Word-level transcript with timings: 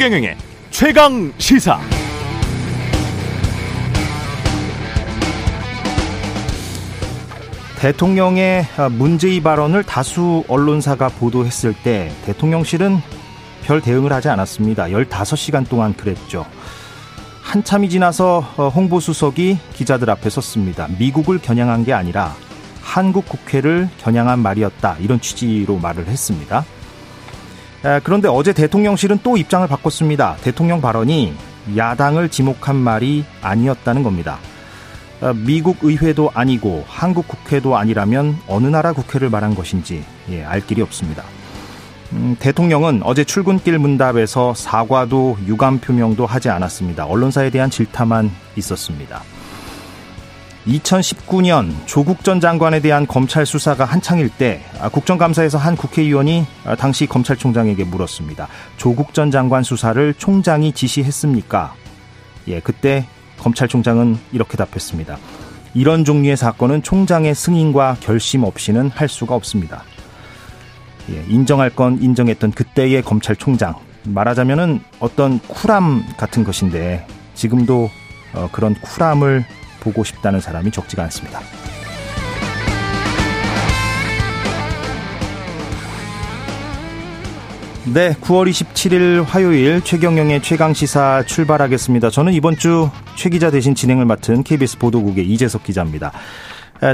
최경영의 0.00 0.34
최강 0.70 1.30
시사. 1.36 1.78
대통령의 7.78 8.64
문제의 8.92 9.42
발언을 9.42 9.84
다수 9.84 10.42
언론사가 10.48 11.10
보도했을 11.10 11.74
때 11.74 12.10
대통령실은 12.24 12.96
별 13.62 13.82
대응을 13.82 14.10
하지 14.10 14.30
않았습니다. 14.30 14.84
15시간 14.84 15.68
동안 15.68 15.92
그랬죠. 15.92 16.46
한참이 17.42 17.90
지나서 17.90 18.40
홍보수석이 18.40 19.58
기자들 19.74 20.08
앞에 20.08 20.30
섰습니다. 20.30 20.88
미국을 20.98 21.40
겨냥한 21.40 21.84
게 21.84 21.92
아니라 21.92 22.34
한국 22.80 23.28
국회를 23.28 23.90
겨냥한 23.98 24.38
말이었다. 24.38 24.96
이런 25.00 25.20
취지로 25.20 25.76
말을 25.76 26.06
했습니다. 26.06 26.64
그런데 28.04 28.28
어제 28.28 28.52
대통령실은 28.52 29.20
또 29.22 29.36
입장을 29.36 29.66
바꿨습니다. 29.66 30.36
대통령 30.42 30.80
발언이 30.80 31.34
야당을 31.76 32.28
지목한 32.28 32.76
말이 32.76 33.24
아니었다는 33.42 34.02
겁니다. 34.02 34.38
미국 35.44 35.78
의회도 35.82 36.30
아니고 36.34 36.84
한국 36.86 37.28
국회도 37.28 37.76
아니라면 37.76 38.38
어느 38.48 38.66
나라 38.66 38.92
국회를 38.92 39.28
말한 39.30 39.54
것인지 39.54 40.02
예, 40.30 40.44
알 40.44 40.66
길이 40.66 40.80
없습니다. 40.82 41.24
음, 42.12 42.36
대통령은 42.38 43.02
어제 43.04 43.22
출근길 43.24 43.78
문답에서 43.78 44.54
사과도 44.54 45.38
유감 45.46 45.78
표명도 45.78 46.26
하지 46.26 46.48
않았습니다. 46.48 47.06
언론사에 47.06 47.50
대한 47.50 47.70
질타만 47.70 48.30
있었습니다. 48.56 49.22
2019년 50.70 51.72
조국 51.86 52.22
전 52.22 52.40
장관에 52.40 52.80
대한 52.80 53.06
검찰 53.06 53.44
수사가 53.44 53.84
한창일 53.84 54.28
때 54.28 54.62
아, 54.80 54.88
국정감사에서 54.88 55.58
한 55.58 55.76
국회의원이 55.76 56.46
아, 56.64 56.76
당시 56.76 57.06
검찰총장에게 57.06 57.84
물었습니다. 57.84 58.48
조국 58.76 59.12
전 59.14 59.30
장관 59.30 59.62
수사를 59.62 60.14
총장이 60.14 60.72
지시했습니까? 60.72 61.74
예, 62.48 62.60
그때 62.60 63.06
검찰총장은 63.38 64.18
이렇게 64.32 64.56
답했습니다. 64.56 65.18
이런 65.74 66.04
종류의 66.04 66.36
사건은 66.36 66.82
총장의 66.82 67.34
승인과 67.34 67.98
결심 68.00 68.44
없이는 68.44 68.90
할 68.90 69.08
수가 69.08 69.34
없습니다. 69.34 69.82
예, 71.10 71.24
인정할 71.28 71.70
건 71.70 71.98
인정했던 72.00 72.52
그때의 72.52 73.02
검찰총장 73.02 73.74
말하자면은 74.04 74.80
어떤 75.00 75.40
쿨함 75.40 76.04
같은 76.16 76.44
것인데 76.44 77.06
지금도 77.34 77.90
어, 78.34 78.48
그런 78.52 78.74
쿨함을 78.74 79.44
보고 79.80 80.04
싶다는 80.04 80.40
사람이 80.40 80.70
적지가 80.70 81.02
않습니다. 81.04 81.40
네, 87.92 88.12
9월 88.20 88.48
27일 88.48 89.24
화요일 89.24 89.80
최경영의 89.82 90.42
최강 90.42 90.74
시사 90.74 91.24
출발하겠습니다. 91.26 92.10
저는 92.10 92.32
이번 92.34 92.56
주 92.56 92.90
최 93.20 93.28
기자 93.28 93.50
대신 93.50 93.74
진행을 93.74 94.06
맡은 94.06 94.42
KBS 94.42 94.78
보도국의 94.78 95.28
이재석 95.28 95.62
기자입니다. 95.62 96.10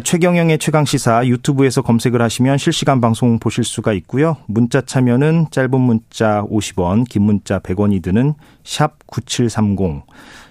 최경영의 0.02 0.58
최강 0.58 0.84
시사 0.84 1.24
유튜브에서 1.24 1.82
검색을 1.82 2.20
하시면 2.20 2.58
실시간 2.58 3.00
방송 3.00 3.38
보실 3.38 3.62
수가 3.62 3.92
있고요. 3.92 4.36
문자 4.46 4.80
참여는 4.80 5.46
짧은 5.52 5.80
문자 5.80 6.42
50원, 6.50 7.08
긴 7.08 7.22
문자 7.22 7.60
100원이 7.60 8.02
드는 8.02 8.34
샵 8.64 9.06
9730. 9.06 10.02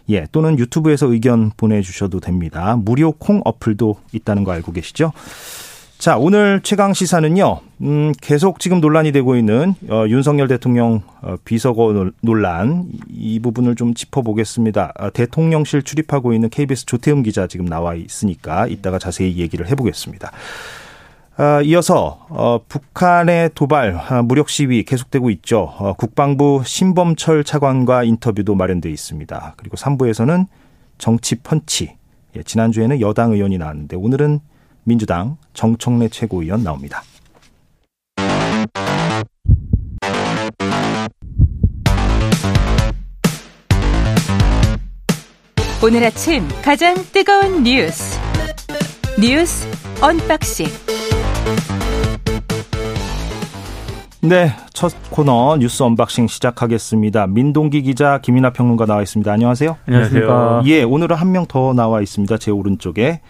예, 0.10 0.28
또는 0.32 0.60
유튜브에서 0.60 1.08
의견 1.12 1.52
보내주셔도 1.58 2.20
됩니다. 2.20 2.78
무료 2.78 3.12
콩 3.12 3.42
어플도 3.44 3.98
있다는 4.14 4.44
거 4.44 4.52
알고 4.52 4.72
계시죠? 4.72 5.12
자, 5.98 6.18
오늘 6.18 6.60
최강 6.62 6.94
시사는요, 6.94 7.62
음, 7.82 8.12
계속 8.22 8.60
지금 8.60 8.82
논란이 8.82 9.12
되고 9.12 9.36
있는, 9.38 9.76
어, 9.90 10.06
윤석열 10.08 10.48
대통령, 10.48 11.02
어, 11.22 11.36
비서거 11.46 12.12
논란, 12.22 12.86
이 13.10 13.40
부분을 13.40 13.76
좀 13.76 13.94
짚어보겠습니다. 13.94 14.94
어, 15.00 15.10
대통령실 15.12 15.84
출입하고 15.84 16.34
있는 16.34 16.50
KBS 16.50 16.86
조태음 16.86 17.24
기자 17.24 17.48
지금 17.48 17.66
나와 17.66 17.96
있으니까 17.96 18.68
이따가 18.68 19.00
자세히 19.00 19.38
얘기를 19.38 19.68
해보겠습니다. 19.70 20.32
어, 21.38 21.62
이어서 21.64 22.26
어, 22.30 22.62
북한의 22.68 23.52
도발 23.56 23.94
어, 24.10 24.24
무력 24.24 24.50
시위 24.50 24.84
계속되고 24.84 25.30
있죠. 25.32 25.74
국방부 25.98 26.62
신범철 26.66 27.44
차관과 27.44 28.04
인터뷰도 28.04 28.56
마련돼 28.56 28.90
있습니다. 28.90 29.56
그리고 29.58 29.76
3부에서는 29.76 30.48
정치 30.98 31.36
펀치. 31.36 31.98
예, 32.38 32.44
지난주에는 32.44 33.02
여당 33.02 33.34
의원이 33.34 33.58
나왔는데 33.58 33.98
오늘은 33.98 34.40
민주당 34.84 35.38
정청래 35.54 36.08
최고위원 36.08 36.64
나옵니다. 36.64 37.04
오늘 45.84 46.04
아침 46.04 46.48
가장 46.64 46.96
뜨거운 47.12 47.64
뉴스 47.64 48.18
뉴스 49.20 49.68
언박싱 50.02 50.85
네, 54.22 54.50
첫 54.74 54.92
코너 55.12 55.56
뉴스 55.60 55.84
언박싱 55.84 56.28
시작하겠습니다. 56.28 57.28
민동기 57.28 57.84
기자, 57.84 58.20
김이나 58.22 58.52
평론가 58.52 58.86
나와 58.88 59.04
있습니다. 59.04 59.32
안녕하세요. 59.32 59.78
안녕하세요. 59.88 60.64
예, 60.66 60.82
오늘은 60.84 61.16
한 61.16 61.32
명 61.32 61.46
더 61.48 61.74
나와 61.74 62.02
있습니다. 62.02 62.38
제 62.40 62.50
오른쪽에 62.50 63.22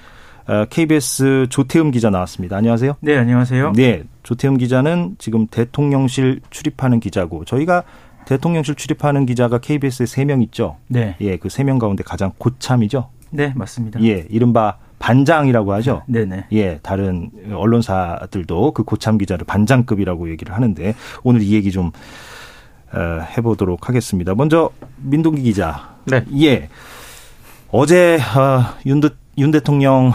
KBS 0.69 1.43
어, 1.43 1.45
조태음 1.49 1.91
기자 1.91 2.09
나왔습니다. 2.09 2.55
안녕하세요. 2.55 2.93
네, 3.01 3.17
안녕하세요. 3.17 3.73
네, 3.73 4.03
조태음 4.23 4.57
기자는 4.57 5.15
지금 5.17 5.47
대통령실 5.47 6.39
출입하는 6.49 6.99
기자고 7.01 7.43
저희가 7.43 7.83
대통령실 8.25 8.75
출입하는 8.75 9.25
기자가 9.25 9.57
KBS에 9.57 10.05
세 10.05 10.23
명 10.25 10.41
있죠. 10.43 10.77
네. 10.87 11.15
예, 11.19 11.35
그 11.37 11.49
세 11.49 11.65
명 11.65 11.77
가운데 11.77 12.03
가장 12.03 12.31
고참이죠. 12.37 13.09
네, 13.31 13.51
맞습니다. 13.55 14.01
예, 14.03 14.25
이른바 14.29 14.77
반장이라고 15.05 15.71
하죠. 15.73 16.01
네네. 16.07 16.47
예, 16.53 16.79
다른 16.81 17.29
언론사들도 17.53 18.71
그 18.71 18.83
고참 18.83 19.19
기자를 19.19 19.45
반장급이라고 19.45 20.31
얘기를 20.31 20.55
하는데 20.55 20.95
오늘 21.21 21.43
이 21.43 21.53
얘기 21.53 21.71
좀 21.71 21.91
어, 22.91 23.21
해보도록 23.37 23.87
하겠습니다. 23.87 24.33
먼저 24.33 24.71
민동기 24.97 25.43
기자. 25.43 25.95
네. 26.05 26.25
예. 26.41 26.69
어제 27.69 28.17
어, 28.17 28.63
윤, 28.87 28.99
윤 29.37 29.51
대통령 29.51 30.11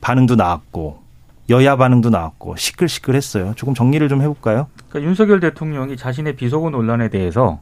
반응도 0.00 0.36
나왔고 0.36 1.02
여야 1.50 1.74
반응도 1.74 2.10
나왔고 2.10 2.54
시끌시끌했어요. 2.54 3.54
조금 3.56 3.74
정리를 3.74 4.08
좀 4.08 4.22
해볼까요? 4.22 4.68
그러니까 4.88 5.10
윤석열 5.10 5.40
대통령이 5.40 5.96
자신의 5.96 6.36
비속어 6.36 6.70
논란에 6.70 7.08
대해서 7.08 7.58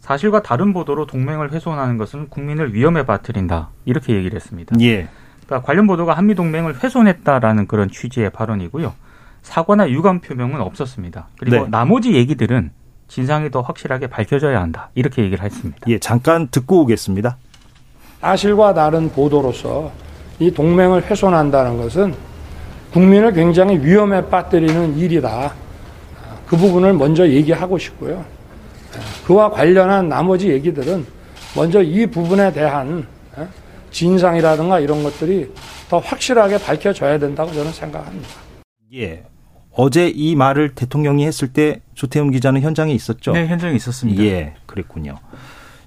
사실과 0.00 0.42
다른 0.42 0.72
보도로 0.72 1.06
동맹을 1.06 1.52
훼손하는 1.52 1.98
것은 1.98 2.30
국민을 2.30 2.74
위험에 2.74 3.06
빠뜨린다 3.06 3.70
이렇게 3.84 4.14
얘기를 4.14 4.34
했습니다. 4.34 4.74
예. 4.80 5.08
그러니까 5.50 5.66
관련 5.66 5.88
보도가 5.88 6.14
한미 6.14 6.36
동맹을 6.36 6.80
훼손했다라는 6.82 7.66
그런 7.66 7.90
취지의 7.90 8.30
발언이고요. 8.30 8.94
사과나 9.42 9.90
유감 9.90 10.20
표명은 10.20 10.60
없었습니다. 10.60 11.26
그리고 11.40 11.64
네. 11.64 11.66
나머지 11.68 12.14
얘기들은 12.14 12.70
진상이 13.08 13.50
더 13.50 13.60
확실하게 13.60 14.06
밝혀져야 14.06 14.62
한다. 14.62 14.90
이렇게 14.94 15.24
얘기를 15.24 15.44
했습니다. 15.44 15.80
예, 15.88 15.98
잠깐 15.98 16.46
듣고 16.48 16.82
오겠습니다. 16.82 17.36
사실과 18.20 18.72
다른 18.72 19.10
보도로서 19.10 19.90
이 20.38 20.52
동맹을 20.52 21.10
훼손한다는 21.10 21.78
것은 21.78 22.14
국민을 22.92 23.32
굉장히 23.32 23.76
위험에 23.78 24.24
빠뜨리는 24.28 24.96
일이다. 24.96 25.52
그 26.46 26.56
부분을 26.56 26.92
먼저 26.92 27.26
얘기하고 27.26 27.76
싶고요. 27.76 28.24
그와 29.26 29.50
관련한 29.50 30.08
나머지 30.08 30.48
얘기들은 30.48 31.04
먼저 31.56 31.82
이 31.82 32.06
부분에 32.06 32.52
대한 32.52 33.04
진상이라든가 33.90 34.80
이런 34.80 35.02
것들이 35.02 35.50
더 35.88 35.98
확실하게 35.98 36.58
밝혀져야 36.58 37.18
된다고 37.18 37.52
저는 37.52 37.72
생각합니다. 37.72 38.28
예. 38.94 39.24
어제 39.72 40.08
이 40.08 40.34
말을 40.34 40.74
대통령이 40.74 41.24
했을 41.26 41.52
때 41.52 41.80
조태훈 41.94 42.30
기자는 42.32 42.60
현장에 42.60 42.92
있었죠? 42.92 43.32
네, 43.32 43.46
현장에 43.46 43.74
있었습니다. 43.76 44.22
예, 44.24 44.54
그랬군요. 44.66 45.16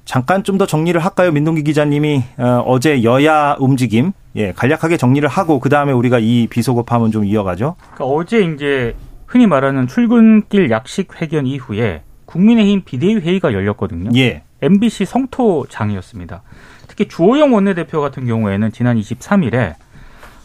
잠깐 0.05 0.43
좀 0.43 0.57
더 0.57 0.65
정리를 0.65 0.99
할까요? 1.03 1.31
민동기 1.31 1.63
기자님이 1.63 2.23
어, 2.37 2.79
제 2.79 3.03
여야 3.03 3.55
움직임, 3.59 4.11
예, 4.35 4.51
간략하게 4.53 4.97
정리를 4.97 5.27
하고 5.27 5.59
그 5.59 5.69
다음에 5.69 5.91
우리가 5.91 6.19
이 6.19 6.47
비속어파문 6.47 7.11
좀 7.11 7.25
이어가죠. 7.25 7.75
그러니까 7.93 8.05
어제 8.05 8.41
이제 8.41 8.95
흔히 9.27 9.47
말하는 9.47 9.87
출근길 9.87 10.69
약식 10.71 11.21
회견 11.21 11.45
이후에 11.45 12.01
국민의힘 12.25 12.83
비대위 12.85 13.15
회의가 13.15 13.53
열렸거든요. 13.53 14.11
예. 14.17 14.43
MBC 14.61 15.05
성토장이었습니다. 15.05 16.41
특히 16.93 17.07
주호영 17.07 17.55
원내대표 17.55 18.01
같은 18.01 18.27
경우에는 18.27 18.71
지난 18.71 18.99
23일에 18.99 19.73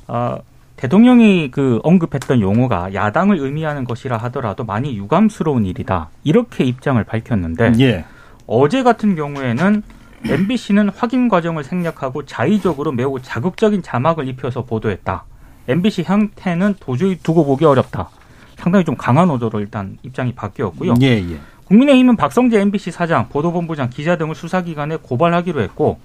어, 0.07 0.39
대통령이 0.77 1.51
그 1.51 1.79
언급했던 1.83 2.41
용어가 2.41 2.95
야당을 2.95 3.39
의미하는 3.39 3.85
것이라 3.85 4.17
하더라도 4.17 4.65
많이 4.65 4.97
유감스러운 4.97 5.67
일이다. 5.67 6.09
이렇게 6.25 6.65
입장을 6.65 7.03
밝혔는데 7.05 7.73
예. 7.81 8.05
어제 8.47 8.83
같은 8.83 9.15
경우에는 9.15 9.83
MBC는 10.25 10.89
확인 10.89 11.29
과정을 11.29 11.65
생략하고 11.65 12.25
자의적으로 12.25 12.93
매우 12.93 13.21
자극적인 13.21 13.83
자막을 13.83 14.27
입혀서 14.29 14.65
보도했다. 14.65 15.25
MBC 15.69 16.05
형태는 16.05 16.77
도저히 16.81 17.19
두고 17.19 17.45
보기 17.45 17.67
어렵다. 17.67 18.09
상당히 18.57 18.87
좀 18.87 18.97
강한 18.97 19.29
어조로 19.29 19.61
일단 19.61 19.99
입장이 20.03 20.33
바뀌었고요. 20.35 20.95
예, 21.03 21.09
예. 21.09 21.39
국민의힘은 21.67 22.17
박성재 22.17 22.59
MBC 22.59 22.91
사장, 22.91 23.29
보도본부장, 23.29 23.91
기자 23.91 24.17
등을 24.17 24.35
수사기관에 24.35 24.97
고발하기로 25.03 25.61
했고 25.61 25.99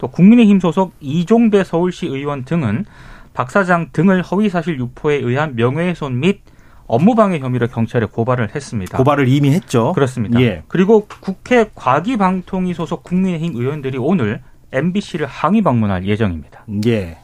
또 0.00 0.08
국민의힘 0.08 0.60
소속 0.60 0.94
이종배 1.00 1.62
서울시 1.62 2.06
의원 2.06 2.44
등은 2.44 2.86
박 3.34 3.50
사장 3.50 3.90
등을 3.92 4.22
허위사실 4.22 4.78
유포에 4.78 5.16
의한 5.16 5.54
명예훼손 5.56 6.18
및 6.18 6.40
업무방해 6.86 7.38
혐의로 7.38 7.68
경찰에 7.68 8.06
고발을 8.06 8.54
했습니다. 8.54 8.96
고발을 8.96 9.28
이미 9.28 9.50
했죠. 9.52 9.92
그렇습니다. 9.92 10.40
예. 10.40 10.62
그리고 10.68 11.06
국회 11.06 11.70
과기방통위 11.74 12.72
소속 12.72 13.04
국민의힘 13.04 13.54
의원들이 13.54 13.98
오늘 13.98 14.40
MBC를 14.72 15.26
항의 15.26 15.60
방문할 15.62 16.06
예정입니다. 16.06 16.64
예. 16.86 17.18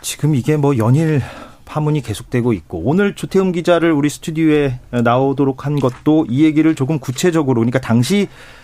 지금 0.00 0.34
이게 0.34 0.56
뭐 0.56 0.78
연일 0.78 1.20
파문이 1.66 2.00
계속되고 2.00 2.54
있고 2.54 2.80
오늘 2.84 3.14
조태음 3.14 3.52
기자를 3.52 3.92
우리 3.92 4.08
스튜디오에 4.08 4.80
나오도록 4.90 5.66
한 5.66 5.78
것도 5.78 6.26
이 6.30 6.42
얘기를 6.42 6.74
조금 6.74 6.98
구체적으로 6.98 7.60
그러니까 7.60 7.80
당시 7.80 8.28
아, 8.28 8.59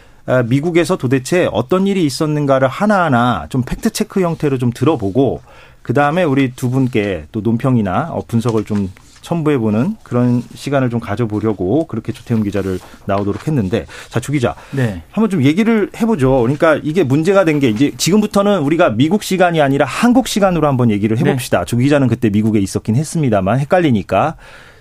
미국에서 0.46 0.96
도대체 0.96 1.48
어떤 1.52 1.86
일이 1.86 2.04
있었는가를 2.04 2.68
하나하나 2.68 3.46
좀 3.48 3.62
팩트 3.62 3.90
체크 3.90 4.20
형태로 4.22 4.58
좀 4.58 4.70
들어보고 4.72 5.40
그 5.82 5.92
다음에 5.94 6.24
우리 6.24 6.52
두 6.52 6.68
분께 6.70 7.26
또 7.30 7.40
논평이나 7.42 8.08
어, 8.10 8.22
분석을 8.26 8.64
좀 8.64 8.90
첨부해보는 9.22 9.96
그런 10.04 10.42
시간을 10.54 10.88
좀 10.90 11.00
가져보려고 11.00 11.86
그렇게 11.88 12.12
조태훈 12.12 12.44
기자를 12.44 12.78
나오도록 13.06 13.46
했는데 13.48 13.86
자 14.08 14.20
주 14.20 14.30
기자 14.32 14.54
네. 14.72 15.02
한번 15.10 15.30
좀 15.30 15.42
얘기를 15.42 15.90
해보죠. 15.96 16.40
그러니까 16.42 16.78
이게 16.82 17.02
문제가 17.02 17.44
된 17.44 17.58
게 17.58 17.68
이제 17.68 17.92
지금부터는 17.96 18.60
우리가 18.60 18.90
미국 18.90 19.22
시간이 19.24 19.60
아니라 19.60 19.84
한국 19.86 20.28
시간으로 20.28 20.66
한번 20.68 20.90
얘기를 20.92 21.18
해봅시다. 21.18 21.64
주 21.64 21.76
기자는 21.76 22.06
그때 22.08 22.30
미국에 22.30 22.60
있었긴 22.60 22.94
했습니다만 22.96 23.58
헷갈리니까 23.60 24.36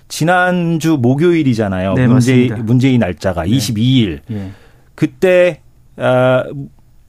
지난주 0.08 0.96
목요일이잖아요. 1.00 1.94
네, 1.94 2.06
문제. 2.06 2.48
문재인 2.58 3.00
날짜가 3.00 3.42
네. 3.44 3.50
22일. 3.50 4.20
예. 4.30 4.50
그때 4.96 5.60
어, 5.96 6.42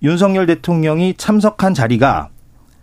윤석열 0.03 0.45
대통령이 0.45 1.15
참석한 1.17 1.73
자리가 1.73 2.29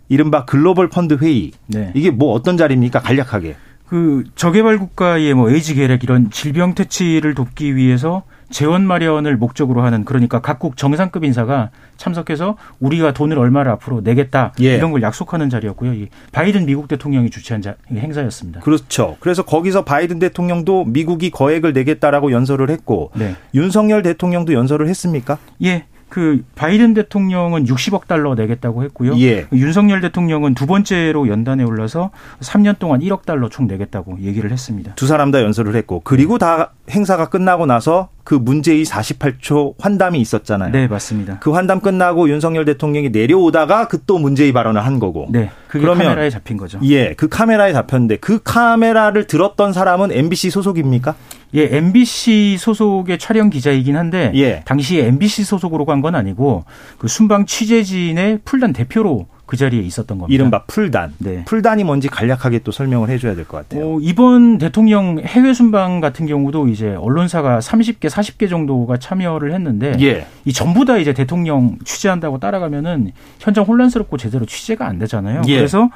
이른바 0.09 0.43
글로벌 0.43 0.89
펀드 0.89 1.17
회의. 1.21 1.51
네. 1.67 1.91
이게 1.95 2.11
뭐 2.11 2.33
어떤 2.33 2.57
자리입니까? 2.57 2.99
간략하게. 2.99 3.55
그 3.87 4.23
저개발 4.35 4.79
국가의 4.79 5.33
뭐 5.33 5.49
에이즈 5.49 5.75
계획 5.75 6.03
이런 6.03 6.29
질병 6.31 6.75
퇴치를 6.75 7.33
돕기 7.35 7.75
위해서 7.75 8.23
재원 8.49 8.85
마련을 8.85 9.37
목적으로 9.37 9.81
하는 9.81 10.05
그러니까 10.05 10.39
각국 10.41 10.77
정상급 10.77 11.23
인사가 11.23 11.71
참석해서 11.97 12.57
우리가 12.79 13.13
돈을 13.13 13.37
얼마를 13.39 13.71
앞으로 13.71 14.01
내겠다 14.01 14.53
예. 14.61 14.75
이런 14.75 14.91
걸 14.91 15.01
약속하는 15.01 15.49
자리였고요. 15.49 15.93
이 15.93 16.09
바이든 16.31 16.65
미국 16.65 16.87
대통령이 16.87 17.29
주최한 17.29 17.61
자, 17.61 17.75
행사였습니다. 17.91 18.61
그렇죠. 18.61 19.17
그래서 19.19 19.43
거기서 19.43 19.83
바이든 19.83 20.19
대통령도 20.19 20.85
미국이 20.85 21.31
거액을 21.31 21.73
내겠다라고 21.73 22.31
연설을 22.31 22.69
했고 22.69 23.11
네. 23.15 23.35
윤석열 23.53 24.01
대통령도 24.01 24.53
연설을 24.53 24.87
했습니까? 24.87 25.37
예. 25.63 25.85
그 26.15 26.45
바이든 26.55 26.93
대통령은 26.93 27.65
60억 27.65 28.07
달러 28.07 28.35
내겠다고 28.35 28.83
했고요. 28.85 29.19
예. 29.19 29.47
윤석열 29.51 29.99
대통령은 29.99 30.53
두 30.53 30.65
번째로 30.65 31.27
연단에 31.27 31.65
올라서 31.65 32.11
3년 32.39 32.79
동안 32.79 33.01
1억 33.01 33.25
달러 33.25 33.49
총 33.49 33.67
내겠다고 33.67 34.19
얘기를 34.21 34.49
했습니다. 34.49 34.93
두 34.95 35.07
사람 35.07 35.31
다 35.31 35.41
연설을 35.41 35.75
했고 35.75 35.99
그리고 36.05 36.37
다 36.37 36.71
행사가 36.89 37.25
끝나고 37.27 37.65
나서 37.65 38.07
그 38.23 38.33
문제의 38.33 38.85
48초 38.85 39.73
환담이 39.77 40.21
있었잖아요. 40.21 40.71
네, 40.71 40.87
맞습니다. 40.87 41.39
그 41.41 41.51
환담 41.51 41.81
끝나고 41.81 42.29
윤석열 42.29 42.63
대통령이 42.63 43.09
내려오다가 43.09 43.89
그 43.89 44.05
또 44.05 44.17
문제의 44.19 44.53
발언을 44.53 44.85
한 44.85 44.99
거고. 44.99 45.27
네. 45.31 45.49
그러면- 45.67 46.05
카메라에 46.07 46.29
잡힌 46.29 46.57
거죠. 46.57 46.79
예, 46.83 47.13
그 47.15 47.27
카메라에 47.27 47.73
잡혔는데 47.73 48.17
그 48.17 48.39
카메라를 48.43 49.25
들었던 49.25 49.73
사람은 49.73 50.11
MBC 50.11 50.51
소속입니까? 50.51 51.15
예, 51.55 51.69
MBC 51.77 52.57
소속의 52.59 53.17
촬영 53.17 53.49
기자이긴 53.49 53.95
한데 53.97 54.31
예. 54.35 54.61
당시에 54.65 55.05
MBC 55.07 55.43
소속으로 55.43 55.85
간 55.85 56.01
건 56.01 56.13
아니고 56.13 56.65
그 56.97 57.07
순방 57.07 57.45
취재진의 57.45 58.39
풀단 58.45 58.73
대표로 58.73 59.27
그 59.45 59.57
자리에 59.57 59.79
있었던 59.81 60.17
겁니다. 60.17 60.33
이른바 60.33 60.63
풀단. 60.65 61.13
네. 61.19 61.45
풀단이 61.45 61.83
뭔지 61.83 62.07
간략하게 62.09 62.59
또 62.59 62.71
설명을 62.71 63.09
해줘야 63.09 63.35
될 63.35 63.45
것 63.45 63.57
같아요. 63.57 63.95
어, 63.95 63.99
이번 64.01 64.57
대통령 64.57 65.19
해외 65.23 65.53
순방 65.53 66.01
같은 66.01 66.25
경우도 66.25 66.67
이제 66.67 66.95
언론사가 66.95 67.59
30개, 67.59 68.09
40개 68.09 68.49
정도가 68.49 68.97
참여를 68.97 69.53
했는데 69.53 69.95
예. 70.01 70.25
이 70.45 70.51
전부 70.53 70.83
다 70.83 70.97
이제 70.97 71.13
대통령 71.13 71.77
취재한다고 71.85 72.39
따라가면은 72.39 73.11
현장 73.39 73.63
혼란스럽고 73.65 74.17
제대로 74.17 74.45
취재가 74.45 74.85
안 74.87 74.97
되잖아요. 74.99 75.43
예. 75.47 75.57
그래서 75.57 75.89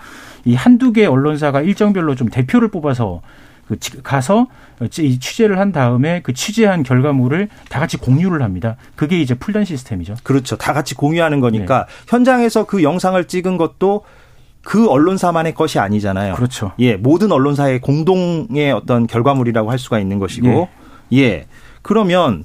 이 0.45 0.53
한두 0.55 0.93
개 0.93 1.05
언론사가 1.05 1.61
일정별로 1.61 2.15
좀 2.15 2.29
대표를 2.29 2.69
뽑아서 2.69 3.21
가서 4.03 4.47
이 4.99 5.19
취재를 5.19 5.59
한 5.59 5.71
다음에 5.71 6.21
그 6.21 6.33
취재한 6.33 6.83
결과물을 6.83 7.49
다 7.69 7.79
같이 7.79 7.97
공유를 7.97 8.41
합니다. 8.41 8.77
그게 8.95 9.19
이제 9.21 9.33
풀단 9.35 9.65
시스템이죠. 9.65 10.15
그렇죠. 10.23 10.55
다 10.55 10.73
같이 10.73 10.95
공유하는 10.95 11.39
거니까 11.39 11.85
네. 11.85 11.93
현장에서 12.07 12.65
그 12.65 12.83
영상을 12.83 13.21
찍은 13.25 13.57
것도 13.57 14.03
그 14.61 14.87
언론사만의 14.89 15.53
것이 15.53 15.79
아니잖아요. 15.79 16.35
그렇죠. 16.35 16.71
예, 16.79 16.95
모든 16.95 17.31
언론사의 17.31 17.79
공동의 17.81 18.71
어떤 18.71 19.07
결과물이라고 19.07 19.71
할 19.71 19.79
수가 19.79 19.99
있는 19.99 20.19
것이고, 20.19 20.67
예. 21.13 21.45
그러면 21.81 22.43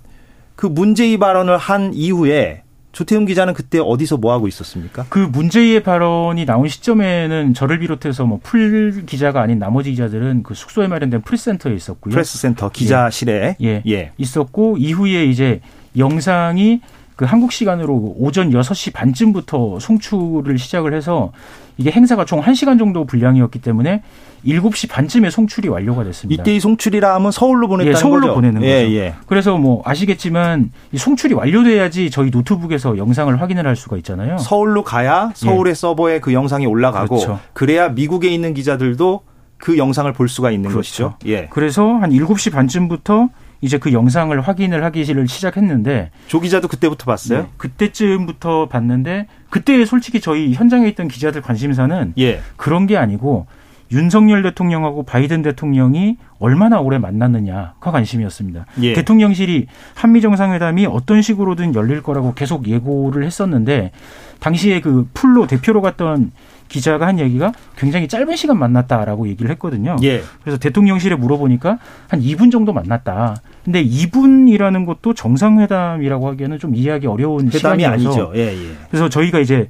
그 0.57 0.67
문제의 0.67 1.19
발언을 1.19 1.57
한 1.59 1.93
이후에 1.95 2.64
조태훈 2.95 3.27
기자는 3.27 3.55
그때 3.55 3.79
어디서 3.81 4.17
뭐 4.19 4.33
하고 4.33 4.47
있었습니까? 4.49 5.05
그 5.09 5.19
문제의 5.19 5.83
발언이 5.83 6.47
나온 6.47 6.69
시점에는 6.69 7.53
저를 7.53 7.81
비롯해서 7.81 8.25
뭐 8.25 8.39
풀 8.43 9.05
기자가 9.07 9.41
아닌 9.43 9.59
나머지 9.59 9.91
기자들은 9.91 10.43
그 10.45 10.55
숙소에 10.55 10.87
마련된 10.87 11.23
프레스센터에 11.23 11.75
있었고요. 11.75 12.13
프레스센터 12.13 12.71
기자실에 12.71 13.57
예. 13.63 13.83
예. 13.87 14.13
있었고 14.17 14.77
이후에 14.79 15.25
이제 15.25 15.61
영상이 15.99 16.81
그 17.17 17.25
한국 17.25 17.53
시간으로 17.53 18.15
오전 18.19 18.51
6시 18.51 18.93
반쯤부터 18.93 19.79
송출을 19.81 20.59
시작을 20.59 20.95
해서 20.95 21.33
이게 21.77 21.91
행사가 21.91 22.25
총 22.25 22.41
1시간 22.41 22.79
정도 22.79 23.05
분량이었기 23.05 23.61
때문에 23.61 24.03
7시 24.47 24.89
반쯤에 24.91 25.31
송출이 25.31 25.69
완료가 25.69 26.05
됐습니다. 26.05 26.43
이때 26.43 26.55
이 26.55 26.61
송출이라 26.61 27.15
하면 27.17 27.33
서울로 27.33 27.67
보냈다는 27.67 27.97
예, 27.97 28.01
서울로 28.01 28.21
거죠. 28.23 28.35
보내는 28.35 28.63
예, 28.63 28.83
거죠. 28.85 28.95
예. 28.95 29.15
그래서 29.27 29.57
뭐 29.57 29.83
아시겠지만 29.85 30.71
이 30.93 30.99
송출이 30.99 31.35
완료돼야지 31.35 32.11
저희 32.11 32.31
노트북에서 32.31 32.99
영상을 32.99 33.41
확인을 33.41 33.67
할 33.67 33.75
수가 33.75 33.97
있잖아요. 33.99 34.39
서울로 34.39 34.85
가야 34.85 35.33
서울의 35.35 35.75
서버에 35.75 36.21
그 36.21 36.33
영상이 36.33 36.67
올라가고 36.67 37.17
예. 37.17 37.25
그렇죠. 37.25 37.41
그래야 37.53 37.89
미국에 37.89 38.29
있는 38.29 38.55
기자들도 38.55 39.23
그 39.57 39.79
영상을 39.79 40.13
볼 40.13 40.29
수가 40.29 40.51
있는 40.51 40.69
그렇죠. 40.69 40.79
것이죠. 40.79 41.15
예. 41.27 41.47
그래서 41.51 41.95
한 41.95 42.11
7시 42.11 42.53
반쯤부터 42.53 43.31
이제 43.65 43.79
그 43.79 43.95
영상을 43.95 44.39
확인을 44.43 44.85
하기를 44.85 45.27
시작했는데 45.27 46.11
조 46.27 46.39
기자도 46.39 46.69
그때부터 46.69 47.07
봤어요? 47.07 47.43
네, 47.45 47.49
그때쯤부터 47.57 48.69
봤는데 48.69 49.27
그때 49.49 49.87
솔직히 49.87 50.21
저희 50.21 50.53
현장에 50.53 50.87
있던 50.89 51.09
기자들 51.09 51.41
관심사는 51.41 52.13
예. 52.19 52.43
그런 52.57 52.87
게 52.87 52.99
아니고 52.99 53.47
윤석열 53.91 54.43
대통령하고 54.43 55.05
바이든 55.05 55.41
대통령이 55.41 56.19
얼마나 56.39 56.79
오래 56.79 56.99
만났느냐가 56.99 57.91
관심이었습니다. 57.91 58.67
예. 58.83 58.93
대통령실이 58.93 59.67
한미 59.95 60.21
정상회담이 60.21 60.85
어떤 60.85 61.23
식으로든 61.23 61.75
열릴 61.75 62.03
거라고 62.03 62.35
계속 62.35 62.69
예고를 62.69 63.25
했었는데 63.25 63.93
당시에 64.41 64.83
그 64.83 65.09
풀로 65.15 65.47
대표로 65.47 65.81
갔던 65.81 66.33
기자가 66.69 67.07
한 67.07 67.19
얘기가 67.19 67.53
굉장히 67.77 68.09
짧은 68.09 68.37
시간 68.37 68.59
만났다라고 68.59 69.29
얘기를 69.29 69.51
했거든요. 69.53 69.97
예. 70.03 70.23
그래서 70.43 70.59
대통령실에 70.59 71.17
물어보니까 71.17 71.79
한 72.09 72.21
2분 72.21 72.51
정도 72.51 72.73
만났다. 72.73 73.37
근데 73.65 73.85
2분이라는 73.85 74.87
것도 74.87 75.15
정상회담이라고 75.15 76.29
하기에는 76.29 76.59
좀 76.59 76.75
이해하기 76.75 77.07
어려운 77.07 77.51
회담이 77.53 77.87
아니죠. 77.87 78.33
예, 78.35 78.49
예. 78.49 78.73
그래서 78.91 79.09
저희가 79.09 79.39
이제 79.39 79.69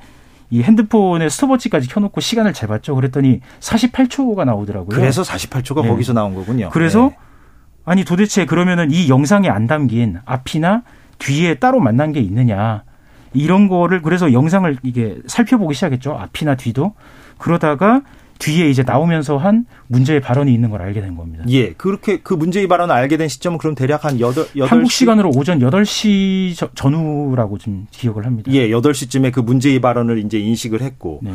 이 0.50 0.62
핸드폰에 0.62 1.28
스톱워치까지 1.28 1.88
켜놓고 1.88 2.20
시간을 2.20 2.52
재봤죠. 2.52 2.94
그랬더니 2.94 3.40
48초가 3.60 4.44
나오더라고요. 4.44 4.96
그래서 4.96 5.22
48초가 5.22 5.82
네. 5.82 5.88
거기서 5.88 6.12
나온 6.12 6.34
거군요. 6.34 6.70
그래서 6.72 7.10
예. 7.12 7.16
아니 7.84 8.04
도대체 8.04 8.46
그러면은 8.46 8.90
이 8.90 9.08
영상에 9.08 9.48
안 9.48 9.66
담긴 9.66 10.18
앞이나 10.24 10.82
뒤에 11.18 11.54
따로 11.54 11.80
만난 11.80 12.12
게 12.12 12.20
있느냐 12.20 12.82
이런 13.34 13.68
거를 13.68 14.00
그래서 14.02 14.32
영상을 14.32 14.76
이게 14.82 15.16
살펴보기 15.26 15.74
시작했죠. 15.74 16.12
앞이나 16.18 16.54
뒤도 16.56 16.94
그러다가 17.38 18.02
뒤에 18.38 18.68
이제 18.68 18.82
나오면서 18.82 19.36
한 19.36 19.64
문제의 19.86 20.20
발언이 20.20 20.52
있는 20.52 20.68
걸 20.70 20.82
알게 20.82 21.00
된 21.00 21.16
겁니다. 21.16 21.44
예, 21.48 21.72
그렇게 21.72 22.18
그 22.18 22.34
문제의 22.34 22.66
발언을 22.66 22.94
알게 22.94 23.16
된 23.16 23.28
시점은 23.28 23.58
그럼 23.58 23.74
대략 23.76 24.04
한 24.04 24.18
8, 24.18 24.32
8시 24.32 24.66
한국 24.66 24.90
시간으로 24.90 25.30
오전 25.36 25.60
8시 25.60 26.54
저- 26.56 26.68
전후라고 26.74 27.58
좀 27.58 27.86
기억을 27.92 28.26
합니다. 28.26 28.50
예, 28.52 28.68
8시쯤에 28.70 29.32
그 29.32 29.38
문제의 29.40 29.80
발언을 29.80 30.18
이제 30.18 30.38
인식을 30.40 30.82
했고 30.82 31.20
네. 31.22 31.32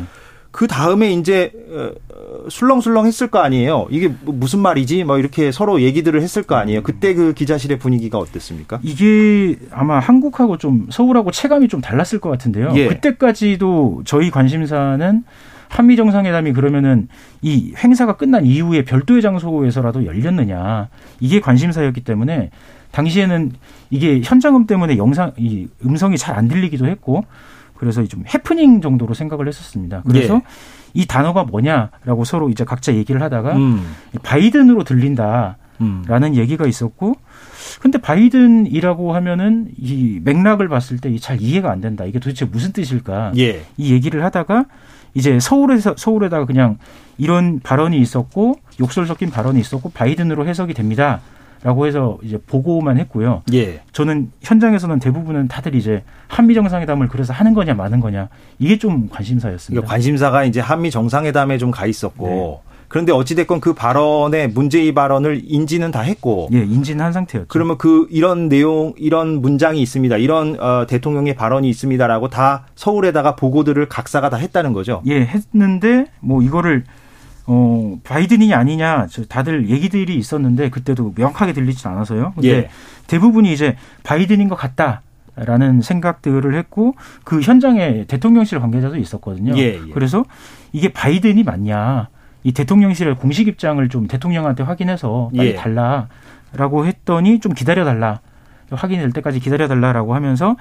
그 0.50 0.66
다음에 0.66 1.12
이제 1.12 1.52
어, 1.70 1.90
어, 2.12 2.48
술렁술렁 2.48 3.06
했을 3.06 3.28
거 3.28 3.38
아니에요. 3.38 3.86
이게 3.90 4.08
뭐 4.22 4.34
무슨 4.34 4.58
말이지? 4.60 5.04
뭐 5.04 5.18
이렇게 5.18 5.52
서로 5.52 5.80
얘기들을 5.80 6.20
했을 6.20 6.42
거 6.42 6.56
아니에요. 6.56 6.82
그때 6.82 7.14
그 7.14 7.34
기자실의 7.34 7.78
분위기가 7.78 8.18
어땠습니까? 8.18 8.80
이게 8.82 9.56
아마 9.70 9.98
한국하고 10.00 10.58
좀 10.58 10.88
서울하고 10.90 11.30
체감이 11.30 11.68
좀 11.68 11.80
달랐을 11.80 12.18
것 12.20 12.30
같은데요. 12.30 12.72
예. 12.74 12.88
그때까지도 12.88 14.02
저희 14.04 14.30
관심사는 14.30 15.22
한미 15.68 15.94
정상회담이 15.94 16.52
그러면은 16.52 17.06
이 17.42 17.72
행사가 17.76 18.16
끝난 18.16 18.44
이후에 18.44 18.84
별도의 18.84 19.22
장소에서라도 19.22 20.04
열렸느냐 20.04 20.88
이게 21.20 21.38
관심사였기 21.40 22.02
때문에 22.02 22.50
당시에는 22.90 23.52
이게 23.90 24.20
현장음 24.24 24.66
때문에 24.66 24.96
영상 24.96 25.30
이 25.36 25.68
음성이 25.84 26.18
잘 26.18 26.36
안 26.36 26.48
들리기도 26.48 26.86
했고 26.86 27.24
그래서 27.80 28.04
좀 28.04 28.24
해프닝 28.32 28.82
정도로 28.82 29.14
생각을 29.14 29.48
했었습니다. 29.48 30.02
그래서 30.06 30.34
예. 30.34 30.40
이 30.92 31.06
단어가 31.06 31.44
뭐냐라고 31.44 32.24
서로 32.26 32.50
이제 32.50 32.62
각자 32.62 32.94
얘기를 32.94 33.22
하다가 33.22 33.56
음. 33.56 33.94
바이든으로 34.22 34.84
들린다. 34.84 35.56
음. 35.80 36.04
라는 36.06 36.36
얘기가 36.36 36.66
있었고 36.66 37.14
근데 37.80 37.96
바이든이라고 37.96 39.14
하면은 39.14 39.68
이 39.78 40.20
맥락을 40.22 40.68
봤을 40.68 40.98
때 40.98 41.16
잘 41.18 41.40
이해가 41.40 41.70
안 41.70 41.80
된다. 41.80 42.04
이게 42.04 42.18
도대체 42.18 42.44
무슨 42.44 42.72
뜻일까? 42.72 43.32
예. 43.38 43.62
이 43.78 43.92
얘기를 43.94 44.22
하다가 44.24 44.66
이제 45.14 45.40
서울에서 45.40 45.94
서울에다가 45.96 46.44
그냥 46.44 46.76
이런 47.16 47.60
발언이 47.60 47.98
있었고 47.98 48.56
욕설 48.78 49.06
섞인 49.06 49.30
발언이 49.30 49.58
있었고 49.58 49.88
바이든으로 49.90 50.46
해석이 50.46 50.74
됩니다. 50.74 51.20
라고 51.62 51.86
해서 51.86 52.18
이제 52.22 52.38
보고만 52.38 52.98
했고요. 52.98 53.42
예. 53.52 53.80
저는 53.92 54.30
현장에서는 54.40 54.98
대부분은 54.98 55.48
다들 55.48 55.74
이제 55.74 56.02
한미 56.28 56.54
정상회담을 56.54 57.08
그래서 57.08 57.32
하는 57.32 57.54
거냐 57.54 57.74
마는 57.74 58.00
거냐 58.00 58.28
이게 58.58 58.78
좀 58.78 59.08
관심사였습니다. 59.10 59.80
그러니까 59.80 59.90
관심사가 59.90 60.44
이제 60.44 60.60
한미 60.60 60.90
정상회담에 60.90 61.58
좀 61.58 61.70
가 61.70 61.86
있었고 61.86 62.26
네. 62.26 62.70
그런데 62.88 63.12
어찌됐건 63.12 63.60
그 63.60 63.72
발언에 63.72 64.48
문제의 64.48 64.92
발언을 64.92 65.42
인지는 65.44 65.92
다 65.92 66.00
했고 66.00 66.48
예, 66.52 66.58
인지는 66.58 67.04
한 67.04 67.12
상태였죠. 67.12 67.46
그러면 67.48 67.78
그 67.78 68.08
이런 68.10 68.48
내용 68.48 68.94
이런 68.96 69.40
문장이 69.40 69.80
있습니다. 69.80 70.16
이런 70.16 70.58
어, 70.60 70.86
대통령의 70.88 71.36
발언이 71.36 71.68
있습니다라고 71.68 72.30
다 72.30 72.66
서울에다가 72.74 73.36
보고들을 73.36 73.88
각사가 73.88 74.28
다 74.28 74.36
했다는 74.38 74.72
거죠. 74.72 75.02
예, 75.06 75.20
했는데 75.20 76.06
뭐 76.18 76.42
이거를 76.42 76.82
어 77.52 77.98
바이든이 78.04 78.54
아니냐 78.54 79.08
저 79.10 79.24
다들 79.24 79.68
얘기들이 79.70 80.14
있었는데 80.14 80.70
그때도 80.70 81.14
명확하게 81.16 81.52
들리진 81.52 81.90
않아서요. 81.90 82.30
근데 82.36 82.48
예. 82.48 82.70
대부분이 83.08 83.52
이제 83.52 83.76
바이든인 84.04 84.48
것 84.48 84.54
같다 84.54 85.02
라는 85.34 85.80
생각들을 85.80 86.54
했고 86.54 86.94
그 87.24 87.40
현장에 87.40 88.04
대통령실 88.04 88.60
관계자도 88.60 88.98
있었거든요. 88.98 89.56
예, 89.56 89.80
예. 89.84 89.92
그래서 89.92 90.24
이게 90.72 90.92
바이든이 90.92 91.42
맞냐? 91.42 92.08
이 92.44 92.52
대통령실의 92.52 93.16
공식 93.16 93.48
입장을 93.48 93.86
좀 93.88 94.06
대통령한테 94.06 94.62
확인해서 94.62 95.32
빨리 95.36 95.48
예. 95.48 95.54
달라라고 95.56 96.86
했더니 96.86 97.40
좀 97.40 97.52
기다려 97.52 97.84
달라. 97.84 98.20
확인될 98.70 99.10
때까지 99.10 99.40
기다려 99.40 99.66
달라라고 99.66 100.14
하면서 100.14 100.54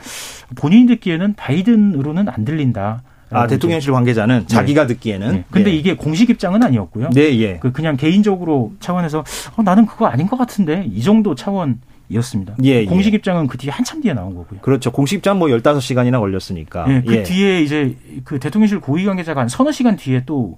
본인이 0.55 0.87
듣기에는 0.87 1.35
바이든으로는 1.35 2.29
안 2.29 2.45
들린다. 2.45 3.03
아 3.31 3.47
대통령실 3.47 3.91
관계자는 3.91 4.47
자기가 4.47 4.87
듣기에는. 4.87 5.31
네. 5.31 5.43
근데 5.51 5.71
예. 5.71 5.75
이게 5.75 5.95
공식 5.95 6.29
입장은 6.29 6.63
아니었고요. 6.63 7.09
네 7.11 7.39
예. 7.39 7.57
그 7.59 7.71
그냥 7.71 7.97
개인적으로 7.97 8.73
차원에서 8.79 9.23
어, 9.55 9.61
나는 9.63 9.85
그거 9.85 10.07
아닌 10.07 10.27
것 10.27 10.37
같은데 10.37 10.85
이 10.91 11.01
정도 11.01 11.35
차원 11.35 11.79
이었습니다. 12.09 12.55
예, 12.63 12.85
공식 12.85 13.13
예. 13.13 13.17
입장은 13.17 13.45
그 13.47 13.57
뒤에 13.59 13.69
한참 13.69 14.01
뒤에 14.01 14.13
나온 14.13 14.33
거고요. 14.33 14.61
그렇죠. 14.61 14.91
공식 14.91 15.17
입장 15.17 15.37
뭐 15.37 15.47
15시간이나 15.49 16.19
걸렸으니까. 16.19 16.85
예, 16.89 17.01
그 17.05 17.17
예. 17.17 17.23
뒤에 17.23 17.61
이제 17.61 17.95
그 18.23 18.39
대통령실 18.39 18.79
고위 18.79 19.05
관계자가 19.05 19.41
한 19.41 19.47
서너 19.47 19.71
시간 19.71 19.95
뒤에 19.95 20.23
또 20.25 20.57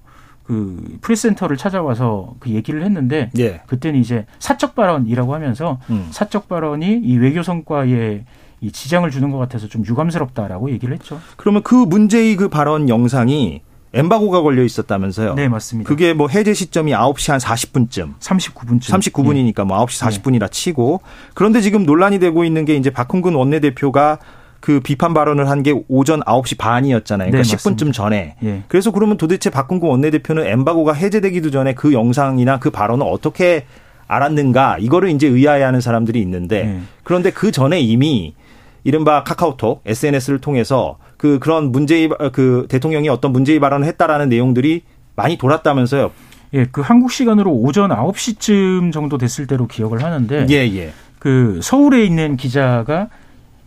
그 0.51 0.97
프레스센터를 1.01 1.55
찾아와서 1.55 2.35
그 2.39 2.49
얘기를 2.49 2.83
했는데 2.83 3.29
예. 3.37 3.61
그때는 3.67 3.99
이제 3.99 4.25
사적 4.39 4.75
발언이라고 4.75 5.33
하면서 5.33 5.79
음. 5.89 6.07
사적 6.11 6.49
발언이 6.49 7.01
이 7.03 7.17
외교 7.17 7.43
성과에 7.43 8.25
이 8.61 8.71
지장을 8.71 9.09
주는 9.09 9.31
것 9.31 9.37
같아서 9.39 9.67
좀 9.67 9.83
유감스럽다라고 9.85 10.69
얘기를 10.71 10.93
했죠. 10.93 11.19
그러면 11.35 11.63
그 11.63 11.73
문제의 11.75 12.35
그 12.35 12.47
발언 12.47 12.87
영상이 12.89 13.61
엠바고가 13.93 14.41
걸려 14.41 14.63
있었다면서요. 14.63 15.33
네, 15.33 15.49
맞습니다. 15.49 15.87
그게 15.89 16.13
뭐 16.13 16.27
해제 16.29 16.53
시점이 16.53 16.93
9시 16.93 17.31
한 17.31 17.39
40분쯤. 17.39 18.19
39분쯤. 18.19 18.81
39분이니까 18.83 19.65
뭐 19.65 19.83
9시 19.85 20.07
네. 20.09 20.17
40분이라 20.21 20.51
치고 20.51 21.01
그런데 21.33 21.59
지금 21.59 21.85
논란이 21.85 22.19
되고 22.19 22.43
있는 22.45 22.63
게 22.65 22.75
이제 22.75 22.89
박홍근 22.91 23.33
원내대표가 23.35 24.19
그 24.61 24.79
비판 24.79 25.13
발언을 25.15 25.49
한 25.49 25.63
게 25.63 25.73
오전 25.89 26.21
9시 26.21 26.57
반이었잖아요. 26.59 27.31
그러니까 27.31 27.49
네, 27.49 27.57
10분쯤 27.57 27.71
맞습니다. 27.71 27.91
전에. 27.91 28.35
예. 28.43 28.63
그래서 28.67 28.91
그러면 28.91 29.17
도대체 29.17 29.49
박홍근 29.49 29.89
원내대표는 29.89 30.45
엠바고가 30.45 30.93
해제되기도 30.93 31.49
전에 31.49 31.73
그 31.73 31.91
영상이나 31.93 32.59
그 32.59 32.69
발언을 32.69 33.05
어떻게 33.09 33.65
알았는가 34.07 34.77
이거를 34.79 35.09
이제 35.09 35.27
의아해하는 35.27 35.81
사람들이 35.81 36.21
있는데 36.21 36.63
네. 36.63 36.79
그런데 37.03 37.31
그 37.31 37.51
전에 37.51 37.79
이미 37.79 38.35
이른바 38.83 39.23
카카오톡 39.23 39.81
SNS를 39.85 40.39
통해서 40.39 40.97
그 41.17 41.39
그런 41.39 41.71
문제의 41.71 42.09
그 42.31 42.65
대통령이 42.69 43.09
어떤 43.09 43.31
문제의 43.31 43.59
발언을 43.59 43.87
했다라는 43.87 44.29
내용들이 44.29 44.83
많이 45.15 45.37
돌았다면서요. 45.37 46.11
예, 46.53 46.65
그 46.65 46.81
한국 46.81 47.11
시간으로 47.11 47.51
오전 47.51 47.91
9시쯤 47.91 48.91
정도 48.91 49.17
됐을 49.17 49.47
때로 49.47 49.67
기억을 49.67 50.03
하는데 50.03 50.47
예, 50.49 50.55
예. 50.75 50.93
그 51.19 51.59
서울에 51.61 52.03
있는 52.03 52.35
기자가 52.35 53.09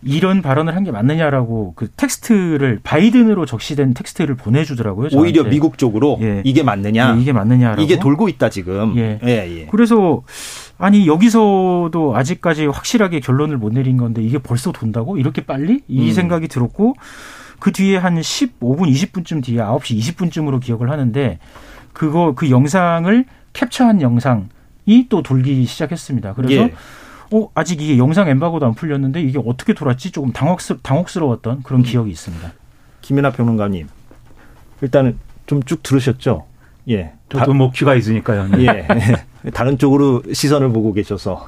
이런 0.05 0.41
발언을 0.41 0.75
한 0.75 0.85
게 0.85 0.91
맞느냐라고 0.91 1.73
그 1.75 1.89
텍스트를 1.89 2.79
바이든으로 2.83 3.45
적시된 3.47 3.93
텍스트를 3.95 4.35
보내주더라고요. 4.35 5.09
저한테. 5.09 5.17
오히려 5.29 5.43
미국 5.49 5.77
쪽으로 5.79 6.19
예. 6.21 6.41
이게 6.45 6.61
맞느냐? 6.61 7.15
예, 7.17 7.21
이게 7.21 7.33
맞느냐라고. 7.33 7.81
이게 7.81 7.97
돌고 7.97 8.29
있다 8.29 8.49
지금. 8.49 8.95
예. 8.97 9.19
예, 9.23 9.29
예. 9.61 9.65
그래서 9.71 10.21
아니 10.77 11.07
여기서도 11.07 12.15
아직까지 12.15 12.67
확실하게 12.67 13.19
결론을 13.19 13.57
못 13.57 13.73
내린 13.73 13.97
건데 13.97 14.21
이게 14.21 14.37
벌써 14.37 14.71
돈다고 14.71 15.17
이렇게 15.17 15.43
빨리 15.43 15.81
이 15.87 16.09
음. 16.09 16.13
생각이 16.13 16.47
들었고 16.49 16.93
그 17.59 17.71
뒤에 17.71 17.97
한 17.97 18.15
15분 18.19 18.81
20분쯤 18.91 19.43
뒤에 19.43 19.57
9시 19.59 19.97
20분쯤으로 19.99 20.61
기억을 20.61 20.91
하는데 20.91 21.39
그거 21.93 22.33
그 22.35 22.51
영상을 22.51 23.25
캡처한 23.53 24.01
영상이 24.01 25.07
또 25.09 25.23
돌기 25.23 25.65
시작했습니다. 25.65 26.33
그래서 26.33 26.53
예. 26.53 26.73
어 27.31 27.49
아직 27.55 27.81
이게 27.81 27.97
영상 27.97 28.27
엠바고도 28.27 28.65
안 28.65 28.73
풀렸는데 28.75 29.21
이게 29.21 29.39
어떻게 29.43 29.73
돌았지 29.73 30.11
조금 30.11 30.31
당혹스, 30.31 30.77
당혹스러웠던 30.81 31.63
그런 31.63 31.81
기억이 31.83 32.11
있습니다. 32.11 32.51
김연아 33.01 33.31
평론가님 33.31 33.87
일단은 34.81 35.17
좀 35.47 35.61
쭉 35.65 35.81
들으셨죠? 35.83 36.45
예. 36.89 37.13
저도 37.29 37.53
뭐 37.53 37.71
귀가 37.71 37.95
있으니까요. 37.95 38.49
다, 38.49 38.57
네. 38.57 38.87
예. 39.45 39.49
다른 39.51 39.77
쪽으로 39.77 40.21
시선을 40.31 40.69
보고 40.69 40.93
계셔서 40.93 41.47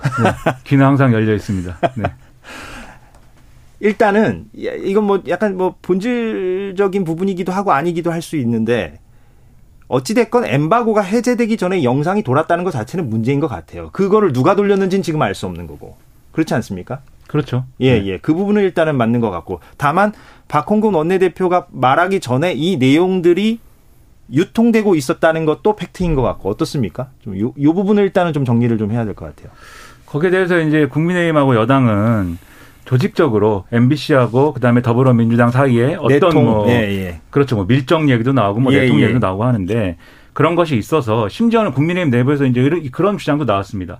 귀는 0.65 0.85
항상 0.85 1.13
열려 1.13 1.33
있습니다. 1.35 1.77
네. 1.95 2.03
일단은 3.79 4.45
이건 4.53 5.03
뭐 5.03 5.21
약간 5.27 5.55
뭐 5.55 5.75
본질적인 5.81 7.03
부분이기도 7.03 7.51
하고 7.51 7.71
아니기도 7.73 8.11
할 8.11 8.21
수 8.21 8.35
있는데 8.37 8.99
어찌됐건 9.87 10.45
엠바고가 10.45 11.01
해제되기 11.01 11.57
전에 11.57 11.83
영상이 11.83 12.23
돌았다는 12.23 12.63
것 12.63 12.71
자체는 12.71 13.09
문제인 13.09 13.39
것 13.39 13.47
같아요. 13.47 13.89
그거를 13.91 14.33
누가 14.33 14.55
돌렸는지는 14.55 15.03
지금 15.03 15.21
알 15.21 15.33
수 15.33 15.45
없는 15.45 15.67
거고. 15.67 15.95
그렇지 16.31 16.53
않습니까? 16.55 16.99
그렇죠. 17.27 17.65
예, 17.79 17.99
네. 17.99 18.05
예. 18.07 18.17
그 18.19 18.33
부분은 18.33 18.61
일단은 18.61 18.95
맞는 18.95 19.19
것 19.21 19.31
같고. 19.31 19.59
다만, 19.77 20.13
박홍근 20.47 20.93
원내대표가 20.93 21.67
말하기 21.71 22.19
전에 22.19 22.53
이 22.53 22.77
내용들이 22.77 23.59
유통되고 24.31 24.95
있었다는 24.95 25.45
것도 25.45 25.75
팩트인 25.75 26.15
것 26.15 26.21
같고, 26.21 26.49
어떻습니까? 26.49 27.09
좀 27.21 27.39
요, 27.39 27.53
요 27.61 27.73
부분을 27.73 28.03
일단은 28.03 28.33
좀 28.33 28.45
정리를 28.45 28.77
좀 28.77 28.91
해야 28.91 29.03
될 29.05 29.13
것 29.13 29.25
같아요. 29.25 29.51
거기에 30.05 30.29
대해서 30.29 30.59
이제 30.59 30.85
국민의힘하고 30.85 31.55
여당은 31.55 32.37
조직적으로 32.87 33.65
MBC하고 33.71 34.53
그다음에 34.53 34.81
더불어민주당 34.81 35.51
사이에 35.51 35.95
어떤 35.95 36.07
내통, 36.07 36.45
뭐 36.45 36.67
예, 36.69 36.73
예. 36.73 37.19
그렇죠. 37.29 37.55
뭐 37.57 37.65
밀정 37.67 38.09
얘기도 38.09 38.31
나오고 38.33 38.61
뭐 38.61 38.73
예, 38.73 38.81
내통 38.81 38.99
예. 38.99 39.03
얘기도 39.03 39.19
나오고 39.19 39.43
하는데 39.43 39.97
그런 40.33 40.55
것이 40.55 40.77
있어서 40.77 41.27
심지어는 41.27 41.71
국민의힘 41.73 42.09
내부에서 42.11 42.45
이제 42.45 42.61
이런- 42.61 42.89
그런 42.91 43.17
주장도 43.17 43.43
나왔습니다. 43.45 43.99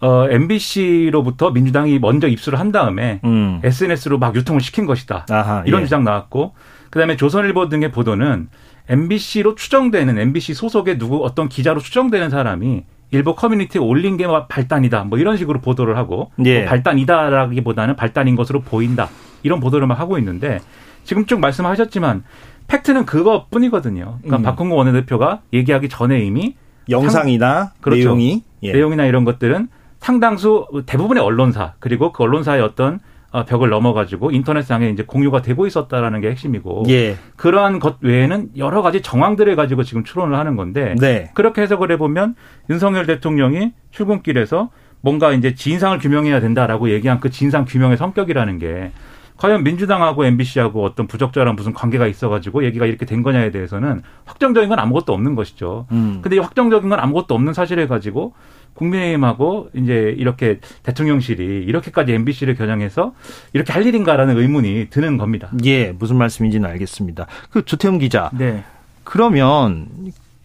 어, 0.00 0.26
MBC로부터 0.30 1.50
민주당이 1.50 1.98
먼저 1.98 2.28
입수를 2.28 2.60
한 2.60 2.70
다음에 2.70 3.20
음. 3.24 3.60
SNS로 3.64 4.18
막 4.18 4.36
유통을 4.36 4.60
시킨 4.60 4.86
것이다. 4.86 5.26
아하, 5.30 5.62
이런 5.66 5.80
예. 5.80 5.84
주장 5.86 6.04
나왔고 6.04 6.54
그다음에 6.90 7.16
조선일보 7.16 7.68
등의 7.68 7.90
보도는 7.92 8.48
MBC로 8.90 9.54
추정되는 9.54 10.18
MBC 10.18 10.54
소속의 10.54 10.98
누구 10.98 11.24
어떤 11.24 11.48
기자로 11.48 11.80
추정되는 11.80 12.30
사람이 12.30 12.84
일부 13.10 13.34
커뮤니티에 13.34 13.80
올린 13.80 14.16
게 14.16 14.26
발단이다. 14.48 15.04
뭐 15.04 15.18
이런 15.18 15.36
식으로 15.36 15.60
보도를 15.60 15.96
하고 15.96 16.30
예. 16.44 16.60
뭐 16.60 16.68
발단이다라기보다는 16.68 17.96
발단인 17.96 18.36
것으로 18.36 18.60
보인다. 18.60 19.08
이런 19.42 19.60
보도를 19.60 19.86
막 19.86 19.98
하고 19.98 20.18
있는데 20.18 20.60
지금 21.04 21.24
쭉 21.26 21.40
말씀하셨지만 21.40 22.24
팩트는 22.66 23.06
그것뿐이거든요. 23.06 24.18
그러니까 24.22 24.36
음. 24.36 24.42
박홍구 24.42 24.76
원내대표가 24.76 25.40
얘기하기 25.52 25.88
전에 25.88 26.20
이미 26.20 26.54
영상이나 26.90 27.72
그렇죠. 27.80 28.00
내용이. 28.00 28.42
예. 28.62 28.72
내용이나 28.72 29.06
이런 29.06 29.24
것들은 29.24 29.68
상당수 30.00 30.66
대부분의 30.86 31.22
언론사 31.22 31.74
그리고 31.78 32.12
그 32.12 32.22
언론사의 32.22 32.62
어떤 32.62 32.94
어, 32.94 32.98
벽을 33.46 33.68
넘어가지고 33.68 34.30
인터넷상에 34.30 34.88
이제 34.88 35.02
공유가 35.02 35.42
되고 35.42 35.66
있었다라는 35.66 36.20
게 36.20 36.30
핵심이고 36.30 36.84
예. 36.88 37.16
그러한 37.36 37.78
것 37.78 37.96
외에는 38.00 38.50
여러 38.56 38.80
가지 38.80 39.02
정황들을 39.02 39.54
가지고 39.54 39.82
지금 39.82 40.02
추론을 40.02 40.38
하는 40.38 40.56
건데 40.56 40.94
네. 40.98 41.30
그렇게 41.34 41.62
해석을 41.62 41.92
해보면 41.92 42.34
윤석열 42.70 43.06
대통령이 43.06 43.72
출근길에서 43.90 44.70
뭔가 45.00 45.32
이제 45.32 45.54
진상을 45.54 45.98
규명해야 45.98 46.40
된다라고 46.40 46.90
얘기한 46.90 47.20
그 47.20 47.30
진상 47.30 47.64
규명의 47.66 47.96
성격이라는 47.98 48.58
게 48.58 48.92
과연 49.36 49.62
민주당하고 49.62 50.24
MBC하고 50.24 50.84
어떤 50.84 51.06
부적절한 51.06 51.54
무슨 51.54 51.72
관계가 51.72 52.08
있어가지고 52.08 52.64
얘기가 52.64 52.86
이렇게 52.86 53.06
된 53.06 53.22
거냐에 53.22 53.50
대해서는 53.52 54.02
확정적인 54.24 54.68
건 54.68 54.80
아무것도 54.80 55.12
없는 55.12 55.36
것이죠. 55.36 55.86
음. 55.92 56.18
근데 56.22 56.36
이 56.36 56.38
확정적인 56.40 56.88
건 56.88 56.98
아무것도 56.98 57.34
없는 57.34 57.52
사실을 57.52 57.86
가지고 57.86 58.34
국민의힘하고 58.78 59.70
이제 59.74 60.14
이렇게 60.16 60.60
대통령실이 60.82 61.64
이렇게까지 61.64 62.12
MBC를 62.12 62.54
겨냥해서 62.54 63.12
이렇게 63.52 63.72
할 63.72 63.84
일인가라는 63.84 64.38
의문이 64.38 64.86
드는 64.90 65.18
겁니다. 65.18 65.50
예, 65.64 65.92
무슨 65.98 66.16
말씀인지는 66.16 66.68
알겠습니다. 66.70 67.26
그 67.50 67.64
조태훈 67.64 67.98
기자. 67.98 68.30
네. 68.32 68.64
그러면 69.04 69.88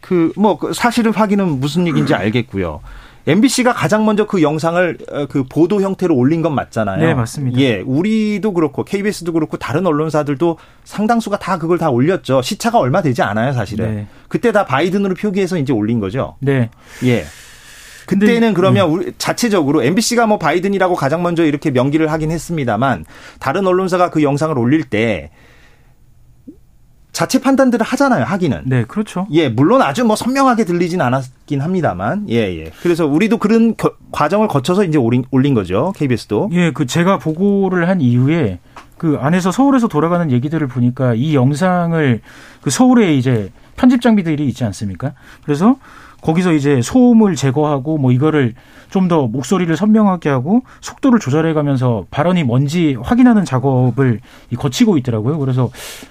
그 0.02 0.34
뭐 0.36 0.60
사실을 0.74 1.12
확인은 1.12 1.60
무슨 1.60 1.88
얘기인지 1.88 2.14
알겠고요. 2.14 2.82
MBC가 3.26 3.72
가장 3.72 4.04
먼저 4.06 4.28
그 4.28 4.42
영상을 4.42 4.98
어, 5.10 5.26
그 5.28 5.44
보도 5.46 5.82
형태로 5.82 6.14
올린 6.14 6.42
건 6.42 6.54
맞잖아요. 6.56 7.00
네, 7.00 7.14
맞습니다. 7.14 7.58
예, 7.60 7.80
우리도 7.86 8.52
그렇고 8.54 8.84
KBS도 8.84 9.32
그렇고 9.32 9.56
다른 9.56 9.86
언론사들도 9.88 10.58
상당수가 10.84 11.40
다 11.40 11.58
그걸 11.58 11.78
다 11.78 11.90
올렸죠. 11.90 12.42
시차가 12.42 12.80
얼마 12.80 13.02
되지 13.02 13.22
않아요, 13.22 13.54
사실은. 13.54 13.96
네. 13.96 14.08
그때 14.28 14.52
다 14.52 14.66
바이든으로 14.66 15.16
표기해서 15.16 15.58
이제 15.58 15.72
올린 15.72 16.02
거죠. 16.02 16.36
네. 16.40 16.70
예. 17.06 17.24
그때는 18.06 18.54
그러면 18.54 18.90
우리 18.90 19.14
자체적으로 19.18 19.84
MBC가 19.84 20.26
뭐 20.28 20.38
바이든이라고 20.38 20.96
가장 20.96 21.24
먼저 21.24 21.46
이렇게 21.46 21.72
명기를 21.72 22.12
하긴 22.12 22.32
했습니다만 22.32 23.06
다른 23.40 23.66
언론사가 23.68 24.10
그 24.10 24.24
영상을 24.24 24.58
올릴 24.58 24.84
때 24.84 25.32
자체 27.12 27.40
판단들을 27.40 27.86
하잖아요, 27.86 28.24
하기는. 28.26 28.64
네, 28.66 28.86
그렇죠. 28.86 29.28
예, 29.32 29.48
물론 29.48 29.84
아주 29.84 30.04
뭐 30.04 30.16
선명하게 30.16 30.66
들리진 30.66 31.00
않았긴 31.00 31.62
합니다만, 31.62 32.26
예, 32.30 32.38
예. 32.58 32.72
그래서 32.82 33.06
우리도 33.06 33.38
그런 33.38 33.76
겨- 33.78 33.94
과정을 34.12 34.48
거쳐서 34.48 34.84
이제 34.84 34.98
올린, 34.98 35.24
올린 35.30 35.54
거죠, 35.54 35.94
KBS도. 35.96 36.50
예, 36.54 36.72
그 36.72 36.88
제가 36.88 37.20
보고를 37.20 37.88
한 37.88 38.02
이후에 38.02 38.58
그 38.98 39.18
안에서 39.22 39.52
서울에서 39.52 39.88
돌아가는 39.90 40.32
얘기들을 40.32 40.66
보니까 40.68 41.14
이 41.14 41.36
영상을 41.36 42.22
그 42.62 42.70
서울에 42.72 43.14
이제 43.14 43.52
편집 43.76 44.02
장비들이 44.02 44.48
있지 44.48 44.64
않습니까? 44.64 45.14
그래서 45.44 45.76
거기서 46.24 46.54
이제 46.54 46.82
소음을 46.82 47.36
제거하고 47.36 47.98
뭐 47.98 48.12
이거를 48.12 48.54
좀 48.90 49.08
더 49.08 49.28
목소리를 49.28 49.76
선명하게 49.76 50.30
하고 50.30 50.62
속도를 50.80 51.20
조절해 51.20 51.54
가면서 51.54 52.06
발언이 52.10 52.44
뭔지 52.44 52.96
확인하는 53.02 53.44
작업을 53.44 54.20
이 54.50 54.56
거치고 54.56 54.98
있더라고요. 55.00 55.40
그래서 55.40 55.70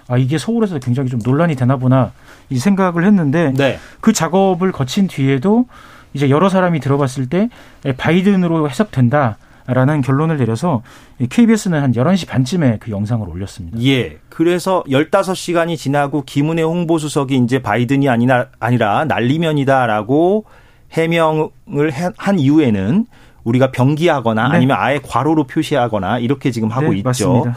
아 0.08 0.18
이게 0.18 0.36
서울에서 0.36 0.78
굉장히 0.78 1.08
좀 1.08 1.20
논란이 1.24 1.54
되나 1.54 1.76
보나 1.76 2.12
이 2.50 2.58
생각을 2.58 3.04
했는데 3.06 3.52
네. 3.56 3.78
그 4.00 4.12
작업을 4.12 4.72
거친 4.72 5.06
뒤에도 5.06 5.66
이제 6.12 6.28
여러 6.28 6.48
사람이 6.48 6.80
들어봤을 6.80 7.28
때 7.28 7.48
바이든으로 7.96 8.68
해석된다 8.68 9.38
라는 9.66 10.00
결론을 10.00 10.38
내려서 10.38 10.82
KBS는 11.30 11.80
한 11.82 11.92
11시 11.92 12.26
반쯤에 12.28 12.78
그 12.80 12.90
영상을 12.90 13.28
올렸습니다. 13.28 13.78
예. 13.82 14.18
그래서 14.28 14.82
15시간이 14.88 15.76
지나고 15.76 16.22
김은혜 16.24 16.62
홍보수석이 16.62 17.36
이제 17.36 17.60
바이든이 17.62 18.08
아니라, 18.08 18.46
아니라 18.58 19.04
난리면이다라고 19.04 20.44
해명을 20.92 21.92
해- 21.92 22.10
한 22.16 22.38
이후에는 22.38 23.06
우리가 23.44 23.70
병기하거나 23.72 24.48
네. 24.48 24.56
아니면 24.56 24.76
아예 24.78 24.98
괄호로 24.98 25.44
표시하거나 25.46 26.18
이렇게 26.18 26.50
지금 26.50 26.68
하고 26.70 26.90
네, 26.90 26.96
있죠. 26.98 27.04
맞습니다. 27.08 27.54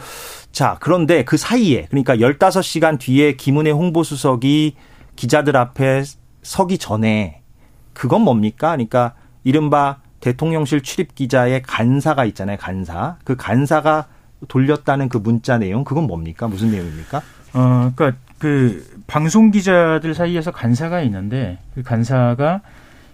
자, 0.52 0.76
그런데 0.80 1.24
그 1.24 1.36
사이에 1.36 1.86
그러니까 1.90 2.16
15시간 2.16 2.98
뒤에 2.98 3.34
김은혜 3.34 3.70
홍보수석이 3.70 4.74
기자들 5.16 5.56
앞에 5.56 6.02
서기 6.42 6.78
전에 6.78 7.42
그건 7.92 8.22
뭡니까? 8.22 8.70
그러니까 8.72 9.14
이른바 9.44 9.98
대통령실 10.20 10.82
출입 10.82 11.14
기자의 11.14 11.62
간사가 11.62 12.24
있잖아요. 12.26 12.56
간사. 12.58 13.16
그 13.24 13.36
간사가 13.36 14.06
돌렸다는 14.48 15.08
그 15.08 15.18
문자 15.18 15.58
내용 15.58 15.84
그건 15.84 16.06
뭡니까? 16.06 16.48
무슨 16.48 16.70
내용입니까? 16.70 17.22
어, 17.54 17.92
그러니까 17.94 18.18
그 18.38 18.84
방송 19.06 19.50
기자들 19.50 20.14
사이에서 20.14 20.50
간사가 20.50 21.00
있는데 21.02 21.58
그 21.74 21.82
간사가 21.82 22.60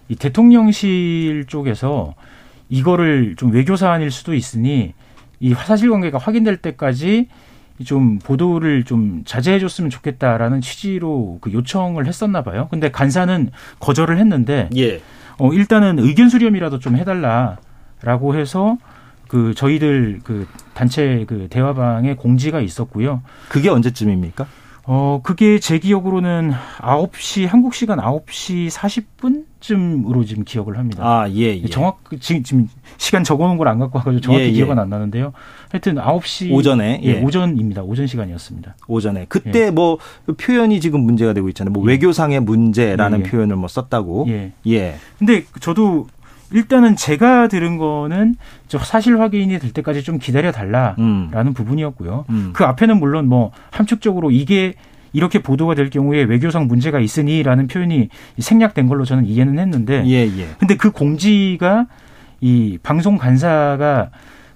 이 0.09 0.15
대통령실 0.15 1.45
쪽에서 1.47 2.13
이거를 2.69 3.35
좀 3.37 3.51
외교 3.51 3.75
사안일 3.75 4.11
수도 4.11 4.33
있으니 4.33 4.93
이 5.39 5.53
사실 5.53 5.89
관계가 5.89 6.17
확인될 6.17 6.57
때까지 6.57 7.27
좀 7.85 8.19
보도를 8.19 8.83
좀 8.83 9.23
자제해 9.25 9.59
줬으면 9.59 9.89
좋겠다라는 9.89 10.61
취지로 10.61 11.39
그 11.41 11.51
요청을 11.51 12.05
했었나 12.05 12.43
봐요. 12.43 12.67
근데 12.69 12.91
간사는 12.91 13.49
거절을 13.79 14.17
했는데 14.17 14.69
예. 14.75 15.01
어, 15.37 15.53
일단은 15.53 15.99
의견 15.99 16.29
수렴이라도 16.29 16.79
좀 16.79 16.95
해달라라고 16.97 18.35
해서 18.35 18.77
그 19.27 19.53
저희들 19.55 20.21
그 20.23 20.47
단체 20.73 21.25
그 21.27 21.47
대화방에 21.49 22.15
공지가 22.15 22.59
있었고요. 22.59 23.21
그게 23.49 23.69
언제쯤입니까? 23.69 24.45
어, 24.85 25.21
그게 25.23 25.59
제 25.59 25.79
기억으로는 25.79 26.51
9시, 26.79 27.47
한국 27.47 27.73
시간 27.73 27.99
9시 27.99 28.69
40분쯤으로 28.69 30.27
지금 30.27 30.43
기억을 30.43 30.77
합니다. 30.77 31.03
아, 31.05 31.29
예, 31.29 31.57
예. 31.57 31.65
정확, 31.67 31.99
지금, 32.19 32.43
지금 32.43 32.67
시간 32.97 33.23
적어 33.23 33.47
놓은 33.47 33.57
걸 33.57 33.69
안 33.69 33.79
갖고 33.79 33.97
와가지고 33.99 34.19
정확히 34.21 34.43
예, 34.43 34.49
예. 34.49 34.51
기억은 34.51 34.77
안 34.77 34.89
나는데요. 34.89 35.31
하여튼 35.71 35.95
9시. 35.95 36.51
오전에, 36.51 36.99
예, 37.03 37.07
예. 37.07 37.21
오전입니다. 37.21 37.83
오전 37.83 38.07
시간이었습니다. 38.07 38.75
오전에. 38.89 39.25
그때 39.29 39.71
뭐 39.71 39.99
표현이 40.37 40.81
지금 40.81 40.99
문제가 40.99 41.31
되고 41.31 41.47
있잖아요. 41.47 41.71
뭐 41.71 41.81
외교상의 41.83 42.41
문제라는 42.41 43.19
예, 43.21 43.23
예. 43.25 43.29
표현을 43.29 43.55
뭐 43.55 43.69
썼다고. 43.69 44.25
예. 44.27 44.51
예. 44.67 44.95
근데 45.17 45.45
저도 45.61 46.07
일단은 46.53 46.95
제가 46.95 47.47
들은 47.47 47.77
거는 47.77 48.35
저 48.67 48.77
사실 48.77 49.19
확인이 49.19 49.59
될 49.59 49.71
때까지 49.71 50.03
좀 50.03 50.19
기다려 50.19 50.51
달라라는 50.51 50.97
음. 50.99 51.53
부분이었고요. 51.53 52.25
음. 52.29 52.51
그 52.53 52.63
앞에는 52.63 52.99
물론 52.99 53.27
뭐 53.27 53.51
함축적으로 53.71 54.31
이게 54.31 54.75
이렇게 55.11 55.39
보도가 55.39 55.75
될 55.75 55.89
경우에 55.89 56.23
외교상 56.23 56.67
문제가 56.67 56.99
있으니라는 56.99 57.67
표현이 57.67 58.09
생략된 58.39 58.87
걸로 58.87 59.05
저는 59.05 59.25
이해는 59.25 59.59
했는데 59.59 60.03
예, 60.07 60.25
예. 60.25 60.47
근데 60.57 60.75
그 60.75 60.91
공지가 60.91 61.85
이 62.41 62.77
방송 62.81 63.17
간사가 63.17 64.09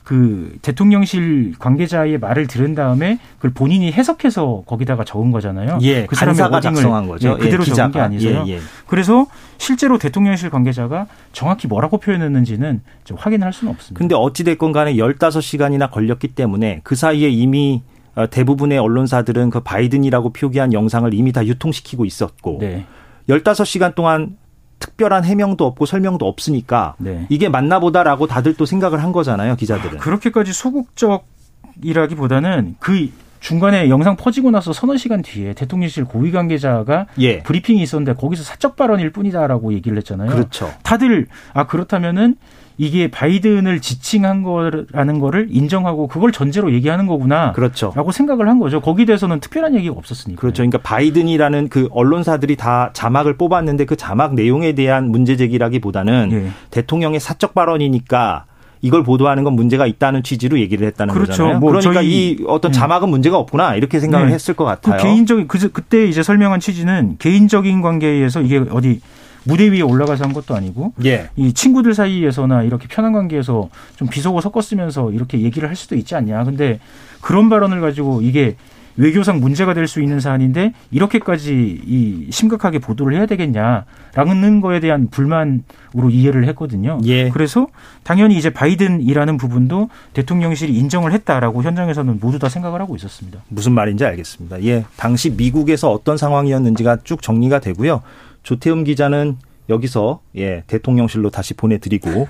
그 0.08 0.58
대통령실 0.62 1.56
관계자의 1.60 2.17
말을 2.17 2.48
들은 2.48 2.76
다음에 2.76 3.20
그걸 3.36 3.52
본인이 3.52 3.91
해석해서 3.91 4.63
거기다가 4.65 5.04
적은 5.04 5.34
거잖아요. 5.34 5.80
예, 5.82 6.06
그 6.06 6.15
사람의 6.15 6.39
워딩을 6.43 6.62
작성한 6.62 7.08
거죠. 7.10 7.32
예, 7.32 7.43
그대로 7.43 7.62
예, 7.67 7.74
적은 7.74 7.91
게. 7.91 8.00
아니서요. 8.00 8.46
예, 8.48 8.54
예. 8.54 8.60
그래서 8.86 9.26
실제로 9.58 9.98
대통령실 9.98 10.50
관계자가 10.50 11.08
정확히 11.34 11.67
뭐라고 11.67 11.98
표현했는지는 11.98 12.84
좀 13.04 13.17
확인할 13.20 13.52
수는 13.52 13.74
없습니다. 13.74 14.00
근데 14.00 14.15
어찌 14.15 14.46
됐건 14.46 14.72
간에 14.72 14.93
15시간이나 14.93 15.91
걸렸기 15.91 16.30
때문에 16.30 16.80
그 16.86 16.96
사이에 16.96 17.28
이미 17.28 17.84
어, 18.15 18.30
대부분의 18.30 18.78
언론사들은 18.78 19.50
그 19.50 19.60
바이든이라고 19.60 20.32
표기한 20.32 20.72
영상을 20.72 21.13
이미 21.13 21.34
다 21.34 21.46
유통시키고 21.46 22.06
있었고 22.06 22.60
네. 22.62 22.86
15시간 23.28 23.93
동안 23.93 24.38
특별한 24.80 25.24
해명도 25.24 25.66
없고 25.66 25.86
설명도 25.86 26.28
없으니까 26.28 26.96
네. 26.98 27.26
이게 27.30 27.48
맞나 27.50 27.80
보다라고 27.80 28.28
다들 28.28 28.56
또 28.56 28.66
생각을 28.66 29.04
한 29.04 29.12
거잖아요, 29.12 29.56
기자들은. 29.56 30.00
그렇게까지 30.00 30.54
소극적이라기보다는 30.54 32.76
그 32.80 33.10
중간에 33.40 33.90
영상 33.90 34.16
퍼지고 34.16 34.52
나서 34.52 34.74
서너 34.74 34.98
시간 34.98 35.22
뒤에 35.22 35.54
대통령실 35.54 36.06
고위 36.06 36.32
관계자가 36.32 37.08
예. 37.20 37.44
브리핑이 37.44 37.82
있었는데 37.82 38.20
거기서 38.20 38.44
사적 38.44 38.76
발언일 38.76 39.12
뿐이다라고 39.12 39.74
얘기를 39.74 39.98
했잖아요. 39.98 40.30
그렇죠. 40.30 40.72
다들 40.84 41.28
아 41.54 41.68
그렇다면은 41.68 42.36
이게 42.78 43.10
바이든을 43.10 43.82
지칭한 43.82 44.44
거라는 44.44 45.20
거를 45.20 45.48
인정하고 45.50 46.08
그걸 46.08 46.32
전제로 46.32 46.72
얘기하는 46.72 47.08
거구나. 47.08 47.52
그렇죠. 47.54 47.92
라고 47.96 48.12
생각을 48.12 48.48
한 48.48 48.60
거죠. 48.60 48.82
거기에 48.82 49.06
대해서는 49.06 49.40
특별한 49.40 49.74
얘기가 49.76 49.96
없었으니까. 49.98 50.40
그렇죠. 50.40 50.58
그러니까 50.62 50.78
바이든이라는 50.80 51.70
그 51.70 51.88
언론사들이 51.92 52.56
다 52.56 52.92
자막을 52.94 53.38
뽑았는데 53.38 53.86
그 53.86 53.96
자막 53.96 54.36
내용에 54.36 54.74
대한 54.74 55.10
문제 55.10 55.36
제기라기보다는 55.36 56.30
예. 56.32 56.50
대통령의 56.70 57.20
사적 57.20 57.56
발언이니까 57.56 58.46
이걸 58.82 59.04
보도하는 59.04 59.44
건 59.44 59.54
문제가 59.54 59.88
있다는 59.88 60.22
취지로 60.22 60.60
얘기를 60.60 60.86
했다는 60.86 61.13
그렇죠. 61.13 61.32
거잖아요. 61.32 61.60
뭐 61.60 61.72
그러니까 61.72 62.02
이 62.04 62.38
어떤 62.48 62.70
음. 62.70 62.74
자막은 62.74 63.10
문제가 63.10 63.38
없구나 63.40 63.74
이렇게 63.76 64.00
생각을 64.00 64.28
네. 64.28 64.34
했을 64.34 64.54
것그 64.54 64.70
같아요. 64.70 65.02
개인적인 65.02 65.48
그 65.48 65.72
그때 65.72 66.06
이제 66.06 66.22
설명한 66.22 66.60
취지는 66.60 67.16
개인적인 67.18 67.82
관계에서 67.82 68.42
이게 68.42 68.63
어디 68.70 69.02
무대 69.48 69.70
위에 69.72 69.82
올라가서 69.82 70.26
한 70.26 70.34
것도 70.34 70.56
아니고 70.56 70.94
예. 71.06 71.30
이 71.36 71.54
친구들 71.54 71.94
사이에서나 71.94 72.64
이렇게 72.64 72.88
편한 72.88 73.14
관계에서 73.14 73.70
좀 73.96 74.08
비속어 74.08 74.42
섞었으면서 74.42 75.12
이렇게 75.12 75.40
얘기를 75.42 75.70
할 75.70 75.76
수도 75.76 75.96
있지 75.96 76.16
않냐. 76.16 76.44
근데 76.44 76.80
그런 77.22 77.50
발언을 77.50 77.82
가지고 77.82 78.22
이게 78.22 78.56
외교상 78.98 79.40
문제가 79.40 79.74
될 79.76 79.88
수 79.88 80.02
있는 80.02 80.20
사안인데 80.20 80.74
이렇게까지 80.92 81.82
이 81.86 82.28
심각하게 82.32 82.80
보도를 82.80 83.16
해야 83.16 83.26
되겠냐라는 83.28 84.60
거에 84.60 84.80
대한 84.80 85.08
불만으로 85.10 86.10
이해를 86.10 86.48
했거든요. 86.50 87.00
예. 87.06 87.30
그래서 87.30 87.68
당연히 88.04 88.38
이제 88.38 88.50
바이든이라는 88.50 89.38
부분도 89.38 89.90
대통령실이 90.14 90.74
인정을 90.76 91.14
했다라고 91.14 91.64
현장에서는 91.64 92.18
모두 92.20 92.40
다 92.40 92.50
생각을 92.50 92.82
하고 92.82 92.96
있었습니다. 92.96 93.40
무슨 93.50 93.74
말인지 93.74 94.04
알겠습니다. 94.04 94.64
예. 94.64 94.84
당시 94.98 95.30
미국에서 95.30 95.92
어떤 95.92 96.18
상황이었는지가 96.18 96.98
쭉 97.04 97.22
정리가 97.22 97.60
되고요. 97.60 98.02
조태음 98.48 98.86
기자는 98.86 99.36
여기서 99.68 100.22
예, 100.38 100.64
대통령실로 100.68 101.32
다시 101.32 101.54
보내드리고 101.54 102.30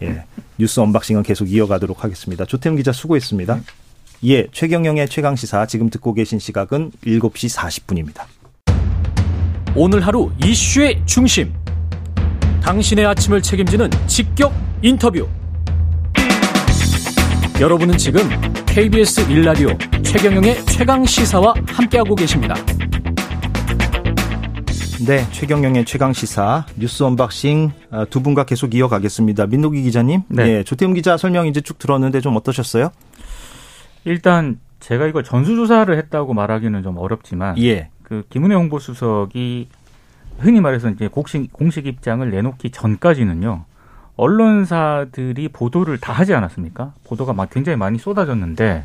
예, 0.00 0.24
뉴스 0.56 0.80
언박싱은 0.80 1.24
계속 1.24 1.52
이어가도록 1.52 2.04
하겠습니다. 2.04 2.46
조태음 2.46 2.76
기자 2.76 2.90
수고했습니다. 2.90 3.60
예, 4.24 4.46
최경영의 4.50 5.10
최강 5.10 5.36
시사 5.36 5.66
지금 5.66 5.90
듣고 5.90 6.14
계신 6.14 6.38
시각은 6.38 6.92
7시 7.04 7.54
40분입니다. 7.54 8.22
오늘 9.76 10.06
하루 10.06 10.32
이슈의 10.42 11.02
중심. 11.04 11.52
당신의 12.62 13.04
아침을 13.04 13.42
책임지는 13.42 13.90
직격 14.06 14.54
인터뷰. 14.80 15.28
여러분은 17.60 17.98
지금 17.98 18.22
KBS 18.64 19.26
1라디오 19.28 20.02
최경영의 20.02 20.64
최강 20.64 21.04
시사와 21.04 21.52
함께하고 21.66 22.14
계십니다. 22.14 22.54
네, 25.06 25.24
최경영의 25.30 25.84
최강 25.84 26.12
시사 26.12 26.66
뉴스 26.76 27.04
unboxing 27.04 27.70
어, 27.92 28.04
두 28.10 28.20
분과 28.20 28.44
계속 28.44 28.74
이어가겠습니다. 28.74 29.46
민동기 29.46 29.82
기자님, 29.82 30.22
네. 30.26 30.48
예, 30.48 30.64
조태웅 30.64 30.92
기자 30.94 31.16
설명 31.16 31.46
이제 31.46 31.60
쭉 31.60 31.78
들었는데 31.78 32.20
좀 32.20 32.34
어떠셨어요? 32.34 32.90
일단 34.04 34.58
제가 34.80 35.06
이거 35.06 35.22
전수조사를 35.22 35.96
했다고 35.96 36.34
말하기는 36.34 36.82
좀 36.82 36.98
어렵지만 36.98 37.62
예, 37.62 37.90
그 38.02 38.24
김은혜 38.28 38.56
홍보수석이 38.56 39.68
흔히 40.40 40.60
말해서 40.60 40.90
이제 40.90 41.06
공식, 41.06 41.52
공식 41.52 41.86
입장을 41.86 42.28
내놓기 42.28 42.70
전까지는요. 42.70 43.66
언론사들이 44.16 45.48
보도를 45.50 45.98
다 45.98 46.12
하지 46.12 46.34
않았습니까? 46.34 46.94
보도가 47.04 47.34
막 47.34 47.50
굉장히 47.50 47.76
많이 47.76 47.98
쏟아졌는데 47.98 48.82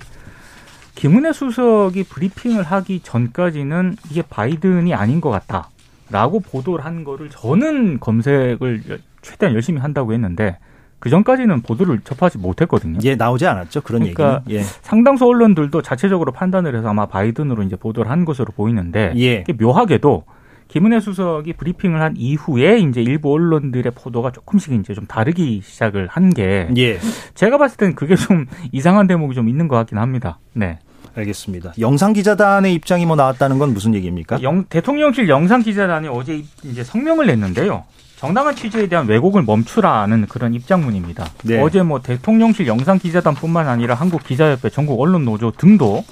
김은혜 0.93 1.33
수석이 1.33 2.03
브리핑을 2.03 2.63
하기 2.63 2.99
전까지는 2.99 3.97
이게 4.11 4.21
바이든이 4.21 4.93
아닌 4.93 5.19
것 5.19 5.31
같다 5.31 5.69
라고 6.13 6.39
보도를 6.39 6.85
한 6.85 7.03
거를 7.03 7.29
저는 7.31 7.99
검색을 7.99 8.83
최대한 9.23 9.55
열심히 9.55 9.81
한다고 9.81 10.13
했는데 10.13 10.57
그 10.99 11.09
전까지는 11.09 11.63
보도를 11.63 11.99
접하지 12.03 12.37
못했거든요. 12.37 12.99
예, 13.03 13.15
나오지 13.15 13.45
않았죠 13.47 13.81
그런 13.81 14.01
그러니까 14.01 14.41
얘기는. 14.45 14.61
예, 14.61 14.63
상당수 14.63 15.25
언론들도 15.25 15.81
자체적으로 15.81 16.31
판단을 16.31 16.75
해서 16.77 16.87
아마 16.89 17.07
바이든으로 17.07 17.63
이제 17.63 17.75
보도를 17.75 18.09
한 18.11 18.23
것으로 18.25 18.53
보이는데 18.55 19.13
예, 19.17 19.43
묘하게도 19.59 20.23
김은혜 20.69 20.99
수석이 21.01 21.53
브리핑을 21.53 21.99
한 22.01 22.13
이후에 22.15 22.77
이제 22.79 23.01
일부 23.01 23.33
언론들의 23.33 23.91
보도가 23.95 24.31
조금씩 24.31 24.71
이제 24.73 24.93
좀 24.93 25.05
다르기 25.07 25.61
시작을 25.63 26.07
한 26.07 26.29
게 26.29 26.69
예, 26.77 26.99
제가 27.33 27.57
봤을 27.57 27.77
때는 27.77 27.95
그게 27.95 28.15
좀 28.15 28.45
이상한 28.71 29.07
대목이 29.07 29.35
좀 29.35 29.49
있는 29.49 29.67
것 29.67 29.75
같긴 29.75 29.97
합니다. 29.97 30.39
네. 30.53 30.79
알겠습니다. 31.15 31.73
영상 31.79 32.13
기자단의 32.13 32.73
입장이 32.73 33.05
뭐 33.05 33.15
나왔다는 33.15 33.59
건 33.59 33.73
무슨 33.73 33.93
얘기입니까? 33.95 34.41
영- 34.41 34.65
대통령실 34.65 35.29
영상 35.29 35.61
기자단이 35.61 36.07
어제 36.07 36.43
이제 36.63 36.83
성명을 36.83 37.27
냈는데요. 37.27 37.83
정당한 38.17 38.55
취재에 38.55 38.87
대한 38.87 39.05
왜곡을 39.07 39.43
멈추라는 39.43 40.27
그런 40.27 40.53
입장문입니다. 40.53 41.25
네. 41.43 41.59
어제 41.61 41.83
뭐 41.83 42.01
대통령실 42.01 42.67
영상 42.67 42.97
기자단뿐만 42.97 43.67
아니라 43.67 43.95
한국 43.95 44.23
기자협회, 44.23 44.69
전국 44.69 44.99
언론 45.01 45.25
노조 45.25 45.51
등도 45.51 46.05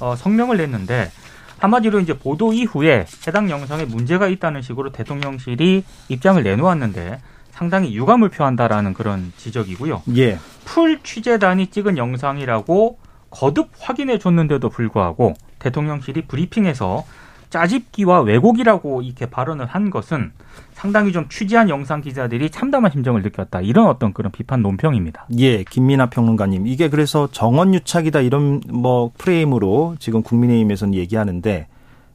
어, 0.00 0.14
성명을 0.16 0.56
냈는데 0.56 1.10
한마디로 1.58 2.00
이제 2.00 2.16
보도 2.16 2.52
이후에 2.52 3.04
해당 3.26 3.50
영상에 3.50 3.84
문제가 3.84 4.28
있다는 4.28 4.62
식으로 4.62 4.92
대통령실이 4.92 5.84
입장을 6.08 6.42
내놓았는데 6.42 7.20
상당히 7.50 7.94
유감을 7.94 8.28
표한다라는 8.30 8.94
그런 8.94 9.32
지적이고요. 9.36 10.02
예, 10.16 10.38
풀 10.64 11.00
취재단이 11.02 11.66
찍은 11.66 11.98
영상이라고 11.98 12.98
거듭 13.30 13.70
확인해 13.78 14.18
줬는데도 14.18 14.68
불구하고 14.68 15.34
대통령실이 15.58 16.22
브리핑에서 16.22 17.04
짜집기와 17.50 18.20
왜곡이라고 18.20 19.02
이렇게 19.02 19.26
발언을 19.26 19.66
한 19.66 19.90
것은 19.90 20.32
상당히 20.72 21.12
좀 21.12 21.28
취재한 21.28 21.68
영상 21.68 22.00
기자들이 22.00 22.50
참담한 22.50 22.92
심정을 22.92 23.22
느꼈다. 23.22 23.62
이런 23.62 23.86
어떤 23.86 24.12
그런 24.12 24.30
비판 24.30 24.62
논평입니다. 24.62 25.26
예, 25.38 25.64
김민아 25.64 26.10
평론가님. 26.10 26.66
이게 26.66 26.88
그래서 26.88 27.28
정원 27.32 27.74
유착이다 27.74 28.20
이런 28.20 28.60
뭐 28.68 29.10
프레임으로 29.18 29.96
지금 29.98 30.22
국민의힘에서는 30.22 30.94
얘기하는데 30.94 31.66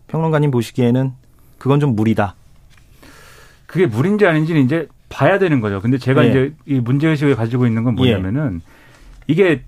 평론가님 0.07 0.51
보시기에는 0.51 1.11
그건 1.57 1.79
좀 1.79 1.95
무리다. 1.95 2.35
그게 3.65 3.87
물인지 3.87 4.27
아닌지는 4.27 4.61
이제 4.61 4.87
봐야 5.09 5.39
되는 5.39 5.59
거죠. 5.59 5.81
근데 5.81 5.97
제가 5.97 6.25
예. 6.25 6.29
이제 6.29 6.53
이 6.65 6.79
문제의식을 6.79 7.35
가지고 7.35 7.65
있는 7.65 7.83
건 7.83 7.95
뭐냐면은 7.95 8.61
이게 9.27 9.63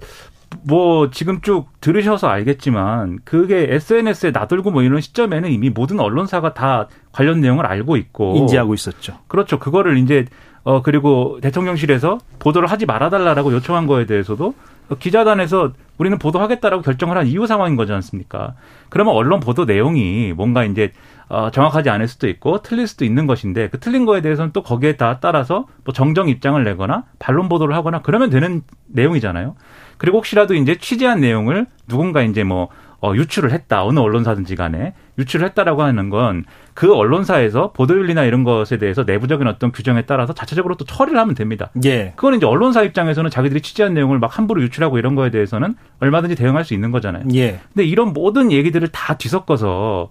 뭐 0.64 1.10
지금 1.12 1.42
쭉 1.42 1.68
들으셔서 1.82 2.28
알겠지만 2.28 3.20
그게 3.24 3.68
SNS에 3.70 4.32
나돌고 4.32 4.72
뭐 4.72 4.84
이런 4.84 5.02
시점에는 5.02 5.52
이미 5.52 5.70
모든 5.70 6.00
언론사가 6.00 6.54
다 6.54 6.88
관련 7.12 7.42
내용을 7.42 7.66
알고 7.66 7.98
있고 7.98 8.36
인지하고 8.38 8.74
있었죠. 8.74 9.20
그렇죠. 9.28 9.60
그거를 9.60 9.98
이제 9.98 10.26
어 10.64 10.82
그리고 10.82 11.40
대통령실에서 11.42 12.20
보도를 12.40 12.70
하지 12.70 12.86
말아달라라고 12.86 13.54
요청한 13.54 13.88
거에 13.88 14.06
대해서도 14.06 14.54
기자단에서 15.00 15.74
우리는 15.98 16.18
보도하겠다라고 16.20 16.84
결정을 16.84 17.18
한 17.18 17.28
이후 17.28 17.48
상황인 17.48 17.76
거지 17.76 17.94
않습니까? 17.94 18.54
그러면 18.90 19.16
언론 19.16 19.40
보도 19.40 19.66
내용이 19.66 20.34
뭔가 20.34 20.64
이제 20.64 20.92
어, 21.28 21.50
정확하지 21.50 21.90
않을 21.90 22.08
수도 22.08 22.28
있고 22.28 22.62
틀릴 22.62 22.88
수도 22.88 23.04
있는 23.04 23.26
것인데 23.26 23.70
그 23.70 23.80
틀린 23.80 24.06
거에 24.06 24.22
대해서는 24.22 24.52
또 24.54 24.62
거기에 24.62 24.96
다 24.96 25.20
따라서 25.20 25.66
뭐 25.84 25.94
정정 25.94 26.30
입장을 26.30 26.64
내거나 26.64 27.06
반론 27.18 27.50
보도를 27.50 27.76
하거나 27.76 28.02
그러면 28.02 28.30
되는 28.30 28.62
내용이잖아요. 28.88 29.56
그리고 29.98 30.18
혹시라도 30.18 30.54
이제 30.56 30.76
취재한 30.76 31.22
내용을 31.22 31.66
누군가 31.88 32.22
이제 32.22 32.44
뭐 32.44 32.70
어, 33.02 33.14
유출을 33.14 33.52
했다 33.52 33.86
어느 33.86 34.00
언론사든지 34.00 34.56
간에 34.56 34.94
유출을 35.18 35.46
했다라고 35.48 35.84
하는 35.84 36.10
건 36.10 36.44
그 36.76 36.94
언론사에서 36.94 37.72
보도윤리나 37.72 38.26
이런 38.26 38.44
것에 38.44 38.78
대해서 38.78 39.04
내부적인 39.04 39.48
어떤 39.48 39.72
규정에 39.72 40.02
따라서 40.02 40.34
자체적으로 40.34 40.76
또 40.76 40.84
처리를 40.84 41.18
하면 41.18 41.34
됩니다. 41.34 41.72
예. 41.86 42.12
그거는 42.18 42.38
이제 42.38 42.46
언론사 42.46 42.84
입장에서는 42.84 43.32
자기들이 43.32 43.62
취재한 43.62 43.94
내용을 43.94 44.20
막 44.20 44.38
함부로 44.38 44.62
유출하고 44.62 44.98
이런 44.98 45.16
거에 45.16 45.32
대해서는 45.32 45.76
얼마든지 46.02 46.36
대응할 46.36 46.66
수 46.66 46.74
있는 46.74 46.92
거잖아요. 46.92 47.24
예. 47.34 47.62
근데 47.74 47.86
이런 47.86 48.12
모든 48.12 48.52
얘기들을 48.52 48.90
다 48.90 49.18
뒤섞어서 49.18 50.10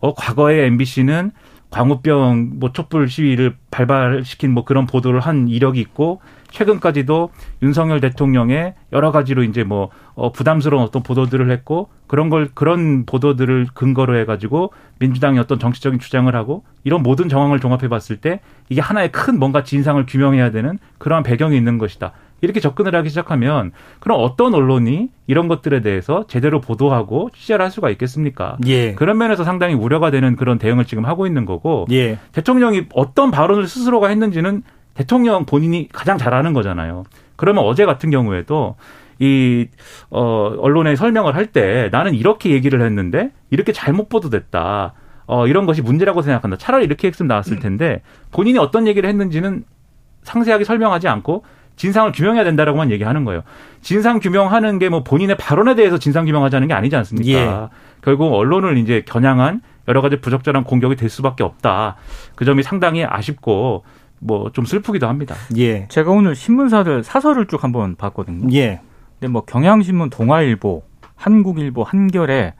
어 0.00 0.14
과거에 0.14 0.64
MBC는 0.64 1.32
광우병 1.68 2.52
뭐 2.54 2.72
촛불 2.72 3.10
시위를 3.10 3.56
발발시킨 3.70 4.50
뭐 4.52 4.64
그런 4.64 4.86
보도를 4.86 5.20
한 5.20 5.48
이력이 5.48 5.78
있고 5.80 6.22
최근까지도 6.50 7.30
윤석열 7.62 8.00
대통령의 8.00 8.74
여러 8.92 9.12
가지로 9.12 9.42
이제 9.42 9.64
뭐 9.64 9.90
어, 10.14 10.32
부담스러운 10.32 10.82
어떤 10.82 11.02
보도들을 11.02 11.50
했고 11.50 11.88
그런 12.06 12.30
걸 12.30 12.48
그런 12.54 13.04
보도들을 13.06 13.68
근거로 13.74 14.16
해가지고 14.18 14.72
민주당이 14.98 15.38
어떤 15.38 15.58
정치적인 15.58 15.98
주장을 15.98 16.34
하고 16.34 16.64
이런 16.84 17.02
모든 17.02 17.28
정황을 17.28 17.60
종합해 17.60 17.88
봤을 17.88 18.16
때 18.16 18.40
이게 18.68 18.80
하나의 18.80 19.12
큰 19.12 19.38
뭔가 19.38 19.62
진상을 19.62 20.04
규명해야 20.06 20.50
되는 20.50 20.78
그러한 20.98 21.22
배경이 21.22 21.56
있는 21.56 21.78
것이다. 21.78 22.12
이렇게 22.40 22.60
접근을 22.60 22.94
하기 22.94 23.08
시작하면 23.08 23.72
그럼 23.98 24.20
어떤 24.20 24.54
언론이 24.54 25.08
이런 25.26 25.48
것들에 25.48 25.80
대해서 25.80 26.24
제대로 26.28 26.60
보도하고 26.60 27.30
취재를 27.34 27.64
할 27.64 27.70
수가 27.70 27.90
있겠습니까? 27.90 28.56
예. 28.66 28.94
그런 28.94 29.18
면에서 29.18 29.44
상당히 29.44 29.74
우려가 29.74 30.10
되는 30.10 30.36
그런 30.36 30.58
대응을 30.58 30.84
지금 30.84 31.04
하고 31.04 31.26
있는 31.26 31.44
거고 31.44 31.86
예. 31.90 32.18
대통령이 32.32 32.86
어떤 32.94 33.30
발언을 33.30 33.66
스스로가 33.66 34.08
했는지는 34.08 34.62
대통령 35.02 35.44
본인이 35.46 35.88
가장 35.92 36.18
잘 36.18 36.34
아는 36.34 36.52
거잖아요. 36.52 37.04
그러면 37.36 37.62
어제 37.64 37.86
같은 37.86 38.10
경우에도 38.10 38.74
이, 39.20 39.68
어, 40.10 40.52
언론에 40.58 40.96
설명을 40.96 41.36
할 41.36 41.46
때 41.46 41.88
나는 41.92 42.14
이렇게 42.14 42.50
얘기를 42.50 42.82
했는데 42.82 43.30
이렇게 43.50 43.72
잘못 43.72 44.08
보도됐다. 44.08 44.94
어, 45.26 45.46
이런 45.46 45.66
것이 45.66 45.82
문제라고 45.82 46.22
생각한다. 46.22 46.56
차라리 46.56 46.84
이렇게 46.84 47.06
했으면 47.06 47.28
나왔을 47.28 47.60
텐데 47.60 48.02
본인이 48.32 48.58
어떤 48.58 48.88
얘기를 48.88 49.08
했는지는 49.08 49.62
상세하게 50.24 50.64
설명하지 50.64 51.06
않고 51.06 51.44
진상을 51.76 52.10
규명해야 52.10 52.42
된다라고만 52.42 52.90
얘기하는 52.90 53.24
거예요. 53.24 53.42
진상 53.82 54.18
규명하는 54.18 54.80
게 54.80 54.88
뭐 54.88 55.04
본인의 55.04 55.36
발언에 55.36 55.76
대해서 55.76 55.96
진상 55.98 56.24
규명하자는 56.24 56.66
게 56.66 56.74
아니지 56.74 56.96
않습니까? 56.96 57.30
예. 57.30 57.68
결국 58.02 58.34
언론을 58.34 58.78
이제 58.78 59.04
겨냥한 59.06 59.60
여러 59.86 60.00
가지 60.00 60.20
부적절한 60.20 60.64
공격이 60.64 60.96
될 60.96 61.08
수밖에 61.08 61.44
없다. 61.44 61.94
그 62.34 62.44
점이 62.44 62.64
상당히 62.64 63.04
아쉽고 63.04 63.84
뭐 64.20 64.50
좀 64.52 64.64
슬프기도 64.64 65.06
합니다. 65.08 65.34
예. 65.56 65.86
제가 65.88 66.10
오늘 66.10 66.34
신문사들 66.34 67.04
사설을 67.04 67.46
쭉 67.46 67.62
한번 67.64 67.96
봤거든요. 67.96 68.48
예. 68.52 68.80
근데 69.18 69.30
뭐 69.32 69.42
경향신문, 69.44 70.10
동아일보, 70.10 70.82
한국일보, 71.16 71.82
한겨레 71.82 72.54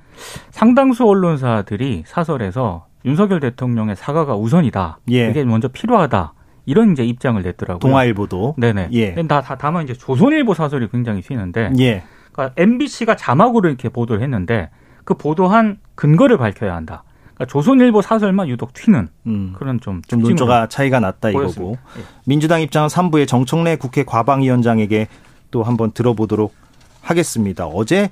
상당수 0.50 1.06
언론사들이 1.08 2.04
사설에서 2.06 2.86
윤석열 3.04 3.40
대통령의 3.40 3.96
사과가 3.96 4.36
우선이다. 4.36 4.98
예. 5.12 5.30
이게 5.30 5.44
먼저 5.44 5.68
필요하다. 5.68 6.34
이런 6.66 6.92
이제 6.92 7.04
입장을 7.04 7.40
냈더라고요. 7.42 7.78
동아일보도. 7.78 8.54
네네. 8.58 8.88
예. 8.92 9.14
근데 9.14 9.28
다, 9.28 9.40
다 9.40 9.56
다만 9.56 9.84
이제 9.84 9.94
조선일보 9.94 10.52
사설이 10.54 10.88
굉장히 10.88 11.22
튀는데, 11.22 11.72
예. 11.78 12.02
그러니까 12.32 12.54
MBC가 12.60 13.16
자막으로 13.16 13.68
이렇게 13.68 13.88
보도를 13.88 14.22
했는데 14.22 14.68
그 15.04 15.14
보도한 15.14 15.78
근거를 15.94 16.36
밝혀야 16.36 16.74
한다. 16.74 17.04
그러니까 17.38 17.46
조선일보 17.52 18.02
사설만 18.02 18.48
유독 18.48 18.72
튀는 18.74 19.08
음. 19.26 19.54
그런 19.56 19.80
좀 19.80 20.02
좀 20.08 20.20
논조가 20.20 20.68
차이가 20.68 20.98
났다 21.00 21.30
이거고. 21.30 21.44
보였습니다. 21.44 21.82
예. 21.98 22.02
민주당 22.26 22.60
입장은 22.60 22.88
3부에 22.88 23.26
정청래 23.28 23.76
국회 23.76 24.04
과방위원장에게 24.04 25.06
또 25.50 25.62
한번 25.62 25.92
들어보도록 25.92 26.52
하겠습니다. 27.00 27.66
어제 27.66 28.10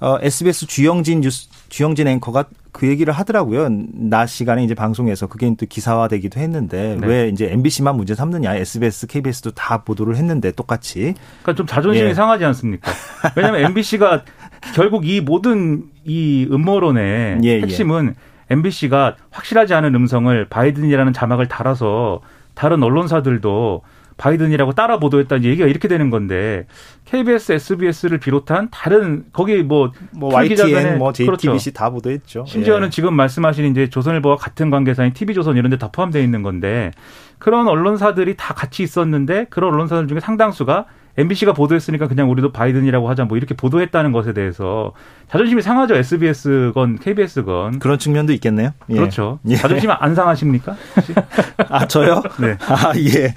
어, 0.00 0.16
SBS 0.22 0.66
주영진 0.66 1.20
뉴스 1.22 1.48
주영진 1.68 2.06
앵커가 2.06 2.44
그 2.70 2.86
얘기를 2.86 3.12
하더라고요. 3.12 3.68
낮 3.94 4.26
시간에 4.26 4.62
이제 4.62 4.74
방송에서 4.74 5.26
그게 5.26 5.52
또 5.58 5.66
기사화되기도 5.66 6.38
했는데 6.38 6.96
네. 7.00 7.06
왜 7.06 7.28
이제 7.28 7.48
MBC만 7.50 7.96
문제 7.96 8.14
삼느냐? 8.14 8.54
SBS, 8.54 9.08
KBS도 9.08 9.50
다 9.50 9.82
보도를 9.82 10.14
했는데 10.16 10.52
똑같이. 10.52 11.14
그러니까 11.42 11.54
좀 11.56 11.66
자존심이 11.66 12.10
예. 12.10 12.14
상하지 12.14 12.44
않습니까? 12.44 12.92
왜냐하면 13.34 13.64
MBC가 13.66 14.22
결국 14.76 15.06
이 15.06 15.20
모든 15.20 15.84
이 16.04 16.46
음모론의 16.50 17.38
예, 17.42 17.48
예. 17.48 17.60
핵심은 17.62 18.14
MBC가 18.50 19.16
확실하지 19.30 19.74
않은 19.74 19.94
음성을 19.94 20.44
바이든이라는 20.48 21.12
자막을 21.12 21.48
달아서 21.48 22.20
다른 22.54 22.82
언론사들도 22.82 23.82
바이든이라고 24.16 24.72
따라 24.72 24.98
보도했다는 24.98 25.44
얘기가 25.44 25.68
이렇게 25.68 25.86
되는 25.86 26.10
건데 26.10 26.66
KBS, 27.04 27.52
SBS를 27.52 28.18
비롯한 28.18 28.68
다른 28.72 29.24
거기 29.32 29.62
뭐, 29.62 29.92
뭐 30.10 30.34
YTN, 30.34 30.98
뭐 30.98 31.12
JTBC 31.12 31.46
그렇죠. 31.46 31.70
다 31.72 31.90
보도했죠. 31.90 32.44
심지어는 32.46 32.88
예. 32.88 32.90
지금 32.90 33.14
말씀하신 33.14 33.66
이제 33.66 33.88
조선일보와 33.88 34.34
같은 34.36 34.70
관계사인 34.70 35.12
TV조선 35.12 35.56
이런 35.56 35.70
데 35.70 35.76
다 35.78 35.92
포함되어 35.92 36.20
있는 36.20 36.42
건데 36.42 36.90
그런 37.38 37.68
언론사들이 37.68 38.34
다 38.36 38.52
같이 38.54 38.82
있었는데 38.82 39.46
그런 39.50 39.72
언론사들 39.72 40.08
중에 40.08 40.18
상당수가 40.18 40.86
MBC가 41.18 41.52
보도했으니까 41.52 42.06
그냥 42.06 42.30
우리도 42.30 42.52
바이든이라고 42.52 43.10
하자 43.10 43.24
뭐 43.24 43.36
이렇게 43.36 43.54
보도했다는 43.54 44.12
것에 44.12 44.32
대해서 44.32 44.92
자존심이 45.30 45.60
상하죠. 45.60 45.96
SBS건 45.96 47.00
KBS건. 47.00 47.80
그런 47.80 47.98
측면도 47.98 48.32
있겠네요. 48.34 48.70
예. 48.90 48.94
그렇죠. 48.94 49.40
예. 49.48 49.56
자존심 49.56 49.90
안 49.90 50.14
상하십니까? 50.14 50.76
혹시? 50.96 51.12
아 51.68 51.86
저요? 51.88 52.22
네. 52.40 52.56
아 52.60 52.92
예. 52.96 53.34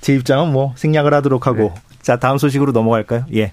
제 0.00 0.14
입장은 0.14 0.52
뭐 0.52 0.72
생략을 0.76 1.12
하도록 1.12 1.44
하고. 1.46 1.74
자 2.00 2.18
다음 2.18 2.38
소식으로 2.38 2.72
넘어갈까요? 2.72 3.26
예. 3.34 3.52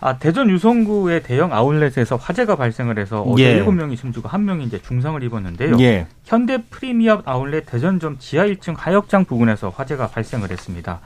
아, 0.00 0.18
대전 0.18 0.50
유성구의 0.50 1.22
대형 1.22 1.54
아울렛에서 1.54 2.16
화재가 2.16 2.56
발생을 2.56 2.98
해서 2.98 3.22
어제 3.22 3.44
예. 3.44 3.50
일곱 3.52 3.72
명이 3.72 3.96
숨지고 3.96 4.28
한 4.28 4.44
명이 4.44 4.64
이제 4.64 4.78
중상을 4.82 5.22
입었는데요. 5.22 5.78
예. 5.80 6.06
현대 6.24 6.62
프리미엄 6.68 7.22
아울렛 7.24 7.64
대전점 7.64 8.18
지하 8.18 8.44
1층 8.44 8.74
하역장 8.76 9.24
부근에서 9.24 9.70
화재가 9.70 10.08
발생을 10.08 10.50
했습니다. 10.50 11.00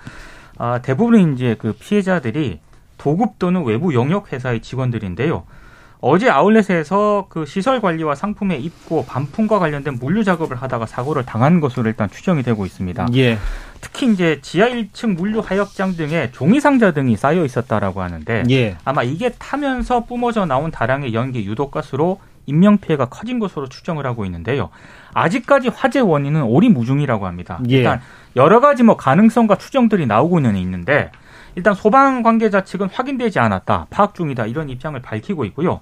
아, 0.59 0.81
대부분 0.83 1.35
이제 1.35 1.57
그 1.59 1.73
피해자들이 1.73 2.61
도급 2.99 3.39
또는 3.39 3.65
외부 3.65 3.95
영역 3.95 4.33
회사의 4.33 4.61
직원들인데요. 4.61 5.45
어제 6.01 6.29
아울렛에서 6.31 7.27
그 7.29 7.45
시설 7.45 7.81
관리와 7.81 8.15
상품의 8.15 8.63
입고 8.63 9.05
반품과 9.07 9.59
관련된 9.59 9.99
물류 10.01 10.23
작업을 10.23 10.57
하다가 10.57 10.87
사고를 10.87 11.25
당한 11.25 11.61
것으로 11.61 11.89
일단 11.89 12.09
추정이 12.09 12.43
되고 12.43 12.65
있습니다. 12.67 13.09
예. 13.15 13.39
특히 13.81 14.13
이제 14.13 14.39
지하 14.41 14.69
1층 14.69 15.17
물류 15.17 15.41
하역장 15.41 15.97
등에 15.97 16.31
종이 16.33 16.61
상자 16.61 16.93
등이 16.93 17.17
쌓여 17.17 17.45
있었다라고 17.45 18.01
하는데 18.01 18.45
예. 18.51 18.77
아마 18.85 19.03
이게 19.03 19.31
타면서 19.31 20.05
뿜어져 20.05 20.47
나온 20.47 20.71
다량의 20.71 21.15
연기 21.15 21.45
유독 21.45 21.73
가스로 21.73 22.21
인명 22.47 22.79
피해가 22.79 23.07
커진 23.07 23.39
것으로 23.41 23.69
추정을 23.69 24.07
하고 24.07 24.25
있는데요. 24.25 24.71
아직까지 25.15 25.69
화재 25.69 26.01
원인은 26.01 26.45
오리무중이라고 26.45 27.27
합니다. 27.27 27.61
예. 27.69 27.79
일단 27.79 28.01
여러 28.37 28.61
가지 28.61 28.83
뭐 28.83 28.97
가능성과 28.97 29.57
추정들이 29.57 30.07
나오고는 30.07 30.57
있는데 30.57 31.11
일단 31.55 31.75
소방 31.75 32.23
관계자 32.23 32.63
측은 32.63 32.89
확인되지 32.93 33.39
않았다, 33.39 33.87
파악 33.91 34.15
중이다 34.15 34.47
이런 34.47 34.69
입장을 34.69 35.01
밝히고 35.01 35.45
있고요. 35.47 35.81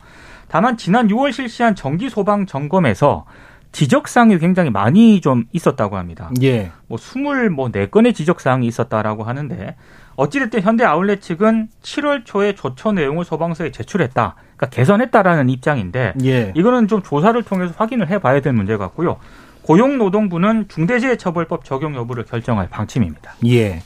다만 0.48 0.76
지난 0.76 1.08
6월 1.08 1.32
실시한 1.32 1.74
정기 1.74 2.08
소방 2.08 2.46
점검에서 2.46 3.26
지적 3.72 4.08
사항이 4.08 4.38
굉장히 4.38 4.70
많이 4.70 5.20
좀 5.20 5.44
있었다고 5.52 5.98
합니다. 5.98 6.30
예. 6.40 6.70
뭐 6.86 6.96
24건의 6.96 8.14
지적 8.14 8.40
사항이 8.40 8.66
있었다라고 8.66 9.24
하는데 9.24 9.76
어찌됐든 10.16 10.62
현대 10.62 10.84
아울렛 10.84 11.20
측은 11.20 11.68
7월 11.82 12.24
초에 12.24 12.54
조처 12.54 12.92
내용을 12.92 13.26
소방서에 13.26 13.70
제출했다. 13.72 14.34
그러니까 14.56 14.66
개선했다라는 14.70 15.50
입장인데 15.50 16.14
예. 16.24 16.52
이거는 16.56 16.88
좀 16.88 17.02
조사를 17.02 17.42
통해서 17.42 17.74
확인을 17.76 18.08
해봐야 18.08 18.40
될 18.40 18.54
문제 18.54 18.78
같고요. 18.78 19.18
고용노동부는 19.66 20.68
중대재해처벌법 20.68 21.64
적용 21.64 21.96
여부를 21.96 22.24
결정할 22.24 22.68
방침입니다. 22.70 23.34
예. 23.46 23.82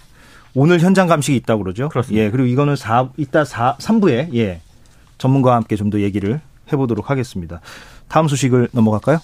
오늘 0.54 0.78
현장 0.80 1.06
감식이 1.06 1.36
있다고 1.38 1.62
그러죠? 1.62 1.88
그렇습니다. 1.88 2.22
예. 2.22 2.30
그리고 2.30 2.46
이거는 2.46 2.76
4 2.76 3.10
이따 3.16 3.44
4 3.44 3.76
3부에 3.78 4.34
예. 4.36 4.60
전문가와 5.16 5.56
함께 5.56 5.76
좀 5.76 5.90
더 5.90 6.00
얘기를 6.00 6.40
해 6.72 6.76
보도록 6.76 7.08
하겠습니다. 7.10 7.60
다음 8.08 8.28
소식을 8.28 8.68
넘어갈까요? 8.72 9.18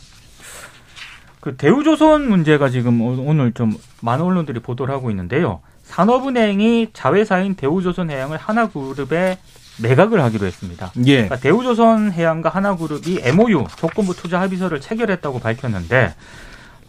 그 1.41 1.57
대우조선 1.57 2.29
문제가 2.29 2.71
지금 2.71 3.01
오- 3.03 3.23
오늘 3.29 3.53
좀 3.53 3.73
많은 4.01 4.25
언론들이 4.25 4.61
보도를 4.61 4.93
하고 4.95 5.11
있는데요. 5.11 5.61
산업은행이 5.85 6.89
자회사인 6.93 7.55
대우조선 7.55 8.11
해양을 8.11 8.37
하나그룹에 8.39 9.39
매각을 9.83 10.21
하기로 10.23 10.47
했습니다. 10.47 10.91
예. 11.05 11.13
그러니까 11.25 11.37
대우조선 11.37 12.11
해양과 12.13 12.49
하나그룹이 12.49 13.21
MOU 13.23 13.67
조건부 13.77 14.17
투자 14.17 14.41
합의서를 14.41 14.81
체결했다고 14.81 15.39
밝혔는데 15.41 16.15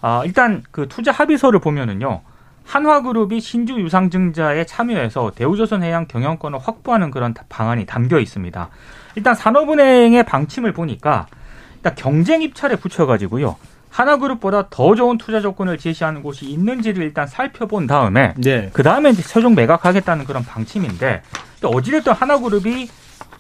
아, 0.02 0.22
일단 0.26 0.64
그 0.72 0.88
투자 0.88 1.12
합의서를 1.12 1.60
보면은요. 1.60 2.22
한화그룹이 2.66 3.40
신주 3.40 3.80
유상증자에 3.80 4.66
참여해서 4.66 5.32
대우조선 5.36 5.84
해양 5.84 6.06
경영권을 6.06 6.60
확보하는 6.60 7.12
그런 7.12 7.34
방안이 7.48 7.86
담겨 7.86 8.20
있습니다. 8.20 8.70
일단 9.16 9.36
산업은행의 9.36 10.24
방침을 10.26 10.74
보니까 10.74 11.28
일단 11.76 11.96
경쟁 11.96 12.42
입찰에 12.42 12.76
붙여가지고요. 12.76 13.56
하나그룹보다 13.90 14.68
더 14.70 14.96
좋은 14.96 15.18
투자 15.18 15.40
조건을 15.42 15.78
제시하는 15.78 16.22
곳이 16.22 16.46
있는지를 16.46 17.04
일단 17.04 17.26
살펴본 17.26 17.88
다음에 17.88 18.34
네. 18.38 18.70
그 18.74 18.84
다음에 18.84 19.12
이제 19.12 19.24
최종 19.24 19.56
매각하겠다는 19.56 20.26
그런 20.26 20.44
방침인데 20.44 21.24
또 21.62 21.70
어찌됐든 21.70 22.14
하나그룹이 22.14 22.90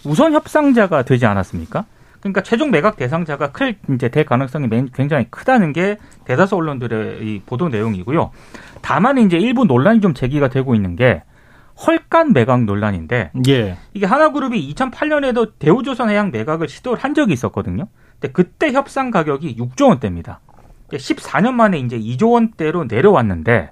우선 0.06 0.34
협상자가 0.34 1.04
되지 1.04 1.26
않았습니까? 1.26 1.86
그러니까 2.20 2.42
최종 2.42 2.72
매각 2.72 2.98
대상자가 2.98 3.52
클 3.52 3.76
이제 3.94 4.10
될 4.10 4.26
가능성이 4.26 4.68
맨- 4.68 4.90
굉장히 4.94 5.28
크다는 5.30 5.72
게 5.74 5.98
대다수 6.26 6.56
언론들의 6.56 7.20
이 7.26 7.42
보도 7.46 7.70
내용이고요. 7.70 8.32
다만 8.82 9.18
이제 9.18 9.38
일부 9.38 9.66
논란이 9.66 10.02
좀 10.02 10.14
제기가 10.14 10.50
되고 10.50 10.74
있는 10.76 10.96
게 10.96 11.24
헐간 11.86 12.34
매각 12.34 12.64
논란인데 12.64 13.32
예. 13.50 13.78
이게 13.94 14.06
하나그룹이 14.08 14.74
2008년에도 14.74 15.52
대우조선 15.60 16.10
해양 16.10 16.32
매각을 16.32 16.68
시도를 16.68 17.04
한 17.04 17.14
적이 17.14 17.34
있었거든요. 17.34 17.88
근데 18.20 18.32
그때 18.34 18.72
협상 18.72 19.12
가격이 19.12 19.56
6조 19.58 19.90
원대입니다. 19.90 20.40
14년 20.92 21.52
만에 21.54 21.78
이제 21.78 22.00
2조 22.00 22.32
원대로 22.32 22.86
내려왔는데 22.86 23.70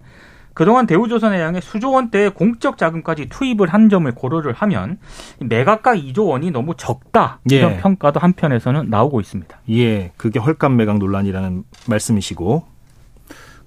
그동안 0.56 0.88
대우조선해양에 0.88 1.60
수조 1.60 1.92
원대의 1.92 2.32
공적 2.32 2.78
자금까지 2.78 3.28
투입을 3.28 3.68
한 3.68 3.90
점을 3.90 4.10
고려를 4.16 4.54
하면 4.54 4.98
이 5.42 5.46
매각가 5.46 5.96
2조 5.96 6.30
원이 6.30 6.52
너무 6.52 6.76
적다 6.78 7.40
이런 7.52 7.74
예. 7.74 7.78
평가도 7.78 8.22
한편에서는 8.22 8.90
나오고 8.90 9.20
있습니다. 9.20 9.60
예. 9.72 10.14
그게 10.16 10.40
헐값 10.40 10.72
매각 10.72 10.98
논란이라는 10.98 11.64
말씀이시고. 11.88 12.64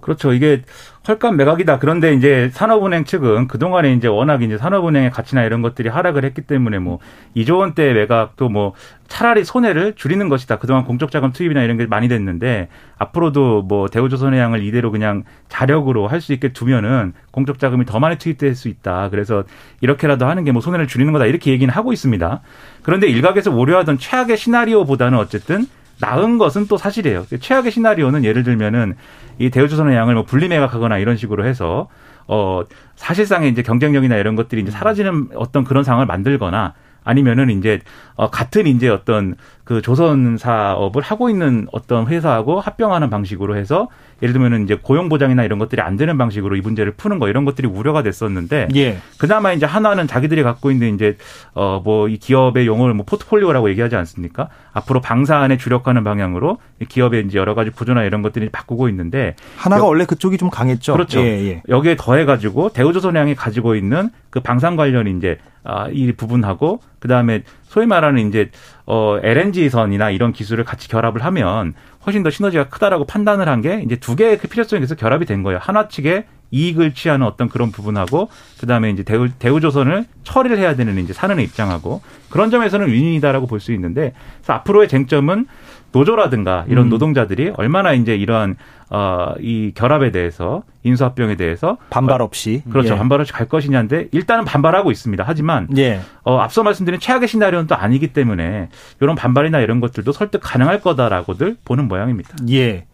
그렇죠. 0.00 0.32
이게 0.32 0.62
헐값 1.08 1.36
매각이다. 1.36 1.78
그런데 1.78 2.12
이제 2.12 2.50
산업은행 2.52 3.04
측은 3.04 3.48
그동안에 3.48 3.94
이제 3.94 4.08
워낙 4.08 4.42
이제 4.42 4.58
산업은행의 4.58 5.10
가치나 5.10 5.42
이런 5.42 5.62
것들이 5.62 5.88
하락을 5.88 6.24
했기 6.24 6.42
때문에 6.42 6.78
뭐 6.78 6.98
2조 7.34 7.58
원대 7.58 7.94
매각도 7.94 8.50
뭐 8.50 8.74
차라리 9.08 9.42
손해를 9.42 9.94
줄이는 9.94 10.28
것이다. 10.28 10.58
그동안 10.58 10.84
공적 10.84 11.10
자금 11.10 11.32
투입이나 11.32 11.62
이런 11.62 11.78
게 11.78 11.86
많이 11.86 12.08
됐는데 12.08 12.68
앞으로도 12.98 13.62
뭐 13.62 13.88
대우조선해양을 13.88 14.62
이대로 14.62 14.90
그냥 14.90 15.24
자력으로 15.48 16.06
할 16.08 16.18
수 16.20 16.32
있게 16.32 16.52
두면은 16.52 17.14
공적 17.30 17.58
자금이 17.60 17.86
더 17.86 18.00
많이 18.00 18.18
투입될 18.18 18.54
수 18.56 18.68
있다. 18.68 19.08
그래서 19.10 19.44
이렇게라도 19.80 20.26
하는 20.26 20.44
게 20.44 20.52
뭐 20.52 20.60
손해를 20.60 20.88
줄이는 20.88 21.12
거다. 21.12 21.24
이렇게 21.26 21.52
얘기는 21.52 21.72
하고 21.72 21.92
있습니다. 21.92 22.40
그런데 22.82 23.06
일각에서 23.06 23.50
우려하던 23.50 23.98
최악의 23.98 24.36
시나리오보다는 24.36 25.16
어쨌든 25.16 25.66
나은 26.00 26.38
것은 26.38 26.66
또 26.68 26.76
사실이에요. 26.76 27.26
최악의 27.40 27.72
시나리오는 27.72 28.24
예를 28.24 28.42
들면은 28.42 28.96
이 29.38 29.50
대우조선의 29.50 29.96
양을 29.96 30.14
뭐 30.14 30.24
분리매각하거나 30.24 30.98
이런 30.98 31.16
식으로 31.16 31.44
해서 31.44 31.88
어 32.26 32.62
사실상의 32.96 33.50
이제 33.50 33.62
경쟁력이나 33.62 34.16
이런 34.16 34.36
것들이 34.36 34.62
이제 34.62 34.70
사라지는 34.70 35.28
어떤 35.34 35.64
그런 35.64 35.82
상황을 35.82 36.06
만들거나 36.06 36.74
아니면은 37.04 37.50
이제 37.50 37.80
어 38.14 38.30
같은 38.30 38.66
이제 38.66 38.88
어떤 38.88 39.34
그 39.68 39.82
조선 39.82 40.38
사업을 40.38 41.02
하고 41.02 41.28
있는 41.28 41.66
어떤 41.72 42.06
회사하고 42.06 42.58
합병하는 42.58 43.10
방식으로 43.10 43.54
해서 43.58 43.88
예를 44.22 44.32
들면은 44.32 44.64
이제 44.64 44.78
고용 44.80 45.10
보장이나 45.10 45.44
이런 45.44 45.58
것들이 45.58 45.82
안 45.82 45.98
되는 45.98 46.16
방식으로 46.16 46.56
이 46.56 46.62
문제를 46.62 46.92
푸는 46.92 47.18
거 47.18 47.28
이런 47.28 47.44
것들이 47.44 47.68
우려가 47.68 48.02
됐었는데 48.02 48.68
예. 48.76 48.96
그나마 49.18 49.52
이제 49.52 49.66
하나는 49.66 50.06
자기들이 50.06 50.42
갖고 50.42 50.70
있는 50.70 50.94
이제 50.94 51.18
어 51.52 51.82
뭐 51.84 52.08
이 52.08 52.16
기업의 52.16 52.66
용어를 52.66 52.94
뭐 52.94 53.04
포트폴리오라고 53.04 53.68
얘기하지 53.68 53.94
않습니까? 53.96 54.48
앞으로 54.72 55.02
방사안에 55.02 55.58
주력하는 55.58 56.02
방향으로 56.02 56.56
이 56.80 56.86
기업의 56.86 57.26
이제 57.26 57.36
여러 57.36 57.54
가지 57.54 57.68
구조나 57.70 58.04
이런 58.04 58.22
것들이 58.22 58.48
바꾸고 58.48 58.88
있는데 58.88 59.36
하나가 59.58 59.82
여- 59.82 59.86
원래 59.88 60.06
그쪽이 60.06 60.38
좀 60.38 60.48
강했죠. 60.48 60.94
그렇죠. 60.94 61.20
예, 61.20 61.24
예. 61.46 61.62
여기에 61.68 61.96
더해 61.98 62.24
가지고 62.24 62.70
대우조선해양이 62.70 63.34
가지고 63.34 63.74
있는 63.74 64.08
그 64.30 64.40
방산 64.40 64.76
관련 64.76 65.06
이제 65.18 65.36
아 65.62 65.88
이 65.92 66.12
부분하고 66.12 66.80
그다음에 67.00 67.42
소위 67.68 67.86
말하는 67.86 68.28
이제 68.28 68.50
어 68.86 69.18
LNG선이나 69.22 70.10
이런 70.10 70.32
기술을 70.32 70.64
같이 70.64 70.88
결합을 70.88 71.24
하면 71.24 71.74
훨씬 72.06 72.22
더 72.22 72.30
시너지가 72.30 72.68
크다라고 72.68 73.04
판단을 73.06 73.48
한 73.48 73.58
게 73.60 73.82
이제 73.84 73.96
두 73.96 74.14
개의 74.16 74.38
그 74.38 74.48
필요성이 74.48 74.80
계속 74.80 74.96
결합이 74.96 75.26
된 75.26 75.42
거예요. 75.42 75.58
하나 75.60 75.88
측의 75.88 76.24
이익을 76.50 76.94
취하는 76.94 77.26
어떤 77.26 77.48
그런 77.50 77.70
부분하고 77.72 78.30
그다음에 78.60 78.88
이제 78.90 79.02
대우 79.02 79.28
대우조선을 79.28 80.06
처리를 80.24 80.56
해야 80.58 80.74
되는 80.76 80.96
이제 80.98 81.12
사는의 81.12 81.44
입장하고 81.44 82.00
그런 82.30 82.50
점에서는 82.50 82.86
윈윈이다라고 82.86 83.46
볼 83.46 83.60
수 83.60 83.72
있는데 83.72 84.14
그래서 84.38 84.52
앞으로의 84.54 84.88
쟁점은 84.88 85.46
노조라든가 85.92 86.64
이런 86.68 86.86
음. 86.86 86.90
노동자들이 86.90 87.52
얼마나 87.56 87.92
이제 87.92 88.14
이러한 88.14 88.56
어이 88.90 89.72
결합에 89.74 90.10
대해서 90.10 90.62
인수합병에 90.82 91.36
대해서 91.36 91.76
반발 91.90 92.22
없이. 92.22 92.62
그렇죠. 92.70 92.94
예. 92.94 92.98
반발 92.98 93.20
없이 93.20 93.32
갈 93.32 93.48
것이냐인데 93.48 94.08
일단은 94.12 94.44
반발하고 94.44 94.90
있습니다. 94.90 95.24
하지만 95.26 95.68
예. 95.76 96.00
어, 96.24 96.38
앞서 96.38 96.62
말씀드린 96.62 96.98
최악의 97.00 97.28
시나리오는 97.28 97.66
또 97.66 97.74
아니기 97.74 98.12
때문에 98.12 98.68
이런 99.00 99.14
반발이나 99.14 99.60
이런 99.60 99.80
것들도 99.80 100.12
설득 100.12 100.40
가능할 100.42 100.80
거다라고들 100.80 101.56
보는 101.64 101.88
모양입니다. 101.88 102.36
예. 102.50 102.86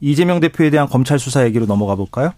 이재명 0.00 0.40
대표에 0.40 0.68
대한 0.70 0.88
검찰 0.88 1.18
수사 1.18 1.44
얘기로 1.46 1.66
넘어가 1.66 1.94
볼까요? 1.94 2.32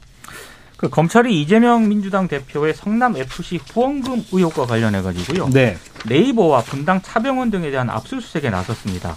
그 0.77 0.89
검찰이 0.89 1.41
이재명 1.43 1.89
민주당 1.89 2.29
대표의 2.29 2.73
성남 2.73 3.17
FC 3.17 3.59
후원금 3.69 4.27
의혹과 4.31 4.67
관련해 4.67 5.03
가지고요. 5.03 5.51
네. 5.51 5.77
네이버와 6.09 6.63
분당 6.63 7.03
차병원 7.03 7.51
등에 7.51 7.73
대한 7.73 7.91
압수수색에 7.91 8.49
나섰습니다. 8.49 9.17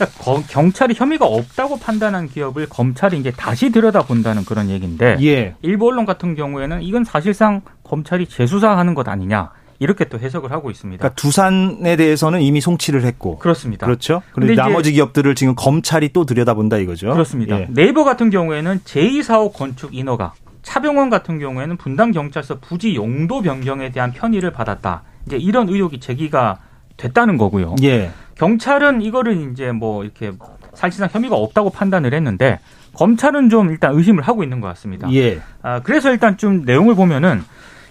그러니까 0.00 0.22
거- 0.22 0.42
경찰이 0.48 0.94
혐의가 0.96 1.26
없다고 1.26 1.78
판단한 1.78 2.28
기업을 2.28 2.68
검찰이 2.68 3.18
이제 3.18 3.30
다시 3.30 3.70
들여다본다는 3.70 4.44
그런 4.44 4.70
얘기인데 4.70 5.16
예. 5.22 5.54
일부 5.62 5.88
언론 5.88 6.06
같은 6.06 6.34
경우에는 6.34 6.82
이건 6.82 7.04
사실상 7.04 7.60
검찰이 7.84 8.26
재수사하는 8.26 8.94
것 8.94 9.08
아니냐 9.08 9.50
이렇게 9.78 10.04
또 10.06 10.18
해석을 10.18 10.52
하고 10.52 10.70
있습니다. 10.70 10.98
그러니까 11.00 11.14
두산에 11.20 11.96
대해서는 11.96 12.42
이미 12.42 12.60
송치를 12.60 13.02
했고. 13.04 13.38
그렇습니다. 13.38 13.86
그렇죠. 13.86 14.22
그런데 14.32 14.54
나머지 14.54 14.92
기업들을 14.92 15.34
지금 15.34 15.54
검찰이 15.54 16.10
또 16.12 16.24
들여다본다 16.24 16.76
이거죠. 16.78 17.12
그렇습니다. 17.12 17.60
예. 17.60 17.66
네이버 17.70 18.04
같은 18.04 18.28
경우에는 18.30 18.80
제2사업 18.84 19.54
건축 19.54 19.94
인허가, 19.94 20.34
차병원 20.62 21.08
같은 21.08 21.38
경우에는 21.38 21.78
분당 21.78 22.10
경찰서 22.10 22.58
부지 22.60 22.94
용도 22.94 23.40
변경에 23.40 23.90
대한 23.90 24.12
편의를 24.12 24.50
받았다. 24.52 25.02
이제 25.26 25.36
이런 25.38 25.68
의혹이 25.70 25.98
제기가 26.00 26.58
됐다는 26.98 27.38
거고요. 27.38 27.76
예. 27.82 28.10
경찰은 28.40 29.02
이거를 29.02 29.52
이제 29.52 29.70
뭐 29.70 30.02
이렇게 30.02 30.32
사실상 30.72 31.10
혐의가 31.12 31.36
없다고 31.36 31.68
판단을 31.68 32.14
했는데 32.14 32.58
검찰은 32.94 33.50
좀 33.50 33.70
일단 33.70 33.94
의심을 33.94 34.22
하고 34.22 34.42
있는 34.42 34.62
것 34.62 34.68
같습니다. 34.68 35.12
예. 35.12 35.42
아, 35.60 35.80
그래서 35.80 36.10
일단 36.10 36.38
좀 36.38 36.64
내용을 36.64 36.94
보면은 36.94 37.42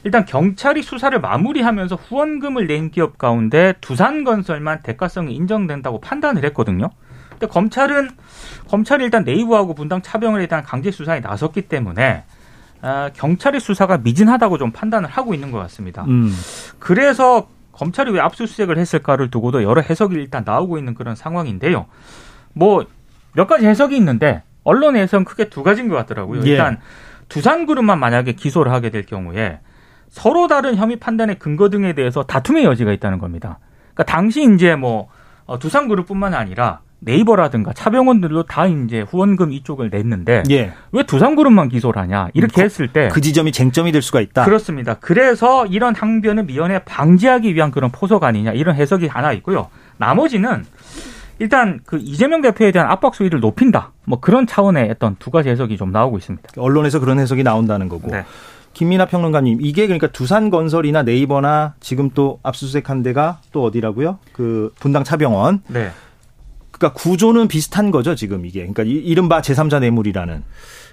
일단 0.04 0.26
경찰이 0.26 0.82
수사를 0.82 1.20
마무리하면서 1.22 1.96
후원금을 1.98 2.66
낸 2.66 2.90
기업 2.90 3.20
가운데 3.20 3.76
두산건설만 3.80 4.82
대가성이 4.82 5.36
인정된다고 5.36 6.02
판단을 6.02 6.44
했거든요. 6.46 6.90
근데 7.30 7.46
검찰은 7.46 8.10
검찰이 8.70 9.04
일단 9.04 9.24
네이버하고 9.26 9.76
분당 9.76 10.02
차병을에 10.02 10.48
대한 10.48 10.64
강제 10.64 10.90
수사에 10.90 11.20
나섰기 11.20 11.64
때문에 11.64 12.24
아, 12.82 13.12
경찰의 13.14 13.62
수사가 13.62 14.00
미진하다고 14.00 14.58
좀 14.58 14.72
판단을 14.72 15.10
하고 15.10 15.36
있는 15.36 15.52
것 15.52 15.60
같습니다. 15.60 16.06
음. 16.06 16.34
그래서 16.80 17.48
검찰이 17.80 18.12
왜 18.12 18.20
압수수색을 18.20 18.78
했을까를 18.78 19.32
두고도 19.32 19.64
여러 19.64 19.82
해석이 19.82 20.16
일단 20.16 20.44
나오고 20.46 20.78
있는 20.78 20.94
그런 20.94 21.16
상황인데요. 21.16 21.88
뭐 22.54 22.84
몇 23.34 23.48
가지 23.48 23.66
해석이 23.68 23.96
있는데 23.98 24.44
언론의 24.64 25.04
해석은 25.04 25.26
크게 25.26 25.50
두 25.50 25.64
가지인 25.64 25.88
것 25.88 25.96
같더라고요. 25.96 26.42
예. 26.46 26.52
일단 26.52 26.80
두산 27.28 27.66
그룹만 27.66 28.00
만약에 28.00 28.34
기소를 28.34 28.72
하게 28.72 28.90
될 28.90 29.06
경우에 29.06 29.60
서로 30.10 30.48
다른 30.48 30.76
혐의 30.76 30.98
판단의 30.98 31.38
근거 31.38 31.70
등에 31.70 31.94
대해서 31.94 32.24
다툼의 32.24 32.66
여지가 32.66 32.92
있다는 32.92 33.20
겁니다. 33.20 33.60
그러니까 33.94 34.04
당시 34.04 34.52
이제 34.54 34.76
뭐 34.76 35.10
어, 35.46 35.60
두산 35.60 35.88
그룹뿐만 35.88 36.34
아니라 36.34 36.82
네이버라든가 37.02 37.74
차병원들도 37.74 38.44
다 38.44 38.68
이제 38.68 39.02
후원금 39.02 39.54
이쪽을 39.54 39.90
냈는데 39.90 40.44
예. 40.52 40.74
왜 40.92 41.04
두산그룹만 41.04 41.70
기소를 41.70 42.02
하냐 42.02 42.30
이렇게 42.34 42.64
했을 42.64 42.88
때 42.88 43.10
그 43.12 43.22
지점이 43.22 43.52
쟁점이 43.52 43.92
될 43.92 44.02
수가 44.02 44.22
있다. 44.22 44.44
그렇습니다. 44.46 44.96
그래서 45.00 45.66
이런 45.66 45.96
항변을 45.96 46.44
미연에 46.46 46.80
방지하기 46.80 47.56
위한 47.56 47.72
그런 47.72 47.92
포석 47.92 48.24
아니냐 48.24 48.52
이런 48.52 48.76
해석이 48.76 49.08
하나 49.08 49.32
있고요. 49.34 49.70
나머지는 49.98 50.66
일단 51.40 51.80
그 51.86 51.98
이재명 52.02 52.42
대표에 52.42 52.72
대한 52.72 52.90
압박 52.92 53.16
수위를 53.16 53.40
높인다. 53.40 53.94
뭐 54.06 54.20
그런 54.20 54.46
차원의 54.46 54.90
어떤 54.92 55.16
두 55.20 55.32
가지 55.32 55.48
해석이 55.50 55.78
좀 55.78 55.92
나오고 55.92 56.18
있습니다. 56.18 56.50
언론에서 56.58 57.00
그런 57.00 57.18
해석이 57.20 57.44
나온다는 57.44 57.88
거고. 57.88 58.12
네. 58.12 58.26
김민아 58.74 59.06
평론가님, 59.08 59.60
이게 59.62 59.88
그러니까 59.88 60.08
두산건설이나 60.08 61.04
네이버나 61.04 61.74
지금 61.80 62.12
또 62.14 62.40
압수수색한 62.44 63.04
데가 63.04 63.40
또 63.52 63.64
어디라고요? 63.64 64.20
그 64.34 64.72
분당 64.80 65.04
차병원. 65.04 65.64
네. 65.68 65.90
그러니까 66.80 66.94
구조는 67.00 67.48
비슷한 67.50 67.92
거죠, 67.92 68.16
지금 68.16 68.46
이게. 68.46 68.60
그러니까 68.62 68.84
이- 68.84 68.92
이른바 68.94 69.42
제3자 69.42 69.80
뇌물이라는. 69.82 70.44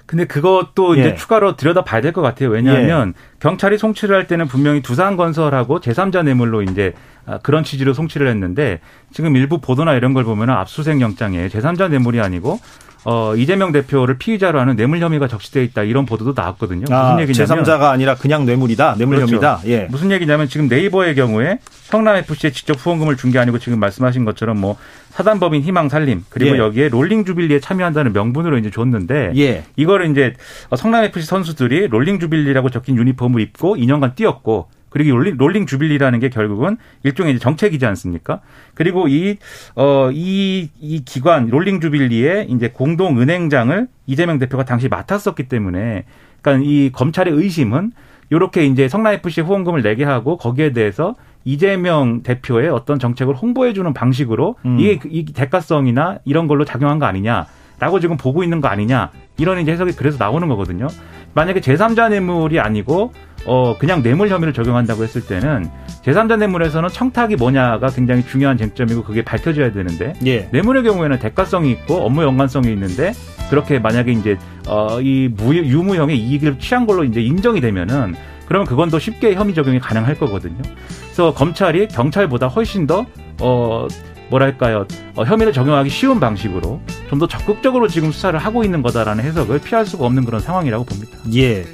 근데 0.04 0.24
그것도 0.24 0.94
이제 0.94 1.10
예. 1.10 1.14
추가로 1.16 1.56
들여다 1.56 1.82
봐야 1.82 2.00
될 2.00 2.12
것 2.12 2.22
같아요. 2.22 2.50
왜냐하면 2.50 3.14
경찰이 3.40 3.76
송치를 3.78 4.14
할 4.14 4.26
때는 4.28 4.46
분명히 4.46 4.80
두산건설하고 4.80 5.80
제3자 5.80 6.22
뇌물로 6.24 6.62
이제 6.62 6.92
아, 7.24 7.38
그런 7.38 7.64
취지로 7.64 7.92
송치를 7.92 8.28
했는데 8.28 8.78
지금 9.12 9.34
일부 9.34 9.60
보도나 9.60 9.94
이런 9.94 10.12
걸 10.12 10.22
보면 10.22 10.50
압수수색 10.50 11.00
영장에 11.00 11.48
제3자 11.48 11.88
뇌물이 11.90 12.20
아니고 12.20 12.60
어, 13.08 13.36
이재명 13.36 13.70
대표를 13.70 14.18
피의자로 14.18 14.58
하는 14.58 14.74
뇌물 14.74 14.98
혐의가 15.00 15.28
적시돼 15.28 15.62
있다 15.64 15.84
이런 15.84 16.06
보도도 16.06 16.32
나왔거든요. 16.34 16.80
무슨 16.80 16.94
아, 16.94 17.16
얘기냐면 17.20 17.62
제3자가 17.64 17.82
아니라 17.90 18.16
그냥 18.16 18.44
뇌물이다, 18.44 18.96
뇌물 18.98 19.16
그렇죠. 19.16 19.36
혐의다. 19.36 19.60
예. 19.66 19.86
무슨 19.90 20.10
얘기냐면 20.10 20.48
지금 20.48 20.66
네이버의 20.68 21.14
경우에 21.14 21.58
성남 21.84 22.16
FC에 22.16 22.50
직접 22.50 22.74
후원금을 22.78 23.16
준 23.16 23.30
게 23.30 23.38
아니고 23.38 23.58
지금 23.58 23.78
말씀하신 23.80 24.24
것처럼 24.24 24.58
뭐 24.60 24.76
사단법인 25.10 25.62
희망 25.62 25.88
살림 25.88 26.24
그리고 26.30 26.56
예. 26.56 26.58
여기에 26.58 26.88
롤링 26.88 27.24
주빌리에 27.24 27.60
참여한다는 27.60 28.12
명분으로 28.12 28.58
이제 28.58 28.70
줬는데 28.70 29.32
예. 29.36 29.64
이거를 29.76 30.10
이제 30.10 30.34
성남 30.76 31.04
FC 31.04 31.26
선수들이 31.26 31.86
롤링 31.88 32.18
주빌리라고 32.18 32.70
적힌 32.70 32.96
유니폼을 32.96 33.40
입고 33.40 33.76
2년간 33.76 34.14
뛰었고 34.16 34.68
그리고 34.88 35.16
롤링, 35.16 35.36
롤링 35.36 35.66
주빌리라는 35.66 36.20
게 36.20 36.28
결국은 36.30 36.76
일종의 37.02 37.38
정책이지 37.38 37.84
않습니까? 37.86 38.40
그리고 38.74 39.08
이, 39.08 39.36
어, 39.74 40.10
이, 40.12 40.70
이 40.80 41.04
기관, 41.04 41.48
롤링 41.48 41.80
주빌리의 41.80 42.46
이제 42.50 42.68
공동 42.72 43.20
은행장을 43.20 43.88
이재명 44.06 44.38
대표가 44.38 44.64
당시 44.64 44.88
맡았었기 44.88 45.44
때문에 45.48 46.04
그러니까 46.40 46.64
이 46.66 46.90
검찰의 46.92 47.34
의심은 47.34 47.92
요렇게 48.32 48.64
이제 48.66 48.88
성남FC 48.88 49.42
후원금을 49.42 49.82
내게 49.82 50.04
하고 50.04 50.36
거기에 50.36 50.72
대해서 50.72 51.14
이재명 51.44 52.22
대표의 52.22 52.68
어떤 52.70 52.98
정책을 52.98 53.34
홍보해주는 53.34 53.92
방식으로 53.94 54.56
음. 54.64 54.80
이게 54.80 54.98
그- 54.98 55.08
이 55.10 55.24
대가성이나 55.24 56.18
이런 56.24 56.48
걸로 56.48 56.64
작용한 56.64 56.98
거 56.98 57.06
아니냐라고 57.06 58.00
지금 58.00 58.16
보고 58.16 58.42
있는 58.42 58.60
거 58.60 58.66
아니냐 58.68 59.10
이런 59.38 59.60
이제 59.60 59.70
해석이 59.72 59.92
그래서 59.92 60.16
나오는 60.18 60.48
거거든요. 60.48 60.88
만약에 61.34 61.60
제3자 61.60 62.08
뇌물이 62.10 62.58
아니고 62.58 63.12
어 63.46 63.76
그냥 63.78 64.02
뇌물 64.02 64.28
혐의를 64.28 64.52
적용한다고 64.52 65.02
했을 65.02 65.24
때는 65.24 65.70
제3자 66.02 66.38
뇌물에서는 66.38 66.88
청탁이 66.88 67.36
뭐냐가 67.36 67.88
굉장히 67.88 68.24
중요한 68.24 68.56
쟁점이고 68.58 69.02
그게 69.04 69.22
밝혀져야 69.22 69.72
되는데 69.72 70.14
예. 70.26 70.48
뇌물의 70.52 70.82
경우에는 70.82 71.18
대가성이 71.18 71.70
있고 71.72 72.04
업무 72.04 72.22
연관성이 72.22 72.68
있는데 72.72 73.12
그렇게 73.50 73.78
만약에 73.78 74.12
이제 74.12 74.36
어이 74.66 75.30
유무형의 75.40 76.18
이익을 76.18 76.58
취한 76.58 76.86
걸로 76.86 77.04
이제 77.04 77.20
인정이 77.20 77.60
되면은 77.60 78.14
그러면 78.46 78.66
그건 78.66 78.90
더 78.90 78.98
쉽게 78.98 79.34
혐의 79.34 79.54
적용이 79.54 79.80
가능할 79.80 80.16
거거든요. 80.16 80.60
그래서 81.04 81.32
검찰이 81.34 81.88
경찰보다 81.88 82.48
훨씬 82.48 82.86
더 82.86 83.06
어 83.40 83.86
뭐랄까요 84.30 84.86
어, 85.14 85.24
혐의를 85.24 85.52
적용하기 85.52 85.90
쉬운 85.90 86.18
방식으로 86.20 86.80
좀 87.08 87.18
더 87.18 87.26
적극적으로 87.26 87.86
지금 87.88 88.10
수사를 88.12 88.38
하고 88.38 88.64
있는 88.64 88.82
거다라는 88.82 89.22
해석을 89.24 89.60
피할 89.60 89.86
수가 89.86 90.04
없는 90.06 90.24
그런 90.24 90.40
상황이라고 90.40 90.84
봅니다. 90.84 91.16
예. 91.36 91.64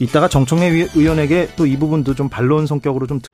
이따가 0.00 0.28
정청래 0.28 0.72
위- 0.72 0.88
의원에게 0.94 1.50
또 1.56 1.66
이 1.66 1.76
부분도 1.78 2.14
좀 2.14 2.28
반론 2.28 2.66
성격으로 2.66 3.06
좀. 3.06 3.20
듣- 3.20 3.28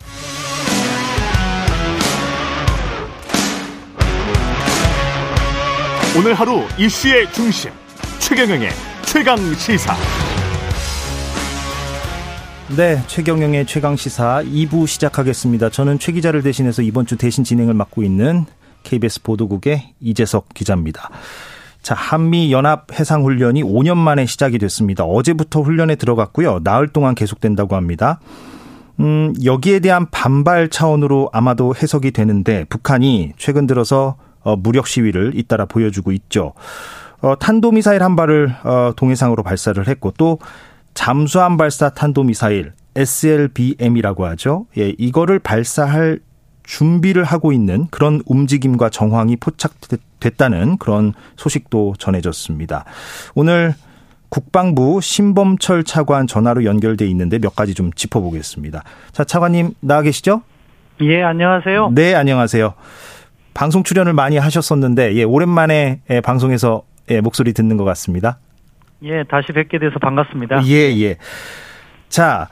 오늘 6.16 6.34
하루 6.34 6.62
이슈의 6.78 7.32
중심 7.32 7.70
최경영의 8.18 8.70
최강 9.06 9.36
시사. 9.54 9.94
네, 12.76 13.02
최경영의 13.08 13.66
최강 13.66 13.96
시사 13.96 14.42
2부 14.44 14.86
시작하겠습니다. 14.86 15.70
저는 15.70 15.98
최 15.98 16.12
기자를 16.12 16.42
대신해서 16.42 16.82
이번 16.82 17.06
주 17.06 17.16
대신 17.16 17.42
진행을 17.42 17.74
맡고 17.74 18.02
있는 18.02 18.44
KBS 18.84 19.22
보도국의 19.22 19.94
이재석 20.00 20.54
기자입니다. 20.54 21.10
자, 21.82 21.94
한미 21.94 22.52
연합 22.52 22.92
해상 22.92 23.24
훈련이 23.24 23.62
5년 23.62 23.96
만에 23.96 24.26
시작이 24.26 24.58
됐습니다. 24.58 25.04
어제부터 25.04 25.62
훈련에 25.62 25.96
들어갔고요. 25.96 26.60
나흘 26.62 26.88
동안 26.88 27.14
계속된다고 27.14 27.76
합니다. 27.76 28.20
음, 29.00 29.32
여기에 29.44 29.80
대한 29.80 30.06
반발 30.10 30.68
차원으로 30.68 31.30
아마도 31.32 31.74
해석이 31.74 32.10
되는데 32.10 32.64
북한이 32.68 33.32
최근 33.38 33.66
들어서 33.66 34.16
어, 34.42 34.56
무력 34.56 34.86
시위를 34.86 35.32
잇따라 35.34 35.64
보여주고 35.64 36.12
있죠. 36.12 36.52
어, 37.22 37.38
탄도미사일 37.38 38.02
한 38.02 38.16
발을 38.16 38.54
어, 38.64 38.92
동해상으로 38.96 39.42
발사를 39.42 39.86
했고 39.88 40.12
또 40.16 40.38
잠수함 40.94 41.56
발사 41.56 41.90
탄도미사일 41.90 42.72
SLBM이라고 42.96 44.26
하죠. 44.26 44.66
예, 44.76 44.94
이거를 44.98 45.38
발사할 45.38 46.20
준비를 46.70 47.24
하고 47.24 47.52
있는 47.52 47.88
그런 47.90 48.22
움직임과 48.26 48.90
정황이 48.90 49.34
포착됐다는 49.34 50.78
그런 50.78 51.12
소식도 51.34 51.94
전해졌습니다. 51.98 52.84
오늘 53.34 53.74
국방부 54.28 55.00
신범철 55.00 55.82
차관 55.82 56.28
전화로 56.28 56.64
연결돼 56.64 57.08
있는데 57.08 57.40
몇 57.40 57.56
가지 57.56 57.74
좀 57.74 57.92
짚어보겠습니다. 57.92 58.84
자, 59.10 59.24
차관님 59.24 59.72
나와 59.80 60.02
계시죠? 60.02 60.42
예, 61.00 61.24
안녕하세요. 61.24 61.90
네, 61.92 62.14
안녕하세요. 62.14 62.74
방송 63.52 63.82
출연을 63.82 64.12
많이 64.12 64.36
하셨었는데 64.36 65.16
예, 65.16 65.24
오랜만에 65.24 66.02
예, 66.08 66.20
방송에서 66.20 66.84
예, 67.10 67.20
목소리 67.20 67.52
듣는 67.52 67.78
것 67.78 67.84
같습니다. 67.84 68.38
예, 69.02 69.24
다시 69.24 69.52
뵙게 69.52 69.80
돼서 69.80 69.98
반갑습니다. 69.98 70.64
예, 70.66 70.96
예. 71.00 71.16
자, 72.08 72.48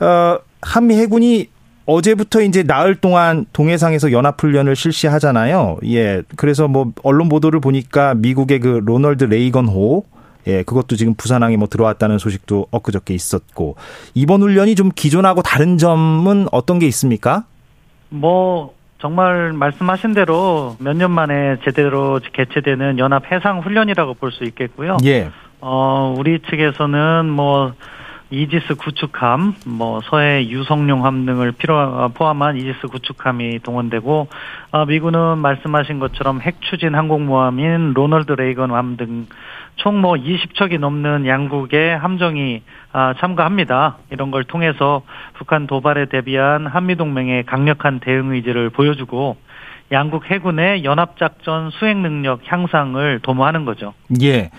어, 0.00 0.38
한미 0.60 0.96
해군이 0.96 1.52
어제부터 1.86 2.40
이제 2.42 2.62
나흘 2.62 2.94
동안 2.96 3.44
동해상에서 3.52 4.12
연합훈련을 4.12 4.76
실시하잖아요. 4.76 5.78
예. 5.86 6.22
그래서 6.36 6.68
뭐 6.68 6.92
언론 7.02 7.28
보도를 7.28 7.60
보니까 7.60 8.14
미국의 8.14 8.60
그 8.60 8.80
로널드 8.84 9.24
레이건호 9.24 10.04
예, 10.48 10.62
그것도 10.64 10.96
지금 10.96 11.14
부산항에 11.14 11.56
뭐 11.56 11.68
들어왔다는 11.68 12.18
소식도 12.18 12.66
엊그저께 12.72 13.14
있었고 13.14 13.76
이번 14.14 14.42
훈련이 14.42 14.74
좀 14.74 14.90
기존하고 14.94 15.42
다른 15.42 15.78
점은 15.78 16.46
어떤 16.50 16.78
게 16.80 16.86
있습니까? 16.86 17.44
뭐 18.08 18.74
정말 19.00 19.52
말씀하신 19.52 20.14
대로 20.14 20.76
몇 20.78 20.94
년 20.96 21.10
만에 21.10 21.58
제대로 21.64 22.20
개최되는 22.32 22.98
연합 22.98 23.30
해상 23.32 23.60
훈련이라고 23.60 24.14
볼 24.14 24.30
수 24.32 24.44
있겠고요. 24.44 24.96
예. 25.04 25.30
어, 25.60 26.14
우리 26.18 26.40
측에서는 26.48 27.28
뭐 27.28 27.72
이지스 28.32 28.76
구축함, 28.76 29.54
뭐 29.66 30.00
서애 30.04 30.48
유성룡함 30.48 31.26
등을 31.26 31.52
필요 31.52 32.10
포함한 32.14 32.56
이지스 32.56 32.88
구축함이 32.88 33.60
동원되고 33.60 34.28
어, 34.72 34.86
미군은 34.86 35.38
말씀하신 35.38 35.98
것처럼 35.98 36.40
핵 36.40 36.60
추진 36.62 36.94
항공모함인 36.94 37.92
로널드 37.92 38.32
레이건함 38.32 38.96
등 38.96 39.26
총 39.76 40.00
뭐 40.00 40.14
20척이 40.14 40.78
넘는 40.78 41.26
양국의 41.26 41.96
함정이 41.98 42.62
아, 42.92 43.14
참가합니다. 43.18 43.98
이런 44.10 44.30
걸 44.30 44.44
통해서 44.44 45.02
북한 45.34 45.66
도발에 45.66 46.06
대비한 46.06 46.66
한미 46.66 46.96
동맹의 46.96 47.44
강력한 47.44 48.00
대응 48.00 48.32
의지를 48.32 48.70
보여주고 48.70 49.36
양국 49.90 50.30
해군의 50.30 50.84
연합작전 50.84 51.70
수행 51.70 52.02
능력 52.02 52.40
향상을 52.44 53.20
도모하는 53.20 53.64
거죠. 53.64 53.94
예. 54.22 54.50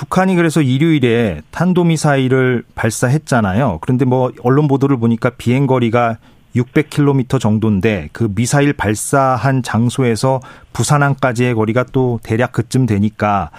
북한이 0.00 0.34
그래서 0.34 0.62
일요일에 0.62 1.42
탄도미사일을 1.50 2.62
발사했잖아요. 2.74 3.80
그런데 3.82 4.06
뭐 4.06 4.32
언론 4.42 4.66
보도를 4.66 4.96
보니까 4.96 5.28
비행 5.36 5.66
거리가 5.66 6.16
600km 6.56 7.38
정도인데 7.38 8.08
그 8.12 8.32
미사일 8.34 8.72
발사한 8.72 9.62
장소에서 9.62 10.40
부산항까지의 10.72 11.54
거리가 11.54 11.84
또 11.92 12.18
대략 12.22 12.52
그쯤 12.52 12.86
되니까 12.86 13.50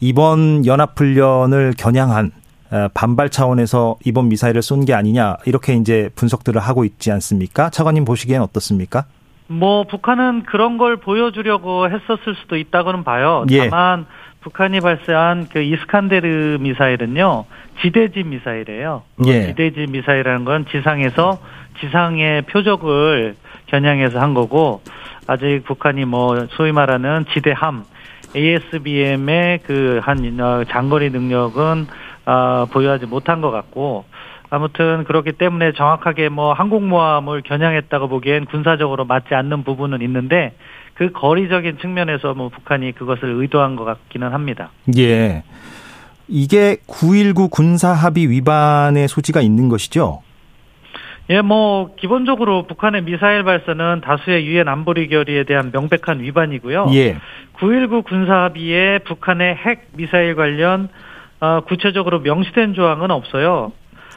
이번 0.00 0.66
연합훈련을 0.66 1.74
겨냥한 1.78 2.32
어, 2.72 2.88
반발 2.92 3.30
차원에서 3.30 3.96
이번 4.04 4.28
미사일을 4.30 4.62
쏜 4.62 4.84
게 4.84 4.94
아니냐 4.94 5.36
이렇게 5.46 5.74
이제 5.74 6.10
분석들을 6.16 6.60
하고 6.60 6.84
있지 6.84 7.12
않습니까? 7.12 7.70
차관님 7.70 8.04
보시기엔 8.04 8.42
어떻습니까? 8.42 9.04
뭐 9.46 9.84
북한은 9.84 10.42
그런 10.42 10.76
걸 10.76 10.96
보여주려고 10.96 11.86
했었을 11.88 12.34
수도 12.42 12.56
있다고는 12.56 13.04
봐요. 13.04 13.44
예. 13.50 13.68
다만 13.68 14.06
북한이 14.44 14.80
발사한 14.80 15.48
그 15.50 15.60
이스칸데르 15.62 16.58
미사일은요 16.60 17.46
지대지 17.80 18.24
미사일이에요. 18.24 19.02
예. 19.26 19.46
지대지 19.46 19.86
미사일이라는 19.88 20.44
건 20.44 20.66
지상에서 20.70 21.38
지상의 21.80 22.42
표적을 22.42 23.36
겨냥해서 23.66 24.20
한 24.20 24.34
거고 24.34 24.82
아직 25.26 25.62
북한이 25.64 26.04
뭐 26.04 26.46
소위 26.50 26.72
말하는 26.72 27.24
지대함 27.32 27.84
ASBM의 28.36 29.60
그한 29.60 30.40
어, 30.40 30.64
장거리 30.64 31.08
능력은 31.08 31.86
아, 32.26 32.66
보유하지 32.70 33.06
못한 33.06 33.40
것 33.40 33.50
같고 33.50 34.04
아무튼 34.50 35.04
그렇기 35.04 35.32
때문에 35.32 35.72
정확하게 35.72 36.28
뭐 36.28 36.52
항공모함을 36.52 37.42
겨냥했다고 37.42 38.08
보기엔 38.08 38.44
군사적으로 38.44 39.06
맞지 39.06 39.34
않는 39.34 39.64
부분은 39.64 40.02
있는데 40.02 40.54
그 40.94 41.10
거리적인 41.12 41.78
측면에서 41.78 42.34
뭐 42.34 42.48
북한이 42.48 42.92
그것을 42.92 43.28
의도한 43.28 43.76
것 43.76 43.84
같기는 43.84 44.32
합니다. 44.32 44.70
예. 44.96 45.42
이게 46.28 46.76
9.19 46.86 47.50
군사합의 47.50 48.30
위반의 48.30 49.08
소지가 49.08 49.40
있는 49.40 49.68
것이죠? 49.68 50.22
예, 51.30 51.40
뭐 51.40 51.94
기본적으로 51.96 52.66
북한의 52.66 53.02
미사일 53.02 53.44
발사는 53.44 54.02
다수의 54.02 54.46
유엔 54.46 54.68
안보리 54.68 55.08
결의에 55.08 55.44
대한 55.44 55.70
명백한 55.72 56.20
위반이고요. 56.20 56.86
예. 56.94 57.16
9.19 57.58 58.04
군사합의에 58.04 59.00
북한의 59.00 59.54
핵 59.54 59.88
미사일 59.96 60.34
관련 60.34 60.88
어, 61.40 61.60
구체적으로 61.66 62.20
명시된 62.20 62.74
조항은 62.74 63.10
없어요. 63.10 63.72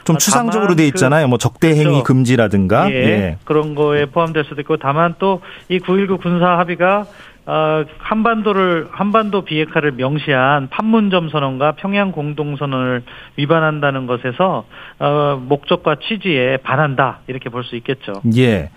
좀 0.08 0.16
아, 0.16 0.18
추상적으로 0.18 0.74
돼 0.74 0.84
그- 0.84 0.88
있잖아요. 0.88 1.28
뭐 1.28 1.36
적대 1.38 1.68
행위 1.68 1.84
그렇죠. 1.84 2.02
금지라든가. 2.04 2.90
예, 2.90 3.36
그런 3.44 3.74
거에 3.74 4.06
포함될 4.06 4.44
수도 4.44 4.60
있고 4.62 4.76
다만 4.78 5.14
또 5.18 5.40
이 5.68 5.78
9.19 5.78 6.20
군사 6.22 6.58
합의가 6.58 7.06
어, 7.46 7.84
한반도를 7.98 8.88
한반도 8.90 9.42
비핵화를 9.42 9.92
명시한 9.92 10.68
판문점 10.68 11.28
선언과 11.30 11.72
평양 11.72 12.12
공동 12.12 12.56
선언을 12.56 13.02
위반한다는 13.36 14.06
것에서 14.06 14.64
어, 14.98 15.42
목적과 15.46 15.96
취지에 16.06 16.58
반한다 16.58 17.20
이렇게 17.26 17.48
볼 17.50 17.64
수 17.64 17.76
있겠죠. 17.76 18.22
예. 18.36 18.70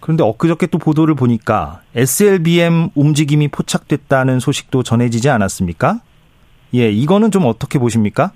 그런데 0.00 0.22
엊그저께 0.22 0.66
또 0.68 0.78
보도를 0.78 1.14
보니까 1.16 1.80
SLBM 1.96 2.90
움직임이 2.94 3.48
포착됐다는 3.48 4.38
소식도 4.40 4.82
전해지지 4.84 5.28
않았습니까? 5.30 6.00
예, 6.74 6.90
이거는 6.90 7.30
좀 7.32 7.46
어떻게 7.46 7.78
보십니까? 7.80 8.30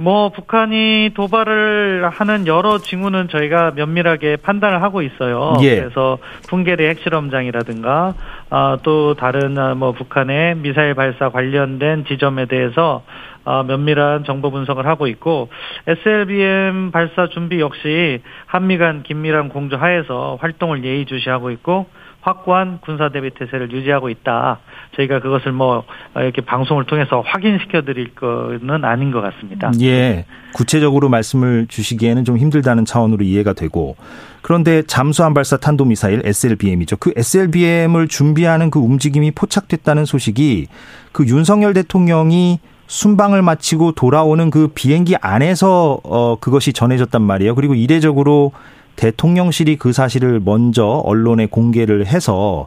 뭐 0.00 0.28
북한이 0.28 1.10
도발을 1.14 2.08
하는 2.08 2.46
여러 2.46 2.78
징후는 2.78 3.26
저희가 3.28 3.72
면밀하게 3.74 4.36
판단을 4.36 4.80
하고 4.80 5.02
있어요. 5.02 5.54
예. 5.62 5.80
그래서 5.80 6.18
풍계리 6.48 6.86
핵실험장이라든가 6.86 8.14
아, 8.48 8.78
또 8.84 9.14
다른 9.14 9.58
아, 9.58 9.74
뭐 9.74 9.90
북한의 9.90 10.54
미사일 10.58 10.94
발사 10.94 11.30
관련된 11.30 12.04
지점에 12.04 12.46
대해서 12.46 13.02
아, 13.44 13.64
면밀한 13.64 14.22
정보 14.22 14.52
분석을 14.52 14.86
하고 14.86 15.08
있고 15.08 15.48
SLBM 15.88 16.92
발사 16.92 17.26
준비 17.26 17.58
역시 17.58 18.22
한미 18.46 18.78
간 18.78 19.02
긴밀한 19.02 19.48
공조 19.48 19.76
하에서 19.76 20.38
활동을 20.40 20.84
예의주시하고 20.84 21.50
있고 21.50 21.86
확고한 22.20 22.80
군사 22.82 23.10
대비 23.10 23.30
태세를 23.30 23.70
유지하고 23.72 24.08
있다. 24.10 24.58
저희가 24.96 25.20
그것을 25.20 25.52
뭐 25.52 25.84
이렇게 26.16 26.42
방송을 26.42 26.84
통해서 26.84 27.22
확인시켜 27.24 27.82
드릴 27.82 28.14
거는 28.14 28.84
아닌 28.84 29.10
것 29.10 29.20
같습니다. 29.20 29.70
예. 29.80 30.26
구체적으로 30.52 31.08
말씀을 31.08 31.66
주시기에는 31.68 32.24
좀 32.24 32.36
힘들다는 32.38 32.84
차원으로 32.84 33.24
이해가 33.24 33.52
되고 33.52 33.96
그런데 34.42 34.82
잠수함 34.82 35.34
발사 35.34 35.56
탄도 35.56 35.84
미사일 35.84 36.22
SLBM이죠. 36.24 36.96
그 36.96 37.12
SLBM을 37.14 38.08
준비하는 38.08 38.70
그 38.70 38.78
움직임이 38.78 39.30
포착됐다는 39.30 40.04
소식이 40.04 40.66
그 41.12 41.26
윤석열 41.26 41.74
대통령이 41.74 42.58
순방을 42.88 43.42
마치고 43.42 43.92
돌아오는 43.92 44.50
그 44.50 44.68
비행기 44.74 45.16
안에서 45.20 46.00
어 46.02 46.36
그것이 46.40 46.72
전해졌단 46.72 47.22
말이에요. 47.22 47.54
그리고 47.54 47.74
이례적으로 47.74 48.52
대통령실이 48.98 49.76
그 49.76 49.92
사실을 49.92 50.40
먼저 50.44 50.84
언론에 50.84 51.46
공개를 51.46 52.06
해서 52.06 52.66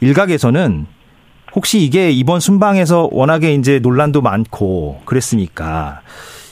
일각에서는 0.00 0.86
혹시 1.54 1.80
이게 1.80 2.10
이번 2.10 2.38
순방에서 2.38 3.08
워낙에 3.10 3.52
이제 3.54 3.80
논란도 3.80 4.22
많고 4.22 5.02
그랬으니까 5.04 6.00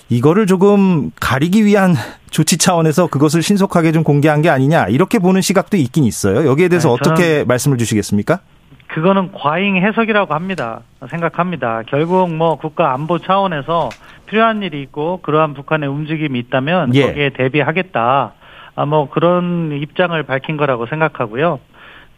이거를 0.08 0.46
조금 0.46 1.12
가리기 1.20 1.64
위한 1.64 1.94
조치 2.30 2.58
차원에서 2.58 3.06
그것을 3.06 3.42
신속하게 3.42 3.92
좀 3.92 4.02
공개한 4.02 4.42
게 4.42 4.50
아니냐 4.50 4.88
이렇게 4.88 5.18
보는 5.18 5.40
시각도 5.40 5.76
있긴 5.76 6.04
있어요. 6.04 6.46
여기에 6.46 6.68
대해서 6.68 6.88
네, 6.88 6.94
어떻게 6.94 7.44
말씀을 7.44 7.78
주시겠습니까? 7.78 8.40
그거는 8.88 9.32
과잉 9.32 9.76
해석이라고 9.76 10.34
합니다. 10.34 10.80
생각합니다. 11.08 11.82
결국 11.88 12.34
뭐 12.34 12.56
국가 12.56 12.92
안보 12.92 13.18
차원에서 13.18 13.90
필요한 14.26 14.62
일이 14.62 14.82
있고 14.82 15.20
그러한 15.22 15.54
북한의 15.54 15.88
움직임이 15.88 16.38
있다면 16.40 16.94
예. 16.94 17.06
거기에 17.06 17.30
대비하겠다. 17.30 18.34
아, 18.78 18.86
뭐 18.86 19.10
그런 19.10 19.72
입장을 19.72 20.22
밝힌 20.22 20.56
거라고 20.56 20.86
생각하고요. 20.86 21.58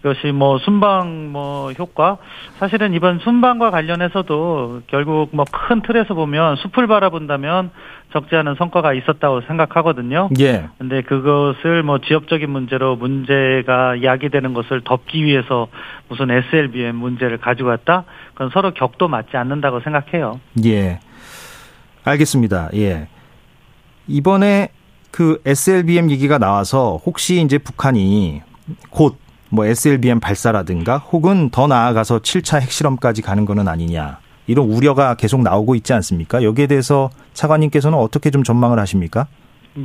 그것이 0.02 0.30
뭐 0.32 0.58
순방 0.58 1.32
뭐 1.32 1.72
효과 1.72 2.18
사실은 2.58 2.92
이번 2.92 3.18
순방과 3.18 3.70
관련해서도 3.70 4.82
결국 4.86 5.30
뭐 5.32 5.46
큰 5.50 5.80
틀에서 5.80 6.12
보면 6.12 6.56
숲을 6.56 6.86
바라본다면 6.86 7.70
적지 8.12 8.36
않은 8.36 8.56
성과가 8.56 8.92
있었다고 8.92 9.40
생각하거든요. 9.42 10.28
예. 10.38 10.68
근데 10.76 11.00
그것을 11.00 11.82
뭐 11.82 11.98
지역적인 11.98 12.50
문제로 12.50 12.94
문제가 12.96 14.02
야기되는 14.02 14.52
것을 14.52 14.82
덮기 14.84 15.24
위해서 15.24 15.68
무슨 16.08 16.30
SLBM 16.30 16.94
문제를 16.96 17.38
가지고 17.38 17.70
왔다? 17.70 18.04
그건 18.34 18.50
서로 18.50 18.72
격도 18.72 19.08
맞지 19.08 19.36
않는다고 19.36 19.80
생각해요. 19.80 20.40
예. 20.66 20.98
알겠습니다. 22.04 22.68
예. 22.74 23.08
이번에 24.08 24.68
그 25.10 25.40
SLBM 25.44 26.10
얘기가 26.10 26.38
나와서 26.38 27.00
혹시 27.04 27.42
이제 27.42 27.58
북한이 27.58 28.42
곧 28.90 29.30
뭐 29.50 29.66
SLBM 29.66 30.20
발사라든가 30.20 30.98
혹은 30.98 31.50
더 31.50 31.66
나아가서 31.66 32.20
7차 32.20 32.60
핵실험까지 32.60 33.22
가는 33.22 33.44
거는 33.44 33.68
아니냐. 33.68 34.18
이런 34.46 34.66
우려가 34.66 35.14
계속 35.14 35.42
나오고 35.42 35.74
있지 35.74 35.92
않습니까? 35.92 36.42
여기에 36.42 36.68
대해서 36.68 37.10
차관님께서는 37.34 37.98
어떻게 37.98 38.30
좀 38.30 38.42
전망을 38.42 38.78
하십니까? 38.78 39.26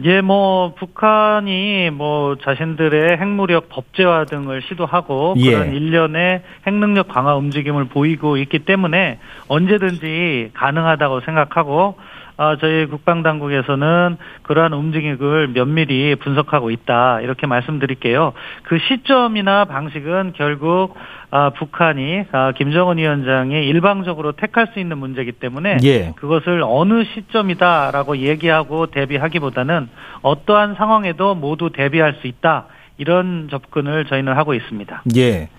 예, 0.03 0.21
뭐 0.21 0.73
북한이 0.73 1.91
뭐 1.91 2.35
자신들의 2.43 3.17
핵무력 3.17 3.69
법제화 3.69 4.25
등을 4.25 4.63
시도하고 4.63 5.35
예. 5.37 5.51
그런 5.51 5.73
일련의 5.73 6.41
핵능력 6.65 7.07
강화 7.07 7.35
움직임을 7.35 7.85
보이고 7.85 8.37
있기 8.37 8.59
때문에 8.59 9.19
언제든지 9.47 10.51
가능하다고 10.55 11.21
생각하고 11.21 11.95
아, 11.99 12.24
저희 12.59 12.85
국방당국에서는 12.87 14.17
그러한 14.43 14.73
움직임을 14.73 15.49
면밀히 15.49 16.15
분석하고 16.15 16.71
있다 16.71 17.21
이렇게 17.21 17.47
말씀드릴게요. 17.47 18.33
그 18.63 18.77
시점이나 18.79 19.65
방식은 19.65 20.33
결국 20.35 20.95
아, 21.31 21.49
북한이 21.49 22.25
아, 22.31 22.51
김정은 22.53 22.97
위원장이 22.97 23.65
일방적으로 23.67 24.33
택할 24.33 24.67
수 24.73 24.79
있는 24.79 24.97
문제이기 24.97 25.33
때문에 25.33 25.77
예. 25.83 26.13
그것을 26.15 26.63
어느 26.65 27.03
시점이다라고 27.03 28.17
얘기하고 28.17 28.87
대비하기보다는 28.87 29.89
어떠한 30.21 30.75
상황에도 30.75 31.35
모두 31.35 31.71
대비할 31.71 32.17
수 32.21 32.27
있다 32.27 32.67
이런 32.97 33.47
접근을 33.49 34.05
저희는 34.05 34.33
하고 34.33 34.53
있습니다. 34.53 35.03
예. 35.17 35.49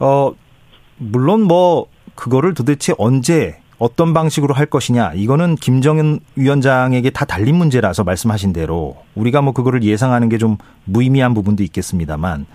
어, 0.00 0.32
물론 0.96 1.42
뭐, 1.42 1.86
그거를 2.14 2.54
도대체 2.54 2.92
언제, 2.98 3.59
어떤 3.80 4.12
방식으로 4.12 4.54
할 4.54 4.66
것이냐, 4.66 5.14
이거는 5.14 5.56
김정은 5.56 6.20
위원장에게 6.36 7.08
다 7.10 7.24
달린 7.24 7.56
문제라서 7.56 8.04
말씀하신 8.04 8.52
대로, 8.52 8.98
우리가 9.14 9.40
뭐 9.40 9.54
그거를 9.54 9.82
예상하는 9.82 10.28
게 10.28 10.36
좀 10.36 10.58
무의미한 10.84 11.34
부분도 11.34 11.62
있겠습니다만, 11.64 12.46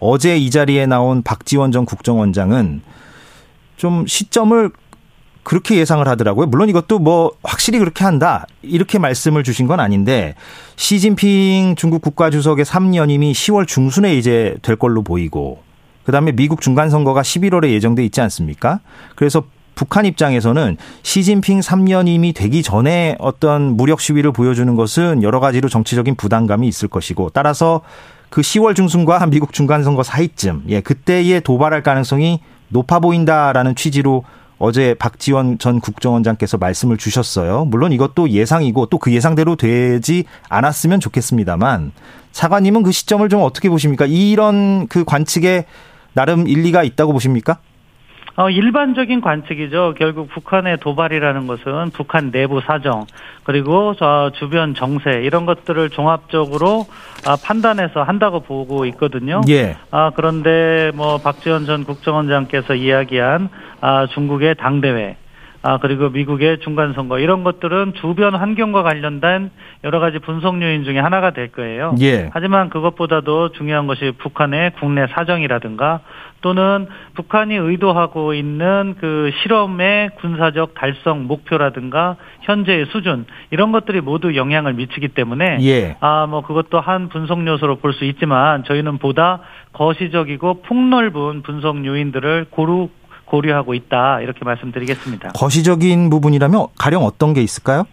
어제 0.00 0.36
이 0.36 0.50
자리에 0.50 0.86
나온 0.86 1.22
박지원 1.22 1.72
전 1.72 1.86
국정원장은 1.86 2.82
좀 3.76 4.06
시점을 4.06 4.70
그렇게 5.44 5.76
예상을 5.76 6.06
하더라고요. 6.06 6.46
물론 6.46 6.68
이것도 6.68 6.98
뭐 6.98 7.30
확실히 7.44 7.78
그렇게 7.78 8.02
한다. 8.02 8.46
이렇게 8.62 8.98
말씀을 8.98 9.44
주신 9.44 9.68
건 9.68 9.78
아닌데 9.78 10.34
시진핑 10.74 11.76
중국 11.76 12.02
국가주석의 12.02 12.64
3년임이 12.64 13.30
10월 13.30 13.68
중순에 13.68 14.16
이제 14.16 14.56
될 14.62 14.74
걸로 14.74 15.02
보이고 15.02 15.62
그다음에 16.04 16.32
미국 16.32 16.60
중간 16.60 16.90
선거가 16.90 17.22
11월에 17.22 17.70
예정돼 17.70 18.04
있지 18.06 18.20
않습니까? 18.20 18.80
그래서 19.14 19.44
북한 19.76 20.06
입장에서는 20.06 20.76
시진핑 21.04 21.60
3년임이 21.60 22.34
되기 22.34 22.64
전에 22.64 23.14
어떤 23.20 23.76
무력 23.76 24.00
시위를 24.00 24.32
보여주는 24.32 24.74
것은 24.74 25.22
여러 25.22 25.38
가지로 25.38 25.68
정치적인 25.68 26.16
부담감이 26.16 26.66
있을 26.66 26.88
것이고 26.88 27.30
따라서 27.32 27.82
그 28.30 28.40
10월 28.40 28.74
중순과 28.74 29.26
미국 29.30 29.52
중간 29.52 29.84
선거 29.84 30.02
사이쯤 30.02 30.64
예 30.70 30.80
그때에 30.80 31.38
도발할 31.38 31.84
가능성이 31.84 32.40
높아 32.70 32.98
보인다라는 32.98 33.76
취지로 33.76 34.24
어제 34.58 34.94
박지원 34.94 35.58
전 35.58 35.80
국정원장께서 35.80 36.56
말씀을 36.56 36.96
주셨어요. 36.96 37.66
물론 37.66 37.92
이것도 37.92 38.30
예상이고 38.30 38.86
또 38.86 38.96
그 38.98 39.12
예상대로 39.12 39.56
되지 39.56 40.24
않았으면 40.48 40.98
좋겠습니다만 41.00 41.92
차관님은 42.32 42.82
그 42.82 42.90
시점을 42.90 43.28
좀 43.28 43.42
어떻게 43.42 43.68
보십니까? 43.68 44.06
이런 44.06 44.88
그 44.88 45.04
관측에 45.04 45.66
나름 46.14 46.48
일리가 46.48 46.82
있다고 46.82 47.12
보십니까? 47.12 47.58
어, 48.36 48.50
일반적인 48.50 49.22
관측이죠. 49.22 49.94
결국 49.96 50.28
북한의 50.28 50.78
도발이라는 50.78 51.46
것은 51.46 51.90
북한 51.92 52.30
내부 52.30 52.60
사정 52.60 53.06
그리고 53.44 53.94
저 53.94 54.30
주변 54.34 54.74
정세 54.74 55.22
이런 55.22 55.46
것들을 55.46 55.90
종합적으로 55.90 56.86
아, 57.26 57.36
판단해서 57.42 58.02
한다고 58.02 58.40
보고 58.40 58.84
있거든요. 58.86 59.40
예. 59.48 59.76
아 59.90 60.10
그런데 60.14 60.90
뭐 60.94 61.18
박지원 61.18 61.64
전 61.64 61.84
국정원장께서 61.84 62.74
이야기한 62.74 63.48
아 63.80 64.06
중국의 64.06 64.56
당대회 64.56 65.16
아 65.66 65.78
그리고 65.78 66.10
미국의 66.10 66.60
중간 66.60 66.92
선거 66.92 67.18
이런 67.18 67.42
것들은 67.42 67.94
주변 68.00 68.36
환경과 68.36 68.84
관련된 68.84 69.50
여러 69.82 69.98
가지 69.98 70.20
분석 70.20 70.62
요인 70.62 70.84
중에 70.84 71.00
하나가 71.00 71.32
될 71.32 71.50
거예요. 71.50 71.96
예. 72.00 72.30
하지만 72.32 72.70
그것보다도 72.70 73.50
중요한 73.50 73.88
것이 73.88 74.12
북한의 74.18 74.74
국내 74.78 75.08
사정이라든가 75.08 76.02
또는 76.40 76.86
북한이 77.14 77.56
의도하고 77.56 78.34
있는 78.34 78.94
그 79.00 79.32
실험의 79.42 80.10
군사적 80.20 80.74
달성 80.74 81.26
목표라든가 81.26 82.14
현재의 82.42 82.86
수준 82.92 83.26
이런 83.50 83.72
것들이 83.72 84.00
모두 84.00 84.36
영향을 84.36 84.74
미치기 84.74 85.08
때문에 85.08 85.58
예. 85.62 85.96
아뭐 85.98 86.42
그것도 86.42 86.78
한 86.78 87.08
분석 87.08 87.44
요소로 87.44 87.78
볼 87.78 87.96
수 87.96 88.04
있지만 88.04 88.62
저희는 88.64 88.98
보다 88.98 89.40
거시적이고 89.72 90.62
폭넓은 90.62 91.42
분석 91.42 91.84
요인들을 91.84 92.46
고루 92.50 92.88
고려하고 93.26 93.74
있다 93.74 94.20
이렇게 94.22 94.44
말씀드리겠습니다. 94.44 95.32
거시적인 95.34 96.08
부분이라면 96.10 96.66
가령 96.78 97.04
어떤 97.04 97.34
게 97.34 97.42
있을까요? 97.42 97.84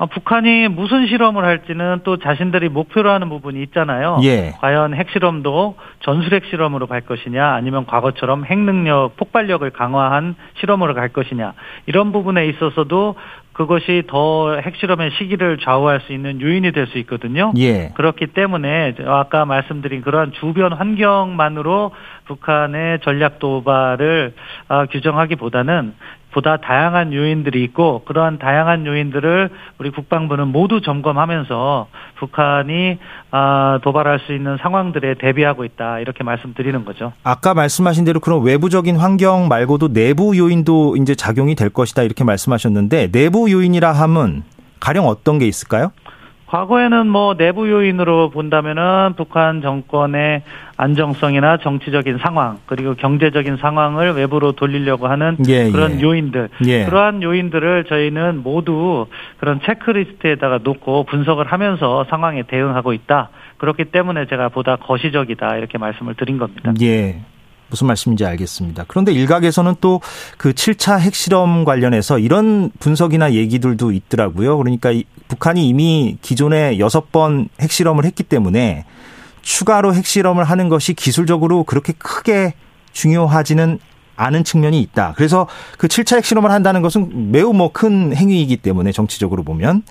어, 0.00 0.06
북한이 0.06 0.68
무슨 0.68 1.06
실험을 1.06 1.44
할지는 1.44 2.00
또 2.04 2.16
자신들이 2.16 2.70
목표로 2.70 3.10
하는 3.10 3.28
부분이 3.28 3.62
있잖아요. 3.64 4.18
예. 4.22 4.54
과연 4.58 4.94
핵실험도 4.94 5.76
전술핵 6.00 6.46
실험으로 6.46 6.86
갈 6.86 7.02
것이냐 7.02 7.46
아니면 7.52 7.84
과거처럼 7.84 8.46
핵능력, 8.46 9.18
폭발력을 9.18 9.68
강화한 9.68 10.36
실험으로 10.58 10.94
갈 10.94 11.10
것이냐 11.10 11.52
이런 11.84 12.12
부분에 12.12 12.46
있어서도 12.46 13.16
그것이 13.60 14.04
더 14.06 14.56
핵실험의 14.56 15.10
시기를 15.18 15.58
좌우할 15.58 16.00
수 16.06 16.14
있는 16.14 16.40
요인이 16.40 16.72
될 16.72 16.86
수 16.86 16.96
있거든요. 17.00 17.52
예. 17.58 17.90
그렇기 17.94 18.28
때문에 18.28 18.94
아까 19.04 19.44
말씀드린 19.44 20.00
그러한 20.00 20.32
주변 20.32 20.72
환경만으로 20.72 21.90
북한의 22.24 23.00
전략 23.00 23.38
도발을 23.38 24.32
아, 24.68 24.86
규정하기보다는 24.86 25.92
보다 26.32 26.56
다양한 26.58 27.12
요인들이 27.12 27.62
있고 27.64 28.02
그러한 28.04 28.38
다양한 28.38 28.86
요인들을 28.86 29.50
우리 29.78 29.90
국방부는 29.90 30.48
모두 30.48 30.80
점검하면서 30.80 31.88
북한이 32.18 32.98
아, 33.30 33.78
도발할 33.82 34.20
수 34.20 34.32
있는 34.32 34.56
상황들에 34.58 35.14
대비하고 35.14 35.64
있다 35.64 36.00
이렇게 36.00 36.24
말씀드리는 36.24 36.84
거죠. 36.84 37.12
아까 37.22 37.54
말씀하신 37.54 38.04
대로 38.04 38.20
그런 38.20 38.42
외부적인 38.42 38.96
환경 38.96 39.48
말고도 39.48 39.92
내부 39.92 40.36
요인도 40.36 40.96
이제 40.96 41.14
작용이 41.14 41.54
될 41.54 41.70
것이다 41.70 42.02
이렇게 42.02 42.24
말씀하셨는데 42.24 43.10
내부 43.10 43.50
요인이라 43.50 43.92
함은 43.92 44.42
가령 44.80 45.06
어떤 45.06 45.38
게 45.38 45.46
있을까요? 45.46 45.92
과거에는 46.50 47.06
뭐 47.06 47.36
내부 47.36 47.70
요인으로 47.70 48.30
본다면은 48.30 49.14
북한 49.16 49.62
정권의 49.62 50.42
안정성이나 50.76 51.58
정치적인 51.58 52.18
상황 52.18 52.58
그리고 52.66 52.94
경제적인 52.94 53.58
상황을 53.58 54.14
외부로 54.14 54.50
돌리려고 54.52 55.06
하는 55.06 55.36
예, 55.46 55.70
그런 55.70 55.98
예. 55.98 56.02
요인들 56.02 56.48
예. 56.66 56.86
그러한 56.86 57.22
요인들을 57.22 57.84
저희는 57.84 58.42
모두 58.42 59.06
그런 59.38 59.60
체크리스트에다가 59.60 60.58
놓고 60.64 61.04
분석을 61.04 61.46
하면서 61.46 62.04
상황에 62.10 62.42
대응하고 62.42 62.94
있다 62.94 63.30
그렇기 63.58 63.84
때문에 63.86 64.26
제가 64.26 64.48
보다 64.48 64.74
거시적이다 64.74 65.56
이렇게 65.56 65.78
말씀을 65.78 66.14
드린 66.14 66.38
겁니다. 66.38 66.72
예. 66.82 67.20
무슨 67.70 67.86
말씀인지 67.86 68.24
알겠습니다. 68.24 68.84
그런데 68.88 69.12
일각에서는 69.12 69.76
또 69.80 70.00
그 70.36 70.52
7차 70.52 70.98
핵실험 70.98 71.64
관련해서 71.64 72.18
이런 72.18 72.70
분석이나 72.80 73.32
얘기들도 73.34 73.92
있더라고요. 73.92 74.56
그러니까 74.58 74.90
이- 74.90 75.04
북한이 75.28 75.68
이미 75.68 76.16
기존에 76.22 76.78
여섯 76.78 77.12
번 77.12 77.48
핵실험을 77.60 78.04
했기 78.04 78.22
때문에 78.22 78.84
추가로 79.42 79.94
핵실험을 79.94 80.44
하는 80.44 80.68
것이 80.68 80.94
기술적으로 80.94 81.64
그렇게 81.64 81.92
크게 81.96 82.54
중요하지는 82.92 83.78
않은 84.16 84.44
측면이 84.44 84.80
있다. 84.82 85.14
그래서 85.16 85.46
그 85.78 85.88
7차 85.88 86.16
핵실험을 86.18 86.50
한다는 86.50 86.82
것은 86.82 87.30
매우 87.32 87.52
뭐 87.54 87.70
큰 87.72 88.14
행위이기 88.14 88.58
때문에 88.58 88.92
정치적으로 88.92 89.42
보면 89.44 89.82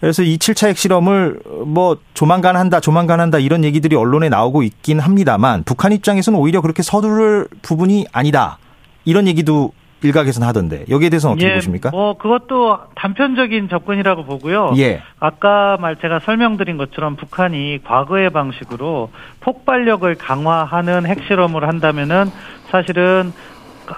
그래서 0.00 0.22
이 0.22 0.38
7차 0.38 0.68
핵실험을 0.68 1.40
뭐 1.66 1.98
조만간 2.14 2.56
한다, 2.56 2.80
조만간 2.80 3.20
한다 3.20 3.38
이런 3.38 3.64
얘기들이 3.64 3.96
언론에 3.96 4.28
나오고 4.28 4.62
있긴 4.62 4.98
합니다만 4.98 5.62
북한 5.64 5.92
입장에서는 5.92 6.38
오히려 6.38 6.62
그렇게 6.62 6.82
서두를 6.82 7.48
부분이 7.62 8.06
아니다. 8.12 8.58
이런 9.04 9.28
얘기도 9.28 9.72
일각에서는 10.02 10.48
하던데 10.48 10.86
여기에 10.88 11.10
대해서는 11.10 11.34
어떻게 11.34 11.50
예, 11.50 11.54
보십니까? 11.54 11.90
뭐 11.90 12.16
그것도 12.16 12.78
단편적인 12.94 13.68
접근이라고 13.68 14.24
보고요. 14.24 14.72
예. 14.78 15.02
아까 15.18 15.76
말 15.78 15.96
제가 15.96 16.20
설명드린 16.20 16.78
것처럼 16.78 17.16
북한이 17.16 17.80
과거의 17.84 18.30
방식으로 18.30 19.10
폭발력을 19.40 20.14
강화하는 20.14 21.04
핵실험을 21.04 21.68
한다면은 21.68 22.30
사실은 22.70 23.32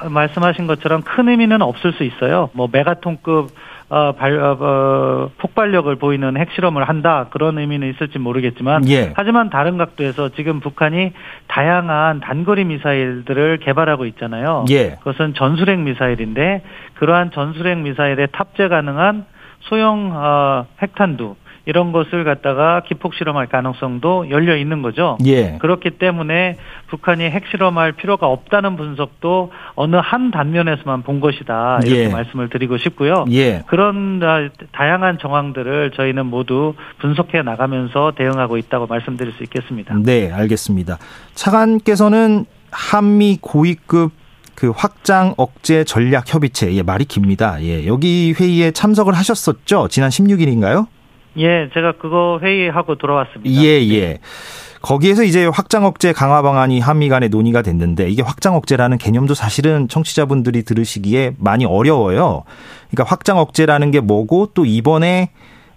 말씀하신 0.09 0.66
것처럼 0.66 1.03
큰 1.03 1.28
의미는 1.28 1.62
없을 1.62 1.92
수 1.92 2.03
있어요. 2.03 2.50
뭐 2.55 2.68
메가톤급 2.72 3.50
어, 3.95 4.12
발, 4.12 4.38
어, 4.40 4.57
어, 4.59 5.30
폭발력을 5.36 5.95
보이는 5.97 6.34
핵실험을 6.34 6.88
한다 6.88 7.26
그런 7.28 7.59
의미는 7.59 7.90
있을지 7.90 8.18
모르겠지만 8.18 8.88
예. 8.88 9.12
하지만 9.14 9.51
다른 9.51 9.76
각도에서 9.76 10.30
지금 10.30 10.61
북한이 10.61 11.12
다양한 11.49 12.20
단거리 12.20 12.64
미사일들을 12.64 13.59
개발하고 13.59 14.07
있잖아요. 14.07 14.64
예. 14.70 14.97
그것은 14.97 15.34
전술핵 15.34 15.80
미사일인데 15.80 16.62
그러한 16.95 17.32
전술핵 17.32 17.80
미사일에 17.80 18.28
탑재 18.32 18.68
가능한 18.68 19.26
소형 19.61 20.12
어, 20.14 20.64
핵탄두 20.80 21.36
이런 21.64 21.92
것을 21.92 22.24
갖다가 22.24 22.82
기폭 22.86 23.14
실험할 23.14 23.46
가능성도 23.46 24.30
열려 24.30 24.56
있는 24.56 24.82
거죠. 24.82 25.16
예. 25.24 25.58
그렇기 25.60 25.90
때문에 25.90 26.56
북한이 26.88 27.24
핵 27.24 27.44
실험할 27.50 27.92
필요가 27.92 28.26
없다는 28.26 28.76
분석도 28.76 29.52
어느 29.74 29.96
한 29.96 30.30
단면에서만 30.30 31.02
본 31.02 31.20
것이다 31.20 31.80
이렇게 31.84 32.04
예. 32.04 32.08
말씀을 32.08 32.48
드리고 32.48 32.78
싶고요. 32.78 33.24
예. 33.30 33.62
그런 33.66 34.20
아, 34.22 34.48
다양한 34.72 35.18
정황들을 35.18 35.92
저희는 35.94 36.26
모두 36.26 36.74
분석해 36.98 37.42
나가면서 37.42 38.12
대응하고 38.16 38.56
있다고 38.56 38.86
말씀드릴 38.86 39.32
수 39.34 39.42
있겠습니다. 39.44 39.94
네, 40.02 40.32
알겠습니다. 40.32 40.98
차관께서는 41.34 42.46
한미 42.70 43.38
고위급 43.40 44.12
그 44.54 44.70
확장 44.70 45.34
억제 45.36 45.84
전략 45.84 46.32
협의체, 46.32 46.72
예, 46.74 46.82
말이 46.82 47.04
깁니다. 47.04 47.62
예, 47.62 47.86
여기 47.86 48.34
회의에 48.38 48.70
참석을 48.70 49.14
하셨었죠? 49.14 49.88
지난 49.88 50.10
16일인가요? 50.10 50.86
예, 51.39 51.70
제가 51.72 51.93
그거 51.93 52.39
회의하고 52.43 52.97
돌아왔습니다. 52.97 53.62
예, 53.62 53.80
예. 53.89 54.18
거기에서 54.83 55.22
이제 55.22 55.47
확장 55.47 55.85
억제 55.85 56.12
강화 56.12 56.43
방안이 56.43 56.80
한미 56.80 57.09
간에 57.09 57.28
논의가 57.28 57.62
됐는데 57.62 58.09
이게 58.11 58.22
확장 58.22 58.57
억제라는 58.57 58.99
개념도 58.99 59.35
사실은 59.35 59.87
청취자분들이 59.89 60.64
들으시기에 60.64 61.35
많이 61.39 61.64
어려워요. 61.64 62.43
그러니까 62.91 63.11
확장 63.11 63.39
억제라는 63.39 63.93
게 63.93 64.01
뭐고 64.01 64.51
또 64.55 64.66
이번에 64.66 65.30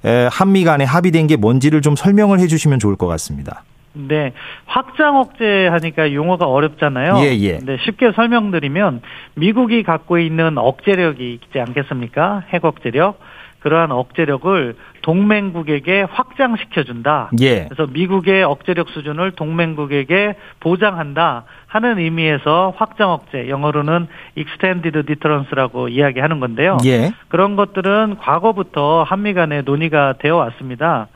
에, 0.03 0.27
한미 0.31 0.63
간에 0.63 0.83
합의된 0.83 1.27
게 1.27 1.35
뭔지를 1.35 1.81
좀 1.81 1.95
설명을 1.95 2.39
해 2.39 2.47
주시면 2.47 2.79
좋을 2.79 2.95
것 2.95 3.07
같습니다. 3.07 3.63
네, 3.93 4.33
확장 4.65 5.17
억제 5.17 5.67
하니까 5.67 6.11
용어가 6.13 6.47
어렵잖아요. 6.47 7.17
예, 7.19 7.37
예. 7.39 7.59
네, 7.59 7.77
쉽게 7.85 8.11
설명드리면 8.13 9.01
미국이 9.35 9.83
갖고 9.83 10.19
있는 10.19 10.57
억제력이 10.57 11.33
있지 11.33 11.59
않겠습니까? 11.59 12.43
핵 12.49 12.65
억제력. 12.65 13.19
그러한 13.65 13.91
억제력을 13.91 14.75
동맹국에게 15.01 16.03
확장시켜준다. 16.03 17.31
예. 17.41 17.65
그래서 17.65 17.91
미국의 17.91 18.43
억제력 18.43 18.89
수준을 18.89 19.31
동맹국에게 19.31 20.35
보장한다 20.59 21.45
하는 21.65 21.97
의미에서 21.97 22.75
확장 22.77 23.09
억제, 23.09 23.49
영어로는 23.49 24.05
extended 24.35 25.07
deterrence라고 25.07 25.87
이야기하는 25.87 26.39
건데요. 26.39 26.77
예. 26.85 27.11
그런 27.27 27.55
것들은 27.55 28.17
과거부터 28.19 29.01
한미 29.01 29.33
간에 29.33 29.63
논의가 29.63 30.13
되어 30.19 30.35
왔습니다. 30.35 31.07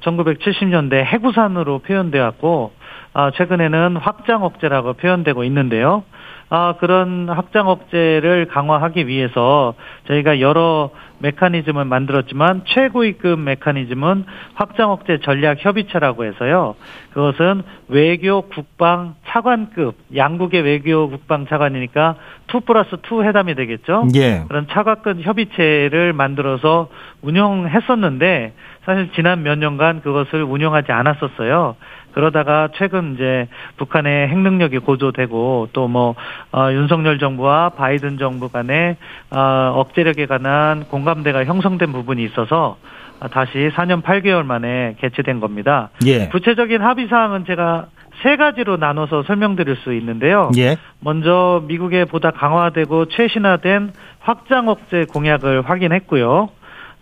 1970년대 0.00 1.06
해구산으로 1.06 1.78
표현되었고, 1.78 2.72
아, 3.14 3.30
최근에는 3.30 3.96
확장 3.96 4.44
억제라고 4.44 4.92
표현되고 4.92 5.42
있는데요. 5.44 6.02
아, 6.50 6.74
그런 6.78 7.28
확장 7.28 7.68
억제를 7.68 8.46
강화하기 8.46 9.06
위해서 9.06 9.74
저희가 10.06 10.40
여러 10.40 10.90
메커니즘을 11.18 11.84
만들었지만 11.84 12.62
최고위급 12.66 13.38
메커니즘은 13.38 14.24
확장 14.54 14.90
억제 14.90 15.20
전략 15.20 15.64
협의체라고 15.64 16.24
해서요. 16.24 16.74
그것은 17.12 17.62
외교 17.88 18.42
국방 18.42 19.14
차관급 19.26 19.96
양국의 20.14 20.62
외교 20.62 21.08
국방 21.08 21.46
차관이니까 21.46 22.16
2 22.54 22.60
플러스 22.60 22.96
2 23.10 23.22
회담이 23.22 23.54
되겠죠. 23.54 24.08
예. 24.16 24.44
그런 24.48 24.66
차관급 24.68 25.20
협의체를 25.22 26.12
만들어서 26.12 26.88
운영했었는데 27.22 28.52
사실 28.84 29.10
지난 29.14 29.42
몇 29.42 29.58
년간 29.58 30.02
그것을 30.02 30.42
운영하지 30.42 30.92
않았었어요. 30.92 31.76
그러다가 32.14 32.68
최근 32.74 33.14
이제 33.14 33.48
북한의 33.76 34.28
핵 34.28 34.38
능력이 34.38 34.78
고조되고 34.78 35.68
또뭐 35.72 36.14
어, 36.52 36.72
윤석열 36.72 37.18
정부와 37.18 37.70
바이든 37.70 38.18
정부 38.18 38.48
간에 38.48 38.96
어, 39.30 39.72
억제력에 39.74 40.26
관한 40.26 40.84
공감대가 40.84 41.44
형성된 41.44 41.92
부분이 41.92 42.24
있어서 42.24 42.78
아, 43.20 43.28
다시 43.28 43.70
4년 43.74 44.02
8개월 44.02 44.44
만에 44.44 44.96
개최된 45.00 45.40
겁니다. 45.40 45.90
예. 46.06 46.28
구체적인 46.28 46.80
합의 46.82 47.08
사항은 47.08 47.44
제가 47.46 47.86
세 48.22 48.36
가지로 48.36 48.76
나눠서 48.76 49.24
설명드릴 49.24 49.76
수 49.76 49.92
있는데요. 49.94 50.50
예. 50.56 50.76
먼저 51.00 51.62
미국의 51.66 52.06
보다 52.06 52.30
강화되고 52.30 53.06
최신화된 53.06 53.92
확장 54.20 54.68
억제 54.68 55.04
공약을 55.12 55.62
확인했고요. 55.62 56.48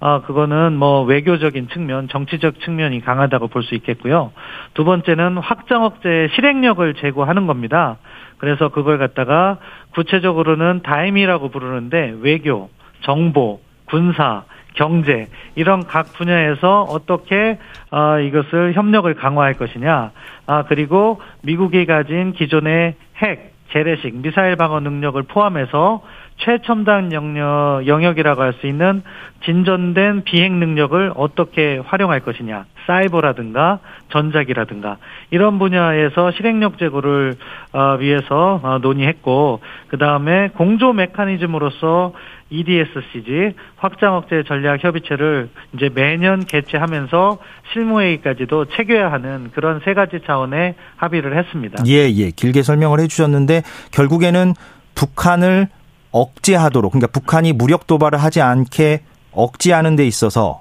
아, 0.05 0.21
그거는 0.23 0.77
뭐 0.77 1.03
외교적인 1.05 1.69
측면, 1.69 2.09
정치적 2.09 2.59
측면이 2.59 3.03
강하다고 3.03 3.47
볼 3.47 3.63
수 3.63 3.77
있겠고요. 3.77 4.33
두 4.75 4.85
번째는 4.85 5.39
확장 5.39 5.85
억제 5.85 6.29
실행력을 6.35 6.95
제고하는 6.95 7.47
겁니다. 7.47 7.99
그래서 8.39 8.71
그걸 8.71 8.99
갖다가 8.99 9.59
구체적으로는 9.95 10.81
다임이라고 10.83 11.51
부르는데 11.51 12.17
외교, 12.21 12.69
정보, 13.03 13.61
군사, 13.85 14.43
경제 14.75 15.29
이런 15.55 15.87
각 15.87 16.13
분야에서 16.15 16.83
어떻게 16.83 17.61
아, 17.93 18.19
이것을 18.19 18.73
협력을 18.73 19.15
강화할 19.15 19.55
것이냐. 19.55 20.11
아, 20.49 20.65
그리고 20.65 21.21
미국이 21.43 21.87
가진 21.87 22.33
기존의 22.33 22.97
핵, 23.19 23.53
재래식, 23.73 24.15
미사일 24.17 24.57
방어 24.57 24.81
능력을 24.81 25.23
포함해서 25.23 26.03
최첨단 26.39 27.13
영역, 27.13 27.83
영역이라고 27.87 28.43
할 28.43 28.53
수 28.55 28.67
있는 28.67 29.03
진전된 29.45 30.25
비행 30.25 30.59
능력을 30.59 31.13
어떻게 31.17 31.79
활용할 31.79 32.21
것이냐. 32.21 32.65
사이버라든가 32.87 33.79
전자기라든가 34.11 34.99
이런 35.31 35.59
분야에서 35.59 36.33
실행력 36.33 36.79
제고를 36.79 37.35
어, 37.73 37.97
위해서 38.01 38.61
어, 38.63 38.79
논의했고 38.79 39.61
그 39.89 39.99
다음에 39.99 40.49
공조 40.55 40.93
메커니즘으로서 40.93 42.13
EDSCG 42.53 43.55
확장 43.77 44.15
억제 44.15 44.45
전략 44.47 44.85
협의체를 44.85 45.49
이제 45.75 45.89
매년 45.93 46.45
개최하면서 46.45 47.39
실무회의까지도 47.73 48.67
체계화 48.77 49.11
하는 49.11 49.51
그런 49.55 49.81
세 49.85 49.95
가지 49.95 50.21
차원의 50.27 50.75
합의를 50.97 51.37
했습니다. 51.37 51.83
예, 51.87 52.11
예. 52.11 52.31
길게 52.31 52.63
설명을 52.63 53.01
해 53.01 53.09
주셨는데 53.09 53.63
결국에는 53.91 54.55
북한을 54.95 55.69
억제하도록 56.11 56.93
그러니까 56.93 57.11
북한이 57.11 57.55
무력 57.55 57.87
도발을 57.87 58.23
하지 58.23 58.43
않게 58.43 59.03
억제하는 59.33 59.97
데 59.97 60.07
있어서 60.07 60.61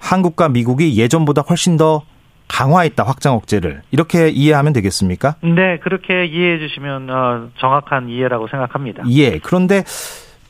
한국과 0.00 0.48
미국이 0.48 0.98
예전보다 0.98 1.42
훨씬 1.42 1.76
더 1.76 2.02
강화했다 2.48 3.04
확장 3.04 3.34
억제를 3.34 3.82
이렇게 3.90 4.28
이해하면 4.28 4.72
되겠습니까? 4.72 5.36
네, 5.42 5.78
그렇게 5.78 6.24
이해해 6.24 6.58
주시면 6.58 7.10
어, 7.10 7.48
정확한 7.58 8.08
이해라고 8.08 8.48
생각합니다. 8.48 9.04
예. 9.10 9.38
그런데 9.38 9.84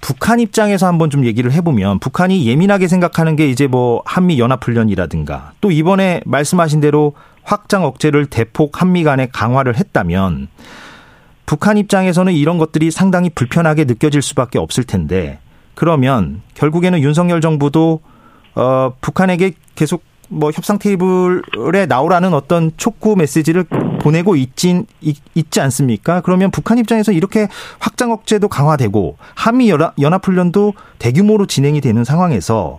북한 0.01 0.40
입장에서 0.40 0.86
한번 0.86 1.11
좀 1.11 1.24
얘기를 1.24 1.53
해보면 1.53 1.99
북한이 1.99 2.46
예민하게 2.46 2.88
생각하는 2.88 3.36
게 3.36 3.49
이제 3.49 3.66
뭐 3.66 4.03
한미 4.05 4.38
연합 4.38 4.64
훈련이라든가 4.64 5.53
또 5.61 5.70
이번에 5.70 6.22
말씀하신 6.24 6.80
대로 6.80 7.14
확장 7.42 7.84
억제를 7.84 8.26
대폭 8.26 8.80
한미 8.80 9.05
간에 9.05 9.28
강화를 9.32 9.76
했다면 9.76 10.49
북한 11.46 11.78
입장에서는 11.78 12.32
이런 12.32 12.59
것들이 12.59 12.90
상당히 12.90 13.30
불편하게 13.30 13.84
느껴질 13.84 14.22
수밖에 14.22 14.59
없을 14.59 14.84
텐데 14.84 15.40
그러면 15.74 16.42
결국에는 16.55 17.01
윤석열 17.01 17.40
정부도 17.40 18.01
어 18.55 18.92
북한에게 19.01 19.53
계속 19.74 20.03
뭐 20.28 20.51
협상 20.51 20.78
테이블에 20.78 21.86
나오라는 21.86 22.34
어떤 22.34 22.72
촉구 22.76 23.16
메시지를 23.16 23.64
보내고 23.99 24.36
있진 24.36 24.86
있지 25.34 25.61
않습니까? 25.61 26.20
그러면 26.20 26.51
북한 26.51 26.78
입장에서 26.78 27.12
이렇게 27.12 27.49
확장 27.78 28.12
억제도 28.12 28.49
강화되고 28.49 29.16
한미 29.34 29.70
연합 29.70 30.26
훈련도 30.26 30.74
대규모로 30.99 31.46
진행이 31.46 31.80
되는 31.80 32.05
상황에서 32.05 32.78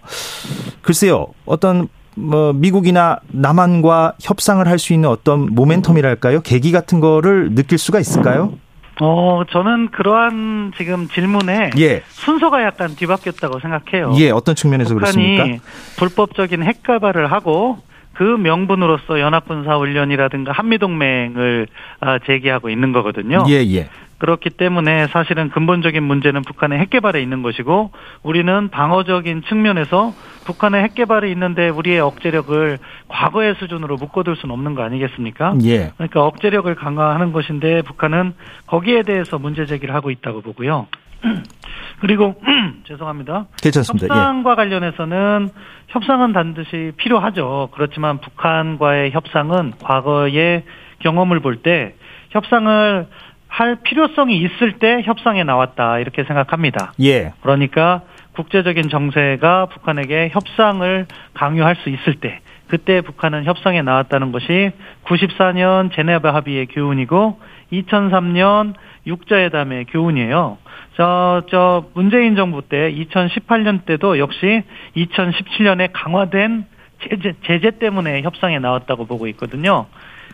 글쎄요 0.82 1.28
어떤 1.46 1.88
뭐 2.16 2.52
미국이나 2.54 3.20
남한과 3.30 4.14
협상을 4.20 4.66
할 4.68 4.80
수 4.80 4.94
있는 4.94 5.10
어떤 5.10 5.54
모멘텀이랄까요? 5.56 6.42
계기 6.44 6.72
같은 6.72 7.00
거를 7.00 7.54
느낄 7.56 7.78
수가 7.78 8.00
있을까요? 8.00 8.54
어, 9.02 9.44
저는 9.50 9.92
그러한 9.92 10.74
지금 10.78 11.08
질문에 11.08 11.70
예. 11.80 12.02
순서가 12.10 12.64
약간 12.64 12.96
뒤바뀌었다고 12.96 13.60
생각해요. 13.62 14.14
예, 14.18 14.30
어떤 14.30 14.56
측면에서 14.56 14.94
북한이 14.94 15.16
그렇습니까? 15.38 15.64
불법적인 15.98 16.64
핵 16.64 16.84
개발을 16.84 17.32
하고 17.32 17.78
그 18.20 18.24
명분으로서 18.24 19.22
연합군사훈련이라든가 19.22 20.52
한미동맹을 20.52 21.68
아, 22.02 22.20
제기하고 22.20 22.70
있는 22.70 22.92
거거든요. 22.92 23.46
예, 23.48 23.64
예. 23.74 23.88
그렇기 24.18 24.50
때문에 24.50 25.08
사실은 25.08 25.50
근본적인 25.50 26.04
문제는 26.04 26.42
북한의 26.42 26.80
핵 26.80 26.90
개발에 26.90 27.22
있는 27.22 27.44
것이고 27.44 27.92
우리는 28.22 28.68
방어적인 28.68 29.44
측면에서 29.48 30.14
북한의 30.44 30.84
핵 30.84 30.96
개발이 30.96 31.32
있는데 31.32 31.70
우리의 31.70 32.02
억제력을 32.02 32.78
과거의 33.08 33.56
수준으로 33.56 33.96
묶어둘 33.96 34.36
수는 34.36 34.54
없는 34.54 34.76
거 34.76 34.84
아니겠습니까? 34.84 35.56
예. 35.64 35.94
그러니까 35.96 36.26
억제력을 36.26 36.76
강화하는 36.76 37.32
것인데 37.32 37.84
북한은 37.84 38.34
거기에 38.68 39.04
대해서 39.04 39.40
문제 39.40 39.66
제기를 39.66 39.96
하고 39.96 40.12
있다고 40.12 40.42
보고요. 40.42 40.88
그리고 42.02 42.36
죄송합니다. 42.88 43.46
괜찮습니다. 43.62 44.08
협상과 44.14 44.52
예. 44.52 44.56
관련해서는 44.56 45.50
협상은 45.90 46.34
반드시 46.34 46.92
필요하죠. 46.98 47.70
그렇지만 47.74 48.20
북한과의 48.20 49.12
협상은 49.12 49.74
과거의 49.84 50.64
경험을 51.00 51.40
볼 51.40 51.62
때 51.62 51.96
협상을 52.32 53.08
할 53.48 53.76
필요성이 53.84 54.38
있을 54.38 54.74
때 54.74 55.02
협상에 55.04 55.44
나왔다 55.44 56.00
이렇게 56.00 56.24
생각합니다. 56.24 56.94
예. 57.02 57.34
그러니까 57.42 58.02
국제적인 58.34 58.90
정세가 58.90 59.66
북한에게 59.68 60.30
협상을 60.32 61.08
강요할 61.34 61.76
수 61.78 61.90
있을 61.90 62.16
때 62.20 62.40
그때 62.68 63.02
북한은 63.02 63.46
협상에 63.46 63.82
나왔다는 63.82 64.32
것이 64.32 64.72
94년 65.04 65.92
제네바 65.94 66.34
합의의 66.34 66.68
교훈이고 66.68 67.40
2003년 67.74 68.76
육자회담의 69.08 69.86
교훈이에요. 69.86 70.58
저, 71.00 71.44
저, 71.50 71.86
문재인 71.94 72.36
정부 72.36 72.62
때 72.62 72.94
2018년 72.94 73.86
때도 73.86 74.20
역시 74.20 74.64
2017년에 74.98 75.92
강화된 75.94 76.66
제재, 77.02 77.36
제재 77.48 77.72
때문에 77.80 78.22
협상에 78.22 78.60
나왔다고 78.60 79.06
보고 79.06 79.26
있거든요. 79.28 79.86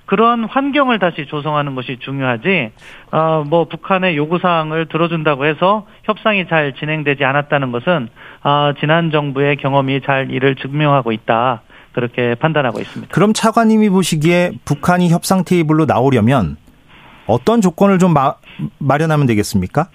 그런 0.07 0.43
환경을 0.43 0.97
다시 0.97 1.27
조성하는 1.27 1.75
것이 1.75 1.97
중요하지, 1.99 2.71
어, 3.11 3.43
뭐, 3.47 3.65
북한의 3.65 4.17
요구사항을 4.17 4.87
들어준다고 4.87 5.45
해서 5.45 5.85
협상이 6.03 6.47
잘 6.47 6.73
진행되지 6.73 7.23
않았다는 7.23 7.71
것은, 7.71 8.09
어, 8.43 8.73
지난 8.79 9.11
정부의 9.11 9.57
경험이 9.57 10.01
잘 10.01 10.31
이를 10.31 10.55
증명하고 10.55 11.11
있다. 11.11 11.61
그렇게 11.91 12.33
판단하고 12.35 12.81
있습니다. 12.81 13.13
그럼 13.13 13.33
차관님이 13.33 13.89
보시기에 13.89 14.53
북한이 14.65 15.09
협상 15.09 15.43
테이블로 15.43 15.85
나오려면 15.85 16.57
어떤 17.27 17.61
조건을 17.61 17.99
좀 17.99 18.13
마, 18.13 18.35
마련하면 18.79 19.27
되겠습니까? 19.27 19.89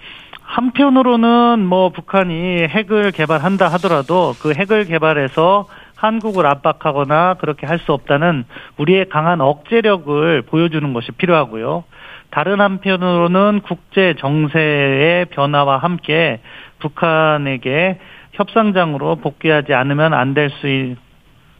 한편으로는 0.51 1.65
뭐 1.65 1.89
북한이 1.89 2.63
핵을 2.67 3.11
개발한다 3.11 3.69
하더라도 3.69 4.33
그 4.41 4.51
핵을 4.53 4.83
개발해서 4.85 5.65
한국을 5.95 6.45
압박하거나 6.45 7.35
그렇게 7.35 7.65
할 7.65 7.79
수 7.79 7.93
없다는 7.93 8.43
우리의 8.77 9.07
강한 9.07 9.39
억제력을 9.39 10.41
보여주는 10.41 10.93
것이 10.93 11.13
필요하고요. 11.13 11.85
다른 12.31 12.59
한편으로는 12.59 13.61
국제 13.63 14.15
정세의 14.19 15.25
변화와 15.27 15.77
함께 15.77 16.41
북한에게 16.79 17.99
협상장으로 18.33 19.17
복귀하지 19.17 19.73
않으면 19.73 20.13
안 20.13 20.33
될 20.33 20.49
수 20.49 20.67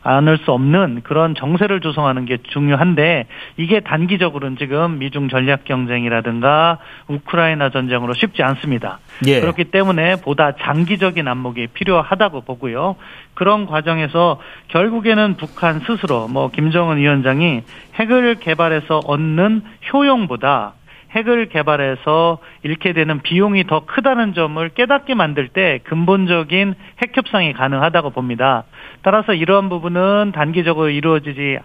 않을 0.04 0.38
수 0.40 0.52
없는 0.52 1.02
그런 1.04 1.36
정세를 1.36 1.80
조성하는 1.82 2.26
게 2.26 2.38
중요한데 2.38 3.28
이게 3.58 3.80
단기적으로는 3.80 4.58
지금 4.58 5.00
미중 5.00 5.30
전략 5.30 5.64
경쟁이라든가 5.64 6.80
우크라이나 7.08 7.70
전쟁으로 7.70 8.14
쉽지 8.14 8.44
않습니다. 8.44 9.00
예. 9.28 9.40
그렇기 9.40 9.66
때문에 9.66 10.18
보다 10.18 10.54
장기적인 10.56 11.28
안목이 11.28 11.68
필요하다고 11.68 12.42
보고요. 12.42 12.96
그런 13.34 13.66
과정에서 13.66 14.40
결국에는 14.70 15.36
북한 15.38 15.80
스스로 15.82 16.28
뭐 16.28 16.50
김정은 16.50 16.98
위원장이 16.98 17.62
핵을 17.96 18.36
개발해서 18.36 19.02
얻는 19.06 19.62
효용보다 19.92 20.74
핵을 21.16 21.50
개발해서 21.50 22.40
잃게 22.64 22.94
되는 22.94 23.22
비용이 23.22 23.66
더 23.68 23.86
크다는 23.86 24.34
점을 24.34 24.68
깨닫게 24.70 25.16
만들 25.16 25.50
때 25.50 25.80
근본적인 25.84 26.76
핵 27.02 27.18
협상이 27.18 27.54
가능하다고 27.54 28.12
봅니다. 28.12 28.64
따라서 29.02 29.34
이러한 29.34 29.70
부분은 29.70 30.32
단기적으로 30.34 30.90
이루어지지 30.90 31.60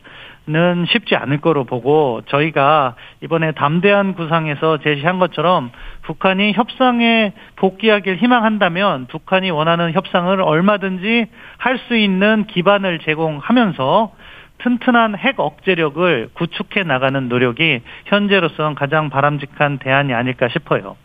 는 0.49 0.87
쉽지 0.87 1.17
않을 1.17 1.41
거로 1.41 1.65
보고 1.65 2.23
저희가 2.27 2.95
이번에 3.21 3.51
담대한 3.51 4.15
구상에서 4.15 4.79
제시한 4.79 5.19
것처럼 5.19 5.73
북한이 6.03 6.53
협상에 6.53 7.33
복귀하길 7.57 8.15
희망한다면 8.19 9.07
북한이 9.09 9.51
원하는 9.51 9.93
협상을 9.93 10.41
얼마든지 10.41 11.27
할 11.59 11.79
수 11.89 11.97
있는 11.97 12.47
기반을 12.47 13.01
제공하면서 13.01 14.13
튼튼한 14.63 15.17
핵 15.19 15.39
억제력을 15.39 16.31
구축해 16.35 16.83
나가는 16.83 17.29
노력이 17.29 17.83
현재로서는 18.07 18.75
가장 18.75 19.11
바람직한 19.11 19.79
대안이 19.79 20.15
아닐까 20.15 20.49
싶어요. 20.49 20.97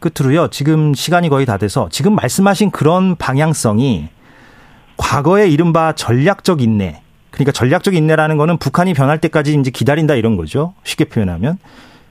끝으로요. 0.00 0.48
지금 0.48 0.94
시간이 0.94 1.28
거의 1.28 1.46
다 1.46 1.56
돼서 1.56 1.88
지금 1.90 2.14
말씀하신 2.14 2.70
그런 2.70 3.16
방향성이 3.16 4.08
과거의 4.96 5.52
이른바 5.52 5.92
전략적 5.92 6.60
인내. 6.60 7.00
그러니까 7.30 7.52
전략적 7.52 7.94
인내라는 7.94 8.36
거는 8.36 8.58
북한이 8.58 8.94
변할 8.94 9.18
때까지 9.18 9.54
이제 9.54 9.70
기다린다 9.70 10.14
이런 10.14 10.36
거죠. 10.36 10.74
쉽게 10.84 11.06
표현하면. 11.06 11.58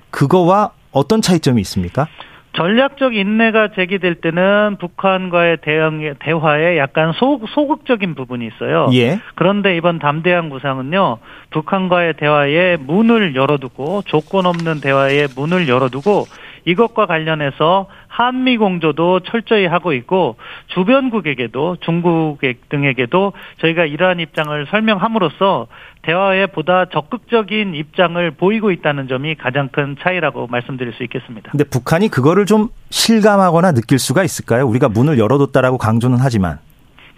그거와 0.09 0.71
어떤 0.91 1.21
차이점이 1.21 1.61
있습니까? 1.61 2.07
전략적 2.53 3.15
인내가 3.15 3.69
제기될 3.69 4.15
때는 4.15 4.77
북한과의 4.79 5.57
대응, 5.61 6.15
대화에 6.19 6.77
약간 6.77 7.13
소, 7.13 7.39
소극적인 7.47 8.13
부분이 8.15 8.45
있어요. 8.47 8.89
예. 8.93 9.19
그런데 9.35 9.77
이번 9.77 9.99
담대한 9.99 10.49
구상은요, 10.49 11.19
북한과의 11.51 12.15
대화에 12.15 12.77
문을 12.77 13.35
열어두고, 13.35 14.03
조건 14.05 14.45
없는 14.45 14.81
대화에 14.81 15.27
문을 15.35 15.69
열어두고, 15.69 16.25
이것과 16.65 17.05
관련해서 17.05 17.87
한미 18.07 18.57
공조도 18.57 19.21
철저히 19.21 19.65
하고 19.65 19.93
있고 19.93 20.35
주변국에게도 20.67 21.77
중국 21.81 22.39
등에게도 22.69 23.33
저희가 23.61 23.85
이러한 23.85 24.19
입장을 24.19 24.67
설명함으로써 24.69 25.67
대화에 26.01 26.47
보다 26.47 26.85
적극적인 26.85 27.75
입장을 27.75 28.31
보이고 28.31 28.71
있다는 28.71 29.07
점이 29.07 29.35
가장 29.35 29.69
큰 29.69 29.95
차이라고 30.01 30.47
말씀드릴 30.47 30.93
수 30.93 31.03
있겠습니다. 31.03 31.51
근데 31.51 31.63
북한이 31.63 32.09
그거를 32.09 32.45
좀 32.45 32.69
실감하거나 32.89 33.71
느낄 33.73 33.99
수가 33.99 34.23
있을까요? 34.23 34.67
우리가 34.67 34.89
문을 34.89 35.19
열어뒀다라고 35.19 35.77
강조는 35.77 36.17
하지만 36.19 36.59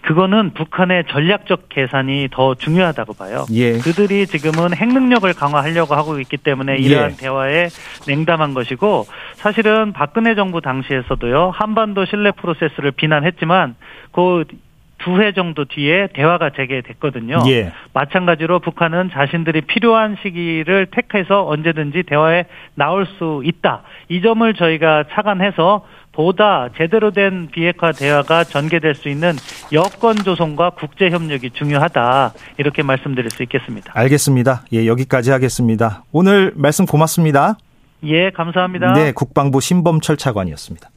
그거는 0.03 0.51
북한의 0.53 1.05
전략적 1.09 1.69
계산이 1.69 2.27
더 2.31 2.55
중요하다고 2.55 3.13
봐요. 3.13 3.45
예. 3.51 3.73
그들이 3.79 4.27
지금은 4.27 4.75
핵 4.75 4.89
능력을 4.89 5.31
강화하려고 5.33 5.95
하고 5.95 6.19
있기 6.19 6.37
때문에 6.37 6.75
이러한 6.75 7.11
예. 7.11 7.15
대화에 7.15 7.67
냉담한 8.07 8.53
것이고 8.53 9.05
사실은 9.35 9.93
박근혜 9.93 10.35
정부 10.35 10.61
당시에서도요 10.61 11.51
한반도 11.51 12.05
신뢰 12.05 12.31
프로세스를 12.31 12.91
비난했지만 12.91 13.75
그두해 14.11 15.31
정도 15.33 15.63
뒤에 15.65 16.07
대화가 16.13 16.49
재개됐거든요. 16.49 17.43
예. 17.47 17.71
마찬가지로 17.93 18.59
북한은 18.59 19.09
자신들이 19.11 19.61
필요한 19.61 20.17
시기를 20.21 20.87
택해서 20.87 21.47
언제든지 21.47 22.03
대화에 22.03 22.45
나올 22.75 23.05
수 23.05 23.41
있다. 23.45 23.83
이 24.09 24.21
점을 24.21 24.53
저희가 24.53 25.05
착안해서 25.13 25.85
보다 26.13 26.69
제대로 26.77 27.11
된 27.11 27.49
비핵화 27.51 27.91
대화가 27.91 28.43
전개될 28.43 28.95
수 28.95 29.09
있는 29.09 29.33
여건 29.73 30.15
조성과 30.15 30.71
국제 30.71 31.09
협력이 31.09 31.49
중요하다 31.51 32.33
이렇게 32.57 32.83
말씀드릴 32.83 33.29
수 33.31 33.43
있겠습니다. 33.43 33.91
알겠습니다. 33.95 34.63
예, 34.73 34.87
여기까지 34.87 35.31
하겠습니다. 35.31 36.03
오늘 36.11 36.53
말씀 36.55 36.85
고맙습니다. 36.85 37.57
예, 38.05 38.29
감사합니다. 38.31 38.93
네, 38.93 39.11
국방부 39.11 39.59
신범철 39.59 40.17
차관이었습니다. 40.17 40.89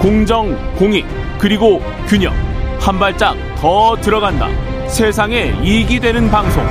공정, 0.00 0.54
공익, 0.76 1.06
그리고 1.38 1.80
균형 2.06 2.34
한 2.80 2.98
발짝 2.98 3.36
더 3.56 3.96
들어간다. 3.96 4.48
세상에 4.88 5.54
이익이 5.62 6.00
되는 6.00 6.30
방송 6.30 6.62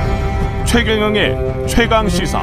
최경영의 0.65 1.67
최강 1.67 2.07
시사. 2.07 2.41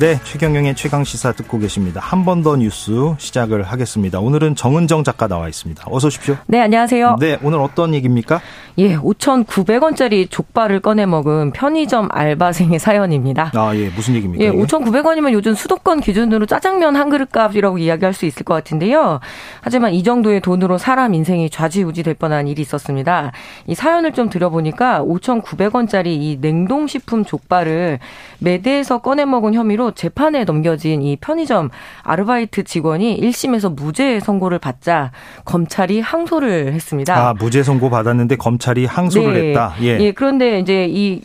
네, 0.00 0.18
최경영의 0.24 0.76
최강 0.76 1.04
시사 1.04 1.32
듣고 1.32 1.58
계십니다. 1.58 2.00
한 2.02 2.24
번 2.24 2.42
더 2.42 2.56
뉴스 2.56 2.92
시작을 3.18 3.64
하겠습니다. 3.64 4.18
오늘은 4.18 4.54
정은정 4.54 5.04
작가 5.04 5.28
나와 5.28 5.46
있습니다. 5.46 5.84
어서 5.90 6.06
오십시오. 6.06 6.36
네, 6.46 6.58
안녕하세요. 6.62 7.16
네, 7.20 7.38
오늘 7.42 7.58
어떤 7.60 7.92
얘기입니까? 7.92 8.40
예, 8.80 8.96
5,900원짜리 8.96 10.30
족발을 10.30 10.80
꺼내 10.80 11.04
먹은 11.04 11.50
편의점 11.52 12.08
알바생의 12.10 12.78
사연입니다. 12.78 13.52
아, 13.54 13.76
예, 13.76 13.90
무슨 13.90 14.14
얘기입니까? 14.14 14.42
예, 14.42 14.50
5,900원이면 14.50 15.32
요즘 15.32 15.54
수도권 15.54 16.00
기준으로 16.00 16.46
짜장면 16.46 16.96
한 16.96 17.10
그릇 17.10 17.30
값이라고 17.30 17.76
이야기할 17.76 18.14
수 18.14 18.24
있을 18.24 18.42
것 18.44 18.54
같은데요. 18.54 19.20
하지만 19.60 19.92
이 19.92 20.02
정도의 20.02 20.40
돈으로 20.40 20.78
사람 20.78 21.12
인생이 21.12 21.50
좌지우지 21.50 22.02
될 22.04 22.14
뻔한 22.14 22.48
일이 22.48 22.62
있었습니다. 22.62 23.32
이 23.66 23.74
사연을 23.74 24.12
좀 24.12 24.30
들어보니까 24.30 25.02
5,900원짜리 25.02 26.06
이 26.06 26.38
냉동식품 26.40 27.26
족발을 27.26 27.98
매대에서 28.38 29.02
꺼내 29.02 29.26
먹은 29.26 29.52
혐의로 29.52 29.90
재판에 29.90 30.44
넘겨진 30.44 31.02
이 31.02 31.16
편의점 31.16 31.68
아르바이트 32.02 32.64
직원이 32.64 33.20
1심에서 33.20 33.74
무죄 33.74 34.20
선고를 34.20 34.58
받자 34.58 35.12
검찰이 35.44 36.00
항소를 36.00 36.72
했습니다. 36.72 37.28
아, 37.28 37.34
무죄 37.34 37.62
선고 37.62 37.90
받았는데 37.90 38.36
검찰 38.36 38.69
이 38.78 38.84
항소를 38.84 39.32
네. 39.34 39.48
했다. 39.48 39.74
예. 39.82 39.98
예. 40.00 40.12
그런데 40.12 40.58
이제 40.58 40.86
이 40.88 41.20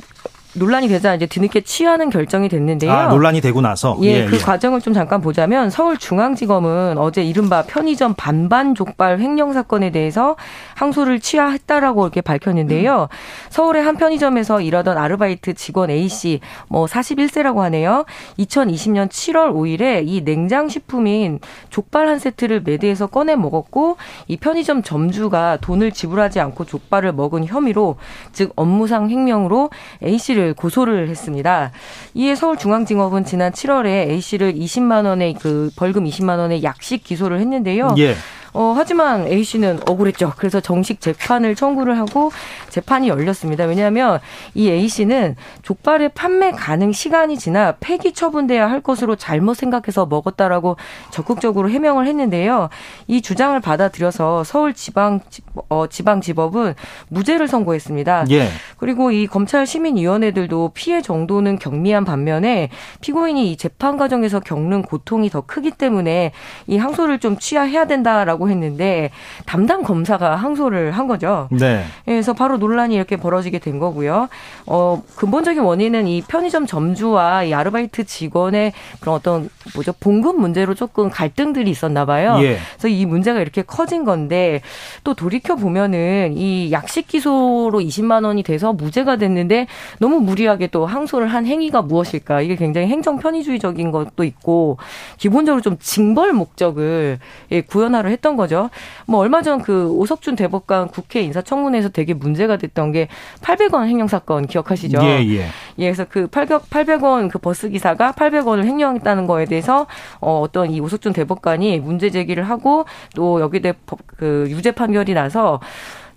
논란이 0.55 0.87
되자 0.87 1.15
이제 1.15 1.25
뒤늦게 1.25 1.61
취하는 1.61 2.09
결정이 2.09 2.49
됐는데요. 2.49 2.91
아, 2.91 3.07
논란이 3.07 3.41
되고 3.41 3.61
나서 3.61 3.97
예, 4.01 4.21
예 4.21 4.25
그 4.25 4.35
예. 4.35 4.39
과정을 4.39 4.81
좀 4.81 4.93
잠깐 4.93 5.21
보자면 5.21 5.69
서울중앙지검은 5.69 6.97
어제 6.97 7.23
이른바 7.23 7.63
편의점 7.63 8.15
반반 8.15 8.73
족발 8.75 9.19
횡령 9.19 9.53
사건에 9.53 9.91
대해서 9.91 10.35
항소를 10.75 11.19
취하했다라고 11.19 12.03
이렇게 12.03 12.21
밝혔는데요. 12.21 13.03
음. 13.03 13.15
서울의 13.49 13.83
한 13.83 13.97
편의점에서 13.97 14.61
일하던 14.61 14.97
아르바이트 14.97 15.53
직원 15.53 15.89
A 15.89 16.07
씨, 16.07 16.39
뭐 16.69 16.85
41세라고 16.85 17.57
하네요. 17.57 18.05
2020년 18.39 19.09
7월 19.09 19.53
5일에 19.53 20.03
이 20.07 20.23
냉장 20.23 20.69
식품인 20.69 21.39
족발 21.69 22.07
한 22.07 22.19
세트를 22.19 22.61
매대에서 22.61 23.07
꺼내 23.07 23.35
먹었고 23.35 23.97
이 24.27 24.37
편의점 24.37 24.83
점주가 24.83 25.57
돈을 25.61 25.91
지불하지 25.91 26.39
않고 26.39 26.65
족발을 26.65 27.13
먹은 27.13 27.45
혐의로 27.45 27.97
즉 28.31 28.51
업무상 28.55 29.09
횡령으로 29.09 29.69
A 30.03 30.17
씨를 30.17 30.44
고소를 30.53 31.09
했습니다. 31.09 31.71
이에 32.13 32.35
서울중앙지검은 32.35 33.25
지난 33.25 33.51
7월에 33.51 34.09
A 34.09 34.21
씨를 34.21 34.53
20만 34.53 35.05
원의 35.05 35.35
그 35.35 35.69
벌금 35.75 36.05
20만 36.05 36.37
원의 36.37 36.63
약식 36.63 37.03
기소를 37.03 37.39
했는데요. 37.39 37.95
예. 37.97 38.15
어, 38.55 38.73
하지만 38.73 39.27
A 39.27 39.43
씨는 39.43 39.81
억울했죠. 39.85 40.31
그래서 40.37 40.61
정식 40.61 41.01
재판을 41.01 41.55
청구를 41.55 41.97
하고 41.97 42.31
재판이 42.69 43.09
열렸습니다. 43.09 43.65
왜냐하면 43.65 44.21
이 44.53 44.69
A 44.69 44.87
씨는 44.87 45.35
족발의 45.61 46.09
판매 46.15 46.51
가능 46.51 46.93
시간이 46.93 47.37
지나 47.37 47.73
폐기 47.81 48.13
처분돼야 48.13 48.69
할 48.69 48.79
것으로 48.79 49.17
잘못 49.17 49.55
생각해서 49.55 50.05
먹었다라고 50.05 50.77
적극적으로 51.11 51.69
해명을 51.69 52.07
했는데요. 52.07 52.69
이 53.07 53.21
주장을 53.21 53.59
받아들여서 53.59 54.45
서울 54.45 54.73
지방 54.73 55.19
어, 55.67 55.87
지방지법은 55.87 56.75
무죄를 57.09 57.49
선고했습니다. 57.49 58.25
예. 58.31 58.47
그리고 58.77 59.11
이 59.11 59.27
검찰 59.27 59.67
시민위원회들도 59.67 60.71
피해 60.73 61.01
정도는 61.01 61.59
경미한 61.59 62.05
반면에 62.05 62.69
피고인이 63.01 63.51
이 63.51 63.57
재판 63.57 63.97
과정에서 63.97 64.39
겪는 64.39 64.83
고통이 64.83 65.29
더 65.29 65.41
크기 65.41 65.71
때문에 65.71 66.31
이 66.67 66.77
항소를 66.77 67.19
좀 67.19 67.37
취하해야 67.37 67.85
된다라고 67.85 68.44
했는데 68.49 69.11
담당 69.45 69.83
검사가 69.83 70.35
항소를 70.35 70.91
한 70.91 71.07
거죠. 71.07 71.47
네. 71.51 71.83
그래서 72.05 72.33
바로 72.33 72.57
논란이 72.57 72.95
이렇게 72.95 73.17
벌어지게 73.17 73.59
된 73.59 73.79
거고요. 73.79 74.27
어, 74.65 75.03
근본적인 75.15 75.61
원인은 75.61 76.07
이 76.07 76.21
편의점 76.21 76.65
점주와 76.65 77.43
이 77.43 77.53
아르바이트 77.53 78.05
직원의 78.05 78.73
그런 78.99 79.15
어떤 79.15 79.49
뭐죠 79.73 79.93
봉급 79.99 80.39
문제로 80.39 80.73
조금 80.73 81.09
갈등들이 81.09 81.69
있었나 81.69 82.05
봐요. 82.05 82.37
예. 82.41 82.57
그래서 82.73 82.87
이 82.87 83.05
문제가 83.05 83.39
이렇게 83.39 83.61
커진 83.61 84.05
건데 84.05 84.61
또 85.03 85.13
돌이켜 85.13 85.55
보면은 85.55 86.33
이 86.35 86.71
약식 86.71 87.07
기소로 87.07 87.79
20만 87.79 88.25
원이 88.25 88.43
돼서 88.43 88.73
무죄가 88.73 89.17
됐는데 89.17 89.67
너무 89.99 90.19
무리하게 90.19 90.67
또 90.67 90.85
항소를 90.85 91.27
한 91.27 91.45
행위가 91.45 91.81
무엇일까? 91.81 92.41
이게 92.41 92.55
굉장히 92.55 92.87
행정 92.87 93.17
편의주의적인 93.17 93.91
것도 93.91 94.23
있고 94.23 94.77
기본적으로 95.17 95.61
좀 95.61 95.77
징벌 95.79 96.33
목적을 96.33 97.19
예, 97.51 97.61
구현하려 97.61 98.09
했던 98.09 98.34
했던 98.35 98.37
거죠. 98.37 98.69
뭐 99.07 99.19
얼마 99.19 99.41
전 99.41 99.55
그 99.65 99.89
오석준 99.89 100.35
대법관 100.35 100.89
국회 100.89 101.21
인사청문회에서 101.21 101.89
되게 101.89 102.13
문제가 102.13 102.57
됐던 102.57 102.91
게 102.91 103.07
800원 103.41 103.87
횡령 103.87 104.07
사건 104.07 104.45
기억하시죠? 104.45 104.99
예, 105.01 105.23
예. 105.25 105.47
예, 105.79 105.85
그래서 105.85 106.05
그 106.07 106.27
800, 106.27 106.69
800원 106.69 107.31
그 107.31 107.39
버스 107.39 107.69
기사가 107.69 108.11
800원을 108.11 108.65
횡령했다는 108.65 109.25
거에 109.25 109.45
대해서 109.45 109.87
어, 110.19 110.41
어떤 110.41 110.69
이 110.71 110.79
오석준 110.79 111.13
대법관이 111.13 111.79
문제 111.79 112.09
제기를 112.11 112.43
하고 112.43 112.85
또 113.15 113.39
여기에 113.41 113.61
대해 113.61 113.73
그 114.17 114.45
유죄 114.49 114.71
판결이 114.71 115.13
나서 115.13 115.59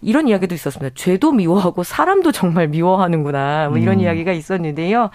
이런 0.00 0.28
이야기도 0.28 0.54
있었습니다. 0.54 0.94
죄도 0.94 1.32
미워하고 1.32 1.82
사람도 1.82 2.32
정말 2.32 2.68
미워하는구나. 2.68 3.68
뭐 3.68 3.78
이런 3.78 3.96
음. 3.96 4.00
이야기가 4.00 4.32
있었는데요. 4.32 5.10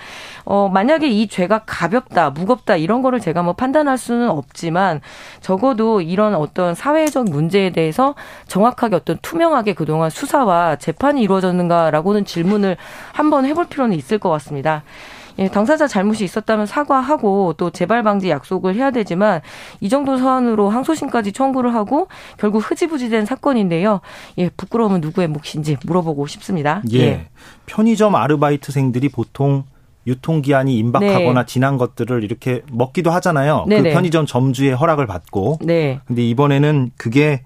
어, 0.45 0.69
만약에 0.69 1.07
이 1.07 1.27
죄가 1.27 1.63
가볍다, 1.65 2.31
무겁다 2.31 2.75
이런 2.75 3.01
거를 3.01 3.19
제가 3.19 3.43
뭐 3.43 3.53
판단할 3.53 3.97
수는 3.97 4.29
없지만 4.29 5.01
적어도 5.41 6.01
이런 6.01 6.35
어떤 6.35 6.75
사회적 6.75 7.29
문제에 7.29 7.69
대해서 7.69 8.15
정확하게 8.47 8.95
어떤 8.95 9.17
투명하게 9.21 9.73
그동안 9.73 10.09
수사와 10.09 10.75
재판이 10.75 11.21
이루어졌는가라고는 11.21 12.25
질문을 12.25 12.77
한번 13.13 13.45
해볼 13.45 13.67
필요는 13.67 13.95
있을 13.95 14.17
것 14.17 14.29
같습니다. 14.29 14.83
예, 15.39 15.47
당사자 15.47 15.87
잘못이 15.87 16.23
있었다면 16.23 16.65
사과하고 16.65 17.53
또 17.57 17.69
재발 17.69 18.03
방지 18.03 18.29
약속을 18.29 18.75
해야 18.75 18.91
되지만 18.91 19.41
이 19.79 19.89
정도 19.89 20.17
사안으로 20.17 20.69
항소심까지 20.69 21.31
청구를 21.31 21.73
하고 21.73 22.07
결국 22.37 22.59
흐지부지된 22.59 23.25
사건인데요. 23.25 24.01
예, 24.37 24.49
부끄러움은 24.49 25.01
누구의 25.01 25.27
몫인지 25.27 25.77
물어보고 25.85 26.27
싶습니다. 26.27 26.81
예. 26.91 26.99
예. 26.99 27.27
편의점 27.65 28.15
아르바이트생들이 28.15 29.09
보통 29.09 29.63
유통기한이 30.05 30.77
임박하거나 30.77 31.41
네. 31.41 31.45
지난 31.45 31.77
것들을 31.77 32.23
이렇게 32.23 32.61
먹기도 32.71 33.11
하잖아요. 33.11 33.63
그 33.63 33.69
네네. 33.69 33.89
그 33.89 33.93
편의점 33.93 34.25
점주의 34.25 34.73
허락을 34.73 35.07
받고. 35.07 35.59
네. 35.61 35.99
근데 36.05 36.27
이번에는 36.27 36.91
그게 36.97 37.43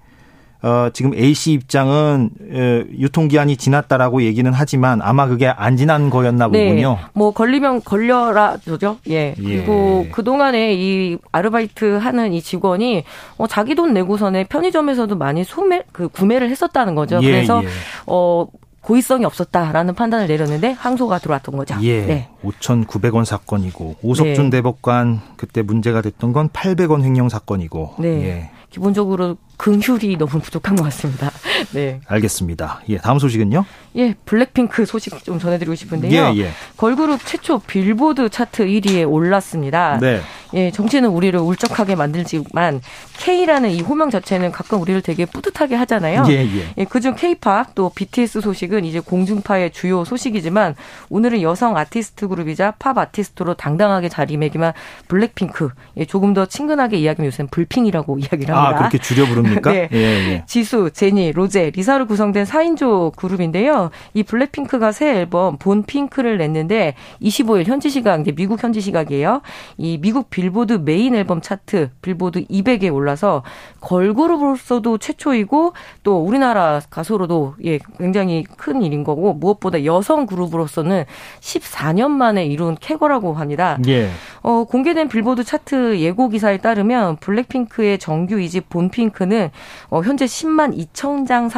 어, 0.60 0.90
지금 0.92 1.14
A 1.14 1.34
씨 1.34 1.52
입장은 1.52 2.30
에, 2.52 2.84
유통기한이 2.98 3.56
지났다라고 3.56 4.22
얘기는 4.22 4.50
하지만 4.52 5.00
아마 5.02 5.26
그게 5.26 5.46
안 5.46 5.76
지난 5.76 6.10
거였나 6.10 6.48
네. 6.48 6.68
보군요. 6.68 6.98
뭐 7.12 7.30
걸리면 7.32 7.82
걸려라 7.84 8.56
죠 8.56 8.98
예. 9.08 9.34
그리고 9.36 10.04
예. 10.06 10.10
그 10.10 10.24
동안에 10.24 10.74
이 10.74 11.18
아르바이트 11.30 11.98
하는 11.98 12.32
이 12.32 12.42
직원이 12.42 13.04
어, 13.36 13.46
자기 13.46 13.76
돈 13.76 13.94
내고서는 13.94 14.46
편의점에서도 14.48 15.16
많이 15.16 15.44
소매 15.44 15.82
그 15.92 16.08
구매를 16.08 16.50
했었다는 16.50 16.94
거죠. 16.96 17.20
예, 17.22 17.30
그래서 17.30 17.62
예. 17.62 17.68
어. 18.06 18.46
고의성이 18.80 19.26
없었다라는 19.26 19.94
판단을 19.94 20.28
내렸는데 20.28 20.70
항소가 20.70 21.18
들어왔던 21.18 21.58
거죠. 21.58 21.76
예. 21.82 22.06
네. 22.06 22.28
5,900원 22.42 23.26
사건이고 23.26 23.96
오석준 24.00 24.44
네. 24.44 24.56
대법관 24.56 25.20
그때 25.36 25.60
문제가 25.60 26.00
됐던 26.00 26.32
건 26.32 26.48
800원 26.48 27.02
횡령 27.02 27.28
사건이고. 27.28 27.96
네. 27.98 28.08
예. 28.08 28.50
기본적으로 28.70 29.36
긍휼이 29.56 30.16
너무 30.16 30.40
부족한 30.40 30.76
것 30.76 30.84
같습니다. 30.84 31.30
네. 31.72 32.00
알겠습니다. 32.06 32.82
예, 32.88 32.98
다음 32.98 33.18
소식은요? 33.18 33.64
예, 33.96 34.14
블랙핑크 34.24 34.86
소식 34.86 35.24
좀 35.24 35.38
전해드리고 35.38 35.74
싶은데요. 35.74 36.32
예, 36.34 36.36
예. 36.36 36.50
걸그룹 36.76 37.24
최초 37.24 37.58
빌보드 37.58 38.28
차트 38.28 38.66
1위에 38.66 39.10
올랐습니다. 39.10 39.98
네. 40.00 40.20
예, 40.54 40.70
정치는 40.70 41.10
우리를 41.10 41.38
울적하게 41.38 41.94
만들지만 41.94 42.80
K라는 43.18 43.70
이 43.70 43.82
호명 43.82 44.10
자체는 44.10 44.52
가끔 44.52 44.80
우리를 44.80 45.02
되게 45.02 45.26
뿌듯하게 45.26 45.74
하잖아요. 45.76 46.24
예, 46.28 46.34
예. 46.34 46.72
예 46.76 46.84
그중 46.84 47.16
K-팝 47.16 47.74
또 47.74 47.90
BTS 47.94 48.40
소식은 48.40 48.84
이제 48.84 49.00
공중파의 49.00 49.72
주요 49.72 50.04
소식이지만 50.04 50.74
오늘은 51.10 51.42
여성 51.42 51.76
아티스트 51.76 52.28
그룹이자 52.28 52.74
팝 52.78 52.96
아티스트로 52.96 53.54
당당하게 53.54 54.08
자리매김한 54.08 54.72
블랙핑크. 55.08 55.70
예, 55.98 56.04
조금 56.04 56.32
더 56.32 56.46
친근하게 56.46 56.98
이야기하면 56.98 57.26
요새는 57.28 57.48
불핑이라고 57.50 58.18
이야기를 58.20 58.54
합니다. 58.54 58.68
아, 58.68 58.74
그렇게 58.78 58.98
줄여 58.98 59.26
부릅니까? 59.26 59.72
네. 59.72 59.88
예, 59.92 59.98
예. 59.98 60.44
지수, 60.46 60.90
제니, 60.92 61.32
로제, 61.32 61.70
리사로 61.74 62.06
구성된 62.06 62.44
4인조 62.44 63.16
그룹인데요. 63.16 63.77
이 64.14 64.22
블랙핑크가 64.22 64.92
새 64.92 65.18
앨범 65.18 65.56
본핑크를 65.58 66.38
냈는데 66.38 66.94
25일 67.22 67.64
현지 67.64 67.90
시각, 67.90 68.20
이제 68.20 68.32
미국 68.32 68.62
현지 68.62 68.80
시각이에요. 68.80 69.42
이 69.76 69.98
미국 69.98 70.30
빌보드 70.30 70.74
메인 70.84 71.14
앨범 71.14 71.40
차트 71.40 71.90
빌보드 72.02 72.44
200에 72.46 72.92
올라서 72.92 73.42
걸그룹으로서도 73.80 74.98
최초이고 74.98 75.72
또 76.02 76.18
우리나라 76.20 76.80
가수로도 76.90 77.54
예 77.64 77.78
굉장히 77.98 78.44
큰 78.56 78.82
일인 78.82 79.04
거고 79.04 79.34
무엇보다 79.34 79.84
여성 79.84 80.26
그룹으로서는 80.26 81.04
14년 81.40 82.10
만에 82.10 82.44
이룬 82.46 82.76
쾌거라고 82.80 83.34
합니다. 83.34 83.78
예. 83.86 84.08
어, 84.42 84.64
공개된 84.64 85.08
빌보드 85.08 85.44
차트 85.44 85.98
예고 85.98 86.28
기사에 86.28 86.58
따르면 86.58 87.16
블랙핑크의 87.16 87.98
정규 87.98 88.36
2집 88.36 88.68
본핑크는 88.68 89.50
어, 89.90 90.00
현재 90.02 90.24
10만 90.24 90.76
2천 90.76 91.26
장 91.26 91.48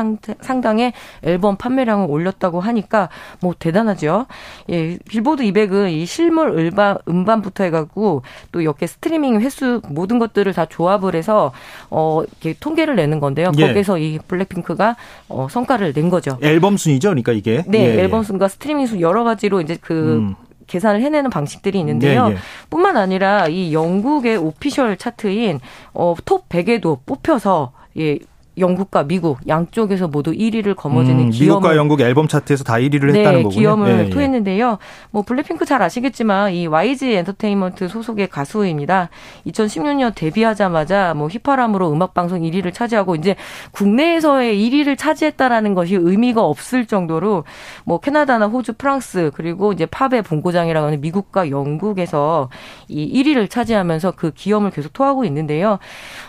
상당의 0.40 0.92
앨범 1.22 1.56
판매량을 1.56 2.09
올렸다고 2.10 2.60
하니까 2.60 3.08
뭐 3.40 3.54
대단하죠. 3.58 4.26
예, 4.70 4.98
빌보드 5.08 5.42
200은 5.42 5.90
이 5.92 6.06
실물 6.06 6.58
음반 6.58 6.98
음반부터 7.08 7.64
해가지고 7.64 8.22
또 8.52 8.60
이렇게 8.60 8.86
스트리밍 8.86 9.40
횟수 9.40 9.80
모든 9.88 10.18
것들을 10.18 10.52
다 10.52 10.66
조합을 10.66 11.14
해서 11.14 11.52
어 11.90 12.22
이렇게 12.22 12.58
통계를 12.58 12.96
내는 12.96 13.20
건데요. 13.20 13.52
예. 13.58 13.68
거기서 13.68 13.98
이 13.98 14.18
블랙핑크가 14.26 14.96
어 15.28 15.48
성과를 15.50 15.92
낸 15.92 16.10
거죠. 16.10 16.38
앨범 16.42 16.76
순이죠, 16.76 17.08
그러니까 17.10 17.32
이게. 17.32 17.64
네, 17.66 17.78
예, 17.78 17.96
예. 17.96 18.00
앨범 18.00 18.22
순과 18.22 18.48
스트리밍 18.48 18.86
순 18.86 19.00
여러 19.00 19.24
가지로 19.24 19.60
이제 19.60 19.76
그 19.80 20.16
음. 20.16 20.34
계산을 20.70 21.02
해내는 21.02 21.30
방식들이 21.30 21.78
있는데요. 21.80 22.28
예, 22.28 22.32
예. 22.32 22.36
뿐만 22.70 22.96
아니라 22.96 23.48
이 23.48 23.72
영국의 23.72 24.36
오피셜 24.36 24.96
차트인 24.96 25.60
어, 25.92 26.14
톱 26.24 26.48
100에도 26.48 26.98
뽑혀서 27.04 27.72
예, 27.98 28.18
영국과 28.60 29.04
미국 29.04 29.38
양쪽에서 29.48 30.08
모두 30.08 30.32
1위를 30.32 30.76
거머쥐는 30.76 31.24
음, 31.24 31.30
기염을 31.30 31.46
미국과 31.60 31.76
영국 31.76 32.00
앨범 32.00 32.28
차트에서 32.28 32.64
다 32.64 32.74
1위를 32.74 33.12
네, 33.12 33.20
했다는 33.20 33.42
거군요. 33.44 33.58
기염을 33.60 33.88
예, 33.90 34.04
예. 34.06 34.10
토했는데요. 34.10 34.78
뭐 35.10 35.22
블랙핑크 35.22 35.64
잘 35.64 35.82
아시겠지만 35.82 36.52
이 36.52 36.66
YG 36.66 37.12
엔터테인먼트 37.14 37.88
소속의 37.88 38.28
가수입니다. 38.28 39.08
2016년 39.46 40.14
데뷔하자마자 40.14 41.14
뭐 41.14 41.28
휘파람으로 41.28 41.90
음악 41.92 42.14
방송 42.14 42.40
1위를 42.42 42.72
차지하고 42.72 43.14
이제 43.16 43.36
국내에서의 43.72 44.56
1위를 44.58 44.96
차지했다라는 44.98 45.74
것이 45.74 45.94
의미가 45.94 46.42
없을 46.42 46.86
정도로 46.86 47.44
뭐 47.84 47.98
캐나다나 48.00 48.46
호주, 48.46 48.74
프랑스 48.74 49.30
그리고 49.34 49.72
이제 49.72 49.86
팝의 49.86 50.22
본고장이라고 50.22 50.86
하는 50.86 51.00
미국과 51.00 51.50
영국에서 51.50 52.48
이 52.88 53.22
1위를 53.22 53.48
차지하면서 53.48 54.12
그 54.16 54.32
기염을 54.32 54.70
계속 54.70 54.92
토하고 54.92 55.24
있는데요. 55.24 55.78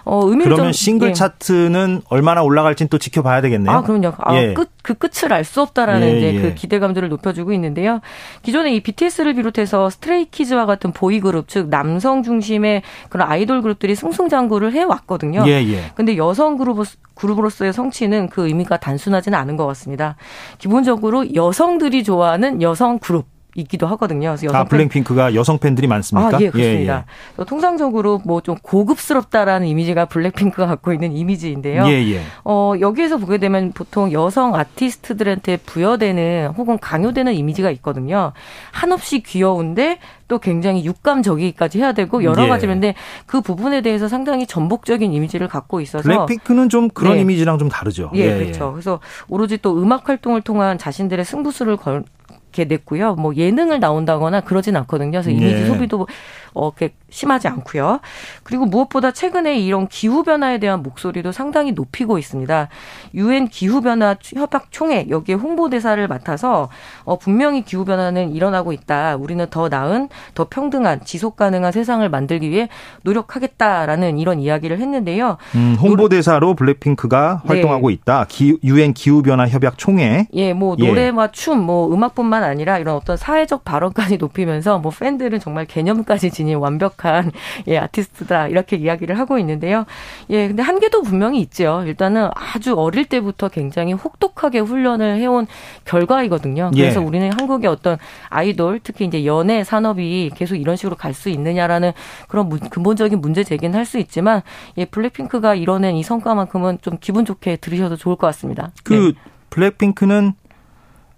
어, 0.05 0.21
의미를 0.25 0.43
그러면 0.53 0.65
좀- 0.67 0.71
싱글 0.71 1.09
예. 1.09 1.13
차트는 1.13 2.01
얼마나 2.09 2.43
올라갈지는 2.43 2.89
또 2.89 2.97
지켜봐야 2.97 3.41
되겠네요. 3.41 3.75
아, 3.75 3.81
그럼요. 3.81 4.13
아, 4.17 4.35
예. 4.35 4.53
끝, 4.53 4.69
그 4.81 4.93
끝을 4.93 5.33
알 5.33 5.43
수 5.43 5.61
없다라는 5.61 6.07
예, 6.07 6.17
이제 6.17 6.35
예. 6.35 6.41
그 6.41 6.53
기대감들을 6.53 7.09
높여주고 7.09 7.51
있는데요. 7.53 7.99
기존에 8.41 8.73
이 8.73 8.81
BTS를 8.81 9.33
비롯해서 9.33 9.89
스트레이키즈와 9.89 10.65
같은 10.65 10.91
보이 10.91 11.19
그룹, 11.19 11.47
즉 11.47 11.69
남성 11.69 12.23
중심의 12.23 12.83
그런 13.09 13.27
아이돌 13.29 13.61
그룹들이 13.61 13.95
승승장구를 13.95 14.73
해왔거든요. 14.73 15.43
예, 15.47 15.63
예. 15.67 15.91
근데 15.95 16.15
여성 16.17 16.57
그룹, 16.57 16.85
그룹으로서의 17.15 17.73
성취는 17.73 18.29
그 18.29 18.47
의미가 18.47 18.77
단순하지는 18.77 19.37
않은 19.37 19.57
것 19.57 19.65
같습니다. 19.67 20.15
기본적으로 20.57 21.33
여성들이 21.33 22.03
좋아하는 22.03 22.61
여성 22.61 22.99
그룹. 22.99 23.25
이기도 23.55 23.87
하거든요. 23.87 24.29
그래서 24.29 24.45
여성 24.47 24.59
아, 24.59 24.63
블랙핑크가 24.65 25.35
여성 25.35 25.57
팬들이 25.57 25.87
많습니까? 25.87 26.37
아, 26.37 26.39
예, 26.41 26.49
그렇습니다. 26.49 27.05
그래서 27.35 27.45
통상적으로 27.49 28.21
뭐 28.25 28.41
좀 28.41 28.55
고급스럽다라는 28.61 29.67
이미지가 29.67 30.05
블랙핑크가 30.05 30.65
갖고 30.67 30.93
있는 30.93 31.11
이미지인데요. 31.11 31.85
예, 31.87 32.13
예. 32.13 32.21
어, 32.43 32.73
여기에서 32.79 33.17
보게 33.17 33.37
되면 33.37 33.71
보통 33.71 34.11
여성 34.11 34.55
아티스트들한테 34.55 35.57
부여되는 35.57 36.53
혹은 36.57 36.79
강요되는 36.79 37.33
이미지가 37.33 37.69
있거든요. 37.71 38.31
한없이 38.71 39.21
귀여운데 39.21 39.99
또 40.27 40.39
굉장히 40.39 40.85
육감적이기까지 40.85 41.79
해야 41.79 41.91
되고 41.91 42.23
여러 42.23 42.45
예. 42.45 42.47
가지인데 42.47 42.95
그 43.25 43.41
부분에 43.41 43.81
대해서 43.81 44.07
상당히 44.07 44.47
전복적인 44.47 45.11
이미지를 45.13 45.47
갖고 45.47 45.81
있어서 45.81 46.03
블랙핑크는 46.03 46.69
좀 46.69 46.89
그런 46.89 47.15
네. 47.15 47.21
이미지랑 47.21 47.57
좀 47.57 47.69
다르죠. 47.69 48.11
예, 48.15 48.37
그렇죠. 48.37 48.71
그래서 48.71 48.99
오로지 49.27 49.57
또 49.57 49.77
음악 49.81 50.07
활동을 50.09 50.41
통한 50.41 50.77
자신들의 50.77 51.25
승부수를 51.25 51.77
걸 51.77 52.03
이렇게 52.51 52.65
냈고요. 52.65 53.15
뭐 53.15 53.33
예능을 53.35 53.79
나온다거나 53.79 54.41
그러진 54.41 54.75
않거든요. 54.75 55.11
그래서 55.11 55.29
이미지 55.31 55.61
예. 55.61 55.65
소비도 55.65 56.07
어, 56.53 56.67
이렇게 56.67 56.93
심하지 57.11 57.47
않고요. 57.47 57.99
그리고 58.43 58.65
무엇보다 58.65 59.11
최근에 59.11 59.59
이런 59.59 59.87
기후 59.87 60.23
변화에 60.23 60.57
대한 60.57 60.81
목소리도 60.81 61.31
상당히 61.31 61.73
높이고 61.73 62.17
있습니다. 62.17 62.69
유엔 63.13 63.47
기후 63.47 63.81
변화 63.81 64.15
협약 64.23 64.71
총회 64.71 65.07
여기에 65.09 65.35
홍보대사를 65.35 66.07
맡아서 66.07 66.69
어, 67.03 67.17
분명히 67.19 67.63
기후 67.63 67.85
변화는 67.85 68.31
일어나고 68.31 68.71
있다. 68.71 69.17
우리는 69.17 69.45
더 69.49 69.69
나은, 69.69 70.09
더 70.33 70.47
평등한, 70.49 71.01
지속 71.03 71.35
가능한 71.35 71.71
세상을 71.71 72.07
만들기 72.07 72.49
위해 72.49 72.69
노력하겠다라는 73.03 74.17
이런 74.17 74.39
이야기를 74.39 74.79
했는데요. 74.79 75.37
음, 75.55 75.75
홍보대사로 75.79 76.55
블랙핑크가 76.55 77.41
네. 77.43 77.47
활동하고 77.47 77.89
있다. 77.89 78.25
기, 78.29 78.57
유엔 78.63 78.93
기후 78.93 79.21
변화 79.21 79.47
협약 79.47 79.77
총회. 79.77 80.27
예, 80.33 80.53
뭐 80.53 80.75
예. 80.79 80.87
노래와 80.87 81.31
춤, 81.31 81.59
뭐 81.59 81.93
음악뿐만 81.93 82.43
아니라 82.43 82.77
이런 82.77 82.95
어떤 82.95 83.17
사회적 83.17 83.65
발언까지 83.65 84.17
높이면서 84.17 84.79
뭐 84.79 84.91
팬들은 84.97 85.39
정말 85.39 85.65
개념까지 85.65 86.29
지닌 86.41 86.57
완벽한 86.57 87.31
예 87.67 87.77
아티스트다 87.77 88.47
이렇게 88.47 88.75
이야기를 88.77 89.19
하고 89.19 89.37
있는데요. 89.37 89.85
예, 90.31 90.47
근데 90.47 90.63
한계도 90.63 91.03
분명히 91.03 91.39
있죠. 91.41 91.83
일단은 91.85 92.29
아주 92.33 92.73
어릴 92.75 93.05
때부터 93.05 93.49
굉장히 93.49 93.93
혹독하게 93.93 94.59
훈련을 94.59 95.17
해온 95.17 95.45
결과이거든요. 95.85 96.71
그래서 96.73 97.01
예. 97.01 97.05
우리는 97.05 97.31
한국의 97.39 97.69
어떤 97.69 97.97
아이돌, 98.29 98.79
특히 98.83 99.05
이제 99.05 99.25
연예 99.25 99.63
산업이 99.63 100.31
계속 100.35 100.55
이런 100.55 100.75
식으로 100.75 100.95
갈 100.95 101.11
수 101.13 101.27
있느냐라는 101.29 101.91
그런 102.29 102.47
문- 102.49 102.59
근본적인 102.59 103.19
문제 103.19 103.43
제기는 103.43 103.77
할 103.77 103.85
수 103.85 103.99
있지만 103.99 104.41
예, 104.77 104.85
블랙핑크가 104.85 105.55
이뤄낸 105.55 105.95
이 105.95 106.03
성과만큼은 106.03 106.79
좀 106.81 106.97
기분 107.01 107.25
좋게 107.25 107.57
들으셔도 107.57 107.97
좋을 107.97 108.15
것 108.15 108.27
같습니다. 108.27 108.71
그 108.85 108.93
네. 108.93 109.13
블랙핑크는 109.49 110.33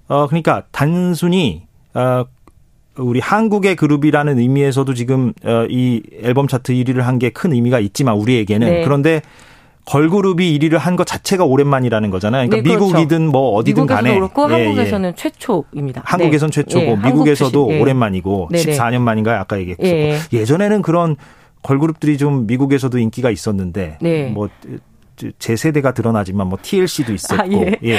어 0.07 0.27
그러니까 0.27 0.63
단순히 0.71 1.67
어 1.93 2.25
우리 2.97 3.19
한국의 3.19 3.75
그룹이라는 3.75 4.37
의미에서도 4.39 4.93
지금 4.93 5.33
어, 5.43 5.65
이 5.69 6.01
앨범 6.21 6.47
차트 6.47 6.73
1위를 6.73 6.99
한 7.01 7.17
게 7.19 7.29
큰 7.31 7.53
의미가 7.53 7.79
있지만 7.79 8.15
우리에게는 8.15 8.67
네. 8.69 8.83
그런데 8.83 9.21
걸그룹이 9.85 10.57
1위를 10.59 10.77
한 10.77 10.95
것 10.95 11.05
자체가 11.05 11.43
오랜만이라는 11.43 12.09
거잖아요. 12.09 12.47
그러니까 12.47 12.69
네, 12.69 12.75
그렇죠. 12.75 12.93
미국이든 12.95 13.27
뭐 13.27 13.55
어디든 13.55 13.83
미국에서도 13.83 13.95
간에 14.03 14.15
그렇고 14.15 14.51
예, 14.51 14.59
예. 14.59 14.65
한국에서는 14.65 15.15
최초입니다. 15.15 16.01
한국에선 16.05 16.51
네. 16.51 16.53
최초고 16.53 16.85
예, 16.85 16.89
한국 16.91 17.07
미국에서도 17.07 17.51
출신, 17.51 17.75
예. 17.77 17.81
오랜만이고 17.81 18.49
네네. 18.51 18.63
14년 18.77 18.99
만인가요? 19.01 19.39
아까 19.39 19.57
얘기했었고 19.59 19.87
예. 19.87 20.19
예전에는 20.31 20.81
그런 20.83 21.15
걸그룹들이 21.63 22.17
좀 22.17 22.45
미국에서도 22.47 22.97
인기가 22.97 23.29
있었는데 23.29 23.97
네. 24.01 24.29
뭐제 24.29 25.55
세대가 25.57 25.93
드러나지만 25.93 26.47
뭐 26.47 26.59
TLC도 26.61 27.13
있었고 27.13 27.41
아, 27.43 27.47
예. 27.51 27.77
예. 27.83 27.97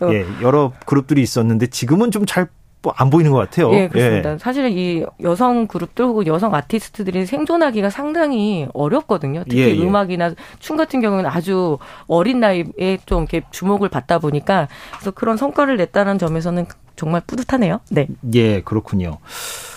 어. 0.00 0.12
예, 0.12 0.24
여러 0.42 0.72
그룹들이 0.86 1.22
있었는데 1.22 1.66
지금은 1.68 2.10
좀 2.10 2.24
잘 2.26 2.48
안 2.94 3.10
보이는 3.10 3.30
것 3.30 3.38
같아요. 3.38 3.72
예, 3.74 3.88
그렇습니다. 3.88 4.38
사실 4.38 4.66
이 4.76 5.04
여성 5.22 5.66
그룹들 5.66 6.04
혹은 6.04 6.26
여성 6.26 6.54
아티스트들이 6.54 7.26
생존하기가 7.26 7.90
상당히 7.90 8.66
어렵거든요. 8.72 9.44
특히 9.48 9.62
예, 9.62 9.76
예. 9.76 9.82
음악이나 9.82 10.34
춤 10.60 10.76
같은 10.76 11.00
경우는 11.00 11.26
아주 11.26 11.78
어린 12.06 12.40
나이에 12.40 12.98
좀 13.04 13.22
이렇게 13.22 13.42
주목을 13.50 13.88
받다 13.90 14.18
보니까 14.18 14.68
그래서 14.92 15.10
그런 15.10 15.36
성과를 15.36 15.76
냈다는 15.76 16.18
점에서는 16.18 16.66
정말 16.96 17.20
뿌듯하네요. 17.26 17.80
네. 17.90 18.08
예, 18.34 18.62
그렇군요. 18.62 19.18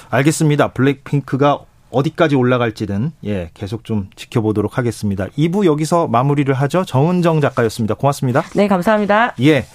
알겠습니다. 0.10 0.70
블랙핑크가 0.74 1.60
어디까지 1.89 2.36
올라갈지는 2.36 3.12
예, 3.26 3.49
계속 3.54 3.84
좀 3.84 4.10
지켜보도록 4.16 4.78
하겠습니다. 4.78 5.28
2부 5.38 5.66
여기서 5.66 6.08
마무리를 6.08 6.54
하죠. 6.54 6.84
정은정 6.86 7.41
작가였습니다. 7.41 7.95
고맙습니다. 7.95 8.43
네, 8.56 8.68
감사합니다. 8.68 9.36
예. 9.41 9.66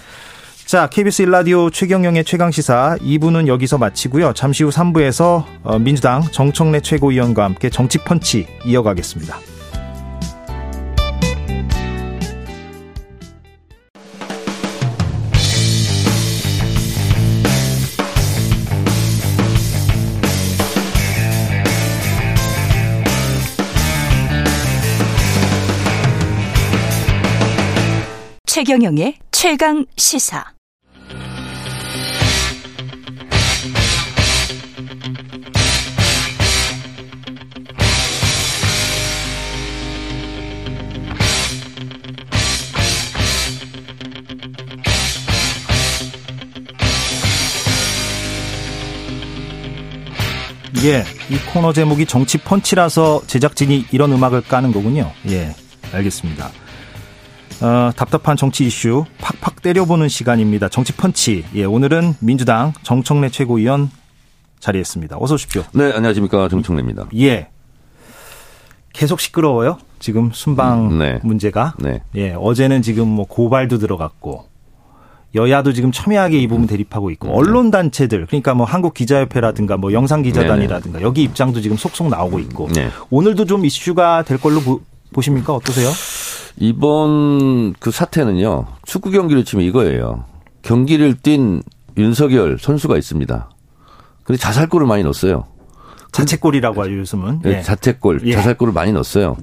자, 0.69 0.87
KBS 0.87 1.23
일라디오 1.23 1.71
최경영의 1.71 2.25
최강 2.25 2.51
시사 2.51 2.99
2부는 3.01 3.49
여기서 3.49 3.79
마치고요. 3.79 4.35
잠시 4.35 4.65
후 4.65 4.69
3부에서 4.69 5.43
어, 5.63 5.79
민주당 5.79 6.21
정청래 6.21 6.81
최고위원과 6.81 7.43
함께 7.43 7.71
정치 7.71 7.97
펀치 7.97 8.47
이어가겠습니다. 8.67 9.39
최경영의 28.45 29.15
최강 29.31 29.87
시사. 29.97 30.58
예, 50.85 51.03
이 51.29 51.39
코너 51.53 51.73
제목이 51.73 52.07
정치 52.07 52.39
펀치라서 52.39 53.23
제작진이 53.27 53.87
이런 53.91 54.13
음악을 54.13 54.43
까는 54.43 54.73
거군요. 54.73 55.11
예, 55.29 55.53
알겠습니다. 55.93 56.51
어, 57.61 57.91
답답한 57.97 58.37
정치 58.37 58.65
이슈 58.65 59.05
팍팍 59.21 59.61
때려보는 59.63 60.09
시간입니다. 60.09 60.69
정치 60.69 60.93
펀치. 60.93 61.45
예, 61.55 61.65
오늘은 61.65 62.15
민주당 62.21 62.73
정청래 62.85 63.29
최고위원 63.31 63.91
자리했습니다. 64.61 65.17
어서 65.19 65.35
오십시오. 65.35 65.65
네, 65.73 65.93
안녕하십니까. 65.93 66.49
정청래입니다. 66.49 67.09
예. 67.19 67.49
계속 68.93 69.19
시끄러워요. 69.21 69.79
지금 69.99 70.31
순방 70.33 70.93
음, 70.93 70.99
네. 70.99 71.19
문제가. 71.25 71.75
네. 71.81 72.03
예, 72.15 72.35
어제는 72.39 72.83
지금 72.83 73.09
뭐 73.09 73.27
고발도 73.27 73.79
들어갔고 73.79 74.48
여야도 75.35 75.73
지금 75.73 75.93
첨예하게 75.93 76.39
이 76.39 76.47
부분 76.47 76.67
대립하고 76.67 77.11
있고 77.11 77.37
언론 77.37 77.71
단체들 77.71 78.27
그러니까 78.27 78.55
뭐 78.55 78.65
한국 78.65 78.95
기자협회라든가 78.95 79.77
뭐 79.77 79.93
영상 79.93 80.23
기자단이라든가 80.23 81.03
여기 81.03 81.23
입장도 81.23 81.61
지금 81.61 81.77
속속 81.77 82.09
나오고 82.09 82.39
있고 82.41 82.69
네. 82.69 82.89
오늘도 83.11 83.45
좀 83.45 83.65
이슈가 83.65 84.23
될 84.23 84.39
걸로 84.39 84.61
보, 84.61 84.81
보십니까? 85.13 85.55
어떠세요? 85.55 85.91
이번 86.57 87.75
그 87.75 87.91
사태는요. 87.91 88.67
축구 88.85 89.11
경기를 89.11 89.45
치면 89.45 89.65
이거예요. 89.67 90.25
경기를 90.63 91.15
뛴 91.15 91.63
윤석열 91.97 92.59
선수가 92.59 92.97
있습니다. 92.97 93.51
근데 94.25 94.39
자살골을 94.39 94.87
많이 94.87 95.03
넣었어요. 95.03 95.45
자책골이라고 96.13 96.83
하죠, 96.83 96.99
요즘은. 96.99 97.41
예, 97.45 97.59
예. 97.59 97.63
자책골, 97.63 98.21
예. 98.25 98.33
자살골을 98.33 98.73
많이 98.73 98.93
넣었어요. 98.93 99.37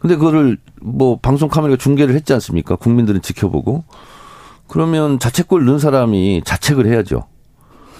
근데 0.00 0.16
그거를 0.16 0.58
뭐 0.80 1.18
방송 1.20 1.48
카메라가 1.48 1.76
중계를 1.76 2.14
했지 2.14 2.32
않습니까? 2.32 2.76
국민들은 2.76 3.22
지켜보고. 3.22 3.84
그러면 4.70 5.18
자책골 5.18 5.64
넣은 5.64 5.80
사람이 5.80 6.42
자책을 6.44 6.86
해야죠. 6.86 7.24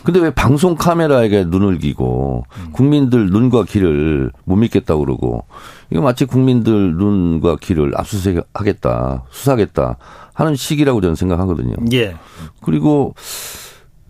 근데 0.04 0.20
왜 0.20 0.30
방송 0.30 0.76
카메라에게 0.76 1.44
눈을 1.44 1.78
기고 1.78 2.44
국민들 2.72 3.28
눈과 3.28 3.64
귀를 3.64 4.30
못 4.44 4.56
믿겠다고 4.56 5.04
그러고 5.04 5.44
이거 5.90 6.00
마치 6.00 6.24
국민들 6.24 6.94
눈과 6.96 7.56
귀를 7.60 7.92
압수수색하겠다, 7.96 9.24
수사하겠다 9.30 9.98
하는 10.32 10.54
시기라고 10.54 11.00
저는 11.00 11.16
생각하거든요. 11.16 11.74
예. 11.92 12.14
그리고 12.62 13.14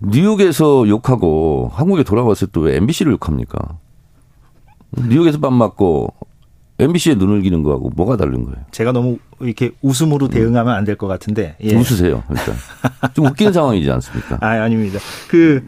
뉴욕에서 0.01 0.87
욕하고 0.87 1.71
한국에 1.75 2.05
돌아왔을 2.05 2.49
때왜 2.49 2.77
MBC를 2.77 3.13
욕합니까? 3.13 3.59
뉴욕에서 5.09 5.39
밥 5.39 5.53
맞고 5.53 6.15
MBC에 6.81 7.15
눈을 7.15 7.43
기는 7.43 7.63
거하고 7.63 7.91
뭐가 7.95 8.17
다른 8.17 8.45
거예요? 8.45 8.57
제가 8.71 8.93
너무 8.93 9.19
이렇게 9.41 9.71
웃음으로 9.83 10.29
대응하면 10.29 10.75
안 10.75 10.85
될 10.85 10.97
것 10.97 11.07
같은데. 11.07 11.57
예. 11.63 11.75
웃으세요, 11.75 12.23
일단. 12.31 12.55
좀 13.15 13.27
웃기는 13.27 13.53
상황이지 13.53 13.91
않습니까? 13.91 14.39
아, 14.41 14.49
아닙니다. 14.63 14.99
그, 15.29 15.63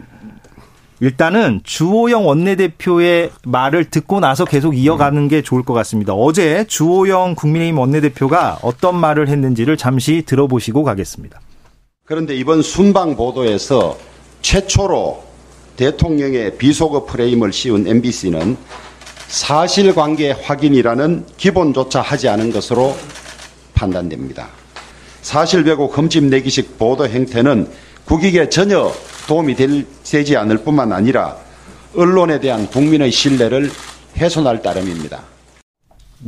일단은 0.99 1.59
주호영 1.63 2.25
원내대표의 2.27 3.31
말을 3.45 3.85
듣고 3.85 4.19
나서 4.19 4.45
계속 4.45 4.77
이어가는 4.77 5.27
게 5.27 5.41
좋을 5.41 5.63
것 5.63 5.73
같습니다. 5.73 6.13
어제 6.13 6.65
주호영 6.67 7.35
국민의힘 7.35 7.77
원내대표가 7.77 8.59
어떤 8.61 8.95
말을 8.97 9.27
했는지를 9.27 9.75
잠시 9.75 10.23
들어보시고 10.25 10.83
가겠습니다. 10.83 11.41
그런데 12.05 12.35
이번 12.35 12.61
순방 12.61 13.15
보도에서 13.15 13.97
최초로 14.41 15.23
대통령의 15.75 16.57
비속어 16.57 17.05
프레임을 17.05 17.51
씌운 17.51 17.87
MBC는 17.87 18.55
사실관계 19.33 20.31
확인이라는 20.43 21.25
기본조차 21.37 22.01
하지 22.01 22.29
않은 22.29 22.51
것으로 22.51 22.95
판단됩니다. 23.73 24.47
사실 25.23 25.63
왜곡 25.63 25.97
흠집 25.97 26.25
내기식 26.25 26.77
보도 26.77 27.07
행태는 27.07 27.67
국익에 28.05 28.49
전혀 28.49 28.93
도움이 29.27 29.55
될, 29.55 29.87
되지 30.03 30.37
않을 30.37 30.59
뿐만 30.59 30.93
아니라 30.93 31.35
언론에 31.95 32.39
대한 32.39 32.67
국민의 32.67 33.11
신뢰를 33.11 33.71
훼손할 34.17 34.61
따름입니다. 34.61 35.23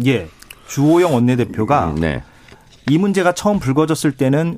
예. 0.08 0.28
주호영 0.68 1.14
원내대표가 1.14 1.93
네. 1.99 2.24
이 2.89 2.97
문제가 2.97 3.34
처음 3.34 3.60
불거졌을 3.60 4.14
때는 4.14 4.58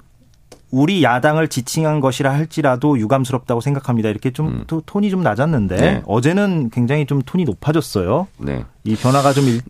우리 0.72 1.04
야당을 1.04 1.48
지칭한 1.48 2.00
것이라 2.02 2.32
할지라도 2.34 3.00
유감스럽다고 3.00 3.62
생각합니다. 3.62 4.10
이렇게 4.10 4.32
좀 4.32 4.48
음. 4.48 4.64
또 4.68 4.82
톤이 4.86 5.10
좀 5.10 5.24
낮았는데 5.24 5.76
네. 5.78 6.04
어제는 6.06 6.70
굉장히 6.72 7.06
좀 7.06 7.22
톤이 7.22 7.46
높아졌어요. 7.46 8.28
네. 8.38 8.66
이 8.84 8.96
변화가 8.96 9.34
좀 9.34 9.46
읽, 9.48 9.64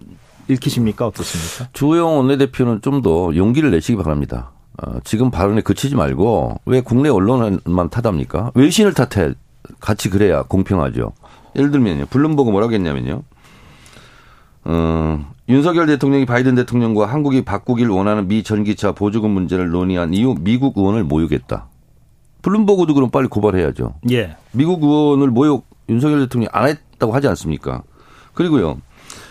읽히십니까? 0.48 1.06
어떻습니까? 1.08 1.70
주호영 1.74 2.18
원내대표는 2.18 2.82
좀 2.82 3.02
더 3.02 3.36
용기를 3.36 3.70
내시기 3.72 3.96
바랍니다. 4.02 4.52
어, 4.82 5.00
지금 5.04 5.30
발언에 5.32 5.62
그치지 5.62 5.96
말고 5.96 6.62
왜 6.66 6.82
국내 6.82 7.10
언론만 7.10 7.90
탓합니까? 7.90 8.52
외신을 8.56 8.94
탓해. 8.94 9.34
같이 9.80 10.10
그래야 10.10 10.44
공평하죠. 10.44 11.12
예를 11.56 11.72
들면요. 11.72 12.06
블룸버그 12.08 12.50
뭐라고 12.50 12.74
했냐면요. 12.74 13.22
어, 14.70 15.26
윤석열 15.48 15.88
대통령이 15.88 16.26
바이든 16.26 16.56
대통령과 16.56 17.06
한국이 17.06 17.46
바꾸길 17.46 17.90
원하는 17.90 18.28
미 18.28 18.44
전기차 18.44 18.92
보조금 18.92 19.32
문제를 19.32 19.70
논의한 19.70 20.14
이후 20.14 20.36
미국 20.42 20.78
의원을 20.78 21.06
모욕했다. 21.06 21.70
블룸버그도 22.42 22.94
그럼 22.94 23.10
빨리 23.10 23.28
고발해야죠. 23.30 23.96
예. 24.12 24.36
미국 24.52 24.84
의원을 24.84 25.30
모욕 25.30 25.66
윤석열 25.88 26.20
대통령이 26.20 26.50
안 26.52 26.68
했다고 26.68 27.14
하지 27.14 27.30
않습니까? 27.30 27.84
그리고요. 28.34 28.82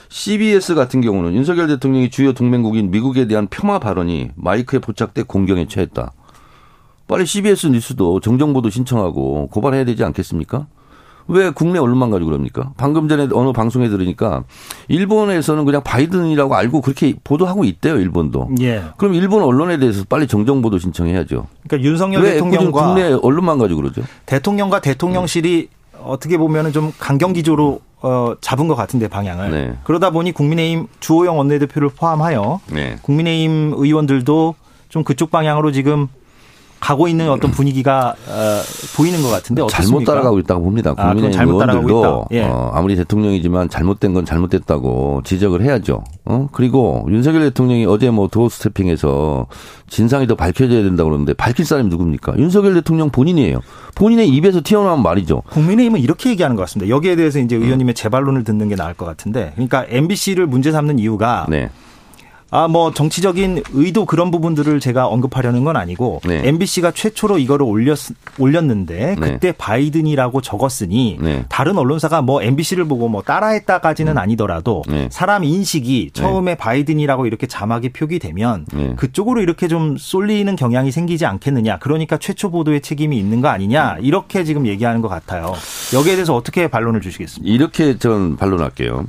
CBS 0.09 0.75
같은 0.75 1.03
경우는 1.03 1.35
윤석열 1.35 1.67
대통령이 1.67 2.09
주요 2.09 2.33
동맹국인 2.33 2.91
미국에 2.91 3.27
대한 3.27 3.47
폄하 3.49 3.79
발언이 3.79 4.31
마이크에 4.37 4.79
포착돼 4.79 5.25
공경에 5.25 5.67
처했다. 5.69 6.13
빨리 7.07 7.27
CBS 7.27 7.67
뉴스도 7.67 8.21
정정보도 8.21 8.71
신청하고 8.71 9.49
고발해야 9.49 9.85
되지 9.85 10.03
않겠습니까? 10.03 10.67
왜 11.29 11.51
국내 11.51 11.79
언론만 11.79 12.11
가지고 12.11 12.31
그럽니까? 12.31 12.71
방금 12.77 13.09
전에 13.09 13.29
어느 13.33 13.53
방송에 13.53 13.89
들으니까 13.89 14.45
일본에서는 14.89 15.65
그냥 15.65 15.83
바이든이라고 15.83 16.55
알고 16.55 16.81
그렇게 16.81 17.15
보도하고 17.25 17.65
있대요, 17.65 17.99
일본도. 17.99 18.51
예. 18.61 18.85
그럼 18.97 19.15
일본 19.15 19.43
언론에 19.43 19.79
대해서 19.79 20.05
빨리 20.09 20.27
정정 20.27 20.63
보도 20.63 20.79
신청해야죠. 20.79 21.47
그러니까 21.67 21.89
윤석열 21.89 22.23
왜 22.23 22.35
대통령과 22.35 22.87
국내 22.87 23.13
언론만 23.13 23.59
가지고 23.59 23.83
그러죠? 23.83 24.03
대통령과 24.27 24.81
대통령실이 24.81 25.69
어떻게 26.05 26.39
보면은 26.39 26.73
좀 26.73 26.93
강경 26.99 27.33
기조로 27.33 27.81
어, 28.03 28.35
잡은 28.41 28.69
것 28.69 28.75
같은데 28.75 29.09
방향을 29.09 29.51
네. 29.51 29.75
그러다 29.85 30.11
보니 30.11 30.33
국민의힘 30.33 30.87
주호영 31.01 31.39
원내대표를 31.39 31.89
포함하여 31.89 32.61
네. 32.71 32.99
국민의힘 33.03 33.75
의원들도 33.77 34.55
좀 34.89 35.03
그쪽 35.03 35.31
방향으로 35.31 35.73
지금 35.73 36.09
가고 36.81 37.09
있는 37.09 37.31
어떤 37.31 37.51
분위기가 37.51 38.15
어, 38.29 38.61
보이는 38.97 39.23
것 39.23 39.29
같은데 39.31 39.63
어떻습니까? 39.63 39.87
잘못 39.87 40.05
따라가고 40.05 40.39
있다고 40.41 40.63
봅니다. 40.63 40.91
아, 40.91 40.95
그건 40.95 41.09
국민의힘 41.15 41.37
잘못 41.37 41.63
의원들도. 41.63 42.27
예. 42.33 42.43
어, 42.43 42.71
아무리 42.75 42.97
대통령이지만 42.97 43.69
잘못된 43.69 44.15
건 44.15 44.25
잘못됐다고 44.25 45.23
지적을 45.25 45.63
해야죠. 45.63 46.05
어? 46.25 46.49
그리고 46.53 47.07
윤석열 47.11 47.43
대통령이 47.43 47.87
어제 47.87 48.11
뭐 48.11 48.29
도어 48.29 48.49
스태핑에서 48.49 49.47
진상이 49.89 50.27
더 50.27 50.35
밝혀져야 50.35 50.83
된다고 50.83 51.11
그러는데 51.11 51.33
밝힐 51.35 51.65
사람이 51.65 51.89
누굽니까? 51.89 52.39
윤석열 52.39 52.75
대통령 52.75 53.11
본인이에요. 53.11 53.61
본인의 53.95 54.29
입에서 54.29 54.61
튀어나온 54.63 55.03
말이죠. 55.03 55.43
국민의힘은 55.51 56.01
이렇게 56.01 56.31
얘기하는 56.31 56.57
것 56.57 56.63
같습니다. 56.63 56.91
여기에 56.91 57.17
대해서 57.17 57.39
음. 57.39 57.45
이제 57.45 57.57
의원님의 57.57 57.95
재반론을 57.95 58.45
듣는 58.45 58.69
게 58.69 58.77
나을 58.77 58.95
것 58.95 59.07
같은데, 59.07 59.53
그러니까 59.55 59.87
MBC를 59.89 60.47
문제 60.47 60.71
삼는 60.73 60.99
이유가 60.99 61.47
네. 61.49 61.71
아, 62.51 62.69
뭐, 62.69 62.93
정치적인 62.93 63.65
의도 63.73 64.05
그런 64.05 64.31
부분들을 64.31 64.79
제가 64.79 65.09
언급하려는 65.09 65.65
건 65.65 65.77
아니고, 65.77 66.21
네. 66.25 66.43
MBC가 66.47 66.93
최초로 66.93 67.39
이거를 67.39 67.67
올렸, 67.67 67.99
올렸는데, 68.39 69.17
네. 69.19 69.33
그때 69.33 69.53
바이든이라고 69.53 70.41
적었으니, 70.41 71.19
네. 71.21 71.45
다른 71.49 71.77
언론사가 71.77 72.23
뭐 72.23 72.43
MBC를 72.43 72.85
보고 72.85 73.09
뭐 73.09 73.23
따라했다까지는 73.23 74.17
아니더라도, 74.17 74.85
네. 74.89 75.09
사람 75.11 75.43
인식이 75.43 76.11
처음에 76.13 76.55
바이든이라고 76.55 77.27
이렇게 77.27 77.49
자막이 77.49 77.89
표기되면, 77.89 78.67
네. 78.73 78.95
그쪽으로 78.95 79.41
이렇게 79.43 79.67
좀 79.67 79.97
쏠리는 79.99 80.55
경향이 80.55 80.93
생기지 80.93 81.27
않겠느냐. 81.27 81.79
그러니까 81.81 82.17
최초 82.17 82.53
보도에 82.53 82.79
책임이 82.79 83.19
있는 83.19 83.41
거 83.41 83.49
아니냐. 83.49 83.97
이렇게 84.01 84.45
지금 84.45 84.67
얘기하는 84.69 85.03
것 85.03 85.09
같아요. 85.09 85.53
여기에 85.93 86.15
대해서 86.15 86.37
어떻게 86.37 86.69
반론을 86.69 87.01
주시겠습니까? 87.01 87.53
이렇게 87.53 87.99
전 87.99 88.37
반론할게요. 88.37 89.05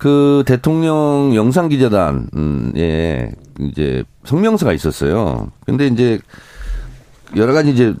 그 0.00 0.44
대통령 0.46 1.32
영상 1.34 1.68
기자단에 1.68 3.30
이제 3.60 4.02
성명서가 4.24 4.72
있었어요. 4.72 5.52
근데 5.66 5.88
이제 5.88 6.18
여러 7.36 7.52
가지 7.52 7.70
이제 7.70 7.94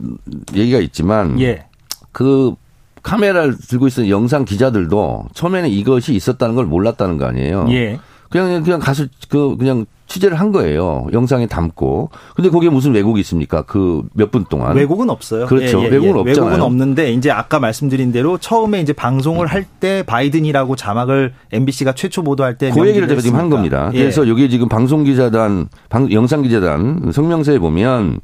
얘기가 0.54 0.78
있지만 0.78 1.38
예. 1.40 1.66
그 2.10 2.54
카메라를 3.02 3.54
들고 3.58 3.86
있었던 3.86 4.08
영상 4.08 4.46
기자들도 4.46 5.26
처음에는 5.34 5.68
이것이 5.68 6.14
있었다는 6.14 6.54
걸 6.54 6.64
몰랐다는 6.64 7.18
거 7.18 7.26
아니에요. 7.26 7.66
예. 7.68 8.00
그냥 8.30 8.62
그냥 8.62 8.80
가서 8.80 9.04
그 9.28 9.56
그냥 9.58 9.86
취재를 10.06 10.40
한 10.40 10.50
거예요. 10.50 11.06
영상에 11.12 11.46
담고. 11.46 12.10
근데 12.34 12.48
거기에 12.50 12.68
무슨 12.70 12.92
왜곡이 12.94 13.20
있습니까? 13.20 13.62
그 13.62 14.02
몇 14.14 14.30
분 14.32 14.44
동안. 14.44 14.76
왜곡은 14.76 15.08
없어요. 15.08 15.46
그렇죠. 15.46 15.80
예, 15.82 15.84
예, 15.84 15.88
왜곡은 15.88 16.14
예. 16.16 16.20
없잖아요. 16.20 16.44
왜곡은 16.52 16.62
없는데 16.62 17.12
이제 17.12 17.30
아까 17.30 17.60
말씀드린 17.60 18.10
대로 18.10 18.36
처음에 18.38 18.80
이제 18.80 18.92
방송을 18.92 19.46
할 19.46 19.64
때 19.80 20.02
바이든이라고 20.04 20.74
자막을 20.76 21.32
MBC가 21.52 21.94
최초 21.94 22.22
보도할 22.22 22.58
때 22.58 22.70
그 22.70 22.88
얘기를 22.88 23.06
제가 23.08 23.20
지금 23.20 23.38
한. 23.38 23.50
겁니다. 23.50 23.90
예. 23.94 23.98
그래서 24.00 24.26
여기 24.28 24.50
지금 24.50 24.68
방송 24.68 25.04
기자단, 25.04 25.68
방, 25.88 26.10
영상 26.12 26.42
기자단 26.42 27.12
성명서에 27.14 27.58
보면 27.60 28.20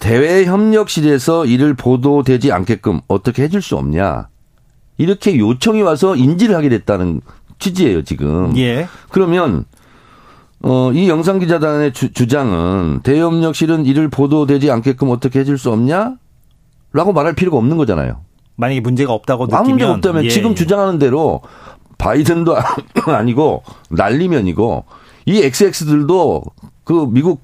대외 0.00 0.44
협력실에서 0.44 1.46
이를 1.46 1.74
보도되지 1.74 2.52
않게끔 2.52 3.00
어떻게 3.08 3.42
해줄 3.44 3.62
수 3.62 3.76
없냐. 3.76 4.28
이렇게 4.98 5.38
요청이 5.38 5.82
와서 5.82 6.14
인지를 6.14 6.54
하게 6.56 6.68
됐다는 6.68 7.20
취지예요, 7.64 8.02
지금. 8.02 8.56
예. 8.58 8.86
그러면 9.10 9.64
어, 10.62 10.92
이 10.92 11.08
영상기자단의 11.08 11.92
주, 11.94 12.12
주장은 12.12 13.00
대협력실은 13.02 13.86
이를 13.86 14.08
보도되지 14.08 14.70
않게끔 14.70 15.08
어떻게 15.10 15.40
해줄 15.40 15.56
수 15.56 15.70
없냐? 15.70 16.16
라고 16.92 17.12
말할 17.12 17.34
필요가 17.34 17.56
없는 17.56 17.76
거잖아요. 17.76 18.20
만약에 18.56 18.80
문제가 18.80 19.12
없다고 19.12 19.46
느끼면 19.46 19.60
아무 19.60 19.70
문제 19.70 19.84
없다면 19.84 20.24
예, 20.26 20.28
지금 20.28 20.50
예. 20.50 20.54
주장하는 20.54 20.98
대로 20.98 21.40
바이든도 21.98 22.54
아니고 23.06 23.62
난리면이고 23.90 24.84
이 25.26 25.42
XX들도 25.42 26.42
그 26.84 27.08
미국 27.10 27.42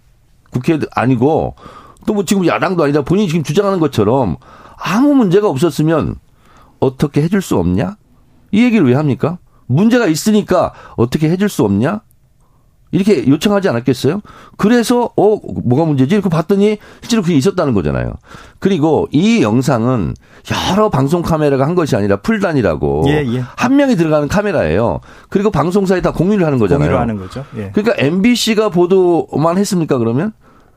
국회 0.51 0.79
아니고 0.95 1.55
또 2.07 2.15
뭐 2.15 2.25
지금 2.25 2.47
야당도 2.47 2.85
아니다 2.85 3.03
본인이 3.03 3.29
지금 3.29 3.43
주장하는 3.43 3.81
것처럼 3.81 4.37
아무 4.79 5.15
문제가 5.15 5.49
없었으면 5.49 6.17
어떻게 6.79 7.23
해줄 7.23 7.43
수 7.43 7.57
없냐? 7.59 7.97
이 8.53 8.63
얘기를 8.65 8.87
왜 8.87 8.95
합니까? 8.95 9.39
문제가 9.71 10.07
있으니까 10.07 10.73
어떻게 10.97 11.31
해줄 11.31 11.49
수 11.49 11.65
없냐? 11.65 12.01
이렇게 12.93 13.27
요청하지 13.29 13.69
않았겠어요? 13.69 14.21
그래서 14.57 15.11
어 15.17 15.37
뭐가 15.65 15.85
문제지? 15.85 16.13
이렇게 16.13 16.29
봤더니 16.29 16.79
실제로 17.03 17.23
그게 17.23 17.37
있었다는 17.37 17.73
거잖아요. 17.73 18.15
그리고 18.59 19.07
이 19.13 19.43
영상은 19.43 20.15
여러 20.73 20.89
방송 20.89 21.23
카메라가 21.23 21.67
한 21.67 21.77
것이 21.77 21.95
아니라 21.95 22.17
풀단이라고 22.17 23.05
예, 23.07 23.25
예. 23.33 23.45
한 23.57 23.77
명이 23.77 23.95
들어가는 23.95 24.27
카메라예요. 24.27 24.99
그리고 25.29 25.53
방송사에 25.53 26.01
다 26.01 26.13
공유를 26.13 26.45
하는 26.45 26.59
거잖아요. 26.59 26.89
공유를 26.89 27.01
하는 27.01 27.17
거죠. 27.17 27.45
예. 27.57 27.71
그러니까 27.73 27.95
MBC가 28.05 28.71
보도만 28.71 29.57
했습니까? 29.59 29.97
그러면 29.99 30.33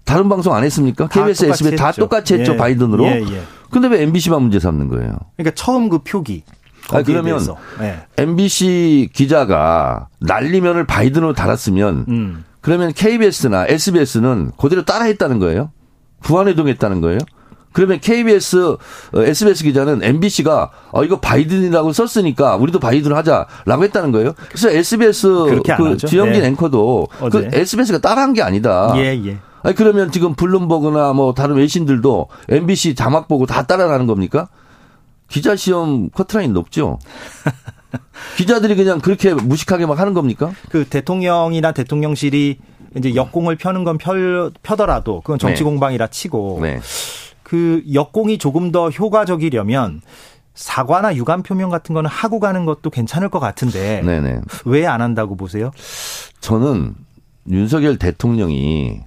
다른 0.06 0.30
방송 0.30 0.54
안 0.54 0.64
했습니까? 0.64 1.08
다 1.08 1.22
KBS, 1.22 1.46
SBS 1.46 1.76
다. 1.78 1.92
똑같이 1.94 2.36
했죠 2.36 2.54
예. 2.54 2.58
바이든으로. 2.58 3.06
예, 3.06 3.22
예. 3.22 3.42
근데 3.72 3.88
왜 3.88 4.04
MBC만 4.04 4.40
문제 4.40 4.60
삼는 4.60 4.88
거예요? 4.90 5.18
그러니까 5.36 5.56
처음 5.56 5.90
그 5.90 6.00
표기. 6.04 6.44
아 6.90 6.98
거기에 6.98 7.14
그러면 7.14 7.38
대해서. 7.38 7.58
예. 7.82 8.00
MBC 8.18 9.10
기자가 9.14 10.08
난리면을 10.20 10.86
바이든으로 10.86 11.34
달았으면 11.34 12.06
음. 12.08 12.46
그러면 12.62 12.94
KBS나 12.94 13.66
SBS는 13.68 14.52
그대로 14.58 14.84
따라했다는 14.86 15.40
거예요. 15.40 15.72
부안해동했다는 16.22 17.02
거예요. 17.02 17.20
그러면 17.74 18.00
KBS, 18.00 18.78
어, 19.14 19.22
SBS 19.22 19.64
기자는 19.64 20.04
MBC가 20.04 20.70
어, 20.92 21.04
이거 21.04 21.20
바이든이라고 21.20 21.92
썼으니까 21.92 22.56
우리도 22.56 22.80
바이든 22.80 23.14
하자라고 23.14 23.84
했다는 23.84 24.12
거예요. 24.12 24.34
그래서 24.48 24.70
SBS 24.70 25.28
그. 25.66 25.98
지영진 25.98 26.42
네. 26.44 26.48
앵커도 26.50 27.08
그 27.20 27.26
어제. 27.26 27.50
SBS가 27.52 27.98
따라한 27.98 28.34
게 28.34 28.42
아니다. 28.44 28.94
예, 28.98 29.20
예. 29.26 29.38
아니 29.64 29.76
그러면 29.76 30.12
지금 30.12 30.36
블룸버그나 30.36 31.14
뭐 31.14 31.34
다른 31.34 31.56
외신들도 31.56 32.28
MBC 32.50 32.96
자막 32.96 33.28
보고 33.28 33.46
다 33.46 33.64
따라가는 33.64 34.08
겁니까? 34.08 34.48
기자 35.30 35.56
시험 35.56 36.10
커트라인 36.10 36.54
높죠. 36.54 37.00
기자들이 38.38 38.76
그냥 38.76 39.00
그렇게 39.00 39.34
무식하게 39.34 39.86
막 39.86 40.00
하는 40.00 40.14
겁니까? 40.14 40.52
그 40.70 40.86
대통령이나 40.86 41.72
대통령실이 41.72 42.58
이제 42.98 43.16
역공을 43.16 43.56
펴는 43.56 43.84
건 43.84 43.98
펴, 43.98 44.52
펴더라도 44.62 45.22
그건 45.22 45.40
정치 45.40 45.60
네. 45.60 45.64
공방이라 45.64 46.08
치고 46.08 46.60
네. 46.62 46.80
그 47.42 47.84
역공이 47.92 48.38
조금 48.38 48.72
더 48.72 48.90
효과적이려면 48.90 50.02
사과나 50.54 51.16
유감 51.16 51.42
표명 51.42 51.70
같은 51.72 51.94
거는 51.96 52.10
하고 52.10 52.40
가는 52.40 52.66
것도 52.66 52.90
괜찮을 52.92 53.30
것 53.30 53.40
같은데. 53.40 54.02
왜 54.66 54.86
안 54.86 55.02
한다고 55.02 55.36
보세요? 55.36 55.72
저는 56.42 56.94
윤석열 57.50 57.98
대통령이 57.98 59.02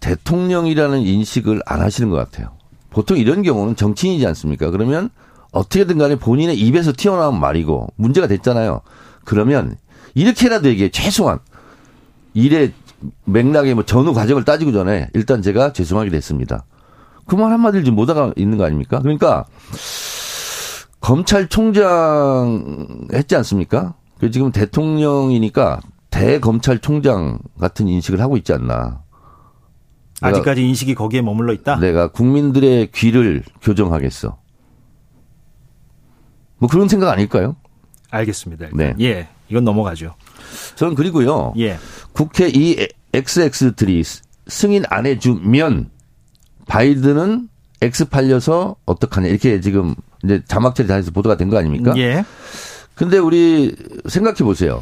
대통령이라는 0.00 1.00
인식을 1.00 1.62
안 1.66 1.80
하시는 1.80 2.10
것 2.10 2.16
같아요. 2.16 2.57
보통 2.90 3.18
이런 3.18 3.42
경우는 3.42 3.76
정치인이지 3.76 4.26
않습니까? 4.26 4.70
그러면 4.70 5.10
어떻게든 5.52 5.98
간에 5.98 6.16
본인의 6.16 6.58
입에서 6.58 6.92
튀어나온 6.96 7.38
말이고 7.40 7.88
문제가 7.96 8.26
됐잖아요. 8.26 8.80
그러면 9.24 9.76
이렇게라도 10.14 10.68
얘기해. 10.68 10.90
최소한 10.90 11.38
일의 12.34 12.72
맥락의 13.24 13.74
뭐 13.74 13.84
전후 13.84 14.12
과정을 14.12 14.44
따지고 14.44 14.72
전에 14.72 15.08
일단 15.14 15.42
제가 15.42 15.72
죄송하게 15.72 16.10
됐습니다. 16.10 16.64
그 17.26 17.36
말 17.36 17.52
한마디를 17.52 17.84
지금 17.84 17.96
못하가 17.96 18.32
있는 18.36 18.58
거 18.58 18.64
아닙니까? 18.64 19.00
그러니까 19.00 19.44
검찰총장 21.00 23.06
했지 23.12 23.36
않습니까? 23.36 23.94
그 24.18 24.30
지금 24.30 24.50
대통령이니까 24.50 25.80
대검찰총장 26.10 27.38
같은 27.60 27.86
인식을 27.88 28.20
하고 28.20 28.36
있지 28.36 28.52
않나. 28.52 29.02
아직까지 30.20 30.62
인식이 30.66 30.94
거기에 30.94 31.22
머물러 31.22 31.52
있다. 31.52 31.76
내가 31.76 32.08
국민들의 32.08 32.90
귀를 32.92 33.42
교정하겠어. 33.62 34.38
뭐 36.58 36.68
그런 36.68 36.88
생각 36.88 37.10
아닐까요? 37.10 37.56
알겠습니다. 38.10 38.66
일단. 38.66 38.78
네. 38.78 38.94
예, 39.04 39.28
이건 39.48 39.64
넘어가죠. 39.64 40.14
저는 40.76 40.94
그리고요. 40.94 41.52
예. 41.58 41.78
국회 42.12 42.48
이 42.48 42.86
XX들이 43.12 44.02
승인 44.46 44.84
안 44.88 45.06
해주면 45.06 45.90
바이든은 46.66 47.48
X 47.80 48.08
팔려서 48.08 48.76
어떡하냐 48.86 49.28
이렇게 49.28 49.60
지금 49.60 49.94
이제 50.24 50.42
자막 50.48 50.74
처리 50.74 50.88
다 50.88 50.94
해서 50.94 51.10
보도가 51.12 51.36
된 51.36 51.48
거 51.48 51.58
아닙니까? 51.58 51.94
예. 51.96 52.24
근데 52.94 53.18
우리 53.18 53.76
생각해 54.08 54.38
보세요. 54.38 54.80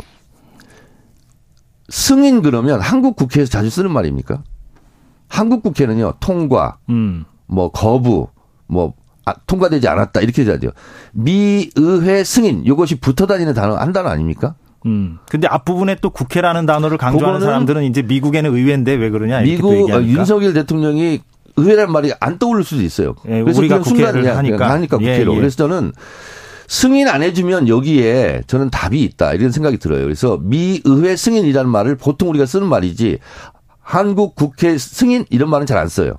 승인 1.89 2.43
그러면 2.43 2.81
한국 2.81 3.17
국회에서 3.17 3.51
자주 3.51 3.69
쓰는 3.71 3.91
말입니까? 3.93 4.43
한국 5.29 5.63
국회는요 5.63 6.15
통과, 6.21 6.79
음. 6.89 7.25
뭐 7.47 7.71
거부, 7.71 8.29
뭐 8.67 8.95
아, 9.25 9.35
통과되지 9.47 9.89
않았다 9.89 10.21
이렇게 10.21 10.45
해야 10.45 10.59
돼요. 10.59 10.71
미 11.13 11.69
의회 11.75 12.23
승인 12.23 12.63
이것이 12.65 12.95
붙어 12.97 13.27
다니는 13.27 13.55
단어 13.55 13.75
한 13.77 13.93
단어 13.93 14.09
아닙니까? 14.09 14.55
음. 14.87 15.19
근데 15.29 15.49
앞부분에 15.49 15.97
또 16.01 16.11
국회라는 16.11 16.65
단어를 16.65 16.97
강조하는 16.97 17.41
사람들은 17.41 17.85
이제 17.85 18.03
미국에는 18.03 18.55
의회인데 18.55 18.95
왜 18.95 19.11
그러냐 19.11 19.41
이렇게 19.41 19.61
또 19.61 19.71
미국 19.71 19.79
어, 19.79 19.83
얘기하니까. 19.83 20.13
윤석열 20.13 20.53
대통령이 20.53 21.21
의회란 21.57 21.91
말이 21.91 22.13
안 22.21 22.39
떠오를 22.39 22.63
수도 22.63 22.83
있어요. 22.83 23.15
예, 23.27 23.43
그래서 23.43 23.59
우리가 23.61 23.83
순간 23.83 24.13
국회를 24.13 24.23
그냥 24.23 24.37
하니까. 24.37 24.71
하니까 24.71 24.99
예, 25.01 25.13
국회로. 25.13 25.33
예. 25.35 25.37
그래서 25.39 25.57
저는 25.57 25.93
승인 26.69 27.09
안 27.09 27.23
해주면 27.23 27.69
여기에 27.69 28.43
저는 28.47 28.71
답이 28.71 29.03
있다 29.03 29.33
이런 29.35 29.51
생각이 29.51 29.79
들어요. 29.79 30.03
그래서 30.03 30.39
미의회 30.41 31.17
승인이라는 31.17 31.71
말을 31.71 31.97
보통 31.97 32.29
우리가 32.29 32.47
쓰는 32.47 32.69
말이지 32.69 33.19
한국 33.87 34.35
국회 34.35 34.77
승인 34.79 35.25
이런 35.31 35.49
말은 35.49 35.65
잘 35.65 35.77
안 35.79 35.89
써요. 35.89 36.15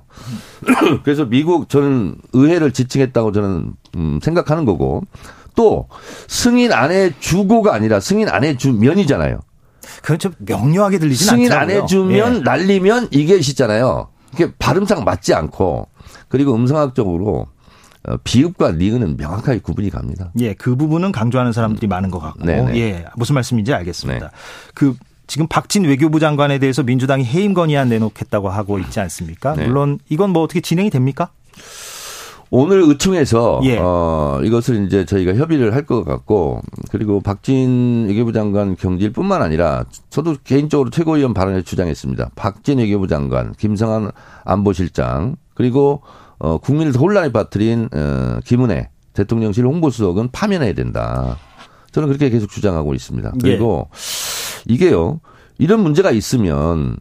그래서 1.04 1.26
미국 1.26 1.68
저는 1.68 2.16
의회를 2.32 2.72
지칭했다고 2.72 3.32
저는 3.32 3.72
음, 3.96 4.20
생각하는 4.22 4.64
거고 4.64 5.02
또 5.54 5.88
승인 6.28 6.72
안 6.72 6.90
해주고가 6.92 7.74
아니라 7.74 8.00
승인 8.00 8.28
안 8.28 8.44
해주면이잖아요. 8.44 9.40
그건 10.00 10.18
좀 10.18 10.32
명료하게 10.38 10.98
들리진 10.98 11.26
승인 11.26 11.52
안 11.52 11.62
않더라고요. 11.62 11.82
해주면 11.82 12.36
예. 12.36 12.40
날리면 12.40 13.08
이게 13.10 13.40
시잖아요. 13.42 14.08
이게 14.32 14.50
발음상 14.58 15.04
맞지 15.04 15.34
않고 15.34 15.88
그리고 16.28 16.54
음성학적으로 16.54 17.48
어, 18.06 18.16
비읍과 18.24 18.72
리은은 18.72 19.16
명확하게 19.16 19.58
구분이 19.58 19.90
갑니다. 19.90 20.30
예, 20.38 20.54
그 20.54 20.76
부분은 20.76 21.10
강조하는 21.12 21.52
사람들이 21.52 21.88
많은 21.88 22.10
것 22.10 22.20
같고, 22.20 22.44
네네. 22.46 22.78
예, 22.78 23.04
무슨 23.16 23.34
말씀인지 23.34 23.74
알겠습니다. 23.74 24.26
네. 24.26 24.32
그 24.74 24.94
지금 25.28 25.46
박진 25.46 25.84
외교부 25.84 26.18
장관에 26.18 26.58
대해서 26.58 26.82
민주당이 26.82 27.24
해임 27.24 27.54
건의안 27.54 27.88
내놓겠다고 27.90 28.48
하고 28.48 28.78
있지 28.80 28.98
않습니까? 28.98 29.54
네. 29.54 29.66
물론 29.66 29.98
이건 30.08 30.30
뭐 30.30 30.42
어떻게 30.42 30.60
진행이 30.60 30.90
됩니까? 30.90 31.28
오늘 32.50 32.80
의총에서 32.82 33.60
예. 33.64 33.76
어, 33.78 34.40
이것을 34.42 34.86
이제 34.86 35.04
저희가 35.04 35.34
협의를 35.34 35.74
할 35.74 35.84
것 35.84 36.02
같고 36.04 36.62
그리고 36.90 37.20
박진 37.20 38.06
외교부 38.08 38.32
장관 38.32 38.74
경질뿐만 38.74 39.42
아니라 39.42 39.84
저도 40.08 40.36
개인적으로 40.44 40.88
최고위원 40.90 41.34
발언에 41.34 41.60
주장했습니다. 41.62 42.30
박진 42.36 42.78
외교부 42.78 43.06
장관, 43.06 43.52
김성한 43.52 44.10
안보실장 44.44 45.36
그리고 45.54 46.00
어, 46.38 46.56
국민을 46.56 46.94
혼란에 46.94 47.32
빠뜨린 47.32 47.90
어, 47.94 48.38
김은혜 48.46 48.88
대통령실 49.12 49.66
홍보수석은 49.66 50.30
파면해야 50.32 50.72
된다. 50.72 51.36
저는 51.92 52.08
그렇게 52.08 52.30
계속 52.30 52.50
주장하고 52.50 52.94
있습니다. 52.94 53.32
그리고 53.42 53.88
이게요 54.68 55.20
이런 55.58 55.80
문제가 55.80 56.12
있으면 56.12 56.96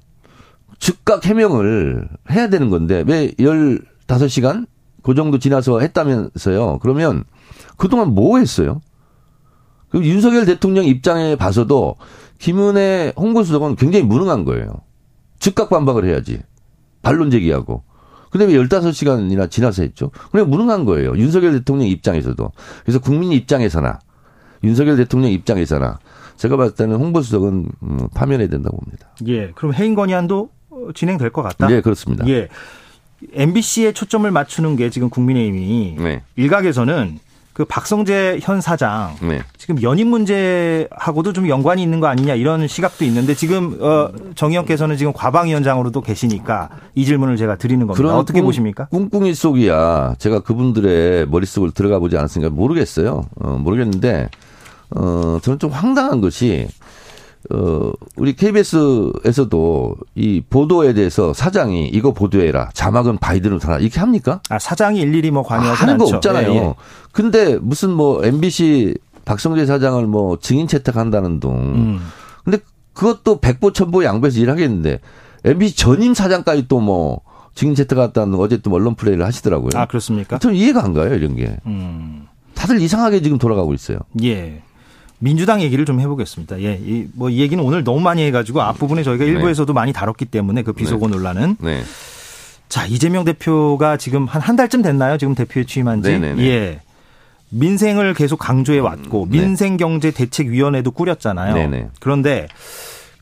즉각 0.79 1.25
해명을 1.25 2.09
해야 2.31 2.49
되는 2.49 2.69
건데 2.69 3.03
왜 3.05 3.31
15시간 3.31 4.65
그 5.03 5.15
정도 5.15 5.39
지나서 5.39 5.79
했다면서요. 5.79 6.79
그러면 6.81 7.23
그동안 7.77 8.13
뭐 8.13 8.39
했어요? 8.39 8.81
그 9.89 10.03
윤석열 10.03 10.45
대통령 10.45 10.85
입장에 10.85 11.35
봐서도 11.35 11.95
김은혜 12.39 13.13
홍보수석은 13.15 13.75
굉장히 13.77 14.05
무능한 14.05 14.43
거예요. 14.43 14.81
즉각 15.39 15.69
반박을 15.69 16.05
해야지. 16.05 16.41
반론 17.01 17.31
제기하고. 17.31 17.83
근데 18.31 18.45
왜 18.45 18.53
15시간이나 18.53 19.49
지나서 19.49 19.83
했죠? 19.83 20.11
그냥 20.31 20.49
무능한 20.49 20.83
거예요. 20.83 21.15
윤석열 21.15 21.53
대통령 21.53 21.87
입장에서도. 21.87 22.51
그래서 22.83 22.99
국민 22.99 23.31
입장에서나 23.31 23.99
윤석열 24.63 24.97
대통령 24.97 25.31
입장에서나 25.31 25.99
제가 26.37 26.55
봤을 26.57 26.75
때는 26.75 26.95
홍보수석은 26.97 27.65
음, 27.83 27.99
파면해야 28.13 28.47
된다고 28.49 28.77
봅니다. 28.77 29.07
예, 29.27 29.51
그럼 29.55 29.73
해임 29.73 29.95
건의안도 29.95 30.49
어, 30.69 30.87
진행될 30.93 31.31
것 31.31 31.41
같다. 31.41 31.67
네, 31.67 31.81
그렇습니다. 31.81 32.27
예, 32.27 32.47
MBC에 33.33 33.93
초점을 33.93 34.29
맞추는 34.29 34.75
게 34.75 34.89
지금 34.89 35.09
국민의힘이 35.09 35.95
네. 35.99 36.21
일각에서는 36.35 37.19
그 37.53 37.65
박성재 37.65 38.37
현 38.43 38.61
사장 38.61 39.15
네. 39.19 39.39
지금 39.57 39.81
연임 39.81 40.09
문제하고도 40.09 41.33
좀 41.33 41.49
연관이 41.49 41.81
있는 41.81 41.99
거 41.99 42.05
아니냐 42.05 42.35
이런 42.35 42.67
시각도 42.67 43.03
있는데 43.05 43.33
지금 43.33 43.77
어, 43.81 44.11
정 44.35 44.51
의원께서는 44.51 44.95
지금 44.95 45.11
과방위원장으로도 45.11 46.01
계시니까 46.01 46.69
이 46.93 47.03
질문을 47.03 47.35
제가 47.35 47.55
드리는 47.55 47.87
겁니다. 47.87 48.15
어떻게 48.15 48.41
꿍- 48.41 48.49
보십니까? 48.49 48.85
꿍꿍이 48.89 49.33
속이야. 49.33 50.17
제가 50.19 50.41
그분들의 50.41 51.27
머릿속을 51.29 51.71
들어가 51.71 51.97
보지 51.97 52.15
않았으니까 52.15 52.51
모르겠어요. 52.51 53.25
어, 53.39 53.57
모르겠는데, 53.59 54.29
어, 54.91 55.39
저는 55.41 55.59
좀 55.59 55.69
황당한 55.71 56.21
것이, 56.21 56.67
어, 57.51 57.91
우리 58.15 58.35
KBS에서도 58.35 59.95
이 60.15 60.41
보도에 60.49 60.93
대해서 60.93 61.33
사장이 61.33 61.87
이거 61.89 62.13
보도해라. 62.13 62.69
자막은 62.73 63.17
바이든으로 63.19 63.59
달아. 63.59 63.79
이렇게 63.79 63.99
합니까? 63.99 64.41
아, 64.49 64.59
사장이 64.59 64.99
일일이 64.99 65.31
뭐 65.31 65.43
관여하지 65.43 65.79
하는 65.79 65.97
거 65.97 66.05
않죠. 66.05 66.15
없잖아요. 66.17 66.51
예, 66.51 66.55
예. 66.57 66.73
근데 67.11 67.57
무슨 67.57 67.91
뭐 67.91 68.23
MBC 68.25 68.95
박성재 69.25 69.65
사장을 69.65 70.05
뭐 70.07 70.37
증인 70.39 70.67
채택한다는 70.67 71.39
둥. 71.39 71.55
음. 71.55 71.99
근데 72.43 72.59
그것도 72.93 73.39
백보 73.39 73.73
천보 73.73 74.03
양보해서 74.03 74.39
일하겠는데 74.39 74.99
MBC 75.45 75.75
전임 75.75 76.13
사장까지 76.13 76.67
또 76.67 76.79
뭐 76.79 77.21
증인 77.55 77.73
채택갔다는 77.75 78.35
어쨌든 78.35 78.71
언론 78.71 78.93
플레이를 78.95 79.25
하시더라고요. 79.25 79.71
아 79.75 79.87
그렇습니까? 79.87 80.37
좀 80.37 80.53
이해가 80.53 80.83
안 80.83 80.93
가요 80.93 81.13
이런 81.15 81.35
게. 81.35 81.57
음. 81.65 82.27
다들 82.53 82.79
이상하게 82.81 83.21
지금 83.21 83.37
돌아가고 83.39 83.73
있어요. 83.73 83.99
예. 84.23 84.61
민주당 85.19 85.61
얘기를 85.61 85.85
좀 85.85 85.99
해보겠습니다. 85.99 86.61
예, 86.61 86.79
이, 86.83 87.07
뭐, 87.13 87.29
이 87.29 87.39
얘기는 87.39 87.63
오늘 87.63 87.83
너무 87.83 87.99
많이 87.99 88.23
해가지고 88.23 88.61
앞부분에 88.61 89.03
저희가 89.03 89.25
네. 89.25 89.31
일부에서도 89.31 89.71
많이 89.73 89.91
다뤘기 89.93 90.25
때문에 90.25 90.61
그 90.61 90.73
비속어 90.73 91.07
논란은. 91.07 91.57
네. 91.59 91.81
자, 92.69 92.85
이재명 92.85 93.23
대표가 93.23 93.97
지금 93.97 94.25
한, 94.25 94.41
한 94.41 94.55
달쯤 94.55 94.81
됐나요? 94.81 95.17
지금 95.17 95.33
대표에 95.33 95.63
취임한 95.63 96.03
지? 96.03 96.11
네네네. 96.11 96.43
예. 96.43 96.79
민생을 97.49 98.13
계속 98.13 98.37
강조해 98.37 98.79
왔고, 98.79 99.27
네. 99.31 99.39
민생경제대책위원회도 99.39 100.91
꾸렸잖아요. 100.91 101.53
네네. 101.55 101.89
그런데 101.99 102.47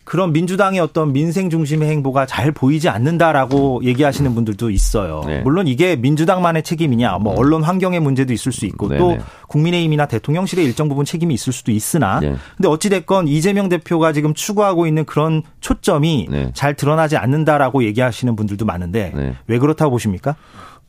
그런 0.06 0.32
민주당의 0.34 0.80
어떤 0.80 1.12
민생 1.14 1.50
중심의 1.50 1.90
행보가 1.90 2.28
잘 2.28 2.52
보이지 2.52 2.90
않는다라고 2.90 3.82
얘기하시는 3.84 4.36
분들도 4.36 4.70
있어요. 4.70 5.24
네. 5.26 5.42
물론 5.42 5.68
이게 5.68 5.96
민주당만의 5.96 6.62
책임이냐, 6.62 7.18
뭐 7.18 7.34
언론 7.36 7.64
환경의 7.64 8.00
문제도 8.00 8.32
있을 8.32 8.52
수 8.52 8.68
있고 8.68 8.88
또 8.90 9.10
네네. 9.10 9.24
국민의힘이나 9.48 10.06
대통령실의 10.06 10.64
일정 10.64 10.90
부분 10.90 11.06
책임이 11.06 11.34
있을 11.34 11.52
수도 11.52 11.72
있으나 11.72 12.20
네. 12.20 12.36
근데 12.56 12.70
어찌 12.70 12.90
됐건 12.90 13.28
이재명 13.28 13.68
대표가 13.68 14.14
지금 14.14 14.36
추구하고 14.36 14.86
있는 14.86 15.06
그런 15.06 15.42
초점이 15.60 16.28
네. 16.30 16.52
잘 16.54 16.76
드러나지 16.76 17.18
않는다라고 17.18 17.84
얘기하시는 17.84 18.36
분들도 18.36 18.64
많은데 18.64 19.12
네. 19.16 19.36
왜 19.48 19.58
그렇다고 19.58 19.90
보십니까? 19.90 20.36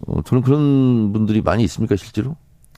어, 0.06 0.20
저는 0.26 0.43
그런 0.43 1.14
분들이 1.14 1.40
많이 1.40 1.64
있습니까 1.64 1.97
실제로? 1.97 2.36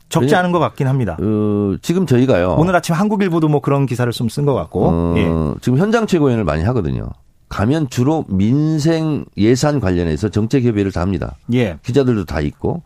적지 0.08 0.34
않은 0.34 0.52
것 0.52 0.58
같긴 0.58 0.86
합니다. 0.86 1.16
어, 1.20 1.76
지금 1.82 2.06
저희가요. 2.06 2.56
오늘 2.58 2.74
아침 2.74 2.94
한국일보도 2.94 3.48
뭐 3.48 3.60
그런 3.60 3.86
기사를 3.86 4.10
좀 4.12 4.28
쓴 4.28 4.44
것 4.46 4.54
같고. 4.54 4.88
어, 4.88 5.14
예. 5.16 5.28
지금 5.60 5.78
현장 5.78 6.06
최고위원을 6.06 6.44
많이 6.44 6.62
하거든요. 6.64 7.10
가면 7.48 7.88
주로 7.88 8.24
민생 8.28 9.24
예산 9.36 9.80
관련해서 9.80 10.28
정책 10.28 10.64
협의를 10.64 10.92
다 10.92 11.00
합니다. 11.00 11.36
예. 11.52 11.78
기자들도 11.82 12.24
다 12.26 12.40
있고 12.40 12.82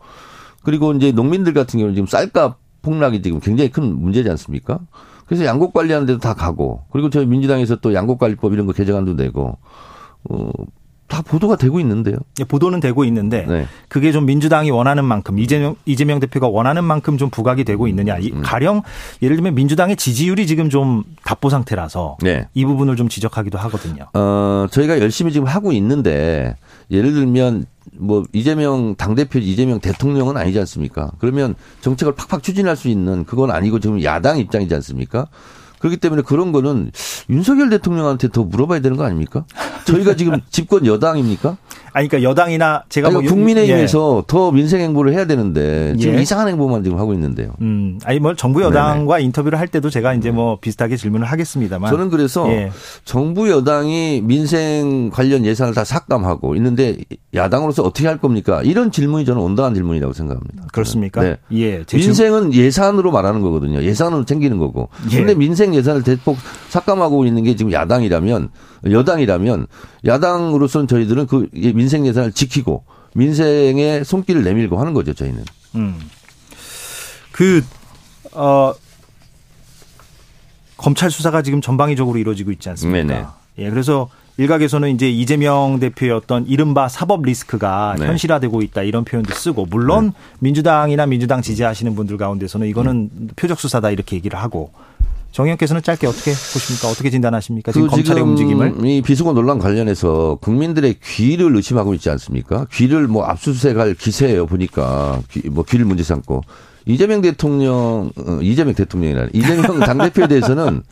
그리고 0.63 0.93
이제 0.93 1.11
농민들 1.11 1.53
같은 1.53 1.79
경우는 1.79 1.95
지금 1.95 2.07
쌀값 2.07 2.57
폭락이 2.81 3.21
지금 3.21 3.39
굉장히 3.39 3.69
큰 3.71 3.83
문제지 3.99 4.29
않습니까? 4.29 4.79
그래서 5.25 5.45
양곡 5.45 5.73
관리하는 5.73 6.05
데도 6.05 6.19
다 6.19 6.33
가고 6.33 6.83
그리고 6.91 7.09
저희 7.09 7.25
민주당에서 7.25 7.77
또 7.77 7.93
양곡 7.93 8.19
관리법 8.19 8.53
이런 8.53 8.65
거 8.65 8.73
개정안도 8.73 9.13
내고 9.13 9.57
어, 10.29 10.49
다 11.07 11.21
보도가 11.21 11.57
되고 11.57 11.79
있는데요. 11.79 12.15
예, 12.39 12.43
보도는 12.43 12.79
되고 12.79 13.03
있는데 13.05 13.45
네. 13.47 13.67
그게 13.87 14.11
좀 14.11 14.25
민주당이 14.25 14.71
원하는 14.71 15.05
만큼 15.05 15.37
이재명 15.37 15.75
이재명 15.85 16.19
대표가 16.19 16.47
원하는 16.47 16.83
만큼 16.83 17.17
좀 17.17 17.29
부각이 17.29 17.63
되고 17.65 17.87
있느냐. 17.87 18.15
음. 18.15 18.21
이- 18.21 18.31
가령 18.41 18.81
예를 19.21 19.35
들면 19.35 19.53
민주당의 19.53 19.95
지지율이 19.95 20.47
지금 20.47 20.69
좀 20.69 21.03
답보 21.23 21.49
상태라서 21.49 22.17
네. 22.21 22.47
이 22.53 22.65
부분을 22.65 22.95
좀 22.95 23.09
지적하기도 23.09 23.57
하거든요. 23.59 24.05
어, 24.13 24.65
저희가 24.71 24.99
열심히 24.99 25.31
지금 25.31 25.47
하고 25.47 25.71
있는데 25.73 26.55
예를 26.89 27.13
들면 27.13 27.65
뭐 27.99 28.23
이재명 28.33 28.95
당대표 28.95 29.37
이재명 29.39 29.79
대통령은 29.79 30.37
아니지 30.37 30.57
않습니까? 30.59 31.11
그러면 31.19 31.53
정책을 31.81 32.15
팍팍 32.15 32.41
추진할 32.41 32.75
수 32.75 32.87
있는 32.87 33.23
그건 33.25 33.51
아니고 33.51 33.79
지금 33.79 34.01
야당 34.03 34.39
입장이지 34.39 34.73
않습니까? 34.75 35.27
그렇기 35.83 35.97
때문에 35.97 36.21
그런 36.21 36.53
거는 36.53 36.91
윤석열 37.29 37.69
대통령한테 37.69 38.29
더 38.29 38.45
물어봐야 38.45 38.79
되는 38.79 38.95
거 38.95 39.03
아닙니까? 39.03 39.43
저희가 39.83 40.15
지금 40.15 40.39
집권 40.49 40.85
여당입니까? 40.85 41.57
아니 41.93 42.07
그러니까 42.07 42.29
여당이나 42.29 42.83
제가 42.89 43.07
아니, 43.09 43.13
뭐 43.13 43.23
국민의힘에서 43.23 44.23
더 44.27 44.51
민생 44.51 44.81
행보를 44.81 45.13
해야 45.13 45.25
되는데 45.25 45.95
지금 45.97 46.17
예. 46.17 46.21
이상한 46.21 46.47
행보만 46.47 46.83
지금 46.83 46.97
하고 46.97 47.13
있는데요. 47.13 47.53
음, 47.61 47.99
아니 48.03 48.19
뭐 48.19 48.35
정부 48.35 48.63
여당과 48.63 49.19
인터뷰를 49.19 49.59
할 49.59 49.67
때도 49.67 49.91
제가 49.91 50.15
이제 50.15 50.31
뭐 50.31 50.57
비슷하게 50.59 50.97
질문을 50.97 51.27
하겠습니다만 51.27 51.91
저는 51.91 52.09
그래서 52.09 52.49
예. 52.49 52.71
정부 53.05 53.49
여당이 53.49 54.21
민생 54.23 55.11
관련 55.11 55.45
예산을 55.45 55.75
다 55.75 55.83
삭감하고 55.83 56.55
있는데 56.55 56.97
야당으로서 57.35 57.83
어떻게 57.83 58.07
할 58.07 58.17
겁니까? 58.17 58.61
이런 58.63 58.91
질문이 58.91 59.25
저는 59.25 59.41
온당한 59.41 59.75
질문이라고 59.75 60.13
생각합니다. 60.13 60.65
그렇습니까? 60.71 61.21
네. 61.21 61.37
예. 61.51 61.83
제 61.85 61.97
민생은 61.97 62.53
예산으로 62.53 63.11
말하는 63.11 63.41
거거든요. 63.41 63.83
예산으로 63.83 64.25
챙기는 64.25 64.57
거고. 64.57 64.89
예. 65.11 65.17
근데 65.17 65.35
민생 65.35 65.75
예산을 65.75 66.01
대폭 66.01 66.37
삭감하고 66.69 67.25
있는 67.25 67.43
게 67.43 67.55
지금 67.55 67.71
야당이라면 67.71 68.49
여당이라면 68.89 69.67
야당으로서는 70.05 70.87
저희들은 70.87 71.27
그 71.27 71.49
민생 71.53 72.05
예산을 72.05 72.31
지키고 72.31 72.83
민생에 73.15 74.03
손길을 74.03 74.43
내밀고 74.43 74.79
하는 74.79 74.93
거죠, 74.93 75.13
저희는. 75.13 75.45
음. 75.75 75.99
그, 77.31 77.63
어, 78.33 78.73
검찰 80.77 81.11
수사가 81.11 81.41
지금 81.41 81.61
전방위적으로 81.61 82.17
이루어지고 82.17 82.51
있지 82.51 82.69
않습니까? 82.69 83.07
네네. 83.07 83.25
예, 83.59 83.69
그래서 83.69 84.09
일각에서는 84.37 84.89
이제 84.89 85.09
이재명 85.09 85.79
대표의 85.79 86.11
어떤 86.11 86.47
이른바 86.47 86.89
사법 86.89 87.23
리스크가 87.23 87.95
네. 87.99 88.07
현실화되고 88.07 88.63
있다 88.63 88.81
이런 88.81 89.05
표현도 89.05 89.33
쓰고 89.33 89.67
물론 89.67 90.11
민주당이나 90.39 91.05
민주당 91.05 91.41
지지하시는 91.41 91.93
분들 91.93 92.17
가운데서는 92.17 92.67
이거는 92.67 93.09
음. 93.13 93.29
표적 93.35 93.59
수사다 93.59 93.91
이렇게 93.91 94.15
얘기를 94.15 94.39
하고 94.39 94.71
정의원께서는 95.33 95.81
짧게 95.81 96.07
어떻게 96.07 96.31
보십니까? 96.31 96.87
어떻게 96.89 97.09
진단하십니까? 97.09 97.71
지금 97.71 97.87
그 97.87 97.95
검찰의 97.95 98.21
움직임을 98.21 98.85
이 98.85 99.01
비수거 99.01 99.33
논란 99.33 99.57
관련해서 99.57 100.37
국민들의 100.41 100.97
귀를 101.03 101.55
의심하고 101.55 101.95
있지 101.95 102.09
않습니까? 102.11 102.67
귀를 102.71 103.07
뭐 103.07 103.25
압수수색할 103.25 103.95
기세예요 103.95 104.45
보니까 104.45 105.19
귀, 105.31 105.49
뭐 105.49 105.63
귀를 105.63 105.85
문제 105.85 106.03
삼고 106.03 106.41
이재명 106.85 107.21
대통령 107.21 108.11
어, 108.15 108.39
이재명 108.41 108.75
대통령이라 108.75 109.29
이재명 109.33 109.79
당 109.81 109.97
대표에 109.97 110.27
대해서는 110.27 110.83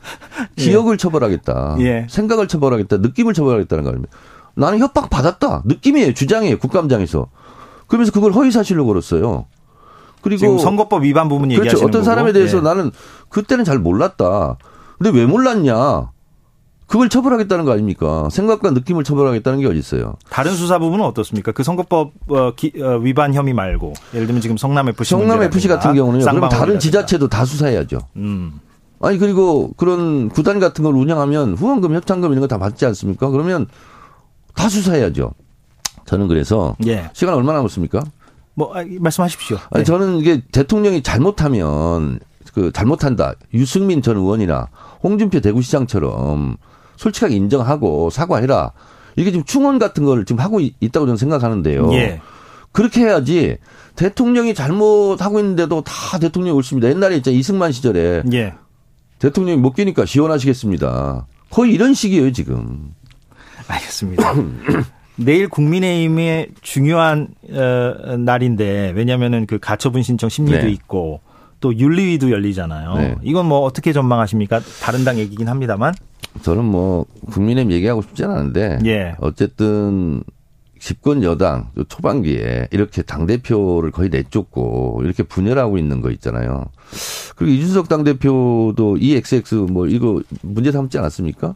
기억을 0.55 0.97
처벌하겠다, 0.97 1.77
예. 1.79 2.07
생각을 2.09 2.47
처벌하겠다, 2.47 2.97
느낌을 2.97 3.33
처벌하겠다는 3.33 3.83
거 3.83 3.89
아닙니까? 3.91 4.17
나는 4.55 4.79
협박 4.79 5.09
받았다, 5.09 5.63
느낌이에요, 5.65 6.13
주장이에요, 6.13 6.57
국감장에서. 6.59 7.27
그러면서 7.87 8.11
그걸 8.11 8.31
허위 8.31 8.51
사실로 8.51 8.85
걸었어요. 8.85 9.45
그리고 10.21 10.39
지금 10.39 10.57
선거법 10.59 11.03
위반 11.03 11.27
부분 11.29 11.49
그렇죠. 11.49 11.61
얘기하시는 11.61 11.87
어떤 11.87 12.01
거고. 12.01 12.05
사람에 12.05 12.33
대해서 12.33 12.57
예. 12.57 12.61
나는 12.61 12.91
그때는 13.29 13.63
잘 13.65 13.79
몰랐다. 13.79 14.57
근데 14.97 15.17
왜 15.17 15.25
몰랐냐? 15.25 16.09
그걸 16.87 17.07
처벌하겠다는 17.07 17.63
거 17.63 17.71
아닙니까? 17.71 18.27
생각과 18.29 18.71
느낌을 18.71 19.03
처벌하겠다는 19.05 19.59
게 19.61 19.65
어디 19.67 19.79
있어요? 19.79 20.15
다른 20.29 20.51
수사 20.53 20.77
부분은 20.77 21.05
어떻습니까? 21.05 21.53
그 21.53 21.63
선거법 21.63 22.11
어, 22.27 22.51
기- 22.55 22.73
어, 22.81 22.97
위반 22.97 23.33
혐의 23.33 23.53
말고 23.53 23.93
예를 24.13 24.27
들면 24.27 24.41
지금 24.41 24.57
성남 24.57 24.89
FC 24.89 25.09
성남 25.11 25.41
FC 25.43 25.69
같은 25.69 25.93
경우는요. 25.93 26.25
그럼 26.25 26.49
다른. 26.49 26.79
지자체도 26.79 27.29
다 27.29 27.45
수사해야죠. 27.45 27.99
음. 28.17 28.59
아니 28.99 29.17
그리고 29.17 29.71
그런 29.77 30.27
구단 30.29 30.59
같은 30.59 30.83
걸 30.83 30.93
운영하면 30.95 31.53
후원금, 31.55 31.95
협찬금 31.95 32.31
이런 32.31 32.41
거 32.41 32.47
다 32.47 32.57
받지 32.59 32.85
않습니까? 32.85 33.29
그러면 33.29 33.67
다 34.53 34.67
수사해야죠. 34.67 35.31
저는 36.05 36.27
그래서 36.27 36.75
예. 36.85 37.09
시간 37.13 37.35
얼마나 37.35 37.59
남았습니까? 37.59 38.03
뭐 38.53 38.75
아, 38.75 38.83
말씀하십시오. 38.99 39.57
아니 39.71 39.83
네. 39.83 39.83
저는 39.83 40.19
이게 40.19 40.41
대통령이 40.51 41.03
잘못하면 41.03 42.19
그 42.53 42.71
잘못한다. 42.73 43.33
유승민 43.53 44.01
전 44.01 44.17
의원이나 44.17 44.67
홍준표 45.03 45.39
대구시장처럼 45.39 46.57
솔직하게 46.97 47.35
인정하고 47.35 48.09
사과해라. 48.09 48.71
이게 49.15 49.31
지금 49.31 49.45
충원 49.45 49.79
같은 49.79 50.05
걸 50.05 50.25
지금 50.25 50.41
하고 50.43 50.59
있- 50.59 50.75
있다고 50.79 51.05
저는 51.05 51.17
생각하는데요. 51.17 51.93
예. 51.93 52.21
그렇게 52.71 53.01
해야지 53.01 53.57
대통령이 53.95 54.53
잘못하고 54.53 55.39
있는데도 55.39 55.81
다 55.81 56.17
대통령이 56.19 56.55
옳습니다. 56.57 56.87
옛날에 56.89 57.17
있잖아요. 57.17 57.37
이승만 57.39 57.71
시절에 57.71 58.23
예. 58.33 58.53
대통령이 59.19 59.59
못 59.59 59.73
끼니까 59.73 60.05
시원하시겠습니다. 60.05 61.27
거의 61.49 61.73
이런 61.73 61.93
식이에요, 61.93 62.31
지금. 62.31 62.93
알겠습니다. 63.67 64.33
내일 65.15 65.47
국민의힘의 65.49 66.49
중요한 66.61 67.29
어, 67.51 68.17
날인데 68.17 68.93
왜냐하면은 68.95 69.45
그 69.45 69.59
가처분 69.59 70.03
신청 70.03 70.29
심리도 70.29 70.65
네. 70.65 70.71
있고 70.71 71.21
또 71.59 71.77
윤리위도 71.77 72.31
열리잖아요. 72.31 72.93
네. 72.95 73.15
이건 73.21 73.45
뭐 73.45 73.59
어떻게 73.59 73.93
전망하십니까? 73.93 74.59
다른 74.81 75.03
당 75.03 75.17
얘기긴 75.17 75.47
합니다만. 75.47 75.93
저는 76.41 76.65
뭐 76.65 77.05
국민의힘 77.31 77.71
얘기하고 77.71 78.01
싶지 78.01 78.23
않은데 78.23 78.79
예. 78.85 79.15
어쨌든 79.19 80.23
집권 80.79 81.21
여당 81.21 81.69
초반기에 81.87 82.69
이렇게 82.71 83.03
당 83.03 83.27
대표를 83.27 83.91
거의 83.91 84.09
내쫓고 84.09 85.01
이렇게 85.03 85.21
분열하고 85.21 85.77
있는 85.77 86.01
거 86.01 86.09
있잖아요. 86.09 86.65
그리고 87.35 87.53
이준석 87.53 87.87
당 87.87 88.03
대표도 88.03 88.97
EXX 88.99 89.55
뭐 89.69 89.85
이거 89.85 90.21
문제 90.41 90.71
삼지 90.71 90.97
않았습니까? 90.97 91.55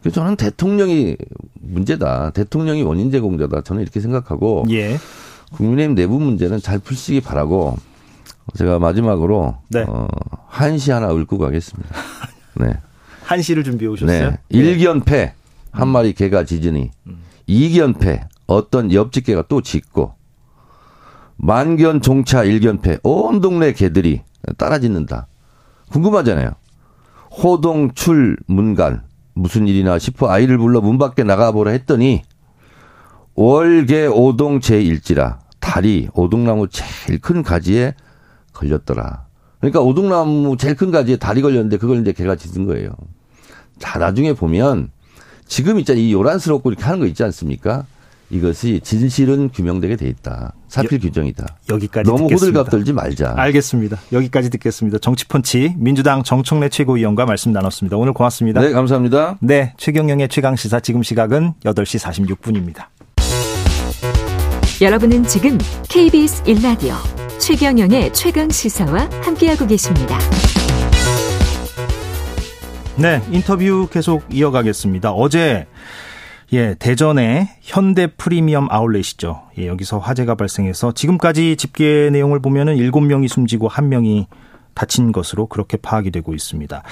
그래서 0.00 0.20
저는 0.20 0.36
대통령이 0.36 1.16
문제다. 1.60 2.30
대통령이 2.30 2.82
원인 2.82 3.10
제공자다. 3.10 3.62
저는 3.62 3.82
이렇게 3.82 4.00
생각하고 4.00 4.64
예. 4.70 4.96
국민의힘 5.52 5.94
내부 5.94 6.20
문제는 6.20 6.60
잘 6.60 6.78
풀시기 6.78 7.20
바라고 7.20 7.76
제가 8.56 8.78
마지막으로 8.78 9.56
네. 9.68 9.84
어, 9.88 10.08
한시 10.46 10.90
하나 10.90 11.12
읊고 11.12 11.38
가겠습니다. 11.38 11.94
네. 12.60 12.74
한시를 13.24 13.64
준비해 13.64 13.90
오셨어요? 13.90 14.16
예. 14.16 14.30
네. 14.30 14.38
일견패 14.48 15.34
한 15.70 15.88
마리 15.88 16.12
개가 16.12 16.44
짖으니 16.44 16.90
이견패 17.46 18.26
어떤 18.46 18.92
옆집 18.92 19.26
개가 19.26 19.44
또 19.48 19.60
짖고 19.60 20.14
만견 21.36 22.00
종차 22.00 22.42
일견패 22.44 22.98
온 23.02 23.40
동네 23.40 23.72
개들이 23.72 24.22
따라 24.56 24.78
짖는다. 24.78 25.26
궁금하잖아요. 25.90 26.52
호동 27.30 27.92
출 27.94 28.36
문간 28.46 29.02
무슨 29.38 29.68
일이나 29.68 29.98
싶어 29.98 30.28
아이를 30.28 30.58
불러 30.58 30.80
문 30.80 30.98
밖에 30.98 31.22
나가보라 31.22 31.70
했더니 31.70 32.22
월계 33.34 34.06
오동 34.06 34.60
제1지라 34.60 35.38
다리 35.60 36.08
오동나무 36.14 36.68
제일 36.68 37.20
큰 37.20 37.42
가지에 37.42 37.94
걸렸더라. 38.52 39.26
그러니까 39.60 39.80
오동나무 39.80 40.56
제일 40.56 40.74
큰 40.74 40.90
가지에 40.90 41.16
다리 41.16 41.42
걸렸는데 41.42 41.76
그걸 41.76 42.00
이제 42.00 42.12
개가 42.12 42.36
짖은 42.36 42.66
거예요. 42.66 42.90
자, 43.78 43.98
나중에 43.98 44.32
보면 44.32 44.90
지금 45.46 45.78
있잖아요. 45.78 46.02
이 46.02 46.12
요란스럽고 46.12 46.70
이렇게 46.70 46.84
하는 46.84 46.98
거 46.98 47.06
있지 47.06 47.22
않습니까? 47.22 47.86
이것이 48.30 48.80
진실은 48.82 49.48
규명되게 49.48 49.96
돼 49.96 50.06
있다. 50.08 50.52
사필 50.68 51.00
규정이다. 51.00 51.46
여기까지 51.70 52.10
너무 52.10 52.28
듣겠습니다. 52.28 52.60
호들갑 52.60 52.70
떨지 52.70 52.92
말자. 52.92 53.34
알겠습니다. 53.36 53.98
여기까지 54.12 54.50
듣겠습니다. 54.50 54.98
정치펀치 54.98 55.74
민주당 55.78 56.22
정청래 56.22 56.68
최고위원과 56.68 57.24
말씀 57.24 57.52
나눴습니다. 57.52 57.96
오늘 57.96 58.12
고맙습니다. 58.12 58.60
네, 58.60 58.72
감사합니다. 58.72 59.38
네, 59.40 59.72
최경영의 59.78 60.28
최강 60.28 60.56
시사 60.56 60.80
지금 60.80 61.02
시각은 61.02 61.54
8시 61.64 62.36
46분입니다. 62.36 62.86
여러분은 64.80 65.24
지금 65.24 65.58
KBS 65.88 66.44
1라디오 66.44 66.94
최경영의 67.38 68.12
최강 68.12 68.50
시사와 68.50 69.08
함께하고 69.22 69.66
계십니다. 69.66 70.18
네, 72.96 73.22
인터뷰 73.30 73.88
계속 73.90 74.22
이어가겠습니다. 74.30 75.12
어제 75.12 75.66
예, 76.52 76.74
대전의 76.78 77.48
현대 77.60 78.06
프리미엄 78.06 78.68
아울렛이죠. 78.70 79.42
예, 79.58 79.66
여기서 79.66 79.98
화재가 79.98 80.34
발생해서 80.34 80.92
지금까지 80.92 81.56
집계 81.56 82.08
내용을 82.10 82.40
보면은 82.40 82.76
7명이 82.76 83.28
숨지고 83.28 83.68
1명이 83.68 84.26
다친 84.74 85.12
것으로 85.12 85.46
그렇게 85.46 85.76
파악이 85.76 86.10
되고 86.10 86.32
있습니다. 86.32 86.82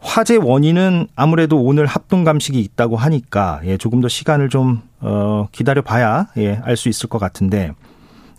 화재 0.00 0.36
원인은 0.36 1.06
아무래도 1.14 1.62
오늘 1.62 1.86
합동 1.86 2.24
감식이 2.24 2.58
있다고 2.58 2.96
하니까 2.96 3.60
예, 3.64 3.76
조금 3.76 4.00
더 4.00 4.08
시간을 4.08 4.48
좀 4.48 4.82
어, 5.00 5.46
기다려 5.52 5.82
봐야 5.82 6.26
예, 6.36 6.60
알 6.64 6.76
수 6.76 6.88
있을 6.88 7.08
것 7.08 7.18
같은데 7.18 7.70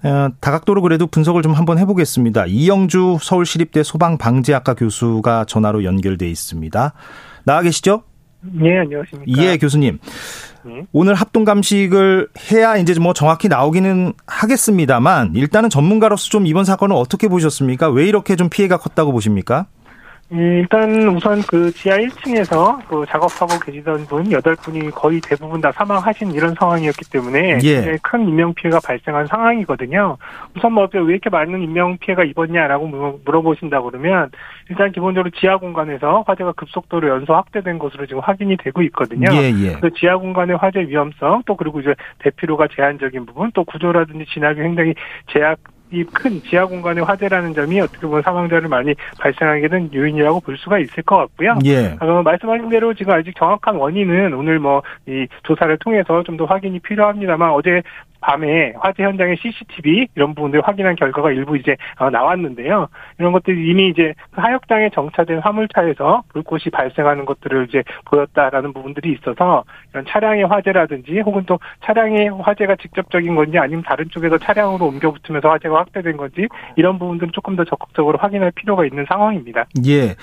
어, 0.04 0.28
다각도로 0.42 0.82
그래도 0.82 1.08
분석을 1.08 1.42
좀 1.42 1.54
한번 1.54 1.78
해보겠습니다. 1.78 2.48
이영주 2.48 3.20
서울시립대 3.22 3.84
소방방재학과 3.84 4.74
교수가 4.74 5.46
전화로 5.46 5.86
연결돼 5.86 6.30
있습니다. 6.30 6.92
나와 7.46 7.62
계시죠? 7.62 8.04
예, 8.64 8.80
안녕하십니까. 8.80 9.42
예, 9.42 9.58
교수님. 9.58 10.00
네. 10.66 10.86
오늘 10.92 11.14
합동 11.14 11.44
감식을 11.44 12.30
해야 12.52 12.78
이제 12.78 12.94
뭐 13.00 13.14
정확히 13.14 13.48
나오기는 13.48 14.14
하겠습니다만 14.26 15.34
일단은 15.36 15.70
전문가로서 15.70 16.30
좀 16.30 16.48
이번 16.48 16.66
사건을 16.66 16.96
어떻게 16.96 17.28
보셨습니까? 17.28 17.90
왜 17.90 18.08
이렇게 18.08 18.36
좀 18.36 18.50
피해가 18.50 18.78
컸다고 18.78 19.12
보십니까? 19.12 19.68
예, 20.32 20.38
일단 20.60 20.90
우선 21.10 21.42
그 21.44 21.72
지하 21.74 21.98
1층에서 21.98 22.88
그 22.88 23.06
작업하고 23.08 23.60
계시던 23.64 24.06
분 24.08 24.24
8분이 24.24 24.92
거의 24.96 25.22
대부분 25.22 25.62
다 25.62 25.72
사망하신 25.72 26.32
이런 26.32 26.56
상황이었기 26.58 27.12
때문에 27.12 27.60
예. 27.64 27.98
큰 28.02 28.28
인명피해가 28.28 28.80
발생한 28.84 29.28
상황이거든요. 29.28 30.18
우선 30.56 30.72
뭐 30.74 30.88
왜 30.94 31.02
이렇게 31.14 31.30
많은 31.30 31.62
인명피해가 31.62 32.24
입었냐라고 32.24 32.88
물- 32.88 33.14
물어보신다 33.26 33.82
그러면 33.82 34.32
일단 34.70 34.92
기본적으로 34.92 35.30
지하 35.40 35.58
공간에서 35.58 36.24
화재가 36.26 36.54
급속도로 36.54 37.10
연소 37.10 37.34
확대된 37.36 37.78
것으로 37.78 38.08
지금 38.08 38.22
확인이 38.22 38.58
되고 38.58 38.82
있거든요. 38.84 39.28
예, 39.34 39.52
예. 39.52 39.74
그 39.82 39.92
지하 39.94 40.18
공간의 40.18 40.56
화재 40.58 40.80
위험성 40.80 41.44
또 41.46 41.56
그리고 41.56 41.80
이제 41.82 41.94
대피로가 42.20 42.68
제한적인 42.76 43.26
부분 43.28 43.52
또 43.54 43.64
구조라든지 43.66 44.26
진압이 44.34 44.62
굉장히 44.62 44.96
제약 45.32 45.60
이 45.94 46.04
큰 46.14 46.42
지하 46.44 46.66
공간의 46.66 47.04
화재라는 47.04 47.54
점이 47.54 47.80
어떻게 47.80 48.06
보면 48.08 48.22
사망자를 48.24 48.68
많이 48.68 48.94
발생하게 49.20 49.68
된 49.68 49.90
요인이라고 49.94 50.40
볼 50.42 50.58
수가 50.58 50.80
있을 50.80 51.04
것 51.04 51.18
같고요. 51.18 51.56
예. 51.66 51.96
어, 52.00 52.22
말씀하신 52.24 52.70
대로 52.70 52.94
지금 52.94 53.14
아직 53.14 53.36
정확한 53.38 53.76
원인은 53.76 54.34
오늘 54.34 54.60
뭐 54.60 54.82
이 55.08 55.28
조사를 55.44 55.78
통해서 55.80 56.24
좀 56.24 56.34
더 56.38 56.46
확인이 56.46 56.80
필요합니다만 56.80 57.52
어제 57.52 57.82
밤에 58.24 58.74
화재 58.80 59.04
현장의 59.04 59.36
CCTV 59.42 60.08
이런 60.16 60.34
부분들 60.34 60.62
확인한 60.62 60.96
결과가 60.96 61.32
일부 61.32 61.58
이제 61.58 61.76
어, 62.00 62.10
나왔는데요. 62.10 62.88
이런 63.20 63.34
것들이 63.34 63.70
이미 63.70 63.90
이제 63.90 64.14
하역장에 64.32 64.90
정차된 64.92 65.40
화물차에서 65.40 66.24
불꽃이 66.30 66.64
발생하는 66.72 67.26
것들을 67.26 67.68
이제 67.68 67.84
보였다라는 68.06 68.72
부분들이 68.72 69.12
있어서 69.14 69.66
이런 69.92 70.06
차량의 70.08 70.46
화재라든지 70.46 71.20
혹은 71.20 71.44
또 71.46 71.60
차량의 71.84 72.30
화재가 72.30 72.78
직접적인 72.78 73.36
건지 73.36 73.58
아니면 73.60 73.84
다른 73.86 74.10
쪽에서 74.10 74.38
차량으로 74.38 74.88
옮겨 74.88 75.12
붙으면서 75.12 75.50
화재가 75.50 75.78
확대된 75.78 76.16
건지 76.16 76.48
이런 76.78 76.98
부분들은 76.98 77.34
조금 77.34 77.58
더 77.58 77.66
적극적으로 77.66 78.18
확인할 78.18 78.52
필요가 78.52 78.86
있는 78.86 79.06
상황입니다. 79.08 79.66
예. 79.86 80.16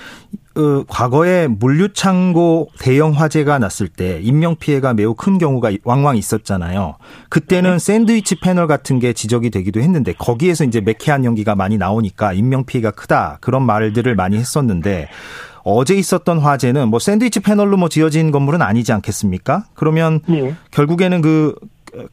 어, 0.55 0.83
과거에 0.87 1.47
물류창고 1.47 2.69
대형 2.79 3.11
화재가 3.11 3.59
났을 3.59 3.87
때 3.87 4.19
인명 4.21 4.55
피해가 4.57 4.93
매우 4.93 5.13
큰 5.13 5.37
경우가 5.37 5.71
왕왕 5.83 6.17
있었잖아요. 6.17 6.95
그때는 7.29 7.79
샌드위치 7.79 8.39
패널 8.39 8.67
같은 8.67 8.99
게 8.99 9.13
지적이 9.13 9.49
되기도 9.49 9.79
했는데 9.79 10.13
거기에서 10.13 10.65
이제 10.65 10.81
매캐한 10.81 11.23
연기가 11.23 11.55
많이 11.55 11.77
나오니까 11.77 12.33
인명 12.33 12.65
피해가 12.65 12.91
크다 12.91 13.37
그런 13.39 13.65
말들을 13.65 14.13
많이 14.15 14.37
했었는데 14.37 15.07
어제 15.63 15.95
있었던 15.95 16.39
화재는 16.39 16.89
뭐 16.89 16.99
샌드위치 16.99 17.39
패널로 17.39 17.77
뭐 17.77 17.87
지어진 17.87 18.31
건물은 18.31 18.61
아니지 18.61 18.91
않겠습니까? 18.91 19.65
그러면 19.73 20.19
예. 20.29 20.55
결국에는 20.71 21.21
그 21.21 21.55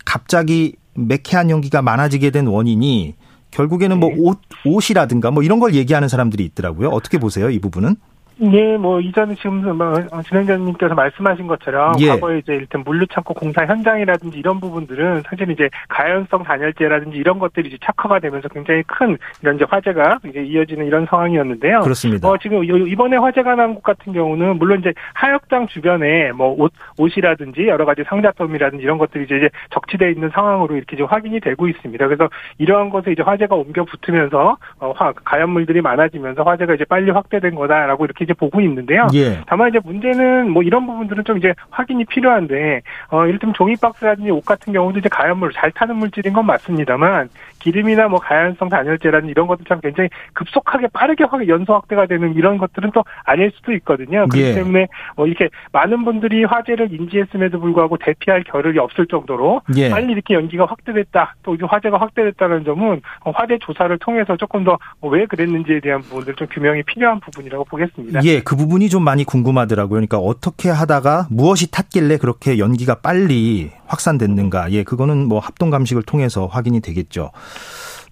갑자기 0.05 0.77
매캐한 0.95 1.51
연기가 1.51 1.83
많아지게 1.83 2.31
된 2.31 2.47
원인이 2.47 3.15
결국에는 3.51 3.99
뭐 3.99 4.11
옷, 4.17 4.39
옷이라든가 4.65 5.31
뭐 5.31 5.43
이런 5.43 5.59
걸 5.59 5.75
얘기하는 5.75 6.09
사람들이 6.09 6.45
있더라고요. 6.45 6.91
어떻게 6.91 7.19
보세요, 7.19 7.51
이 7.51 7.59
부분은? 7.59 7.97
예, 8.41 8.77
뭐 8.77 9.01
이전에 9.01 9.35
지금 9.35 9.77
뭐 9.77 9.95
진행자님께서 10.23 10.95
말씀하신 10.95 11.49
것처럼 11.49 11.95
예. 12.01 12.09
과거에 12.09 12.39
이제 12.39 12.55
일단 12.55 12.83
물류창고 12.85 13.35
공사 13.35 13.67
현장이라든지 13.67 14.39
이런 14.39 14.61
부분들은 14.61 15.23
사실 15.29 15.51
이제 15.51 15.69
가연성 15.89 16.45
단열재라든지 16.45 17.17
이런 17.19 17.39
것들이 17.41 17.69
이제 17.69 17.79
착화가 17.85 18.21
되면서 18.21 18.49
굉장히 18.49 18.83
큰 18.87 19.19
이런 19.43 19.57
이제 19.57 19.65
화재가 19.69 20.21
이제 20.29 20.45
이어지는 20.45 20.87
이런 20.87 21.07
상황이었는데요. 21.07 21.81
그렇습니다. 21.81 22.29
어, 22.29 22.37
지금 22.39 22.67
요- 22.69 22.77
이번에 22.87 23.17
화재가 23.17 23.55
난 23.57 23.75
곳 23.75 23.83
같은 23.83 24.13
경우는 24.13 24.59
물론 24.59 24.81
이제 24.81 24.93
하역장 25.15 25.67
주변에 25.67 26.33
뭐 26.33 26.55
옷, 26.59 26.73
옷이라든지 26.97 27.67
여러 27.69 27.85
가지 27.85 28.03
상자품이라든지 28.07 28.83
이런 28.85 28.99
것들이 28.99 29.25
이제 29.25 29.37
이제 29.37 29.51
적치되어 29.71 30.09
있는 30.11 30.31
상황으로 30.31 30.77
이렇게 30.77 30.97
좀 30.97 31.07
확인이 31.07 31.39
되고 31.41 31.69
있습니다. 31.69 32.07
그래서 32.07 32.29
이러한 32.59 32.91
것에 32.91 33.13
이제 33.13 33.23
화재가 33.23 33.55
옮겨 33.55 33.85
붙으면서 33.85 34.57
어, 34.81 34.93
화, 34.97 35.13
가연물들이 35.13 35.81
많아지면서 35.83 36.43
화재가 36.45 36.75
이제 36.75 36.85
빨리 36.85 37.11
확대된 37.11 37.55
거다라고 37.57 38.05
이렇게 38.05 38.28
이제 38.29 38.35
보고 38.35 38.61
있는데요. 38.61 39.07
예. 39.15 39.41
다만 39.47 39.71
이제 39.71 39.81
문제는 39.83 40.51
뭐 40.51 40.63
이런 40.63 40.87
부분들은 40.87 41.25
좀 41.25 41.39
이제 41.39 41.55
확인이 41.71 42.05
필요한데 42.05 42.83
어 43.09 43.27
이를테면 43.27 43.55
종이 43.55 43.75
박스라든지 43.77 44.31
옷 44.31 44.45
같은 44.45 44.73
경우도 44.73 44.99
이제 44.99 45.09
가연물 45.09 45.53
잘 45.53 45.71
타는 45.73 45.97
물질인 45.97 46.35
건 46.35 46.47
맞습니다만 46.47 47.31
기름이나 47.59 48.09
뭐 48.09 48.21
가연성 48.21 48.69
단열재라든지 48.69 49.31
이런 49.31 49.47
것들처럼 49.47 49.81
굉장히 49.81 50.09
급속하게 50.33 50.89
빠르게 50.93 51.25
확 51.25 51.47
연소 51.49 51.75
확대가 51.75 52.07
되는 52.07 52.35
이런 52.35 52.59
것들은 52.59 52.91
또 52.93 53.05
아닐 53.25 53.51
수도 53.55 53.73
있거든요. 53.75 54.27
그렇기 54.29 54.43
예. 54.43 54.55
때문에 54.55 54.89
어 55.17 55.27
이렇게 55.27 55.49
많은 55.73 56.05
분들이 56.05 56.45
화재를 56.45 56.93
인지했음에도 56.93 57.61
불구하고 57.61 57.97
대피할 57.99 58.45
겨를이 58.45 58.79
없을 58.79 59.07
정도로 59.07 59.63
예. 59.77 59.91
빨리 59.91 60.13
이렇게 60.13 60.35
연기가 60.35 60.67
확대됐다 60.67 61.37
또 61.43 61.55
이제 61.55 61.65
화재가 61.69 61.99
확대됐다는 61.99 62.65
점은 62.65 63.01
어, 63.25 63.31
화재 63.31 63.59
조사를 63.61 63.97
통해서 63.99 64.37
조금 64.37 64.65
더 64.65 64.79
왜 65.03 65.27
그랬는지에 65.27 65.81
대한 65.81 66.01
부분들 66.03 66.35
좀 66.35 66.47
규명이 66.51 66.83
필요한 66.85 67.21
부분이라고 67.21 67.65
보겠습니다. 67.65 68.21
예, 68.25 68.41
그 68.41 68.57
부분이 68.57 68.89
좀 68.89 69.05
많이 69.05 69.25
궁금하더라고요. 69.25 69.91
그러니까 69.91 70.19
어떻게 70.19 70.71
하다가 70.71 71.29
무엇이 71.31 71.71
탔길래 71.71 72.19
그렇게 72.19 72.59
연기가 72.59 72.97
빨리 73.01 73.71
확산됐는가. 73.89 74.71
예, 74.73 74.85
그거는 74.85 75.27
뭐 75.27 75.41
합동 75.41 75.71
감식을 75.71 76.03
통해서 76.05 76.47
확인이 76.47 76.81
되겠죠. 76.81 77.33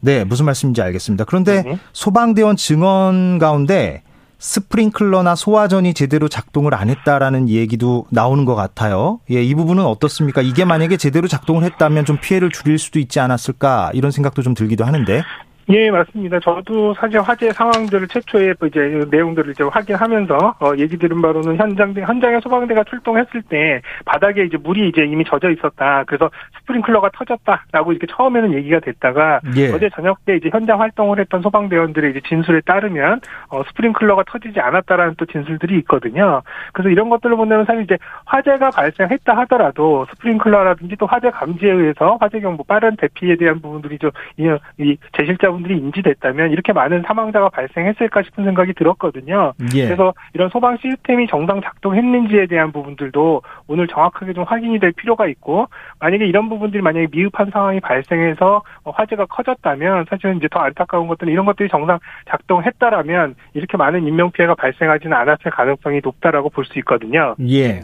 네, 0.01 0.25
무슨 0.25 0.45
말씀인지 0.47 0.83
알겠습니다. 0.83 1.25
그런데 1.25 1.63
네. 1.63 1.79
소방대원 1.93 2.57
증언 2.57 3.39
가운데 3.39 4.03
스프링클러나 4.39 5.35
소화전이 5.35 5.95
제대로 5.95 6.29
작동을 6.29 6.75
안 6.75 6.91
했다라는 6.91 7.49
얘기도 7.49 8.07
나오는 8.11 8.45
것 8.45 8.55
같아요. 8.55 9.21
예, 9.31 9.43
이 9.43 9.55
부분은 9.55 9.85
어떻습니까? 9.85 10.43
이게 10.43 10.65
만약에 10.65 10.97
제대로 10.97 11.27
작동을 11.27 11.65
했다면 11.65 12.05
좀 12.05 12.19
피해를 12.21 12.51
줄일 12.51 12.79
수도 12.79 12.99
있지 12.99 13.19
않았을까 13.19 13.93
이런 13.95 14.11
생각도 14.11 14.43
좀 14.43 14.55
들기도 14.55 14.85
하는데. 14.85 15.23
예, 15.69 15.91
맞습니다. 15.91 16.39
저도 16.39 16.95
사실 16.95 17.21
화재 17.21 17.51
상황들을 17.51 18.07
최초에 18.07 18.55
뭐 18.61 18.69
이제 18.69 19.05
내용들을 19.11 19.51
이제 19.51 19.65
확인하면서 19.65 20.55
어, 20.61 20.73
얘기 20.79 20.97
들은 20.97 21.21
바로는 21.21 21.57
현장 21.57 21.93
현장에 21.93 22.39
소방대가 22.41 22.85
출동했을 22.85 23.43
때 23.43 23.83
바닥에 24.05 24.45
이제 24.45 24.57
물이 24.57 24.89
이제 24.89 25.05
이미 25.05 25.25
젖어 25.25 25.51
있었다. 25.51 26.05
그래서 26.07 26.31
스프링클러가 26.61 27.11
터졌다라고 27.15 27.93
이렇게 27.93 28.07
처음에는 28.07 28.55
얘기가 28.55 28.79
됐다가 28.79 29.41
예. 29.57 29.73
어제 29.73 29.91
저녁 29.93 30.25
때 30.25 30.37
이제 30.37 30.51
현장 30.53 30.81
활동을 30.81 31.19
했던 31.19 31.43
소방대원들의 31.43 32.13
이제 32.13 32.21
진술에 32.29 32.61
따르면 32.61 33.21
어, 33.49 33.65
스프링클러가 33.65 34.23
터지지 34.29 34.61
않았다라는 34.61 35.15
또 35.19 35.27
진술들이 35.27 35.79
있거든요. 35.79 36.43
그래서 36.75 36.91
이런 36.91 37.09
것들을 37.09 37.35
본다면 37.37 37.65
사실 37.67 37.83
이제 37.83 37.99
화재가 38.27 38.71
발생했다 38.71 39.37
하더라도 39.39 40.07
스프링클러라든지 40.11 40.95
또 40.97 41.07
화재 41.07 41.31
감지에 41.31 41.73
의해서 41.73 42.19
화재 42.21 42.39
경보 42.39 42.63
빠른 42.65 42.95
대피에 42.95 43.35
대한 43.35 43.61
부분들이 43.61 43.99
좀이 43.99 44.97
제실자 45.17 45.56
부분들이 45.57 45.79
인지됐다면 45.79 46.51
이렇게 46.51 46.73
많은 46.73 47.03
사망자가 47.07 47.49
발생했을까 47.49 48.23
싶은 48.23 48.45
생각이 48.45 48.75
들었거든요. 48.75 49.55
예. 49.75 49.87
그래서 49.87 50.13
이런 50.35 50.49
소방 50.51 50.77
시스템이 50.79 51.27
정상 51.29 51.61
작동했는지에 51.63 52.47
대한 52.47 52.73
부분들도 52.73 53.43
오늘 53.67 53.87
정확하게 53.89 54.35
좀 54.35 54.45
확인이 54.45 54.79
될 54.79 54.93
필요가 54.93 55.27
있고 55.27 55.67
만약에 56.01 56.27
이런 56.27 56.49
부분들이 56.49 56.83
만약에 56.83 57.09
미흡한 57.11 57.51
상황이 57.51 57.81
발생해서 57.81 58.63
어, 58.85 58.91
화재가 58.91 59.27
커졌다면 59.27 60.07
사실은 60.11 60.37
이제 60.37 60.49
더 60.51 60.61
안타까운 60.61 61.07
것들은 61.09 61.33
이런 61.33 61.47
것들이 61.47 61.69
정상 61.69 61.99
작동했다라면 62.29 63.35
이렇게 63.55 63.77
많은 63.77 64.07
인명 64.07 64.31
피해가 64.31 64.55
발생하지는 64.55 65.17
않았을 65.17 65.51
가능성이 65.51 66.01
높다라고 66.03 66.51
볼 66.51 66.67
수 66.67 66.79
있거든요. 66.81 67.37
예. 67.49 67.83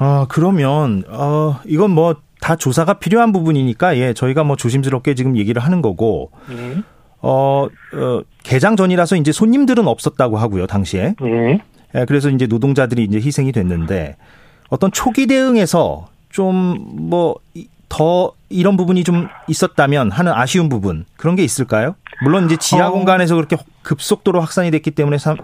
어, 0.00 0.26
그러면, 0.28 1.02
어, 1.08 1.56
이건 1.66 1.90
뭐, 1.90 2.14
다 2.40 2.56
조사가 2.56 2.94
필요한 2.94 3.32
부분이니까, 3.32 3.96
예, 3.96 4.12
저희가 4.12 4.44
뭐 4.44 4.56
조심스럽게 4.56 5.14
지금 5.14 5.36
얘기를 5.36 5.62
하는 5.62 5.82
거고, 5.82 6.30
네. 6.48 6.82
어, 7.20 7.66
어, 7.94 8.20
개장 8.42 8.76
전이라서 8.76 9.16
이제 9.16 9.32
손님들은 9.32 9.88
없었다고 9.88 10.38
하고요, 10.38 10.66
당시에. 10.66 11.14
네. 11.20 11.60
예, 11.94 12.04
그래서 12.06 12.30
이제 12.30 12.46
노동자들이 12.46 13.04
이제 13.04 13.18
희생이 13.18 13.52
됐는데, 13.52 14.16
어떤 14.68 14.92
초기 14.92 15.26
대응에서 15.26 16.08
좀, 16.30 16.76
뭐, 17.08 17.36
더 17.88 18.32
이런 18.50 18.76
부분이 18.76 19.02
좀 19.02 19.28
있었다면 19.48 20.10
하는 20.10 20.32
아쉬운 20.32 20.68
부분, 20.68 21.06
그런 21.16 21.36
게 21.36 21.42
있을까요? 21.42 21.94
물론 22.22 22.44
이제 22.44 22.56
지하 22.56 22.88
어. 22.88 22.90
공간에서 22.90 23.34
그렇게 23.34 23.56
급속도로 23.82 24.40
확산이 24.40 24.70
됐기 24.70 24.90
때문에 24.90 25.16
참, 25.18 25.36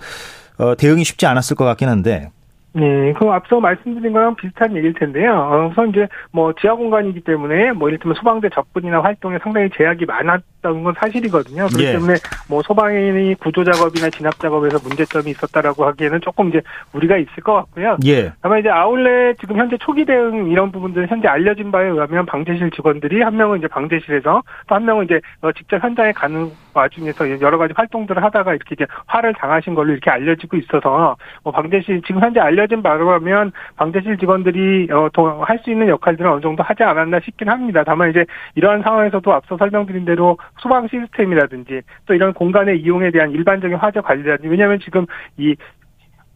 어, 0.59 0.75
대응이 0.77 1.05
쉽지 1.05 1.27
않았을 1.27 1.57
것 1.57 1.65
같긴 1.65 1.89
한데, 1.89 2.31
네, 2.77 3.13
그 3.13 3.27
앞서 3.31 3.61
말씀드린 3.61 4.13
거랑 4.13 4.35
비슷한 4.35 4.77
얘기일 4.77 4.95
텐데요. 4.95 5.33
어, 5.33 5.69
우선 5.71 5.91
이제 5.91 6.09
뭐 6.33 6.53
지하 6.61 6.75
공간이기 6.75 7.21
때문에 7.21 7.71
뭐 7.71 7.89
이를테면 7.89 8.17
소방대 8.17 8.49
접근이나 8.49 9.01
활동에 9.01 9.39
상당히 9.39 9.71
제약이 9.77 10.05
많았던 10.07 10.83
건 10.83 10.93
사실이거든요. 10.99 11.67
그렇기 11.69 11.85
예. 11.85 11.93
때문에 11.93 12.15
뭐 12.49 12.63
소방인이 12.63 13.37
구조 13.37 13.63
작업이나 13.63 14.11
진압 14.11 14.41
작업에서 14.41 14.81
문제점이 14.83 15.31
있었다라고 15.31 15.85
하기에는 15.85 16.21
조금 16.21 16.49
이제 16.49 16.61
무리가 16.91 17.17
있을 17.17 17.45
것 17.45 17.55
같고요. 17.55 17.97
예. 18.07 18.33
다만 18.43 18.59
이제 18.59 18.69
아울렛 18.69 19.39
지금 19.39 19.57
현재 19.57 19.77
초기 19.79 20.05
대응 20.05 20.51
이런 20.51 20.73
부분들은 20.73 21.07
현재 21.07 21.29
알려진 21.29 21.71
바에 21.71 21.87
의하면 21.87 22.27
방제실 22.27 22.73
직원들이 22.73 23.23
한 23.23 23.37
명은 23.37 23.59
이제 23.59 23.69
방제실에서 23.69 24.43
또 24.67 24.75
한 24.75 24.85
명은 24.85 25.05
이제 25.05 25.21
어, 25.43 25.53
직접 25.53 25.81
현장에 25.81 26.11
가는 26.11 26.51
와중에서 26.75 27.41
여러 27.41 27.59
가지 27.59 27.73
활동들을 27.77 28.23
하다가 28.23 28.55
이렇게 28.55 28.75
이제 28.75 28.87
화를 29.07 29.35
당하신 29.35 29.75
걸로 29.75 29.93
이렇게 29.93 30.11
알려지고 30.11 30.57
있어서 30.59 31.17
뭐 31.43 31.53
방제실 31.53 32.03
지금 32.07 32.21
현재 32.21 32.41
알려진 32.41 32.83
바로 32.83 33.11
하면 33.13 33.53
방제실 33.77 34.19
직원들이 34.19 34.89
어, 34.93 35.09
할 35.45 35.59
수 35.65 35.71
있는 35.71 35.89
역할들은 35.89 36.31
어느 36.31 36.41
정도 36.41 36.63
하지 36.63 36.83
않았나 36.83 37.21
싶긴 37.21 37.49
합니다. 37.49 37.85
다만 37.85 38.11
이제 38.11 38.27
이러한 38.55 38.83
상황에서도 38.83 39.33
앞서 39.33 39.57
설명드린 39.57 40.05
대로 40.05 40.37
소방 40.59 40.89
시스템이라든지 40.89 41.81
또 42.07 42.15
이런 42.15 42.33
공간의 42.35 42.81
이용에 42.81 43.11
대한 43.11 43.31
일반적인 43.31 43.77
화재 43.79 44.01
관리라든지 44.01 44.49
왜냐하면 44.49 44.79
지금 44.81 45.07
이 45.39 45.57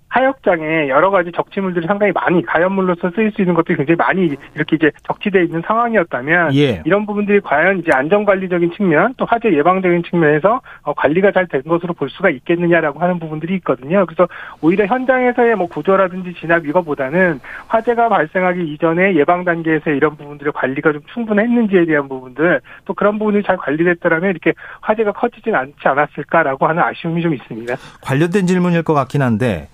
하역장에 0.09 0.89
여러 0.89 1.11
가지 1.11 1.33
적치물들이 1.33 1.87
상당히 1.87 2.13
많이 2.13 2.45
가연물로서 2.45 3.11
쓰일 3.15 3.33
수 3.33 3.43
있는 3.43 3.55
것들이 3.55 3.77
굉장히 3.77 3.97
많이 3.97 4.37
이렇게 4.55 4.77
이제 4.77 4.91
적치되어 5.07 5.43
있는 5.43 5.63
상황이었다면 5.67 6.55
예. 6.55 6.83
이런 6.85 7.05
부분들이 7.05 7.41
과연 7.41 7.81
이제 7.81 7.91
안전관리적인 7.93 8.73
측면 8.77 9.15
또 9.17 9.25
화재 9.25 9.53
예방적인 9.53 10.05
측면에서 10.05 10.61
어, 10.83 10.95
관리가 10.95 11.33
잘 11.33 11.49
된 11.49 11.63
것으로 11.63 11.95
볼 11.95 12.11
수가 12.11 12.31
있겠느냐라고 12.31 13.01
하는 13.01 13.19
부분들이 13.19 13.55
있거든요. 13.57 14.05
그래서 14.07 14.29
오히려 14.61 14.87
현장에서의 14.87 15.57
뭐 15.57 15.67
구조라든지 15.67 16.35
진압 16.41 16.67
이거보다는 16.67 17.41
화재가 17.69 18.09
발생하기 18.09 18.73
이전에 18.73 19.15
예방 19.15 19.45
단계에서 19.45 19.91
이런 19.91 20.17
부분들의 20.17 20.53
관리가 20.53 20.93
좀 20.93 21.01
충분했는지에 21.15 21.87
대한 21.87 22.09
부분들 22.09 22.61
또 22.85 22.95
그런 22.95 23.19
부분이 23.19 23.43
잘 23.43 23.57
관리됐더라면 23.57 24.31
이렇게 24.31 24.53
화재가 24.83 25.13
커지진 25.13 25.55
않지 25.55 25.77
않았을까라고 25.85 26.67
하는 26.67 26.83
아쉬움이 26.83 27.23
좀 27.23 27.35
있습니다. 27.35 27.75
관련된 28.03 28.47
질문일 28.47 28.83
것 28.83 28.95
같긴 28.95 29.23
한데 29.23 29.69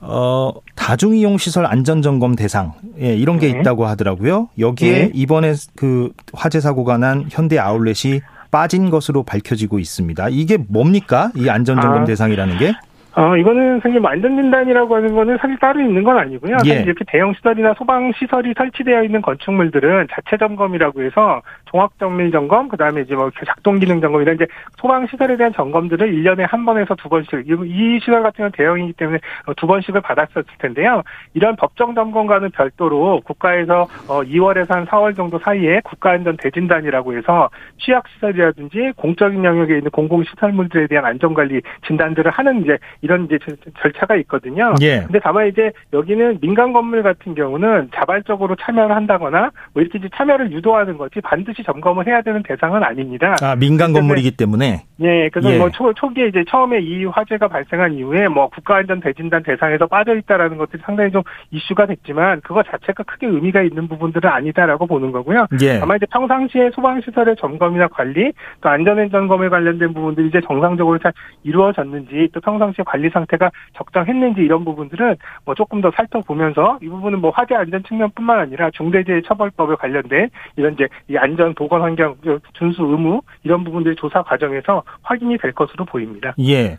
어, 0.00 0.52
다중이용 0.76 1.38
시설 1.38 1.66
안전 1.66 2.00
점검 2.02 2.34
대상 2.34 2.72
예, 3.00 3.14
이런 3.14 3.38
게 3.38 3.52
네. 3.52 3.60
있다고 3.60 3.86
하더라고요. 3.86 4.48
여기에 4.58 4.92
네. 4.92 5.10
이번에 5.14 5.54
그 5.76 6.12
화재 6.32 6.60
사고가 6.60 6.96
난 6.98 7.26
현대 7.30 7.58
아울렛이 7.58 8.20
빠진 8.50 8.90
것으로 8.90 9.22
밝혀지고 9.22 9.78
있습니다. 9.78 10.28
이게 10.30 10.56
뭡니까? 10.56 11.30
이 11.36 11.48
안전 11.48 11.80
점검 11.80 12.02
아. 12.02 12.04
대상이라는 12.04 12.58
게? 12.58 12.72
어, 13.16 13.36
이거는 13.36 13.80
사실 13.80 13.98
뭐 13.98 14.10
안전진단이라고 14.10 14.94
하는 14.94 15.14
거는 15.14 15.36
사실 15.38 15.56
따로 15.58 15.80
있는 15.80 16.04
건 16.04 16.16
아니고요. 16.18 16.52
예. 16.64 16.68
사실 16.68 16.86
이렇게 16.86 17.04
대형 17.08 17.34
시설이나 17.34 17.74
소방 17.74 18.12
시설이 18.16 18.54
설치되어 18.56 19.02
있는 19.02 19.20
건축물들은 19.20 20.06
자체 20.12 20.36
점검이라고 20.36 21.02
해서 21.02 21.42
종합 21.64 21.90
정밀 21.98 22.30
점검, 22.30 22.68
그 22.68 22.76
다음에 22.76 23.00
이제 23.02 23.14
뭐 23.16 23.30
작동 23.46 23.78
기능 23.80 24.00
점검 24.00 24.22
이런 24.22 24.36
이제 24.36 24.46
소방 24.78 25.06
시설에 25.08 25.36
대한 25.36 25.52
점검들을 25.52 26.12
1년에 26.12 26.46
한 26.48 26.64
번에서 26.64 26.94
두 26.94 27.08
번씩, 27.08 27.46
이- 27.46 27.66
이 27.66 27.98
시설 28.00 28.22
같은 28.22 28.36
경우는 28.36 28.52
대형이기 28.52 28.92
때문에 28.92 29.18
어, 29.46 29.54
두 29.54 29.66
번씩을 29.66 30.00
받았었을 30.00 30.44
텐데요. 30.58 31.02
이런 31.34 31.56
법정 31.56 31.94
점검과는 31.94 32.50
별도로 32.52 33.20
국가에서 33.24 33.88
어, 34.08 34.22
2월에서 34.22 34.70
한 34.70 34.86
4월 34.86 35.16
정도 35.16 35.38
사이에 35.40 35.80
국가안전 35.84 36.36
대진단이라고 36.36 37.16
해서 37.16 37.50
취약 37.78 38.04
시설이라든지 38.14 38.92
공적인 38.96 39.44
영역에 39.44 39.78
있는 39.78 39.90
공공 39.90 40.22
시설물들에 40.24 40.86
대한 40.86 41.04
안전 41.04 41.34
관리 41.34 41.60
진단들을 41.86 42.30
하는 42.30 42.62
이제 42.62 42.78
이런 43.02 43.24
이제 43.24 43.38
절- 43.44 43.56
절차가 43.80 44.16
있거든요. 44.16 44.74
예. 44.82 45.00
근데 45.02 45.18
다만 45.22 45.46
이제 45.48 45.72
여기는 45.92 46.38
민간 46.40 46.72
건물 46.72 47.02
같은 47.02 47.34
경우는 47.34 47.90
자발적으로 47.94 48.56
참여를 48.56 48.94
한다거나 48.94 49.50
뭐 49.72 49.82
이렇게 49.82 49.98
이제 49.98 50.08
참여를 50.14 50.52
유도하는 50.52 50.98
거지 50.98 51.20
반드시 51.20 51.62
점검을 51.62 52.06
해야 52.06 52.20
되는 52.22 52.42
대상은 52.42 52.82
아닙니다. 52.84 53.36
아, 53.42 53.56
민간 53.56 53.92
건물이기 53.92 54.32
때문에 54.36 54.84
예, 55.00 55.28
그래서 55.30 55.52
예. 55.52 55.58
뭐 55.58 55.70
초, 55.70 55.92
초기에 55.94 56.28
이제 56.28 56.44
처음에 56.48 56.80
이 56.80 57.04
화재가 57.06 57.48
발생한 57.48 57.94
이후에 57.94 58.28
뭐 58.28 58.48
국가안전 58.48 59.00
대진단 59.00 59.42
대상에서 59.42 59.86
빠져 59.86 60.14
있다라는 60.16 60.58
것들이 60.58 60.82
상당히 60.84 61.10
좀 61.10 61.22
이슈가 61.50 61.86
됐지만 61.86 62.40
그거 62.42 62.62
자체가 62.62 63.04
크게 63.04 63.26
의미가 63.26 63.62
있는 63.62 63.88
부분들은 63.88 64.28
아니다라고 64.28 64.86
보는 64.86 65.10
거고요. 65.12 65.46
예. 65.62 65.80
아마 65.80 65.96
이제 65.96 66.06
평상시에 66.12 66.70
소방시설의 66.74 67.36
점검이나 67.36 67.88
관리 67.88 68.32
또 68.60 68.68
안전엔 68.68 69.10
점검에 69.10 69.48
관련된 69.48 69.94
부분들이 69.94 70.28
이제 70.28 70.40
정상적으로 70.46 70.98
잘 70.98 71.12
이루어졌는지 71.44 72.28
또 72.32 72.40
평상시에 72.40 72.84
관리 72.90 73.08
상태가 73.10 73.50
적정했는지 73.76 74.40
이런 74.40 74.64
부분들은 74.64 75.16
뭐 75.44 75.54
조금 75.54 75.80
더 75.80 75.90
살펴보면서 75.94 76.78
이 76.82 76.88
부분은 76.88 77.20
뭐 77.20 77.30
화재 77.30 77.54
안전 77.54 77.82
측면뿐만 77.84 78.40
아니라 78.40 78.70
중대재해 78.72 79.22
처벌법에 79.26 79.76
관련된 79.76 80.28
이런 80.56 80.74
이제 80.74 80.88
이 81.08 81.16
안전 81.16 81.54
보건 81.54 81.82
환경 81.82 82.16
준수 82.54 82.82
의무 82.82 83.22
이런 83.44 83.62
부분들이 83.62 83.94
조사 83.96 84.22
과정에서 84.22 84.82
확인이 85.02 85.38
될 85.38 85.52
것으로 85.52 85.84
보입니다. 85.84 86.34
예. 86.40 86.78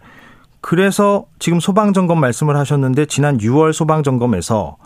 그래서 0.60 1.26
지금 1.40 1.60
소방 1.60 1.94
점검 1.94 2.20
말씀을 2.20 2.56
하셨는데 2.56 3.06
지난 3.06 3.38
6월 3.38 3.74
소방 3.74 4.04
점검에서 4.04 4.78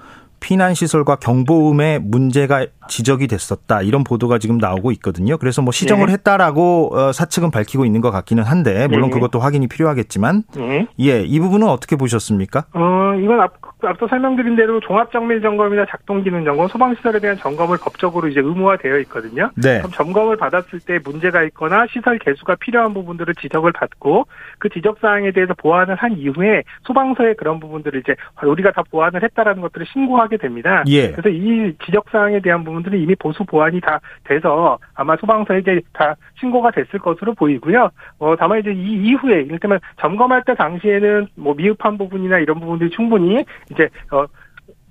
피난 0.46 0.76
시설과 0.76 1.16
경보음에 1.16 1.98
문제가 1.98 2.68
지적이 2.88 3.26
됐었다 3.26 3.82
이런 3.82 4.04
보도가 4.04 4.38
지금 4.38 4.60
나오고 4.60 4.92
있거든요. 4.92 5.40
그래서 5.40 5.64
뭐 5.64 5.72
시정을 5.72 6.06
네. 6.06 6.14
했다라고 6.14 6.92
어, 6.96 7.12
사측은 7.12 7.50
밝히고 7.50 7.84
있는 7.84 8.00
것 8.00 8.12
같기는 8.12 8.44
한데 8.44 8.88
물론 8.88 9.10
네. 9.10 9.16
그것도 9.16 9.40
확인이 9.40 9.66
필요하겠지만 9.66 10.44
네. 10.56 10.88
예, 11.00 11.22
이 11.22 11.40
부분은 11.40 11.68
어떻게 11.68 11.96
보셨습니까? 11.96 12.66
어, 12.76 13.16
이건 13.20 13.42
앞, 13.42 13.54
앞서 13.88 14.08
설명드린 14.08 14.56
대로 14.56 14.80
종합정밀 14.80 15.42
점검이나 15.42 15.86
작동기능 15.90 16.44
점검, 16.46 16.68
소방시설에 16.68 17.20
대한 17.20 17.38
점검을 17.38 17.78
법적으로 17.82 18.28
이제 18.28 18.40
의무화되어 18.40 19.00
있거든요. 19.00 19.52
네. 19.56 19.80
그럼 19.80 19.92
점검을 19.92 20.38
받았을 20.38 20.80
때 20.80 21.00
문제가 21.04 21.44
있거나 21.44 21.86
시설 21.90 22.20
개수가 22.20 22.56
필요한 22.56 22.94
부분들을 22.94 23.36
지적을 23.36 23.72
받고 23.74 24.26
그 24.60 24.70
지적 24.70 25.00
사항에 25.00 25.32
대해서 25.32 25.54
보완을 25.54 25.96
한 25.96 26.18
이후에 26.18 26.64
소방서에 26.84 27.34
그런 27.34 27.60
부분들을 27.60 28.00
이제 28.00 28.16
우리가 28.44 28.72
다 28.72 28.84
보완을 28.90 29.24
했다라는 29.24 29.62
것들을 29.62 29.86
신고하게 29.88 30.38
됩니다. 30.38 30.84
예. 30.88 31.12
그래서 31.12 31.30
이 31.30 31.74
지적 31.86 32.06
사항에 32.12 32.40
대한 32.40 32.64
부분들은 32.64 33.00
이미 33.00 33.16
보수 33.16 33.44
보완이 33.46 33.82
다 33.82 34.00
돼서 34.24 34.78
아마 34.94 35.16
소방서에 35.18 35.60
이제 35.60 35.82
다 35.94 36.16
신고가 36.40 36.72
됐을 36.72 37.00
것으로 37.00 37.34
보이고요. 37.34 37.90
어, 38.20 38.36
다만 38.38 38.60
이제 38.60 38.72
이 38.72 39.10
이후에 39.10 39.42
이를테면 39.42 39.80
점검할 40.00 40.44
때 40.46 40.56
당시에는 40.56 41.28
뭐 41.36 41.54
미흡한 41.56 41.98
부분이나 41.98 42.40
이런 42.40 42.60
부분들이 42.60 42.90
충분히 42.90 43.46
이제 43.76 43.90
어 44.12 44.26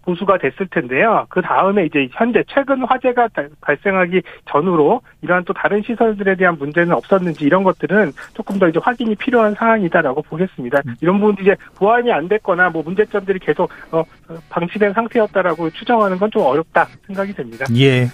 보수가 0.05 0.37
됐을 0.37 0.67
텐데요. 0.71 1.25
그 1.31 1.41
다음에 1.41 1.87
이제 1.87 2.07
현재 2.13 2.45
최근 2.47 2.85
화재가 2.85 3.29
다- 3.29 3.43
발생하기 3.63 4.21
전으로 4.51 5.01
이러한 5.23 5.45
또 5.45 5.55
다른 5.55 5.83
시설들에 5.83 6.37
대한 6.37 6.59
문제는 6.59 6.93
없었는지 6.93 7.47
이런 7.47 7.65
것들은 7.65 8.13
조금 8.35 8.59
더 8.59 8.69
이제 8.69 8.79
확인이 8.83 9.15
필요한 9.15 9.55
사항이다라고 9.55 10.21
보겠습니다. 10.21 10.83
이런 11.01 11.21
부분들이 11.21 11.47
이제 11.47 11.57
보완이 11.77 12.13
안 12.13 12.29
됐거나 12.29 12.69
뭐 12.69 12.83
문제점들이 12.83 13.39
계속 13.39 13.71
어, 13.93 14.01
어, 14.01 14.37
방치된 14.51 14.93
상태였다라고 14.93 15.71
추정하는 15.71 16.19
건 16.19 16.31
좀 16.31 16.43
어렵다 16.43 16.87
생각이 17.07 17.33
됩니다. 17.33 17.65
예. 17.77 18.05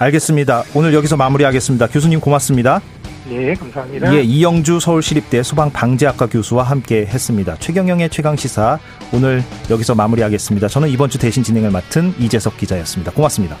알겠습니다. 0.00 0.64
오늘 0.74 0.94
여기서 0.94 1.16
마무리하겠습니다. 1.18 1.86
교수님 1.88 2.20
고맙습니다. 2.20 2.80
예, 3.30 3.52
감사합니다. 3.54 4.14
예, 4.14 4.22
이영주 4.22 4.80
서울시립대 4.80 5.42
소방방재학과 5.42 6.26
교수와 6.26 6.64
함께 6.64 7.04
했습니다. 7.06 7.56
최경영의 7.56 8.08
최강시사 8.08 8.78
오늘 9.12 9.44
여기서 9.68 9.94
마무리하겠습니다. 9.94 10.68
저는 10.68 10.88
이번 10.88 11.10
주 11.10 11.18
대신 11.18 11.42
진행을 11.42 11.70
맡은 11.70 12.14
이재석 12.18 12.56
기자였습니다. 12.56 13.12
고맙습니다. 13.12 13.56